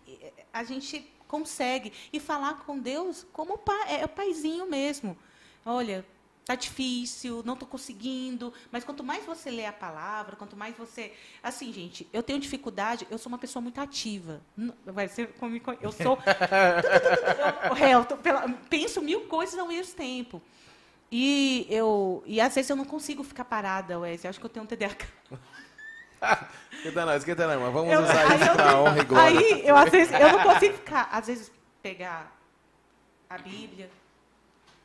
a 0.52 0.62
gente 0.62 1.10
consegue, 1.26 1.90
e 2.12 2.20
falar 2.20 2.66
com 2.66 2.78
Deus 2.78 3.26
como 3.32 3.56
pai, 3.56 4.02
é 4.02 4.04
o 4.04 4.08
paizinho 4.08 4.68
mesmo. 4.68 5.16
Olha, 5.64 6.04
Tá 6.44 6.56
difícil, 6.56 7.42
não 7.44 7.54
estou 7.54 7.68
conseguindo. 7.68 8.52
Mas 8.70 8.82
quanto 8.82 9.04
mais 9.04 9.24
você 9.24 9.50
lê 9.50 9.64
a 9.64 9.72
palavra, 9.72 10.34
quanto 10.34 10.56
mais 10.56 10.76
você. 10.76 11.12
Assim, 11.40 11.72
gente, 11.72 12.08
eu 12.12 12.22
tenho 12.22 12.40
dificuldade, 12.40 13.06
eu 13.10 13.18
sou 13.18 13.30
uma 13.30 13.38
pessoa 13.38 13.62
muito 13.62 13.80
ativa. 13.80 14.40
Vai 14.84 15.06
ser 15.06 15.28
como 15.34 15.60
eu 15.80 15.92
sou. 15.92 16.18
eu, 17.90 18.58
penso 18.68 19.00
mil 19.00 19.22
coisas 19.22 19.56
ao 19.58 19.68
mesmo 19.68 19.94
tempo. 19.94 20.42
E, 21.14 21.66
eu, 21.68 22.24
e 22.26 22.40
às 22.40 22.54
vezes 22.54 22.70
eu 22.70 22.76
não 22.76 22.86
consigo 22.86 23.22
ficar 23.22 23.44
parada, 23.44 23.98
Wesley. 23.98 24.30
Acho 24.30 24.40
que 24.40 24.46
eu 24.46 24.50
tenho 24.50 24.64
um 24.64 24.66
TDAH. 24.66 25.06
esquenta 26.72 27.04
não, 27.04 27.16
esquenta 27.16 27.46
não, 27.46 27.60
mas 27.60 27.72
vamos 27.72 27.92
eu, 27.92 28.02
usar 28.02 28.34
isso 28.34 28.52
para 28.54 28.80
honra 28.80 28.98
e 28.98 29.04
glória. 29.04 29.38
Aí, 29.38 29.62
eu, 29.68 29.76
às 29.76 29.90
vezes, 29.90 30.12
eu 30.12 30.32
não 30.32 30.42
consigo 30.42 30.74
ficar, 30.74 31.08
às 31.12 31.26
vezes, 31.26 31.52
pegar 31.82 32.34
a 33.28 33.36
Bíblia, 33.36 33.90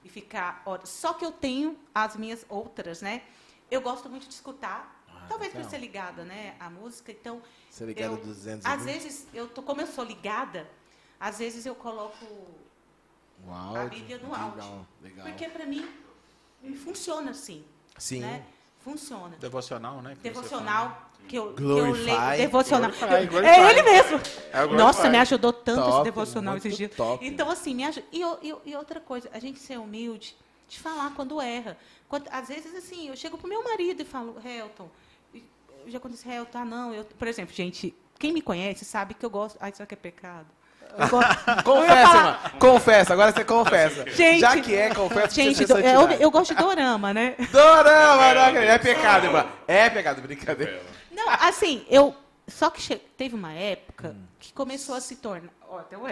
e 0.07 0.09
ficar 0.09 0.61
horas. 0.65 0.89
Só 0.89 1.13
que 1.13 1.25
eu 1.25 1.31
tenho 1.31 1.77
as 1.93 2.15
minhas 2.15 2.45
outras, 2.47 3.01
né? 3.01 3.21
Eu 3.69 3.81
gosto 3.81 4.09
muito 4.09 4.27
de 4.27 4.33
escutar. 4.33 5.03
Ah, 5.09 5.25
talvez 5.27 5.51
então. 5.51 5.61
por 5.61 5.69
ser 5.69 5.79
ligada, 5.79 6.23
né, 6.23 6.55
à 6.59 6.69
música. 6.69 7.11
Então, 7.11 7.41
ser 7.69 7.85
ligada 7.85 8.13
eu, 8.13 8.17
200 8.17 8.65
Às 8.65 8.85
vezes 8.85 9.27
eu 9.33 9.47
tô, 9.49 9.61
como 9.61 9.81
eu 9.81 9.87
sou 9.87 10.05
ligada, 10.05 10.69
às 11.19 11.39
vezes 11.39 11.65
eu 11.65 11.75
coloco 11.75 12.25
áudio, 13.45 13.81
a 13.81 13.85
Bíblia 13.85 14.17
no 14.19 14.33
áudio. 14.33 14.55
Legal, 14.55 14.87
legal. 15.01 15.25
Porque 15.27 15.49
para 15.49 15.65
mim 15.65 15.85
funciona 16.83 17.31
assim. 17.31 17.65
Sim. 17.97 18.21
Né? 18.21 18.45
Funciona. 18.79 19.35
Devocional, 19.37 20.01
né? 20.01 20.15
Devocional 20.21 21.06
que 21.27 21.35
eu, 21.35 21.53
Glorify. 21.53 22.05
que 22.05 22.09
eu 22.09 22.15
leio 22.15 22.37
devocional. 22.37 22.91
Glorify, 22.91 23.27
glorify. 23.27 23.51
É 23.51 23.69
ele 23.69 23.81
mesmo. 23.83 24.21
É 24.53 24.65
Nossa, 24.65 25.09
me 25.09 25.17
ajudou 25.17 25.51
tanto 25.51 25.81
top, 25.81 25.95
esse 25.95 26.03
devocional 26.03 26.57
esses 26.57 26.77
dias. 26.77 26.91
Top. 26.95 27.25
Então, 27.25 27.49
assim, 27.49 27.75
me 27.75 27.83
ajuda. 27.83 28.05
E, 28.11 28.21
e, 28.21 28.55
e, 28.65 28.75
outra 28.75 28.99
coisa, 28.99 29.29
a 29.33 29.39
gente 29.39 29.59
ser 29.59 29.77
humilde, 29.77 30.35
de 30.67 30.79
falar 30.79 31.11
quando 31.15 31.41
erra. 31.41 31.77
Quando, 32.07 32.27
às 32.31 32.47
vezes, 32.47 32.73
assim, 32.75 33.09
eu 33.09 33.15
chego 33.15 33.37
pro 33.37 33.47
meu 33.47 33.63
marido 33.63 34.01
e 34.01 34.05
falo, 34.05 34.35
Helton, 34.43 34.89
já 35.87 35.97
aconteceu, 35.97 36.31
Helton, 36.31 36.59
ah, 36.59 36.65
não. 36.65 36.93
Eu, 36.93 37.03
por 37.03 37.27
exemplo, 37.27 37.53
gente, 37.53 37.93
quem 38.17 38.31
me 38.31 38.41
conhece 38.41 38.85
sabe 38.85 39.13
que 39.13 39.25
eu 39.25 39.29
gosto. 39.29 39.57
Ai, 39.59 39.71
isso 39.71 39.83
aqui 39.83 39.93
é 39.93 39.97
pecado. 39.97 40.47
confessa, 41.63 42.17
irmã. 42.17 42.39
Confessa, 42.59 43.13
agora 43.13 43.31
você 43.31 43.43
confessa. 43.43 44.09
Gente, 44.09 44.39
Já 44.39 44.59
que 44.59 44.75
é, 44.75 44.93
confessa 44.93 45.35
gente, 45.35 45.65
você 45.65 45.73
eu, 45.73 46.09
eu 46.19 46.31
gosto 46.31 46.55
de 46.55 46.61
dorama, 46.61 47.13
né? 47.13 47.35
Dorama, 47.51 48.33
não, 48.33 48.61
é 48.61 48.77
pecado, 48.79 49.25
irmã. 49.25 49.45
É 49.67 49.89
pecado, 49.89 50.21
brincadeira. 50.21 50.81
Não, 51.17 51.29
assim, 51.29 51.83
eu. 51.89 52.15
Só 52.47 52.69
que 52.69 52.81
che... 52.81 52.95
teve 52.95 53.35
uma 53.35 53.51
época 53.51 54.15
hum. 54.17 54.23
que 54.39 54.53
começou 54.53 54.95
a 54.95 55.01
se 55.01 55.17
tornar. 55.17 55.51
Ó, 55.67 55.79
até 55.79 55.97
o 55.97 56.03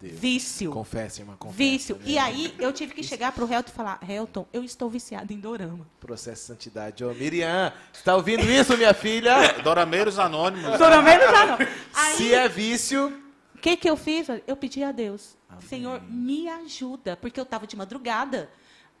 Vício. 0.00 0.70
Confesse, 0.70 1.22
irmã, 1.22 1.34
confessa. 1.36 1.56
Vício. 1.58 2.00
E 2.04 2.16
aí 2.16 2.54
eu 2.58 2.72
tive 2.72 2.94
que 2.94 3.02
chegar 3.02 3.32
pro 3.32 3.52
Helton 3.52 3.70
e 3.70 3.74
falar: 3.74 3.98
Helton, 4.08 4.46
eu 4.52 4.62
estou 4.62 4.88
viciado 4.88 5.32
em 5.32 5.40
dorama. 5.40 5.88
Processo 5.98 6.42
de 6.42 6.46
santidade. 6.46 7.04
Ô, 7.04 7.12
Miriam, 7.14 7.72
você 7.92 8.02
tá 8.04 8.14
ouvindo 8.14 8.44
isso, 8.44 8.76
minha 8.76 8.94
filha? 8.94 9.54
Dorameiros 9.64 10.18
Anônimos. 10.18 10.78
Dorameiros 10.78 11.26
Anônimos. 11.26 11.74
Aí, 11.94 12.16
Se 12.16 12.34
é 12.34 12.48
vício. 12.48 13.08
O 13.56 13.58
que, 13.58 13.76
que 13.76 13.90
eu 13.90 13.96
fiz? 13.96 14.28
Eu 14.46 14.54
pedi 14.54 14.84
a 14.84 14.92
Deus: 14.92 15.36
Amém. 15.48 15.66
Senhor, 15.66 16.00
me 16.02 16.48
ajuda, 16.48 17.16
porque 17.16 17.40
eu 17.40 17.44
estava 17.44 17.66
de 17.66 17.74
madrugada. 17.74 18.48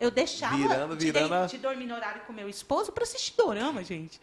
Eu 0.00 0.10
deixava 0.10 0.56
virando, 0.56 0.96
virando 0.96 1.46
de, 1.46 1.56
de, 1.56 1.58
dormir 1.58 1.86
no 1.86 1.94
horário 1.94 2.22
com 2.22 2.32
meu 2.32 2.48
esposo 2.48 2.92
para 2.92 3.02
assistir 3.02 3.34
dorama, 3.36 3.82
gente. 3.82 4.20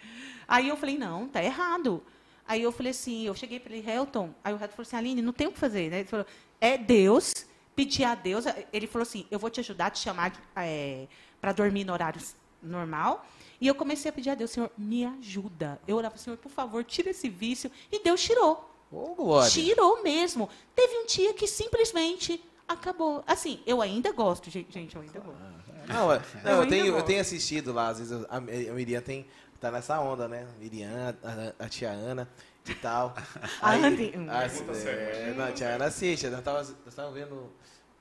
Aí 0.47 0.69
eu 0.69 0.77
falei, 0.77 0.97
não, 0.97 1.27
tá 1.27 1.43
errado. 1.43 2.02
Aí 2.47 2.61
eu 2.61 2.72
falei 2.72 2.91
assim, 2.91 3.26
eu 3.26 3.35
cheguei 3.35 3.60
para 3.60 3.76
ele, 3.76 3.89
Helton. 3.89 4.34
Aí 4.43 4.53
o 4.53 4.56
Helton 4.56 4.76
falou 4.76 4.88
assim, 4.88 4.95
Aline, 4.95 5.22
não 5.22 5.34
tem 5.34 5.47
o 5.47 5.52
que 5.52 5.60
fazer. 5.60 5.89
Né? 5.89 5.99
Ele 5.99 6.07
falou, 6.07 6.26
é 6.61 6.77
Deus, 6.77 7.34
pedir 7.76 8.06
a 8.06 8.15
Deus. 8.15 8.45
Ele 8.72 8.88
falou 8.88 9.03
assim, 9.03 9.26
eu 9.30 9.38
vou 9.38 9.49
te 9.49 9.60
ajudar 9.60 9.88
a 9.88 9.89
te 9.89 9.99
chamar 9.99 10.31
é, 10.56 11.07
para 11.41 11.52
dormir 11.52 11.84
no 11.84 11.91
horário 11.91 12.22
normal. 12.61 13.26
E 13.60 13.68
eu 13.68 13.76
comecei 13.76 14.10
a 14.10 14.14
pedir 14.14 14.30
a 14.30 14.35
Deus, 14.35 14.52
Senhor, 14.52 14.72
me 14.77 15.06
ajuda. 15.06 15.80
Eu 15.88 15.97
orava, 15.97 16.18
Senhor, 16.18 16.38
por 16.38 16.52
favor, 16.52 16.84
tira 16.84 17.10
esse 17.10 17.27
vício. 17.30 17.72
E 17.91 18.02
Deus 18.02 18.22
tirou. 18.22 18.72
Oh, 18.91 19.41
tirou 19.49 20.03
mesmo. 20.03 20.49
Teve 20.73 20.97
um 20.99 21.06
dia 21.06 21.34
que 21.34 21.47
simplesmente 21.47 22.41
acabou. 22.68 23.23
Assim, 23.26 23.60
eu 23.65 23.81
ainda 23.81 24.11
gosto, 24.11 24.49
gente, 24.49 24.95
eu 24.95 25.02
ainda 25.02 25.19
gosto. 25.19 25.65
Não, 25.88 26.14
é, 26.14 26.22
não 26.44 26.52
eu, 26.52 26.64
eu 26.64 26.68
tenho, 26.68 26.98
eu 26.98 27.03
tenho 27.03 27.22
assistido 27.22 27.74
lá, 27.74 27.90
às 27.90 27.99
vezes 27.99 28.26
a, 28.30 28.38
a 28.38 28.41
Miriam 28.41 29.02
tem, 29.02 29.26
tá 29.60 29.72
nessa 29.72 29.99
onda, 29.99 30.28
né? 30.28 30.48
Miriam, 30.60 31.16
a, 31.24 31.66
a 31.66 31.70
tia 31.70 31.91
Ana 31.91 32.28
e 32.68 32.74
tal. 32.76 33.16
Aí, 33.62 33.84
a, 33.84 33.88
é, 33.88 35.34
não, 35.36 35.45
a 35.45 35.52
tia 35.52 35.68
Ana 35.76 35.86
assiste, 35.86 36.28
nós 36.28 36.74
estávamos 36.88 37.18
vendo, 37.18 37.52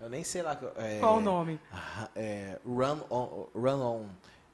eu 0.01 0.09
nem 0.09 0.25
sei 0.25 0.43
lá. 0.43 0.59
É, 0.77 0.99
Qual 0.99 1.19
o 1.19 1.21
nome? 1.21 1.61
É, 2.15 2.59
Run 2.67 3.01
On. 3.11 3.49
Run 3.55 3.81
on 3.81 4.07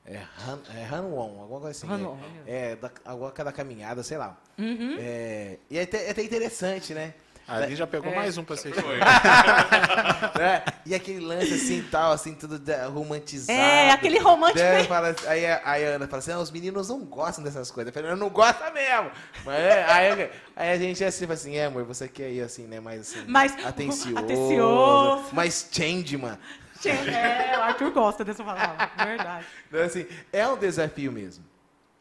É, 0.04 0.22
Han, 0.46 0.60
é 0.74 0.84
Hanwon, 0.84 1.40
alguma 1.40 1.60
coisa 1.60 1.70
assim. 1.70 1.92
Hanwon, 1.92 2.18
É, 2.46 2.72
é 2.72 2.76
da, 2.76 2.90
alguma 3.04 3.30
coisa 3.30 3.44
da 3.44 3.52
caminhada, 3.52 4.02
sei 4.02 4.18
lá. 4.18 4.36
Uhum. 4.58 4.96
É, 4.98 5.58
e 5.68 5.78
é 5.78 5.82
até, 5.82 6.06
é 6.06 6.10
até 6.10 6.22
interessante, 6.22 6.94
né? 6.94 7.14
Ali 7.50 7.74
já 7.76 7.86
pegou 7.86 8.12
É. 8.12 8.14
mais 8.14 8.38
um 8.38 8.44
pra 8.44 8.56
você. 8.56 8.70
Foi. 8.72 8.98
Né? 10.38 10.62
E 10.86 10.94
aquele 10.94 11.20
lance 11.20 11.52
assim, 11.54 11.82
tal, 11.90 12.12
assim, 12.12 12.34
tudo 12.34 12.60
romantizado. 12.92 13.58
É, 13.58 13.90
aquele 13.90 14.18
romântico 14.18 14.58
Né? 14.60 14.76
aí. 14.78 14.86
Fala- 14.86 15.14
aí, 15.26 15.46
a, 15.46 15.60
aí 15.64 15.84
a 15.86 15.88
Ana 15.96 16.06
fala 16.06 16.18
assim, 16.20 16.32
"Ah, 16.32 16.38
os 16.38 16.50
meninos 16.50 16.88
não 16.88 17.00
gostam 17.04 17.44
dessas 17.44 17.70
coisas. 17.70 17.94
Eu 17.94 18.02
falei, 18.02 18.16
não 18.16 18.28
gosto 18.30 18.62
mesmo. 18.72 19.10
Mas, 19.44 19.58
é, 19.58 19.84
aí, 19.84 20.30
aí 20.56 20.72
a 20.72 20.78
gente 20.78 21.02
é 21.04 21.08
assim, 21.08 21.24
fala 21.26 21.34
assim, 21.34 21.56
é 21.56 21.66
amor, 21.66 21.84
você 21.84 22.08
quer 22.08 22.30
ir 22.30 22.40
assim, 22.42 22.66
né? 22.66 22.80
Mais 22.80 23.00
assim, 23.00 23.24
Mais 23.26 23.52
atencioso. 23.64 24.18
atencioso. 24.18 25.34
Mais 25.34 25.68
changeman. 25.70 26.38
É, 26.86 27.58
o 27.58 27.62
Arthur 27.62 27.90
gosta 27.90 28.24
dessa 28.24 28.42
palavra, 28.42 28.90
verdade. 29.04 29.44
Então, 29.68 29.82
assim, 29.82 30.06
é 30.32 30.48
um 30.48 30.56
desafio 30.56 31.12
mesmo. 31.12 31.44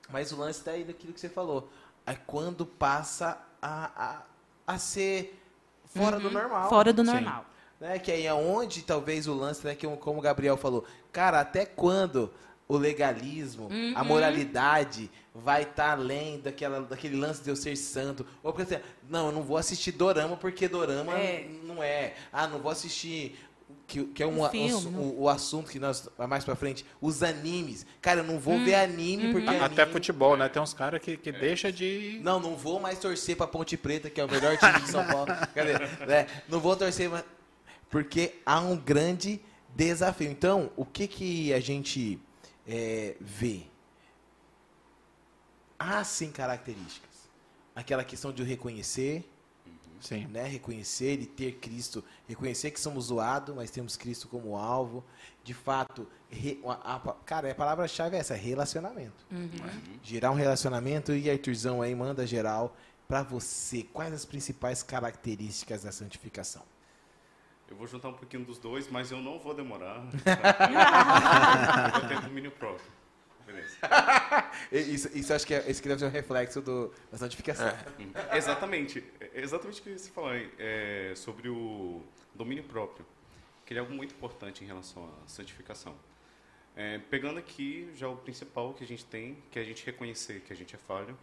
Mas 0.10 0.32
o 0.32 0.38
lance 0.38 0.64
tá 0.64 0.72
aí 0.72 0.86
naquilo 0.86 1.12
que 1.14 1.20
você 1.20 1.28
falou. 1.30 1.70
É 2.06 2.16
quando 2.16 2.66
passa 2.66 3.38
a, 3.62 3.92
a, 4.66 4.74
a 4.74 4.78
ser 4.78 5.39
fora 5.90 6.20
do 6.20 6.30
normal. 6.32 6.64
Uhum. 6.64 6.70
Fora 6.70 6.94
do 6.94 7.04
Sim. 7.06 7.12
normal. 7.12 7.46
Né? 7.80 7.98
Que 8.00 8.12
aí 8.12 8.26
é 8.26 8.34
onde 8.34 8.82
talvez 8.84 9.28
o 9.28 9.34
lance, 9.34 9.66
né, 9.66 9.74
que 9.76 9.88
como 9.98 10.20
o 10.20 10.22
Gabriel 10.22 10.58
falou, 10.58 10.86
cara, 11.12 11.40
até 11.40 11.66
quando 11.66 12.32
o 12.68 12.78
legalismo, 12.78 13.68
Uhum. 13.72 13.94
a 13.96 14.04
moralidade 14.04 15.10
vai 15.34 15.64
estar 15.64 15.92
além 15.94 16.40
daquela, 16.40 16.82
daquele 16.82 17.16
lance 17.16 17.42
de 17.42 17.50
eu 17.50 17.56
ser 17.56 17.76
santo. 17.76 18.26
Ou 18.44 18.54
porque 18.54 18.76
assim, 18.76 18.84
não, 19.10 19.28
eu 19.28 19.32
não 19.32 19.42
vou 19.42 19.58
assistir 19.58 19.92
dorama 19.94 20.36
porque 20.38 20.68
dorama 20.68 21.14
É. 21.18 21.48
não 21.64 21.82
é. 21.82 22.14
Ah, 22.32 22.48
não 22.48 22.60
vou 22.60 22.72
assistir 22.72 23.40
que, 23.90 24.06
que 24.06 24.24
é 24.24 24.28
um, 24.28 24.46
Um 24.46 24.50
filme, 24.50 24.98
o, 24.98 25.24
o 25.24 25.30
assunto 25.30 25.70
que 25.72 25.80
nós 25.80 26.08
mais 26.30 26.46
pra 26.46 26.56
frente, 26.56 26.86
os 27.02 27.24
animes. 27.24 27.86
Cara, 28.02 28.22
eu 28.22 28.24
não 28.24 28.40
vou 28.40 28.54
Hum. 28.54 28.64
ver 28.64 28.76
anime 28.76 29.32
porque 29.34 29.50
Uhum. 29.50 29.64
Até 29.64 29.82
anime- 29.82 29.92
futebol, 29.94 30.38
né? 30.38 30.48
Tem 30.48 30.62
uns 30.62 30.74
caras 30.74 31.02
que, 31.02 31.18
que 31.18 31.32
deixa 31.32 31.72
de. 31.72 32.20
não, 32.24 32.40
não 32.40 32.56
vou 32.56 32.80
mais 32.80 33.00
torcer 33.00 33.36
pra 33.36 33.48
Ponte 33.48 33.76
Preta, 33.76 34.10
que 34.10 34.22
é 34.22 34.24
o 34.26 34.30
melhor 34.32 34.56
time 34.58 34.80
de 34.80 34.90
São 34.90 35.06
Paulo. 35.06 35.28
Cadê? 35.54 35.74
Né? 36.06 36.28
Não 36.48 36.60
vou 36.60 36.76
torcer 36.76 37.10
mais. 37.10 37.26
Porque 37.90 38.36
há 38.46 38.60
um 38.60 38.78
grande 38.78 39.42
desafio. 39.76 40.30
Então, 40.30 40.72
o 40.78 40.86
que, 40.86 41.08
que 41.08 41.54
a 41.54 41.60
gente 41.60 42.20
é, 42.68 43.16
vê? 43.20 43.62
Há 45.78 46.04
sim 46.04 46.32
características. 46.32 47.10
Aquela 47.76 48.04
questão 48.04 48.32
de 48.34 48.44
reconhecer, 48.44 49.29
Sim. 50.00 50.28
né? 50.28 50.46
Reconhecer 50.48 51.20
e 51.22 51.26
ter 51.26 51.54
Cristo, 51.54 52.04
reconhecer 52.28 52.72
que 52.72 52.80
somos 52.80 53.06
zoados, 53.06 53.56
mas 53.56 53.70
temos 53.72 53.96
Cristo 53.98 54.28
como 54.28 54.56
alvo. 54.56 55.04
De 55.44 55.54
fato, 55.54 56.08
re- 56.30 56.60
a- 56.66 56.96
a- 56.96 57.14
cara, 57.26 57.52
a 57.52 57.56
palavra-chave 57.56 58.16
é 58.16 58.20
essa, 58.20 58.36
relacionamento. 58.36 59.26
Gerar 60.04 60.32
um 60.32 60.36
relacionamento 60.36 61.14
e 61.14 61.30
Arthurzão 61.30 61.82
aí 61.82 61.94
manda 61.96 62.26
geral 62.28 62.76
pra 63.08 63.24
você. 63.24 63.84
Quais 63.92 64.14
as 64.14 64.26
principais 64.26 64.84
características 64.84 65.84
da 65.84 65.92
santificação? 65.92 66.62
Eu 67.70 67.76
vou 67.78 67.86
juntar 67.88 68.10
um 68.10 68.14
pouquinho 68.14 68.44
dos 68.46 68.58
dois, 68.58 68.90
mas 68.90 69.12
eu 69.12 69.20
não 69.22 69.38
vou 69.40 69.54
demorar. 69.54 70.04
Eu 71.96 72.00
vou 72.02 72.10
ter 72.10 72.22
domínio 72.22 72.52
próprio. 72.52 72.86
Beleza. 73.50 73.78
Isso, 74.72 75.10
isso 75.18 75.34
acho 75.34 75.48
que 75.48 75.54
é, 75.56 75.70
esse 75.70 75.82
que 75.82 75.88
deve 75.88 76.00
ser 76.00 76.06
um 76.06 76.12
reflexo 76.12 76.62
do, 76.62 76.94
da 77.12 77.18
santificação. 77.18 77.68
Hum, 78.00 78.12
Exatamente. 78.34 79.04
É 79.20 79.42
Exatamente 79.42 79.82
o 79.82 79.84
que 79.84 79.98
você 79.98 80.12
falou 80.12 80.30
aí, 80.30 80.52
é, 80.60 81.14
sobre 81.16 81.50
o 81.50 82.04
domínio 82.36 82.64
próprio, 82.64 83.06
que 83.66 83.74
é 83.74 83.80
algo 83.80 83.92
muito 83.92 84.14
importante 84.14 84.64
em 84.64 84.68
relação 84.68 85.06
à 85.06 85.28
santificação. 85.28 85.96
É, 86.76 87.00
pegando 87.10 87.40
aqui 87.40 87.90
já 87.96 88.08
o 88.08 88.16
principal 88.16 88.74
que 88.74 88.84
a 88.84 88.88
gente 88.88 89.04
tem, 89.06 89.42
que 89.50 89.58
é 89.58 89.62
a 89.64 89.66
gente 89.66 89.84
reconhecer 89.86 90.42
que 90.42 90.54
a 90.54 90.56
gente 90.56 90.76
é 90.76 90.78
falho. 90.78 91.18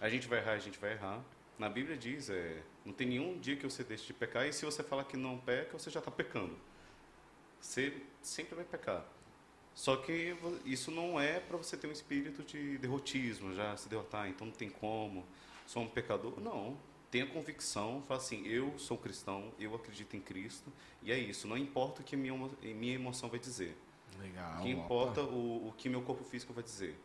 A 0.00 0.08
gente 0.08 0.26
vai 0.26 0.38
errar, 0.38 0.52
a 0.52 0.58
gente 0.58 0.78
vai 0.78 0.92
errar. 0.92 1.22
Na 1.58 1.68
Bíblia 1.68 1.96
diz, 1.96 2.30
é, 2.30 2.62
não 2.84 2.92
tem 2.92 3.06
nenhum 3.06 3.38
dia 3.38 3.56
que 3.56 3.64
você 3.64 3.84
deixe 3.84 4.06
de 4.06 4.12
pecar, 4.12 4.46
e 4.46 4.52
se 4.52 4.64
você 4.64 4.82
falar 4.82 5.04
que 5.04 5.16
não 5.16 5.38
peca, 5.38 5.78
você 5.78 5.90
já 5.90 6.00
está 6.00 6.10
pecando. 6.10 6.56
Você 7.60 7.92
sempre 8.22 8.54
vai 8.54 8.64
pecar. 8.64 9.04
Só 9.76 9.94
que 9.94 10.34
isso 10.64 10.90
não 10.90 11.20
é 11.20 11.38
para 11.38 11.58
você 11.58 11.76
ter 11.76 11.86
um 11.86 11.92
espírito 11.92 12.42
de 12.42 12.78
derrotismo, 12.78 13.54
já 13.54 13.76
se 13.76 13.90
derrotar, 13.90 14.26
então 14.26 14.46
não 14.46 14.54
tem 14.54 14.70
como, 14.70 15.22
sou 15.66 15.82
um 15.82 15.88
pecador. 15.88 16.40
Não. 16.40 16.78
Tenha 17.10 17.26
convicção, 17.26 18.02
fala 18.08 18.18
assim, 18.18 18.46
eu 18.46 18.76
sou 18.78 18.96
cristão, 18.96 19.52
eu 19.60 19.74
acredito 19.74 20.16
em 20.16 20.20
Cristo, 20.20 20.72
e 21.02 21.12
é 21.12 21.18
isso. 21.18 21.46
Não 21.46 21.58
importa 21.58 22.00
o 22.00 22.04
que 22.04 22.16
minha, 22.16 22.32
minha 22.62 22.94
emoção 22.94 23.28
vai 23.28 23.38
dizer. 23.38 23.76
Legal. 24.18 24.60
O 24.60 24.62
que 24.62 24.70
importa 24.70 25.22
o, 25.22 25.68
o 25.68 25.74
que 25.76 25.90
meu 25.90 26.00
corpo 26.00 26.24
físico 26.24 26.54
vai 26.54 26.64
dizer. 26.64 26.98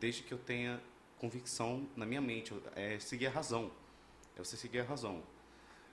Desde 0.00 0.22
que 0.22 0.32
eu 0.32 0.38
tenha 0.38 0.82
convicção 1.18 1.86
na 1.94 2.06
minha 2.06 2.22
mente, 2.22 2.54
é 2.74 2.98
seguir 2.98 3.26
a 3.26 3.30
razão. 3.30 3.70
É 4.34 4.42
você 4.42 4.56
seguir 4.56 4.80
a 4.80 4.84
razão. 4.84 5.22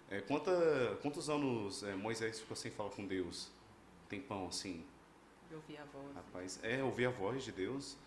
É, 0.09 0.21
quanta, 0.21 0.97
quantos 1.01 1.29
anos 1.29 1.83
é, 1.83 1.93
Moisés 1.93 2.39
ficou 2.39 2.55
sem 2.55 2.71
falar 2.71 2.89
com 2.91 3.05
Deus? 3.05 3.51
Tempão 4.07 4.47
assim. 4.47 4.85
Eu 5.51 5.61
vi 5.67 5.77
a 5.77 5.83
voz. 5.85 6.15
Rapaz, 6.15 6.59
é 6.63 6.83
ouvir 6.83 7.05
a 7.05 7.09
voz 7.09 7.43
de 7.43 7.51
Deus. 7.51 7.97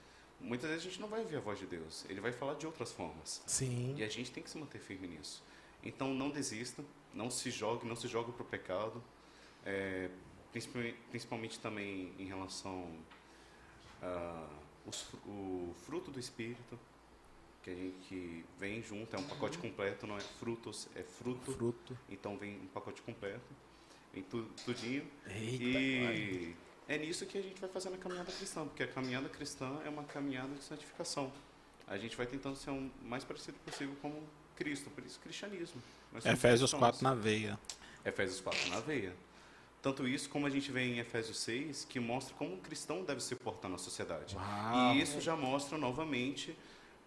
Muitas 0.40 0.70
vezes 0.70 0.86
a 0.86 0.88
gente 0.88 1.00
não 1.00 1.08
vai 1.08 1.20
ouvir 1.20 1.36
a 1.36 1.40
voz 1.40 1.58
de 1.58 1.66
Deus. 1.66 2.04
Ele 2.08 2.20
vai 2.20 2.32
falar 2.32 2.54
de 2.54 2.66
outras 2.66 2.90
formas. 2.92 3.42
Sim. 3.46 3.94
E 3.96 4.02
a 4.02 4.08
gente 4.08 4.30
tem 4.32 4.42
que 4.42 4.50
se 4.50 4.58
manter 4.58 4.78
firme 4.78 5.06
nisso. 5.06 5.42
Então 5.82 6.14
não 6.14 6.30
desista, 6.30 6.82
não 7.12 7.30
se 7.30 7.50
jogue, 7.50 7.86
não 7.86 7.96
se 7.96 8.08
jogue 8.08 8.32
para 8.32 8.42
o 8.42 8.46
pecado. 8.46 9.02
É, 9.64 10.10
principalmente, 10.52 10.98
principalmente 11.10 11.58
também 11.58 12.12
em 12.18 12.26
relação 12.26 12.98
ao 14.00 15.74
fruto 15.86 16.10
do 16.10 16.20
Espírito, 16.20 16.78
que 17.62 17.70
a 17.70 17.74
gente 17.74 18.44
vem 18.58 18.82
junto, 18.82 19.16
é 19.16 19.18
um 19.18 19.24
pacote 19.24 19.56
completo, 19.58 20.06
não 20.06 20.16
é 20.16 20.20
frutos, 20.20 20.88
é 20.94 21.02
fruto. 21.02 21.52
Fruto. 21.52 21.98
Então 22.08 22.36
vem 22.36 22.60
um 22.60 22.66
pacote 22.66 23.00
completo, 23.02 23.54
vem 24.12 24.22
tu, 24.22 24.44
tudinho. 24.64 25.06
Eita, 25.26 25.64
e 26.12 26.54
é 26.88 26.98
nisso 26.98 27.24
que 27.26 27.38
a 27.38 27.42
gente 27.42 27.60
vai 27.60 27.70
fazendo 27.70 27.94
a 27.94 27.98
caminhada 27.98 28.30
cristã, 28.30 28.64
porque 28.64 28.82
a 28.82 28.88
caminhada 28.88 29.28
cristã 29.28 29.80
é 29.84 29.88
uma 29.88 30.04
caminhada 30.04 30.54
de 30.54 30.62
santificação. 30.62 31.32
A 31.86 31.96
gente 31.96 32.16
vai 32.16 32.26
tentando 32.26 32.56
ser 32.56 32.70
o 32.70 32.90
mais 33.02 33.24
parecido 33.24 33.58
possível 33.64 33.94
com 34.00 34.22
Cristo, 34.56 34.90
por 34.90 35.04
isso 35.04 35.18
cristianismo. 35.20 35.82
Efésios 36.24 36.70
cristãos. 36.70 37.00
4 37.00 37.04
na 37.04 37.14
veia. 37.14 37.58
Efésios 38.04 38.40
4 38.40 38.70
na 38.70 38.80
veia. 38.80 39.14
Tanto 39.82 40.08
isso 40.08 40.30
como 40.30 40.46
a 40.46 40.50
gente 40.50 40.72
vê 40.72 40.82
em 40.82 40.98
Efésios 40.98 41.38
6, 41.40 41.84
que 41.84 42.00
mostra 42.00 42.34
como 42.36 42.54
um 42.54 42.60
cristão 42.60 43.04
deve 43.04 43.22
se 43.22 43.34
portar 43.34 43.70
na 43.70 43.76
sociedade. 43.76 44.34
Uau. 44.34 44.94
E 44.94 45.00
isso 45.02 45.20
já 45.20 45.36
mostra 45.36 45.76
novamente 45.76 46.56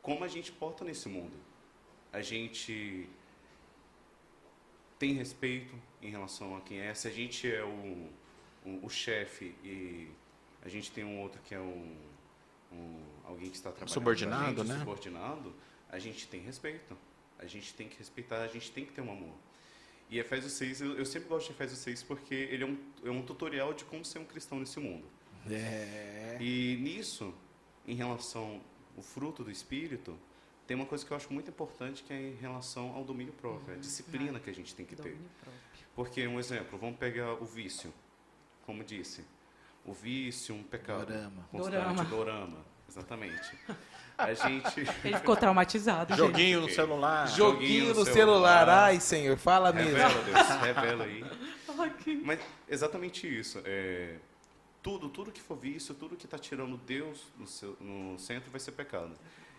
como 0.01 0.23
a 0.23 0.27
gente 0.27 0.51
porta 0.51 0.85
nesse 0.85 1.09
mundo. 1.09 1.35
A 2.13 2.21
gente 2.21 3.09
tem 4.99 5.13
respeito 5.13 5.73
em 6.01 6.09
relação 6.11 6.55
a 6.55 6.61
quem 6.61 6.79
é. 6.79 6.93
Se 6.93 7.07
a 7.07 7.11
gente 7.11 7.51
é 7.51 7.63
o, 7.63 8.09
o, 8.69 8.85
o 8.85 8.89
chefe 8.89 9.56
e 9.64 10.10
a 10.61 10.69
gente 10.69 10.91
tem 10.91 11.03
um 11.03 11.22
outro 11.22 11.39
que 11.44 11.53
é 11.56 11.60
um, 11.60 11.95
um- 12.72 13.03
alguém 13.23 13.49
que 13.49 13.56
está 13.56 13.69
trabalhando 13.72 13.94
Subordinado, 13.94 14.57
gente, 14.61 14.68
né? 14.68 14.80
subordinado, 14.80 15.56
a 15.89 15.99
gente 15.99 16.27
tem 16.27 16.41
respeito. 16.41 16.98
A 17.39 17.45
gente 17.45 17.73
tem 17.76 17.88
que 17.88 17.98
respeitar, 17.99 18.41
a 18.41 18.48
gente 18.48 18.72
tem 18.72 18.84
que 18.85 18.91
ter 18.91 19.02
um 19.02 19.11
amor. 19.11 19.35
E 20.10 20.18
Efésios 20.19 20.53
6, 20.53 20.81
eu, 20.81 20.98
eu 20.98 21.06
sempre 21.06 21.30
gosto 21.30 21.48
de 21.48 21.53
Efésios 21.53 21.80
6 21.80 22.02
porque 22.03 22.34
ele 22.34 22.64
é 22.64 22.65
um, 22.68 22.77
é 23.06 23.11
um 23.11 23.22
tutorial 23.22 23.73
de 23.73 23.85
como 23.85 24.03
ser 24.03 24.19
um 24.19 24.26
cristão 24.26 24.60
nesse 24.60 24.80
mundo. 24.80 25.06
É. 25.49 26.38
E 26.41 26.77
nisso, 26.81 27.34
em 27.88 27.94
relação 27.94 28.60
ao 28.95 29.03
fruto 29.03 29.44
do 29.44 29.52
Espírito, 29.52 30.18
tem 30.65 30.76
uma 30.76 30.85
coisa 30.85 31.06
que 31.06 31.11
eu 31.11 31.18
acho 31.18 31.31
muito 31.31 31.49
importante 31.49 32.03
que 32.03 32.11
é 32.11 32.19
em 32.30 32.35
relação 32.35 32.95
ao 32.95 33.03
domínio 33.03 33.34
próprio, 33.34 33.76
a 33.76 33.77
disciplina 33.77 34.39
que 34.39 34.49
a 34.49 34.53
gente 34.53 34.73
tem 34.73 34.85
que 34.85 34.95
ter. 34.95 35.03
Domínio 35.03 35.30
próprio. 35.41 35.61
Porque, 35.95 36.27
um 36.27 36.39
exemplo, 36.39 36.77
vamos 36.77 36.98
pegar 36.98 37.34
o 37.35 37.45
vício, 37.45 37.94
como 38.68 38.84
disse. 38.84 39.26
O 39.85 39.94
vício, 39.94 40.53
um 40.53 40.61
pecado. 40.61 41.06
Dorama. 41.06 41.48
Constante, 41.49 41.73
Dorama. 41.77 42.03
dorama. 42.03 42.57
Exatamente. 42.89 43.57
A 44.18 44.34
gente... 44.34 44.80
Ele 45.06 45.18
ficou 45.18 45.35
traumatizado, 45.38 46.10
gente. 46.14 46.18
Joguinho 46.26 46.61
no 46.61 46.69
celular. 46.69 47.27
Joguinho 47.30 47.94
no 47.94 47.99
no 48.02 48.06
celular. 48.06 48.14
celular. 48.65 48.69
Ai, 48.69 48.99
Senhor, 48.99 49.38
fala 49.38 49.72
mesmo. 49.72 49.91
Revela, 49.98 50.23
Deus, 50.23 50.48
revela 50.61 51.03
aí. 51.06 51.26
Que- 52.03 52.15
Mas 52.26 52.39
exatamente 52.68 53.27
isso. 53.27 53.61
É, 53.64 54.15
tudo, 54.81 55.10
tudo 55.10 55.31
que 55.31 55.39
for 55.39 55.56
vício, 55.56 55.94
tudo 55.94 56.15
que 56.15 56.26
está 56.26 56.39
tirando 56.39 56.76
Deus 56.76 57.22
no, 57.38 57.45
seu- 57.45 57.77
no 57.80 58.18
centro 58.18 58.49
vai 58.49 58.60
ser 58.60 58.72
pecado. 58.72 59.11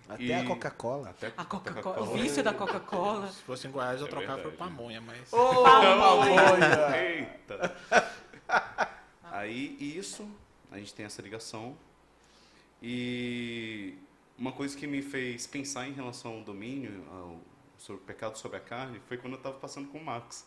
Até 0.09 0.25
E- 0.25 0.33
a 0.33 0.45
Coca-Cola. 0.45 1.11
Até 1.11 1.33
A 1.37 1.45
Coca-Cola, 1.45 2.01
o 2.03 2.15
vício 2.15 2.43
da 2.43 2.53
Coca-Cola. 2.53 3.29
Se 3.31 3.43
fosse 3.43 3.69
em 3.69 3.71
Goiás, 3.71 4.01
eu 4.01 4.09
É 4.09 4.11
trocava 4.11 4.43
por 4.43 4.53
pamonha, 4.53 5.01
mas. 5.01 5.33
Ô, 5.33 5.63
pamonha! 5.63 6.97
Eita! 6.99 7.77
Aí, 9.39 9.77
isso, 9.81 10.29
a 10.71 10.79
gente 10.79 10.93
tem 10.95 11.07
essa 11.07 11.23
ligação. 11.23 11.77
E 12.83 13.95
uma 14.39 14.53
coisa 14.53 14.77
que 14.77 14.87
me 14.87 15.03
fez 15.03 15.47
pensar 15.47 15.89
em 15.89 15.93
relação 15.93 16.33
ao 16.39 16.41
domínio, 16.43 17.05
ao 17.13 17.37
sobre 17.77 18.03
o 18.03 18.05
pecado 18.05 18.37
sobre 18.37 18.57
a 18.57 18.61
carne, 18.61 19.01
foi 19.07 19.17
quando 19.17 19.35
eu 19.35 19.39
estava 19.39 19.55
passando 19.57 19.89
com 19.89 19.99
o 19.99 20.05
Max, 20.05 20.45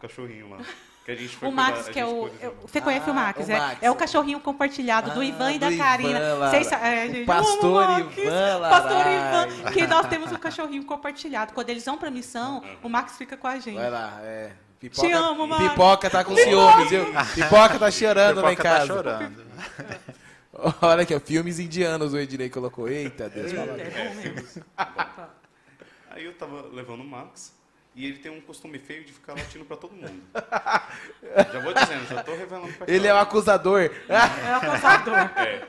cachorrinho 0.00 0.50
lá. 0.50 0.58
Que 1.04 1.12
a 1.12 1.14
gente 1.14 1.34
foi 1.36 1.48
O 1.48 1.52
Max, 1.52 1.76
cuidar- 1.84 1.92
que 1.92 2.00
é 2.00 2.06
o. 2.06 2.26
eu- 2.40 2.56
Você 2.62 2.80
conhece 2.80 3.08
Ah, 3.08 3.12
o 3.12 3.14
Max, 3.14 3.46
o 3.48 3.52
é, 3.52 3.58
Max. 3.58 3.82
é 3.84 3.90
o 3.90 3.94
cachorrinho 3.94 4.40
compartilhado 4.40 5.12
do 5.12 5.20
Ah, 5.20 5.24
Ivan 5.24 5.52
e 5.52 5.58
da 5.60 5.76
Karina. 5.76 6.18
É, 6.18 7.22
O 7.22 7.26
pastor 7.26 7.64
o 7.70 7.74
Max. 7.74 8.18
Ivan 8.18 8.60
Pastor. 8.68 9.06
Ivan, 9.06 9.72
que 9.72 9.86
nós 9.86 10.08
temos 10.08 10.32
um 10.32 10.36
cachorrinho 10.36 10.84
compartilhado. 10.84 11.52
Quando 11.52 11.70
eles 11.70 11.84
vão 11.84 11.96
pra 11.96 12.10
missão, 12.10 12.62
o 12.82 12.88
Max 12.88 13.16
fica 13.16 13.36
com 13.36 13.46
a 13.46 13.60
gente. 13.60 13.76
Vai 13.76 13.90
lá, 13.90 14.18
é. 14.22 14.52
Pipoca, 14.82 15.06
Te 15.06 15.12
amo, 15.12 15.46
Max. 15.46 15.62
Pipoca 15.70 16.10
tá 16.10 16.24
com 16.24 16.34
ciúmes, 16.34 16.90
viu? 16.90 17.04
Pipoca 17.36 17.78
tá 17.78 17.88
chorando 17.88 18.40
lá 18.40 18.52
em 18.52 18.56
Pipoca 18.56 18.68
tá 18.68 18.78
casa. 18.78 18.86
chorando. 18.88 19.46
Olha 20.82 21.02
aqui, 21.04 21.14
ó, 21.14 21.20
filmes 21.20 21.60
indianos 21.60 22.12
o 22.12 22.18
Ednei 22.18 22.50
colocou. 22.50 22.88
Eita, 22.88 23.28
Deus. 23.28 23.52
fala. 23.52 23.80
É 23.80 23.90
bom 23.90 24.14
mesmo. 24.16 24.64
Aí 26.10 26.24
eu 26.24 26.34
tava 26.34 26.62
levando 26.72 27.00
o 27.00 27.04
Max 27.04 27.54
e 27.94 28.06
ele 28.06 28.18
tem 28.18 28.32
um 28.32 28.40
costume 28.40 28.76
feio 28.80 29.04
de 29.04 29.12
ficar 29.12 29.34
latindo 29.34 29.64
pra 29.64 29.76
todo 29.76 29.92
mundo. 29.94 30.20
já 30.34 31.60
vou 31.60 31.72
dizendo, 31.72 32.08
já 32.08 32.22
tô 32.24 32.34
revelando 32.34 32.72
pra 32.72 32.92
Ele 32.92 33.06
é 33.06 33.14
o 33.14 33.18
acusador. 33.18 33.88
É 34.08 34.56
o 34.56 34.60
caçador. 34.60 35.14
É. 35.38 35.64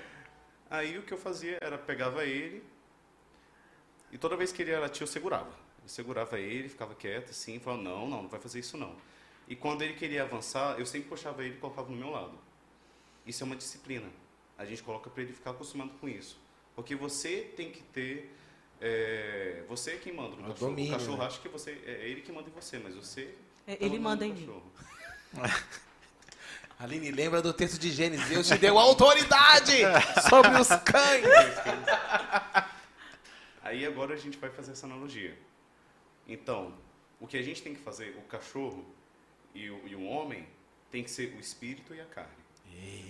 Aí 0.72 0.98
o 0.98 1.04
que 1.04 1.14
eu 1.14 1.20
fazia 1.20 1.60
era 1.62 1.78
pegava 1.78 2.26
ele 2.26 2.64
e 4.12 4.18
toda 4.18 4.36
vez 4.36 4.52
que 4.52 4.64
ele 4.64 4.72
ia 4.72 4.80
latir 4.80 5.04
eu 5.04 5.08
segurava. 5.08 5.52
Eu 5.84 5.90
segurava 5.90 6.40
ele, 6.40 6.70
ficava 6.70 6.96
quieto 6.96 7.32
assim, 7.32 7.60
falava, 7.60 7.84
não, 7.84 8.08
não, 8.08 8.24
não 8.24 8.30
vai 8.30 8.40
fazer 8.40 8.60
isso 8.60 8.78
não. 8.78 8.96
E 9.48 9.56
quando 9.56 9.82
ele 9.82 9.94
queria 9.94 10.24
avançar, 10.24 10.80
eu 10.80 10.86
sempre 10.86 11.10
puxava 11.10 11.44
ele 11.44 11.56
e 11.56 11.58
colocava 11.58 11.90
no 11.90 11.98
meu 11.98 12.10
lado. 12.10 12.38
Isso 13.26 13.44
é 13.44 13.46
uma 13.46 13.56
disciplina. 13.56 14.08
A 14.58 14.66
gente 14.66 14.82
coloca 14.82 15.10
para 15.10 15.24
ele 15.24 15.34
ficar 15.34 15.52
acostumado 15.52 15.92
com 16.00 16.08
isso. 16.08 16.40
Porque 16.76 16.96
você 16.96 17.52
tem 17.56 17.70
que 17.70 17.82
ter... 17.84 18.34
é, 18.80 19.64
você 19.68 19.92
é 19.92 19.98
quem 19.98 20.14
manda 20.14 20.36
no 20.36 20.44
O 20.44 20.54
cachorro. 20.54 20.72
domínio, 20.72 20.96
o 20.96 20.98
cachorro 20.98 21.18
né? 21.18 21.26
acha 21.26 21.40
que 21.40 21.50
você, 21.50 21.72
é 21.86 22.08
ele 22.08 22.22
que 22.22 22.32
manda 22.32 22.50
em 22.50 22.54
você, 22.54 22.80
mas 22.80 22.96
você... 22.96 23.36
É, 23.68 23.76
tá 23.76 23.86
Ele 23.86 24.00
manda 24.00 24.26
em 24.26 24.34
mim. 24.34 24.62
Aline, 26.80 27.12
lembra 27.12 27.42
do 27.42 27.54
texto 27.54 27.78
de 27.80 27.92
Gênesis. 27.92 28.28
Deus 28.28 28.48
te 28.48 28.58
deu 28.58 28.78
autoridade 28.78 29.74
sobre 30.30 30.52
os 30.60 30.68
cães. 30.68 31.24
Aí 33.62 33.86
agora 33.86 34.14
a 34.14 34.18
gente 34.18 34.38
vai 34.38 34.50
fazer 34.50 34.72
essa 34.72 34.86
analogia. 34.86 35.38
Então, 36.28 36.74
o 37.20 37.28
que 37.28 37.38
a 37.38 37.42
gente 37.42 37.62
tem 37.62 37.74
que 37.74 37.80
fazer, 37.80 38.16
o 38.18 38.22
cachorro 38.24 38.86
e 39.54 39.70
o, 39.70 39.88
e 39.88 39.96
o 39.96 40.04
homem, 40.04 40.48
tem 40.92 41.04
que 41.04 41.12
ser 41.12 41.36
o 41.36 41.40
espírito 41.40 41.94
e 41.94 42.02
a 42.02 42.06
carne. 42.06 42.44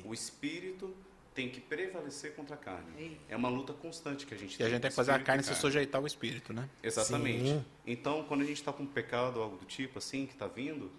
O 0.05 0.13
espírito 0.13 0.93
tem 1.33 1.49
que 1.49 1.59
prevalecer 1.59 2.35
contra 2.35 2.55
a 2.55 2.57
carne. 2.57 2.91
Ei. 2.97 3.21
É 3.27 3.35
uma 3.35 3.49
luta 3.49 3.73
constante 3.73 4.25
que 4.25 4.33
a 4.33 4.37
gente 4.37 4.59
E 4.59 4.63
a 4.63 4.69
gente 4.69 4.81
tem 4.81 4.89
que 4.89 4.95
fazer 4.95 5.11
a 5.11 5.19
carne 5.19 5.41
e 5.41 5.45
se 5.45 5.55
sujeitar 5.55 5.99
ao 5.99 6.05
espírito, 6.05 6.53
né? 6.53 6.69
Exatamente. 6.81 7.49
Sim. 7.49 7.65
Então, 7.85 8.23
quando 8.23 8.41
a 8.41 8.45
gente 8.45 8.57
está 8.57 8.71
com 8.71 8.83
um 8.83 8.87
pecado 8.87 9.37
ou 9.37 9.43
algo 9.43 9.57
do 9.57 9.65
tipo 9.65 9.97
assim 9.97 10.25
que 10.25 10.33
está 10.33 10.47
vindo, 10.47 10.91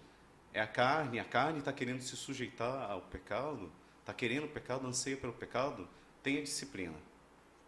é 0.53 0.59
a 0.59 0.67
carne, 0.67 1.19
a 1.19 1.23
carne 1.23 1.59
está 1.59 1.71
querendo 1.71 2.01
se 2.01 2.15
sujeitar 2.15 2.89
ao 2.89 3.01
pecado, 3.01 3.71
está 4.01 4.13
querendo 4.13 4.45
o 4.45 4.49
pecado, 4.49 4.85
anseia 4.85 5.17
pelo 5.17 5.33
pecado, 5.33 5.87
tenha 6.21 6.41
disciplina. 6.41 6.95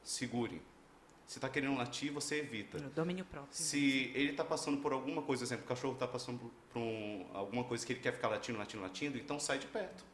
Segure. 0.03 0.61
Se 1.27 1.37
está 1.39 1.49
querendo 1.49 1.75
latir, 1.77 2.11
você 2.11 2.39
evita. 2.39 2.79
Domínio 2.95 3.25
próprio. 3.25 3.53
Se 3.53 4.11
ele 4.15 4.31
está 4.31 4.45
passando 4.45 4.77
por 4.77 4.93
alguma 4.93 5.21
coisa, 5.21 5.41
por 5.41 5.47
exemplo, 5.47 5.65
o 5.65 5.67
cachorro 5.67 5.93
está 5.93 6.07
passando 6.07 6.39
por, 6.39 6.49
por 6.71 6.79
um- 6.79 7.25
alguma 7.33 7.65
coisa 7.65 7.85
que 7.85 7.91
ele 7.93 7.99
quer 7.99 8.13
ficar 8.13 8.29
latindo, 8.29 8.57
latindo, 8.57 8.81
latindo, 8.81 9.17
então 9.17 9.37
sai 9.39 9.59
de 9.59 9.67
perto. 9.67 10.05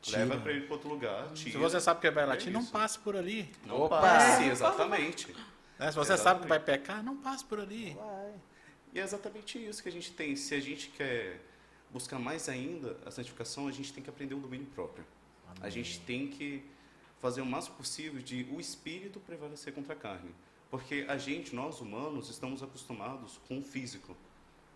Tira. 0.00 0.18
Leva 0.20 0.40
para 0.40 0.52
ele 0.52 0.60
para 0.66 0.74
outro 0.74 0.88
lugar. 0.88 1.32
Tira. 1.32 1.50
Se 1.50 1.56
você 1.58 1.80
sabe 1.80 2.00
que 2.00 2.08
vai 2.12 2.22
É 2.22 2.26
latir, 2.28 2.52
não 2.52 2.60
isso. 2.60 2.70
passe 2.70 2.96
por 2.96 3.16
ali. 3.16 3.50
Não 3.64 3.80
Opa! 3.82 4.00
passe, 4.00 4.44
É. 4.44 4.48
exatamente. 4.52 5.34
né? 5.80 5.90
Se 5.90 5.96
você 5.96 6.16
sabe 6.16 6.42
que 6.42 6.46
vai 6.46 6.60
pecar, 6.60 7.02
não 7.02 7.16
passe 7.16 7.44
por 7.44 7.58
ali. 7.58 7.96
E 8.94 9.00
é 9.00 9.02
exatamente 9.02 9.58
isso 9.58 9.82
que 9.82 9.88
a 9.88 9.92
gente 9.92 10.12
tem. 10.12 10.36
Se 10.36 10.54
a 10.54 10.60
gente 10.60 10.90
quer 10.90 11.40
buscar 11.90 12.20
mais 12.20 12.48
ainda 12.48 12.96
a 13.04 13.10
santificação, 13.10 13.66
a 13.66 13.72
gente 13.72 13.92
tem 13.92 14.00
que 14.02 14.08
aprender 14.08 14.34
o 14.34 14.38
domínio 14.38 14.66
próprio. 14.68 15.04
A 15.60 15.68
gente 15.68 15.98
tem 16.00 16.28
que 16.28 16.64
fazer 17.20 17.40
o 17.40 17.46
máximo 17.46 17.76
possível 17.76 18.20
de 18.20 18.46
o 18.50 18.60
espírito 18.60 19.20
prevalecer 19.20 19.72
contra 19.72 19.94
a 19.94 19.96
carne. 19.96 20.30
Porque 20.70 21.06
a 21.08 21.16
gente, 21.16 21.54
nós 21.54 21.80
humanos, 21.80 22.28
estamos 22.28 22.62
acostumados 22.62 23.38
com 23.48 23.58
o 23.58 23.62
físico. 23.62 24.16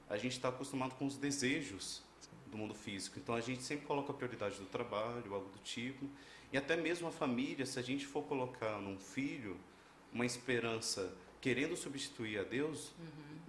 A 0.09 0.17
gente 0.17 0.33
está 0.33 0.49
acostumado 0.49 0.95
com 0.95 1.07
os 1.07 1.17
desejos 1.17 2.03
do 2.51 2.57
mundo 2.57 2.75
físico. 2.75 3.19
Então 3.19 3.35
a 3.35 3.41
gente 3.41 3.63
sempre 3.63 3.87
coloca 3.87 4.13
a 4.13 4.15
prioridade 4.15 4.57
do 4.57 4.67
trabalho, 4.67 5.35
algo 5.35 5.49
do 5.51 5.59
tipo. 5.59 6.09
E 6.53 6.59
até 6.59 6.77
mesmo 6.77 7.09
a 7.09 7.13
família, 7.13 7.65
se 7.65 7.79
a 7.79 7.83
gente 7.83 8.07
for 8.07 8.23
colocar 8.25 8.81
num 8.81 8.99
filho 8.99 9.57
uma 10.13 10.27
esperança 10.27 11.13
querendo 11.41 11.77
substituir 11.77 12.39
a 12.39 12.43
Deus, 12.43 12.93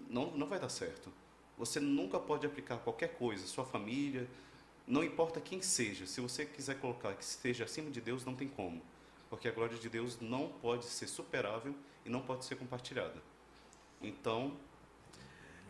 não, 0.09 0.31
não 0.31 0.47
vai 0.47 0.59
dar 0.59 0.69
certo. 0.69 1.11
Você 1.57 1.80
nunca 1.80 2.19
pode 2.19 2.45
aplicar 2.45 2.77
qualquer 2.77 3.15
coisa, 3.15 3.45
sua 3.45 3.65
família, 3.65 4.27
não 4.88 5.03
importa 5.03 5.40
quem 5.40 5.62
seja. 5.62 6.06
Se 6.06 6.20
você 6.22 6.45
quiser 6.45 6.76
colocar 6.80 7.14
que 7.14 7.24
esteja 7.24 7.64
acima 7.64 7.90
de 7.90 8.02
Deus, 8.02 8.26
não 8.26 8.36
tem 8.36 8.48
como. 8.48 8.82
Porque 9.30 9.48
a 9.48 9.52
glória 9.52 9.78
de 9.78 9.90
Deus 9.90 10.18
não 10.20 10.48
pode 10.48 10.86
ser 10.86 11.08
superável 11.08 11.74
e 12.06 12.10
não 12.10 12.22
pode 12.22 12.45
ser 12.45 12.56
compartilhada. 12.56 13.16
Então, 14.02 14.53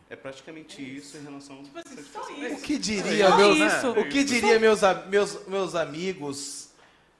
é 0.10 0.16
praticamente 0.16 0.82
isso 0.82 1.18
em 1.18 1.24
relação 1.24 1.62
à 1.62 1.84
santificação. 1.84 2.54
O 2.54 2.62
que 2.62 2.78
diria, 2.78 3.30
Só 3.30 3.38
meus, 3.38 3.58
isso. 3.60 3.92
o 3.92 4.10
que 4.10 4.24
diria 4.24 4.60
meus, 4.60 4.82
meus, 5.08 5.48
meus 5.48 5.76
amigos 5.76 6.70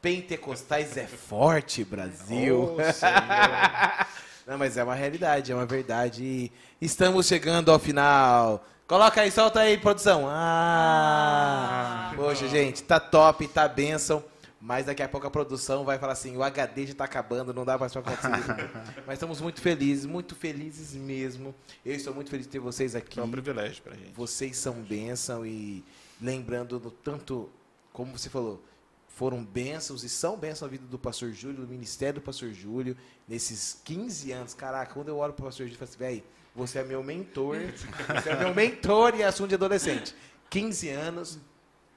pentecostais 0.02 0.98
é 0.98 1.06
forte, 1.06 1.84
Brasil. 1.84 2.76
Senhor. 2.76 2.78
Não, 4.46 4.58
mas 4.58 4.78
é 4.78 4.84
uma 4.84 4.96
realidade, 4.96 5.52
é 5.52 5.56
uma 5.56 5.66
verdade. 5.66 6.52
Estamos 6.82 7.28
chegando 7.28 7.72
ao 7.72 7.80
final. 7.80 8.66
Coloca 8.88 9.22
aí, 9.22 9.32
solta 9.32 9.62
aí, 9.62 9.78
produção. 9.78 10.28
Ah! 10.28 12.10
Ah. 12.12 12.14
Poxa, 12.16 12.48
gente, 12.48 12.84
tá 12.84 13.00
top, 13.00 13.48
tá 13.48 13.68
benção. 13.68 14.24
Mas 14.60 14.86
daqui 14.86 15.02
a 15.02 15.10
pouco 15.10 15.26
a 15.26 15.32
produção 15.32 15.84
vai 15.84 15.98
falar 15.98 16.14
assim: 16.14 16.38
o 16.38 16.44
HD 16.44 16.88
já 16.88 16.94
tá 16.94 17.06
acabando, 17.06 17.54
não 17.54 17.66
dá 17.66 17.78
mais 17.78 17.92
pra 17.92 18.02
acontecer. 18.02 18.70
mas 19.08 19.14
estamos 19.16 19.42
muito 19.42 19.60
felizes, 19.60 20.06
muito 20.06 20.36
felizes 20.36 20.94
mesmo. 20.94 21.56
Eu 21.84 21.96
estou 21.96 22.14
muito 22.14 22.30
feliz 22.30 22.46
de 22.46 22.52
ter 22.52 22.60
vocês 22.60 22.96
aqui. 22.96 23.20
É 23.20 23.24
um 23.24 23.32
privilégio 23.32 23.82
pra 23.82 23.96
gente. 23.96 24.12
Vocês 24.14 24.58
são 24.58 24.74
bênção 24.74 25.46
e 25.46 25.84
lembrando 26.22 26.78
do 26.80 26.92
tanto, 26.92 27.50
como 27.92 28.16
você 28.16 28.30
falou, 28.30 28.62
foram 29.16 29.44
bênçãos 29.44 30.04
e 30.04 30.10
são 30.10 30.38
bênçãos 30.38 30.62
na 30.62 30.68
vida 30.68 30.86
do 30.88 30.98
pastor 30.98 31.32
Júlio, 31.32 31.62
do 31.62 31.68
ministério 31.68 32.16
do 32.16 32.22
pastor 32.24 32.52
Júlio, 32.52 32.98
nesses 33.28 33.80
15 33.84 34.32
anos. 34.32 34.54
Caraca, 34.54 34.94
quando 34.94 35.10
eu 35.10 35.18
olho 35.18 35.34
pro 35.34 35.46
pastor 35.46 35.68
Júlio, 35.68 35.76
eu 35.76 35.80
falo 35.80 35.90
assim, 35.90 36.00
velho, 36.00 36.24
você 36.56 36.80
é 36.80 36.84
meu 36.84 37.04
mentor, 37.04 37.58
você 38.08 38.30
é 38.30 38.36
meu 38.36 38.54
mentor 38.54 39.16
em 39.16 39.24
assunto 39.24 39.50
de 39.50 39.56
adolescente. 39.56 40.16
15 40.50 40.90
anos, 40.90 41.40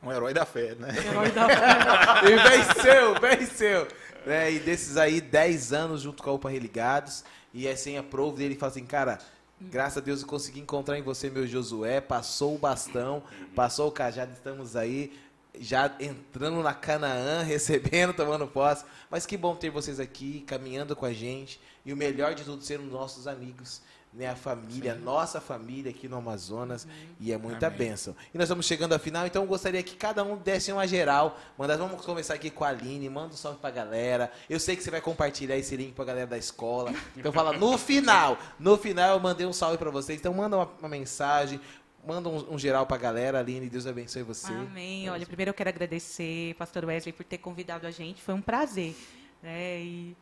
Um 0.02 0.12
herói 0.12 0.34
da 0.34 0.44
fé, 0.44 0.74
né? 0.74 0.94
Herói 1.06 1.30
da 1.32 1.48
fé. 1.48 2.20
e 2.30 2.36
venceu, 2.36 3.20
venceu. 3.20 3.88
Né? 4.26 4.52
E 4.52 4.58
desses 4.60 4.96
aí, 4.96 5.20
10 5.20 5.72
anos 5.72 6.02
junto 6.02 6.22
com 6.22 6.30
a 6.30 6.32
UPA 6.34 6.50
Religados. 6.50 7.24
E 7.54 7.66
é 7.66 7.74
sem 7.74 7.96
a 7.96 8.02
prova 8.02 8.36
dele 8.36 8.54
fala 8.54 8.70
assim, 8.70 8.84
cara, 8.84 9.18
graças 9.60 9.98
a 9.98 10.00
Deus 10.00 10.20
eu 10.20 10.28
consegui 10.28 10.60
encontrar 10.60 10.98
em 10.98 11.02
você 11.02 11.30
meu 11.30 11.46
Josué. 11.46 12.00
Passou 12.00 12.54
o 12.54 12.58
bastão, 12.58 13.22
passou 13.54 13.88
o 13.88 13.92
cajado, 13.92 14.32
estamos 14.32 14.76
aí. 14.76 15.12
Já 15.58 15.94
entrando 16.00 16.62
na 16.62 16.74
Canaã, 16.74 17.42
recebendo, 17.46 18.12
tomando 18.12 18.46
posse. 18.46 18.84
Mas 19.10 19.26
que 19.26 19.36
bom 19.36 19.54
ter 19.54 19.70
vocês 19.70 20.00
aqui, 20.00 20.40
caminhando 20.46 20.96
com 20.96 21.06
a 21.06 21.12
gente. 21.12 21.60
E 21.84 21.92
o 21.92 21.96
melhor 21.96 22.34
de 22.34 22.44
tudo, 22.44 22.62
ser 22.62 22.80
os 22.80 22.90
nossos 22.90 23.26
amigos. 23.26 23.82
Né, 24.16 24.28
a 24.28 24.36
família, 24.36 24.94
nossa 24.94 25.40
família 25.40 25.90
aqui 25.90 26.06
no 26.06 26.16
Amazonas. 26.18 26.86
E 27.18 27.32
é 27.32 27.36
muita 27.36 27.66
Amém. 27.66 27.78
bênção. 27.78 28.14
E 28.32 28.38
nós 28.38 28.44
estamos 28.44 28.64
chegando 28.64 28.92
ao 28.92 28.98
final, 29.00 29.26
então 29.26 29.42
eu 29.42 29.48
gostaria 29.48 29.82
que 29.82 29.96
cada 29.96 30.22
um 30.22 30.36
desse 30.36 30.70
uma 30.70 30.86
geral. 30.86 31.36
Manda, 31.58 31.76
vamos 31.76 32.06
começar 32.06 32.34
aqui 32.34 32.48
com 32.48 32.62
a 32.62 32.68
Aline, 32.68 33.08
manda 33.10 33.34
um 33.34 33.36
salve 33.36 33.58
pra 33.58 33.72
galera. 33.72 34.30
Eu 34.48 34.60
sei 34.60 34.76
que 34.76 34.84
você 34.84 34.90
vai 34.92 35.00
compartilhar 35.00 35.56
esse 35.56 35.74
link 35.74 35.94
pra 35.94 36.04
galera 36.04 36.28
da 36.28 36.38
escola. 36.38 36.94
Então 37.16 37.32
fala 37.32 37.54
no 37.58 37.76
final. 37.76 38.38
No 38.56 38.78
final 38.78 39.14
eu 39.14 39.20
mandei 39.20 39.46
um 39.46 39.52
salve 39.52 39.78
pra 39.78 39.90
vocês. 39.90 40.20
Então 40.20 40.32
manda 40.32 40.58
uma, 40.58 40.70
uma 40.78 40.88
mensagem, 40.88 41.60
manda 42.06 42.28
um, 42.28 42.54
um 42.54 42.58
geral 42.58 42.86
pra 42.86 42.96
galera. 42.96 43.38
Aline, 43.38 43.68
Deus 43.68 43.86
abençoe 43.86 44.22
você. 44.22 44.52
Amém. 44.52 45.08
Olha, 45.10 45.26
primeiro 45.26 45.50
eu 45.50 45.54
quero 45.54 45.68
agradecer, 45.70 46.54
pastor 46.54 46.84
Wesley, 46.84 47.12
por 47.12 47.24
ter 47.24 47.38
convidado 47.38 47.86
a 47.86 47.90
gente. 47.90 48.22
Foi 48.22 48.34
um 48.34 48.42
prazer. 48.42 48.94
Né? 49.42 49.80
E, 49.80 50.16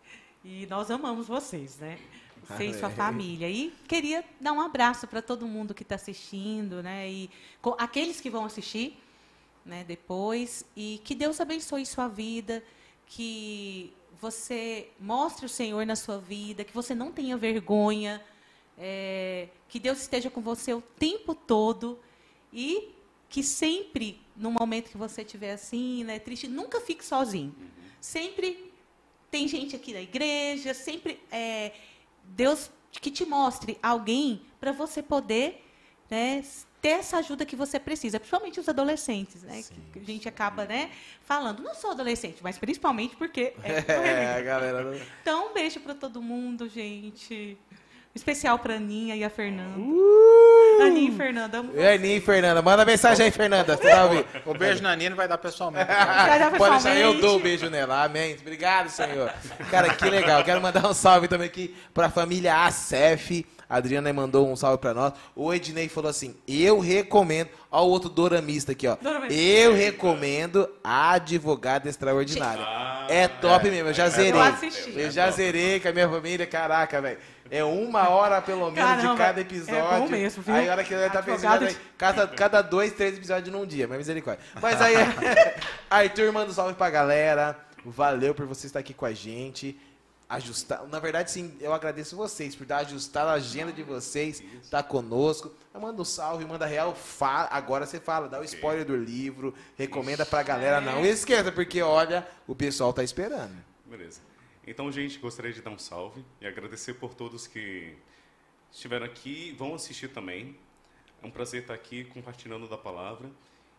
e 0.45 0.67
nós 0.69 0.91
amamos 0.91 1.29
vocês, 1.29 1.79
né? 1.79 1.99
Você 2.49 2.65
e 2.65 2.75
sua 2.75 2.91
família. 2.91 3.49
E 3.49 3.73
queria 3.87 4.25
dar 4.41 4.53
um 4.53 4.61
abraço 4.61 5.07
para 5.07 5.23
todo 5.23 5.47
mundo 5.47 5.73
que 5.73 5.83
está 5.85 5.95
assistindo, 5.95 6.83
né? 6.83 7.09
E 7.09 7.31
co- 7.61 7.77
aqueles 7.79 8.21
que 8.21 8.29
vão 8.29 8.45
assistir 8.45 9.01
né, 9.65 9.85
depois. 9.87 10.65
E 10.77 11.01
que 11.05 11.15
Deus 11.15 11.41
abençoe 11.41 11.87
sua 11.87 12.09
vida, 12.09 12.63
que 13.07 13.93
você 14.21 14.89
mostre 14.99 15.47
o 15.47 15.49
Senhor 15.49 15.87
na 15.87 15.95
sua 15.95 16.19
vida, 16.19 16.65
que 16.65 16.75
você 16.75 16.95
não 16.95 17.13
tenha 17.13 17.37
vergonha, 17.37 18.21
é, 18.79 19.49
que 19.69 19.79
Deus 19.79 20.01
esteja 20.01 20.31
com 20.31 20.41
você 20.41 20.73
o 20.73 20.81
tempo 20.81 21.35
todo 21.35 21.99
e 22.53 22.91
que 23.29 23.43
sempre, 23.43 24.21
no 24.37 24.51
momento 24.51 24.91
que 24.91 24.97
você 24.97 25.23
estiver 25.23 25.53
assim, 25.53 26.05
né, 26.05 26.19
triste, 26.19 26.47
nunca 26.49 26.81
fique 26.81 27.05
sozinho. 27.05 27.55
Sempre 28.01 28.71
tem 29.31 29.49
gente 29.49 29.75
aqui 29.75 29.95
na 29.95 30.03
igreja, 30.03 30.75
sempre 30.75 31.19
é, 31.31 31.73
Deus 32.25 32.71
que 32.91 33.11
te 33.11 33.25
mostre 33.25 33.79
alguém 33.83 34.43
para 34.61 34.73
você 34.73 35.03
poder 35.03 35.65
né, 36.11 36.45
ter 36.83 36.89
essa 36.89 37.19
ajuda 37.19 37.47
que 37.47 37.57
você 37.57 37.81
precisa, 37.81 38.19
principalmente 38.19 38.61
os 38.61 38.69
adolescentes, 38.69 39.43
né? 39.45 39.65
Que 39.93 40.01
a 40.01 40.05
gente 40.05 40.29
acaba, 40.29 40.67
né, 40.67 40.91
falando, 41.23 41.63
não 41.63 41.75
sou 41.75 41.93
adolescente, 41.93 42.43
mas 42.43 42.59
principalmente 42.59 43.17
porque 43.17 43.55
é, 43.63 43.79
É, 43.89 44.35
a 44.35 44.43
galera. 44.43 45.01
Então, 45.23 45.51
um 45.51 45.55
beijo 45.55 45.81
para 45.81 45.95
todo 45.95 46.21
mundo, 46.21 46.69
gente. 46.69 47.57
Um 48.15 48.19
especial 48.19 48.59
para 48.59 48.75
Aninha 48.75 49.17
e 49.17 49.25
a 49.25 49.31
Fernanda. 49.31 49.79
Uh! 49.79 50.83
Aninha 50.83 51.11
e 51.11 51.17
Fernanda, 51.17 51.59
amo 51.59 51.73
E 51.75 51.81
aí, 51.81 51.99
Ninho 51.99 52.19
e 52.19 52.21
Fernanda, 52.21 52.61
manda 52.61 52.85
mensagem 52.85 53.25
aí, 53.25 53.31
Fernanda. 53.33 53.75
Você 53.77 53.89
tá 53.89 54.05
ouvindo? 54.05 54.27
O 54.45 54.53
beijo 54.53 54.83
na 54.83 54.95
Nina 54.95 55.15
vai 55.17 55.27
dar 55.27 55.39
pessoalmente. 55.39 55.87
Já, 55.89 56.39
já 56.39 56.51
Pode 56.51 56.73
deixar, 56.75 56.89
eu 56.91 56.95
pessoalmente. 57.15 57.21
dou 57.23 57.37
o 57.37 57.41
beijo 57.41 57.71
nela. 57.71 58.05
Amém. 58.05 58.37
Obrigado, 58.39 58.91
Senhor. 58.91 59.33
Cara, 59.71 59.95
que 59.95 60.11
legal. 60.11 60.45
Quero 60.45 60.61
mandar 60.61 60.87
um 60.87 60.93
salve 60.93 61.27
também 61.29 61.47
aqui 61.47 61.75
pra 61.95 62.11
família 62.11 62.65
Acef. 62.67 63.47
A 63.73 63.77
Adriana 63.79 64.13
mandou 64.13 64.47
um 64.51 64.55
salve 64.55 64.77
pra 64.77 64.93
nós. 64.93 65.15
O 65.35 65.53
Ednei 65.55 65.89
falou 65.89 66.11
assim: 66.11 66.37
Eu 66.47 66.79
recomendo. 66.79 67.49
Ó, 67.71 67.83
o 67.87 67.89
outro 67.89 68.11
doramista 68.11 68.73
aqui, 68.73 68.87
ó. 68.87 68.97
Doramista. 68.97 69.33
Eu 69.33 69.73
recomendo 69.75 70.69
a 70.85 71.13
Advogada 71.13 71.89
Extraordinária. 71.89 72.63
Ah, 72.67 73.07
É 73.09 73.27
top 73.27 73.71
mesmo, 73.71 73.89
eu 73.89 73.95
já 73.95 74.11
zerei. 74.11 74.33
Eu 74.33 74.43
assisti. 74.43 74.93
Eu 74.95 75.11
já 75.11 75.31
zerei 75.31 75.81
com 75.81 75.89
a 75.89 75.93
minha 75.93 76.09
família, 76.09 76.47
caraca, 76.47 77.01
velho. 77.01 77.19
É 77.51 77.65
uma 77.65 78.09
hora 78.11 78.41
pelo 78.43 78.71
menos 78.71 78.75
de 78.91 78.97
Caramba, 79.03 79.17
cada 79.17 79.41
é 79.41 79.43
episódio. 79.43 79.99
bom 80.01 80.09
mesmo, 80.09 80.43
viu? 80.43 80.55
Aí 80.55 80.69
a 80.69 80.73
hora 80.73 80.85
que 80.85 80.93
ele 80.95 81.09
tá 81.11 81.19
Advogado 81.21 81.61
pensando, 81.61 81.69
de- 81.69 81.77
cada, 81.97 82.27
cada 82.29 82.63
dois, 82.63 82.93
três 82.93 83.17
episódios 83.17 83.51
num 83.55 83.65
dia, 83.67 83.87
mas 83.89 83.99
misericórdia. 83.99 84.45
Mas 84.61 84.81
aí, 84.83 84.95
Arthur, 85.91 86.33
manda 86.33 86.51
um 86.51 86.55
salve 86.55 86.75
pra 86.75 86.91
galera. 86.91 87.57
Valeu 87.85 88.35
por 88.35 88.47
você 88.47 88.67
estar 88.67 88.79
aqui 88.79 88.95
com 88.95 89.05
a 89.05 89.13
gente. 89.13 89.79
Ajustar. 90.37 90.87
Na 90.87 90.99
verdade, 90.99 91.31
sim, 91.31 91.57
eu 91.61 91.73
agradeço 91.75 92.17
vocês 92.17 92.55
por 92.57 92.65
dar 92.67 92.79
ajustar 92.79 93.27
a 93.27 93.33
agenda 93.33 93.73
de 93.73 93.83
vocês, 93.83 94.43
tá 94.71 94.83
conosco. 94.83 95.53
Manda 95.75 96.01
um 96.01 96.05
salve, 96.05 96.45
manda 96.45 96.65
real. 96.65 96.95
Fala, 96.95 97.49
agora 97.51 97.85
você 97.87 98.01
fala, 98.01 98.29
dá 98.29 98.41
o 98.41 98.45
spoiler 98.45 98.85
do 98.85 98.97
livro, 98.97 99.55
recomenda 99.77 100.25
pra 100.25 100.43
galera. 100.43 100.81
Não 100.81 101.05
esqueça, 101.05 101.53
porque 101.53 101.83
olha, 101.83 102.27
o 102.47 102.55
pessoal 102.55 102.93
tá 102.93 103.03
esperando. 103.05 103.55
Beleza. 103.87 104.21
Então, 104.67 104.91
gente, 104.93 105.19
gostaria 105.19 105.53
de 105.53 105.61
dar 105.61 105.71
um 105.71 105.79
salve 105.79 106.25
e 106.41 106.47
agradecer 106.47 106.95
por 106.95 107.13
todos 107.15 107.47
que 107.47 107.95
estiveram 108.71 109.05
aqui 109.05 109.49
e 109.51 109.53
vão 109.53 109.75
assistir 109.75 110.09
também. 110.09 110.57
É 111.23 111.27
um 111.27 111.31
prazer 111.31 111.63
estar 111.63 111.75
aqui 111.75 112.05
compartilhando 112.05 112.67
da 112.69 112.79
palavra 112.79 113.29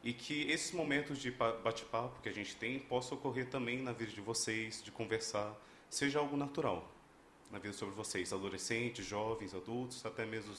e 0.04 0.14
que 0.14 0.44
esses 0.52 0.72
momentos 0.72 1.18
de 1.18 1.32
pa- 1.32 1.54
bate-papo 1.54 2.22
que 2.22 2.30
a 2.30 2.34
gente 2.34 2.56
tem 2.56 2.78
possam 2.80 3.18
ocorrer 3.18 3.48
também 3.50 3.82
na 3.82 3.92
vida 3.92 4.12
de 4.12 4.22
vocês, 4.22 4.84
de 4.84 4.92
conversar, 4.92 5.52
seja 5.94 6.20
algo 6.20 6.36
natural 6.36 6.92
na 7.52 7.60
vida 7.60 7.74
sobre 7.74 7.94
vocês, 7.94 8.34
adolescentes, 8.34 9.06
jovens, 9.06 9.54
adultos, 9.54 10.04
até 10.06 10.26
mesmo 10.26 10.54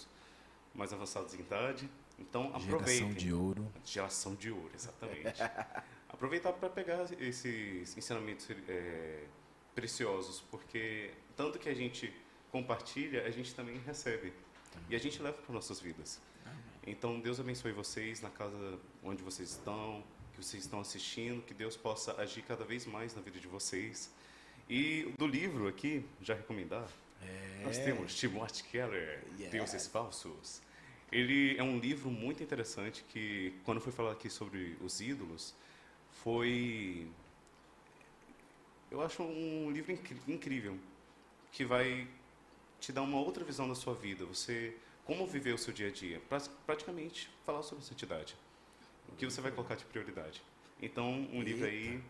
mais 0.73 0.93
avançados 0.93 1.35
em 1.35 1.41
idade. 1.41 1.91
Então, 2.19 2.55
aproveitem. 2.55 3.33
ouro. 3.33 3.73
Geração 3.85 4.37
de 4.37 4.51
ouro, 4.51 4.71
exatamente. 4.73 5.43
Aproveitar 6.09 6.53
para 6.53 6.69
pegar 6.71 7.05
esses 7.21 7.97
ensinamentos 7.97 8.49
eh, 8.69 9.25
preciosos, 9.75 10.41
porque 10.49 11.11
tanto 11.37 11.59
que 11.59 11.69
a 11.69 11.75
gente 11.75 12.15
compartilha, 12.53 13.27
a 13.27 13.31
gente 13.31 13.53
também 13.53 13.79
recebe. 13.79 14.33
E 14.89 14.95
a 14.95 14.99
gente 14.99 15.21
leva 15.21 15.37
para 15.37 15.53
nossas 15.53 15.81
vidas. 15.81 16.21
Então, 16.87 17.19
Deus 17.19 17.41
abençoe 17.41 17.73
vocês 17.73 18.21
na 18.21 18.31
casa 18.31 18.79
onde 19.03 19.23
vocês 19.23 19.51
estão, 19.51 20.05
que 20.33 20.43
vocês 20.43 20.63
estão 20.63 20.81
assistindo, 20.81 21.43
que 21.43 21.55
Deus 21.55 21.77
possa 21.77 22.21
agir 22.21 22.43
cada 22.43 22.65
vez 22.65 22.87
mais 22.87 23.17
na 23.17 23.23
vida 23.23 23.41
de 23.41 23.49
vocês. 23.49 24.13
E 24.69 25.13
do 25.19 25.27
livro 25.27 25.69
aqui, 25.69 26.05
já 26.23 26.35
recomendar, 26.35 26.89
nós 27.63 27.79
temos 27.79 28.15
Timothy 28.15 28.63
Keller, 28.65 29.23
Yes. 29.39 29.51
Deuses 29.51 29.87
Falsos. 29.87 30.61
Ele 31.13 31.57
é 31.57 31.63
um 31.63 31.79
livro 31.79 32.11
muito 32.11 32.43
interessante 32.43 33.05
que, 33.09 33.55
quando 33.65 33.81
foi 33.81 33.93
falar 33.93 34.13
aqui 34.13 34.29
sobre 34.29 34.77
os 34.81 35.01
ídolos, 35.01 35.55
foi. 36.23 37.07
Eu 38.91 39.01
acho 39.03 39.23
um 39.23 39.71
livro 39.71 39.93
incrível, 40.29 40.79
que 41.53 41.65
vai 41.65 42.07
te 42.81 42.93
dar 42.93 43.03
uma 43.03 43.19
outra 43.21 43.45
visão 43.45 43.69
da 43.69 43.75
sua 43.75 43.95
vida. 43.95 44.25
Você. 44.25 44.77
Como 45.05 45.27
viver 45.27 45.53
o 45.53 45.59
seu 45.59 45.73
dia 45.73 45.89
a 45.89 45.91
dia. 45.91 46.19
Pra- 46.31 46.41
praticamente 46.67 47.29
falar 47.45 47.63
sobre 47.63 47.85
santidade. 47.85 48.35
O 49.11 49.17
que 49.17 49.27
você 49.27 49.39
vai 49.43 49.53
colocar 49.53 49.75
de 49.75 49.85
prioridade. 49.85 50.41
Então, 50.81 51.29
um 51.31 51.43
livro 51.43 51.67
aí, 51.67 52.01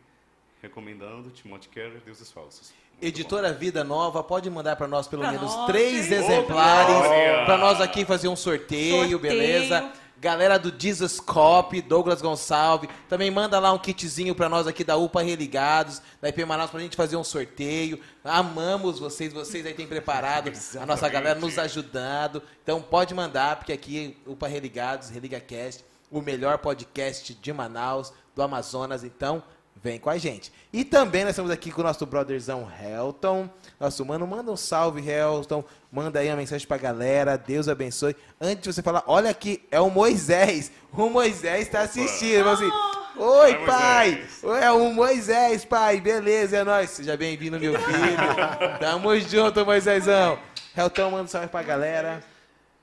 recomendando 0.65 1.31
Timothy 1.31 1.69
Keller, 1.69 2.01
Deuses 2.05 2.31
Falsos. 2.31 2.73
Muito 2.93 3.05
Editora 3.05 3.53
Vida 3.53 3.85
Nova, 3.85 4.23
pode 4.23 4.49
mandar 4.49 4.77
para 4.77 4.89
nós 4.89 5.07
pelo 5.07 5.23
Pra 5.23 5.32
menos 5.32 5.55
nós, 5.55 5.66
três 5.66 6.11
hein? 6.11 6.19
exemplares 6.19 7.45
para 7.45 7.59
nós 7.59 7.81
aqui 7.81 8.05
fazer 8.05 8.28
um 8.28 8.36
sorteio, 8.36 9.11
Sorteio. 9.11 9.19
beleza? 9.19 9.93
Galera 10.19 10.59
do 10.59 10.73
Jesus 10.77 11.20
Cop, 11.20 11.78
Douglas 11.82 12.23
Gonçalves, 12.23 12.89
também 13.11 13.31
manda 13.31 13.59
lá 13.59 13.73
um 13.73 13.78
kitzinho 13.78 14.35
para 14.35 14.49
nós 14.49 14.66
aqui 14.66 14.82
da 14.82 14.97
UPA 14.97 15.23
Religados, 15.23 16.01
da 16.23 16.31
IP 16.31 16.43
Manaus 16.47 16.70
pra 16.70 16.81
gente 16.81 16.97
fazer 16.97 17.16
um 17.16 17.24
sorteio. 17.24 18.01
Amamos 18.24 18.99
vocês, 18.99 19.35
vocês 19.35 19.66
aí 19.66 19.74
têm 19.74 19.86
preparado, 19.86 20.51
a 20.81 20.86
nossa 20.86 21.07
galera 21.11 21.39
nos 21.39 21.59
ajudando. 21.59 22.43
Então 22.62 22.81
pode 22.81 23.12
mandar, 23.12 23.57
porque 23.57 23.73
aqui 23.73 24.16
UPA 24.27 24.49
Religados, 24.49 25.11
Religa 25.11 25.41
Cast, 25.41 25.85
o 26.11 26.23
melhor 26.23 26.57
podcast 26.59 27.35
de 27.35 27.53
Manaus, 27.53 28.11
do 28.35 28.43
Amazonas, 28.43 29.05
então 29.05 29.43
Vem 29.85 29.98
com 29.98 30.09
a 30.09 30.16
gente. 30.16 30.51
E 30.73 30.82
também 30.82 31.24
nós 31.24 31.32
estamos 31.32 31.51
aqui 31.51 31.70
com 31.70 31.82
o 31.82 31.85
nosso 31.85 32.06
brotherzão 32.06 32.66
Helton. 32.82 33.51
Nosso 33.78 34.02
mano, 34.02 34.27
manda 34.27 34.51
um 34.51 34.56
salve, 34.56 35.06
Helton. 35.06 35.62
Manda 35.93 36.20
aí 36.20 36.31
uma 36.31 36.36
mensagem 36.36 36.66
pra 36.66 36.78
galera. 36.78 37.36
Deus 37.36 37.69
abençoe. 37.69 38.16
Antes 38.40 38.62
de 38.62 38.73
você 38.73 38.82
falar, 38.82 39.05
olha 39.06 39.28
aqui, 39.28 39.62
é 39.70 39.78
o 39.78 39.90
Moisés. 39.90 40.73
O 40.90 41.11
Moisés 41.11 41.66
está 41.66 41.82
assistindo. 41.82 42.48
Assim, 42.48 42.70
Oi, 43.19 43.51
É 43.51 43.66
pai. 43.66 44.11
Moisés. 44.43 44.62
É 44.62 44.73
o 44.73 44.90
Moisés, 44.90 45.65
pai. 45.66 46.01
Beleza, 46.01 46.56
é 46.56 46.65
nóis. 46.65 46.89
Seja 46.89 47.15
bem-vindo, 47.15 47.61
meu 47.61 47.78
filho. 47.78 48.16
Tamo 48.81 49.20
junto, 49.20 49.66
Moisésão. 49.66 50.39
Helton, 50.74 51.11
manda 51.11 51.24
um 51.24 51.28
salve 51.28 51.48
pra 51.48 51.62
galera. 51.62 52.24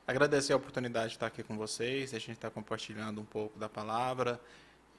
Agradecer 0.06 0.54
a 0.54 0.58
oportunidade 0.58 1.08
de 1.08 1.14
estar 1.16 1.26
aqui 1.26 1.42
com 1.42 1.58
vocês, 1.58 2.14
a 2.14 2.20
gente 2.20 2.34
está 2.34 2.52
compartilhando 2.52 3.20
um 3.20 3.26
pouco 3.26 3.58
da 3.58 3.68
palavra 3.68 4.40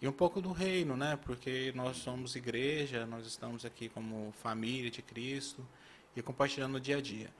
e 0.02 0.08
um 0.08 0.12
pouco 0.12 0.42
do 0.42 0.50
reino, 0.50 0.96
né? 0.96 1.16
Porque 1.24 1.72
nós 1.76 1.98
somos 1.98 2.34
igreja, 2.34 3.06
nós 3.06 3.24
estamos 3.24 3.64
aqui 3.64 3.88
como 3.88 4.34
família 4.42 4.90
de 4.90 5.00
Cristo 5.00 5.64
e 6.16 6.20
compartilhando 6.20 6.72
no 6.72 6.80
dia 6.80 6.96
a 6.96 7.00
dia. 7.00 7.30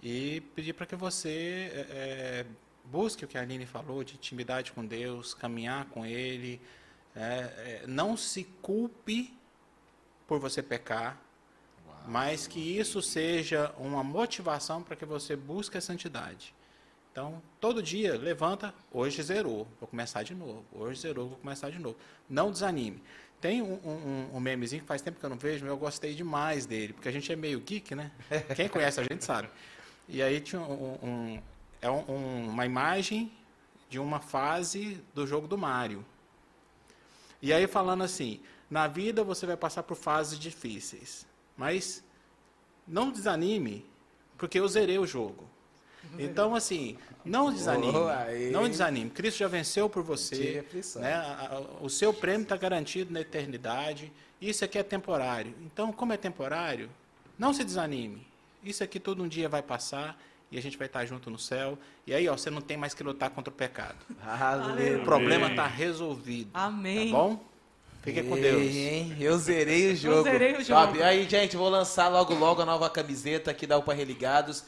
E 0.00 0.40
pedir 0.54 0.74
para 0.74 0.86
que 0.86 0.94
você 0.94 1.72
é, 1.74 1.86
é, 1.90 2.46
busque 2.84 3.24
o 3.24 3.28
que 3.28 3.36
a 3.36 3.40
Aline 3.40 3.66
falou 3.66 4.04
de 4.04 4.14
intimidade 4.14 4.70
com 4.70 4.86
Deus, 4.86 5.34
caminhar 5.34 5.86
com 5.86 6.06
Ele, 6.06 6.60
é, 7.16 7.82
é, 7.82 7.84
não 7.88 8.16
se 8.16 8.44
culpe 8.62 9.34
por 10.28 10.38
você 10.38 10.62
pecar, 10.62 11.20
mas 12.06 12.46
que 12.46 12.60
isso 12.60 13.02
seja 13.02 13.74
uma 13.76 14.04
motivação 14.04 14.84
para 14.84 14.94
que 14.94 15.04
você 15.04 15.34
busque 15.34 15.76
a 15.76 15.80
santidade. 15.80 16.54
Então, 17.14 17.40
todo 17.60 17.80
dia, 17.80 18.18
levanta, 18.18 18.74
hoje 18.90 19.22
zerou, 19.22 19.68
vou 19.78 19.88
começar 19.88 20.24
de 20.24 20.34
novo. 20.34 20.64
Hoje 20.72 20.98
zerou, 21.00 21.28
vou 21.28 21.38
começar 21.38 21.70
de 21.70 21.78
novo. 21.78 21.96
Não 22.28 22.50
desanime. 22.50 23.00
Tem 23.40 23.62
um, 23.62 23.74
um, 23.84 24.30
um 24.34 24.40
memezinho 24.40 24.82
que 24.82 24.88
faz 24.88 25.00
tempo 25.00 25.20
que 25.20 25.24
eu 25.24 25.30
não 25.30 25.36
vejo, 25.38 25.60
mas 25.64 25.70
eu 25.70 25.76
gostei 25.76 26.12
demais 26.12 26.66
dele, 26.66 26.92
porque 26.92 27.08
a 27.08 27.12
gente 27.12 27.30
é 27.32 27.36
meio 27.36 27.60
geek, 27.60 27.94
né? 27.94 28.10
Quem 28.56 28.68
conhece 28.68 28.98
a 28.98 29.04
gente 29.04 29.24
sabe. 29.24 29.48
E 30.08 30.20
aí 30.20 30.40
tinha 30.40 30.60
um, 30.60 31.40
é 31.80 31.88
um- 31.88 32.48
uma 32.48 32.66
imagem 32.66 33.30
de 33.88 34.00
uma 34.00 34.18
fase 34.18 35.00
do 35.14 35.24
jogo 35.24 35.46
do 35.46 35.56
Mario. 35.56 36.04
E 37.40 37.52
aí 37.52 37.68
falando 37.68 38.02
assim, 38.02 38.40
na 38.68 38.88
vida 38.88 39.22
você 39.22 39.46
vai 39.46 39.56
passar 39.56 39.84
por 39.84 39.94
fases 39.96 40.36
difíceis, 40.36 41.24
mas 41.56 42.02
não 42.88 43.12
desanime, 43.12 43.86
porque 44.36 44.58
eu 44.58 44.66
zerei 44.66 44.98
o 44.98 45.06
jogo. 45.06 45.48
Então, 46.18 46.54
assim, 46.54 46.96
não 47.24 47.52
desanime. 47.52 47.92
Não 48.52 48.68
desanime. 48.68 49.10
Cristo 49.10 49.38
já 49.38 49.48
venceu 49.48 49.88
por 49.88 50.02
você. 50.02 50.64
Né? 50.96 51.22
O 51.80 51.88
seu 51.88 52.12
prêmio 52.12 52.42
está 52.42 52.56
garantido 52.56 53.12
na 53.12 53.20
eternidade. 53.20 54.12
Isso 54.40 54.64
aqui 54.64 54.78
é 54.78 54.82
temporário. 54.82 55.54
Então, 55.62 55.92
como 55.92 56.12
é 56.12 56.16
temporário, 56.16 56.90
não 57.38 57.52
se 57.52 57.64
desanime. 57.64 58.26
Isso 58.62 58.82
aqui 58.82 59.00
todo 59.00 59.22
um 59.22 59.28
dia 59.28 59.48
vai 59.48 59.62
passar 59.62 60.18
e 60.50 60.58
a 60.58 60.62
gente 60.62 60.78
vai 60.78 60.86
estar 60.86 61.04
junto 61.04 61.30
no 61.30 61.38
céu. 61.38 61.78
E 62.06 62.14
aí, 62.14 62.28
ó, 62.28 62.36
você 62.36 62.50
não 62.50 62.60
tem 62.60 62.76
mais 62.76 62.94
que 62.94 63.02
lutar 63.02 63.30
contra 63.30 63.52
o 63.52 63.56
pecado. 63.56 63.96
O 64.24 64.28
Aleluia. 64.28 65.04
problema 65.04 65.48
está 65.48 65.66
resolvido. 65.66 66.50
Amém. 66.54 67.10
Tá 67.10 67.16
bom? 67.16 67.44
Fique 68.02 68.22
com 68.22 68.38
Deus. 68.38 68.60
Ei, 68.60 68.88
hein? 68.88 69.16
Eu 69.18 69.38
zerei 69.38 69.92
o 69.92 69.96
jogo. 69.96 70.24
zerei 70.24 70.52
o 70.52 70.62
jogo. 70.62 70.88
Top. 70.88 71.02
Aí, 71.02 71.26
gente, 71.28 71.56
vou 71.56 71.70
lançar 71.70 72.08
logo 72.08 72.34
logo 72.34 72.60
a 72.60 72.66
nova 72.66 72.90
camiseta 72.90 73.50
aqui 73.50 73.66
da 73.66 73.78
UPA 73.78 73.94
Religados. 73.94 74.64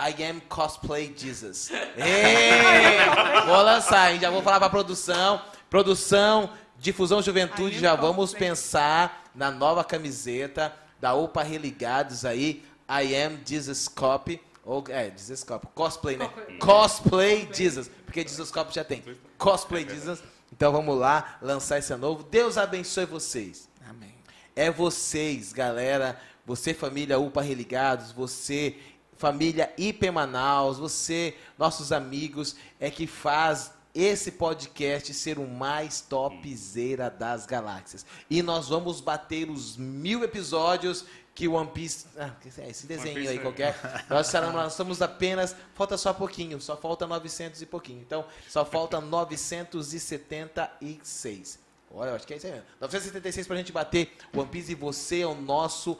I 0.00 0.22
am 0.24 0.40
cosplay 0.48 1.12
Jesus. 1.16 1.70
Ei! 1.98 3.44
vou 3.46 3.62
lançar, 3.62 4.12
hein? 4.12 4.20
Já 4.20 4.30
vou 4.30 4.42
falar 4.42 4.60
pra 4.60 4.70
produção. 4.70 5.42
Produção, 5.68 6.50
difusão 6.78 7.20
juventude, 7.20 7.78
já 7.78 7.94
vamos 7.94 8.30
cosplay. 8.30 8.48
pensar 8.48 9.24
na 9.34 9.50
nova 9.50 9.82
camiseta 9.82 10.74
da 11.00 11.14
UPA 11.14 11.42
Religados 11.42 12.24
aí. 12.24 12.64
I 12.88 13.14
am 13.16 13.40
Jesus 13.44 13.88
Cop. 13.88 14.40
Ou, 14.64 14.84
é, 14.88 15.10
Jesus 15.10 15.42
Cop. 15.42 15.66
Cosplay, 15.74 16.16
né? 16.16 16.30
Cosplay 16.60 17.48
Jesus. 17.52 17.90
Porque 18.04 18.22
Jesus 18.22 18.50
Cop 18.50 18.72
já 18.72 18.84
tem. 18.84 19.02
Cosplay 19.36 19.86
Jesus. 19.88 20.22
Então 20.52 20.72
vamos 20.72 20.96
lá, 20.96 21.38
lançar 21.42 21.78
esse 21.78 21.94
novo. 21.96 22.22
Deus 22.22 22.56
abençoe 22.56 23.04
vocês. 23.04 23.68
Amém. 23.88 24.14
É 24.54 24.70
vocês, 24.70 25.52
galera. 25.52 26.18
Você, 26.46 26.72
família 26.72 27.18
UPA 27.18 27.42
Religados. 27.42 28.12
Você, 28.12 28.76
família 29.18 29.72
IP 29.76 30.10
Manaus. 30.10 30.78
Você, 30.78 31.36
nossos 31.58 31.92
amigos, 31.92 32.56
é 32.80 32.90
que 32.90 33.06
faz 33.06 33.72
esse 33.94 34.32
podcast 34.32 35.12
ser 35.12 35.38
o 35.38 35.46
mais 35.46 36.00
topzera 36.00 37.10
das 37.10 37.44
galáxias. 37.46 38.06
E 38.30 38.42
nós 38.42 38.68
vamos 38.68 39.00
bater 39.00 39.50
os 39.50 39.76
mil 39.76 40.22
episódios 40.22 41.04
que 41.34 41.48
o 41.48 41.52
One 41.52 41.70
Piece. 41.70 42.06
Ah, 42.18 42.32
esse 42.68 42.86
desenho 42.86 43.28
aí 43.28 43.36
é- 43.36 43.40
qualquer. 43.40 43.76
Nós, 44.10 44.32
estamos 44.72 45.00
apenas. 45.00 45.54
Falta 45.72 45.96
só 45.96 46.12
pouquinho, 46.12 46.60
só 46.60 46.76
falta 46.76 47.06
900 47.06 47.62
e 47.62 47.66
pouquinho. 47.66 48.00
Então, 48.00 48.24
só 48.48 48.64
falta 48.64 48.98
976. 49.00 51.60
Olha, 51.94 52.10
eu 52.10 52.16
acho 52.16 52.26
que 52.26 52.34
é 52.34 52.38
isso 52.38 52.46
aí 52.46 52.52
mesmo. 52.52 52.66
976 52.80 53.46
pra 53.46 53.56
gente 53.56 53.70
bater 53.72 54.12
One 54.34 54.48
Piece 54.48 54.72
e 54.72 54.74
você 54.74 55.20
é 55.20 55.26
o 55.26 55.34
nosso 55.34 55.96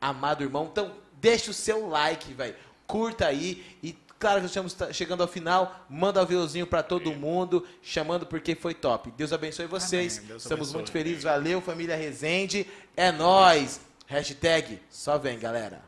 amado 0.00 0.42
irmão. 0.42 0.66
Então, 0.72 0.92
deixa 1.20 1.50
o 1.50 1.54
seu 1.54 1.88
like, 1.88 2.32
velho. 2.32 2.54
Curta 2.86 3.26
aí 3.26 3.64
e. 3.82 3.96
Claro 4.20 4.40
que 4.40 4.46
estamos 4.46 4.72
ta- 4.72 4.92
chegando 4.92 5.20
ao 5.20 5.28
final. 5.28 5.86
Manda 5.88 6.18
um 6.18 6.22
aviãozinho 6.24 6.66
pra 6.66 6.82
todo 6.82 7.12
mundo, 7.14 7.64
chamando 7.80 8.26
porque 8.26 8.56
foi 8.56 8.74
top. 8.74 9.12
Deus 9.16 9.32
abençoe 9.32 9.66
vocês. 9.66 10.18
Deus 10.18 10.42
Estamos 10.42 10.62
abençoe. 10.68 10.74
muito 10.74 10.90
felizes. 10.90 11.22
Valeu, 11.22 11.60
família 11.60 11.94
Resende. 11.94 12.66
É 12.96 13.12
nóis. 13.12 13.80
Hashtag 14.06 14.80
só 14.90 15.18
vem, 15.18 15.38
galera. 15.38 15.87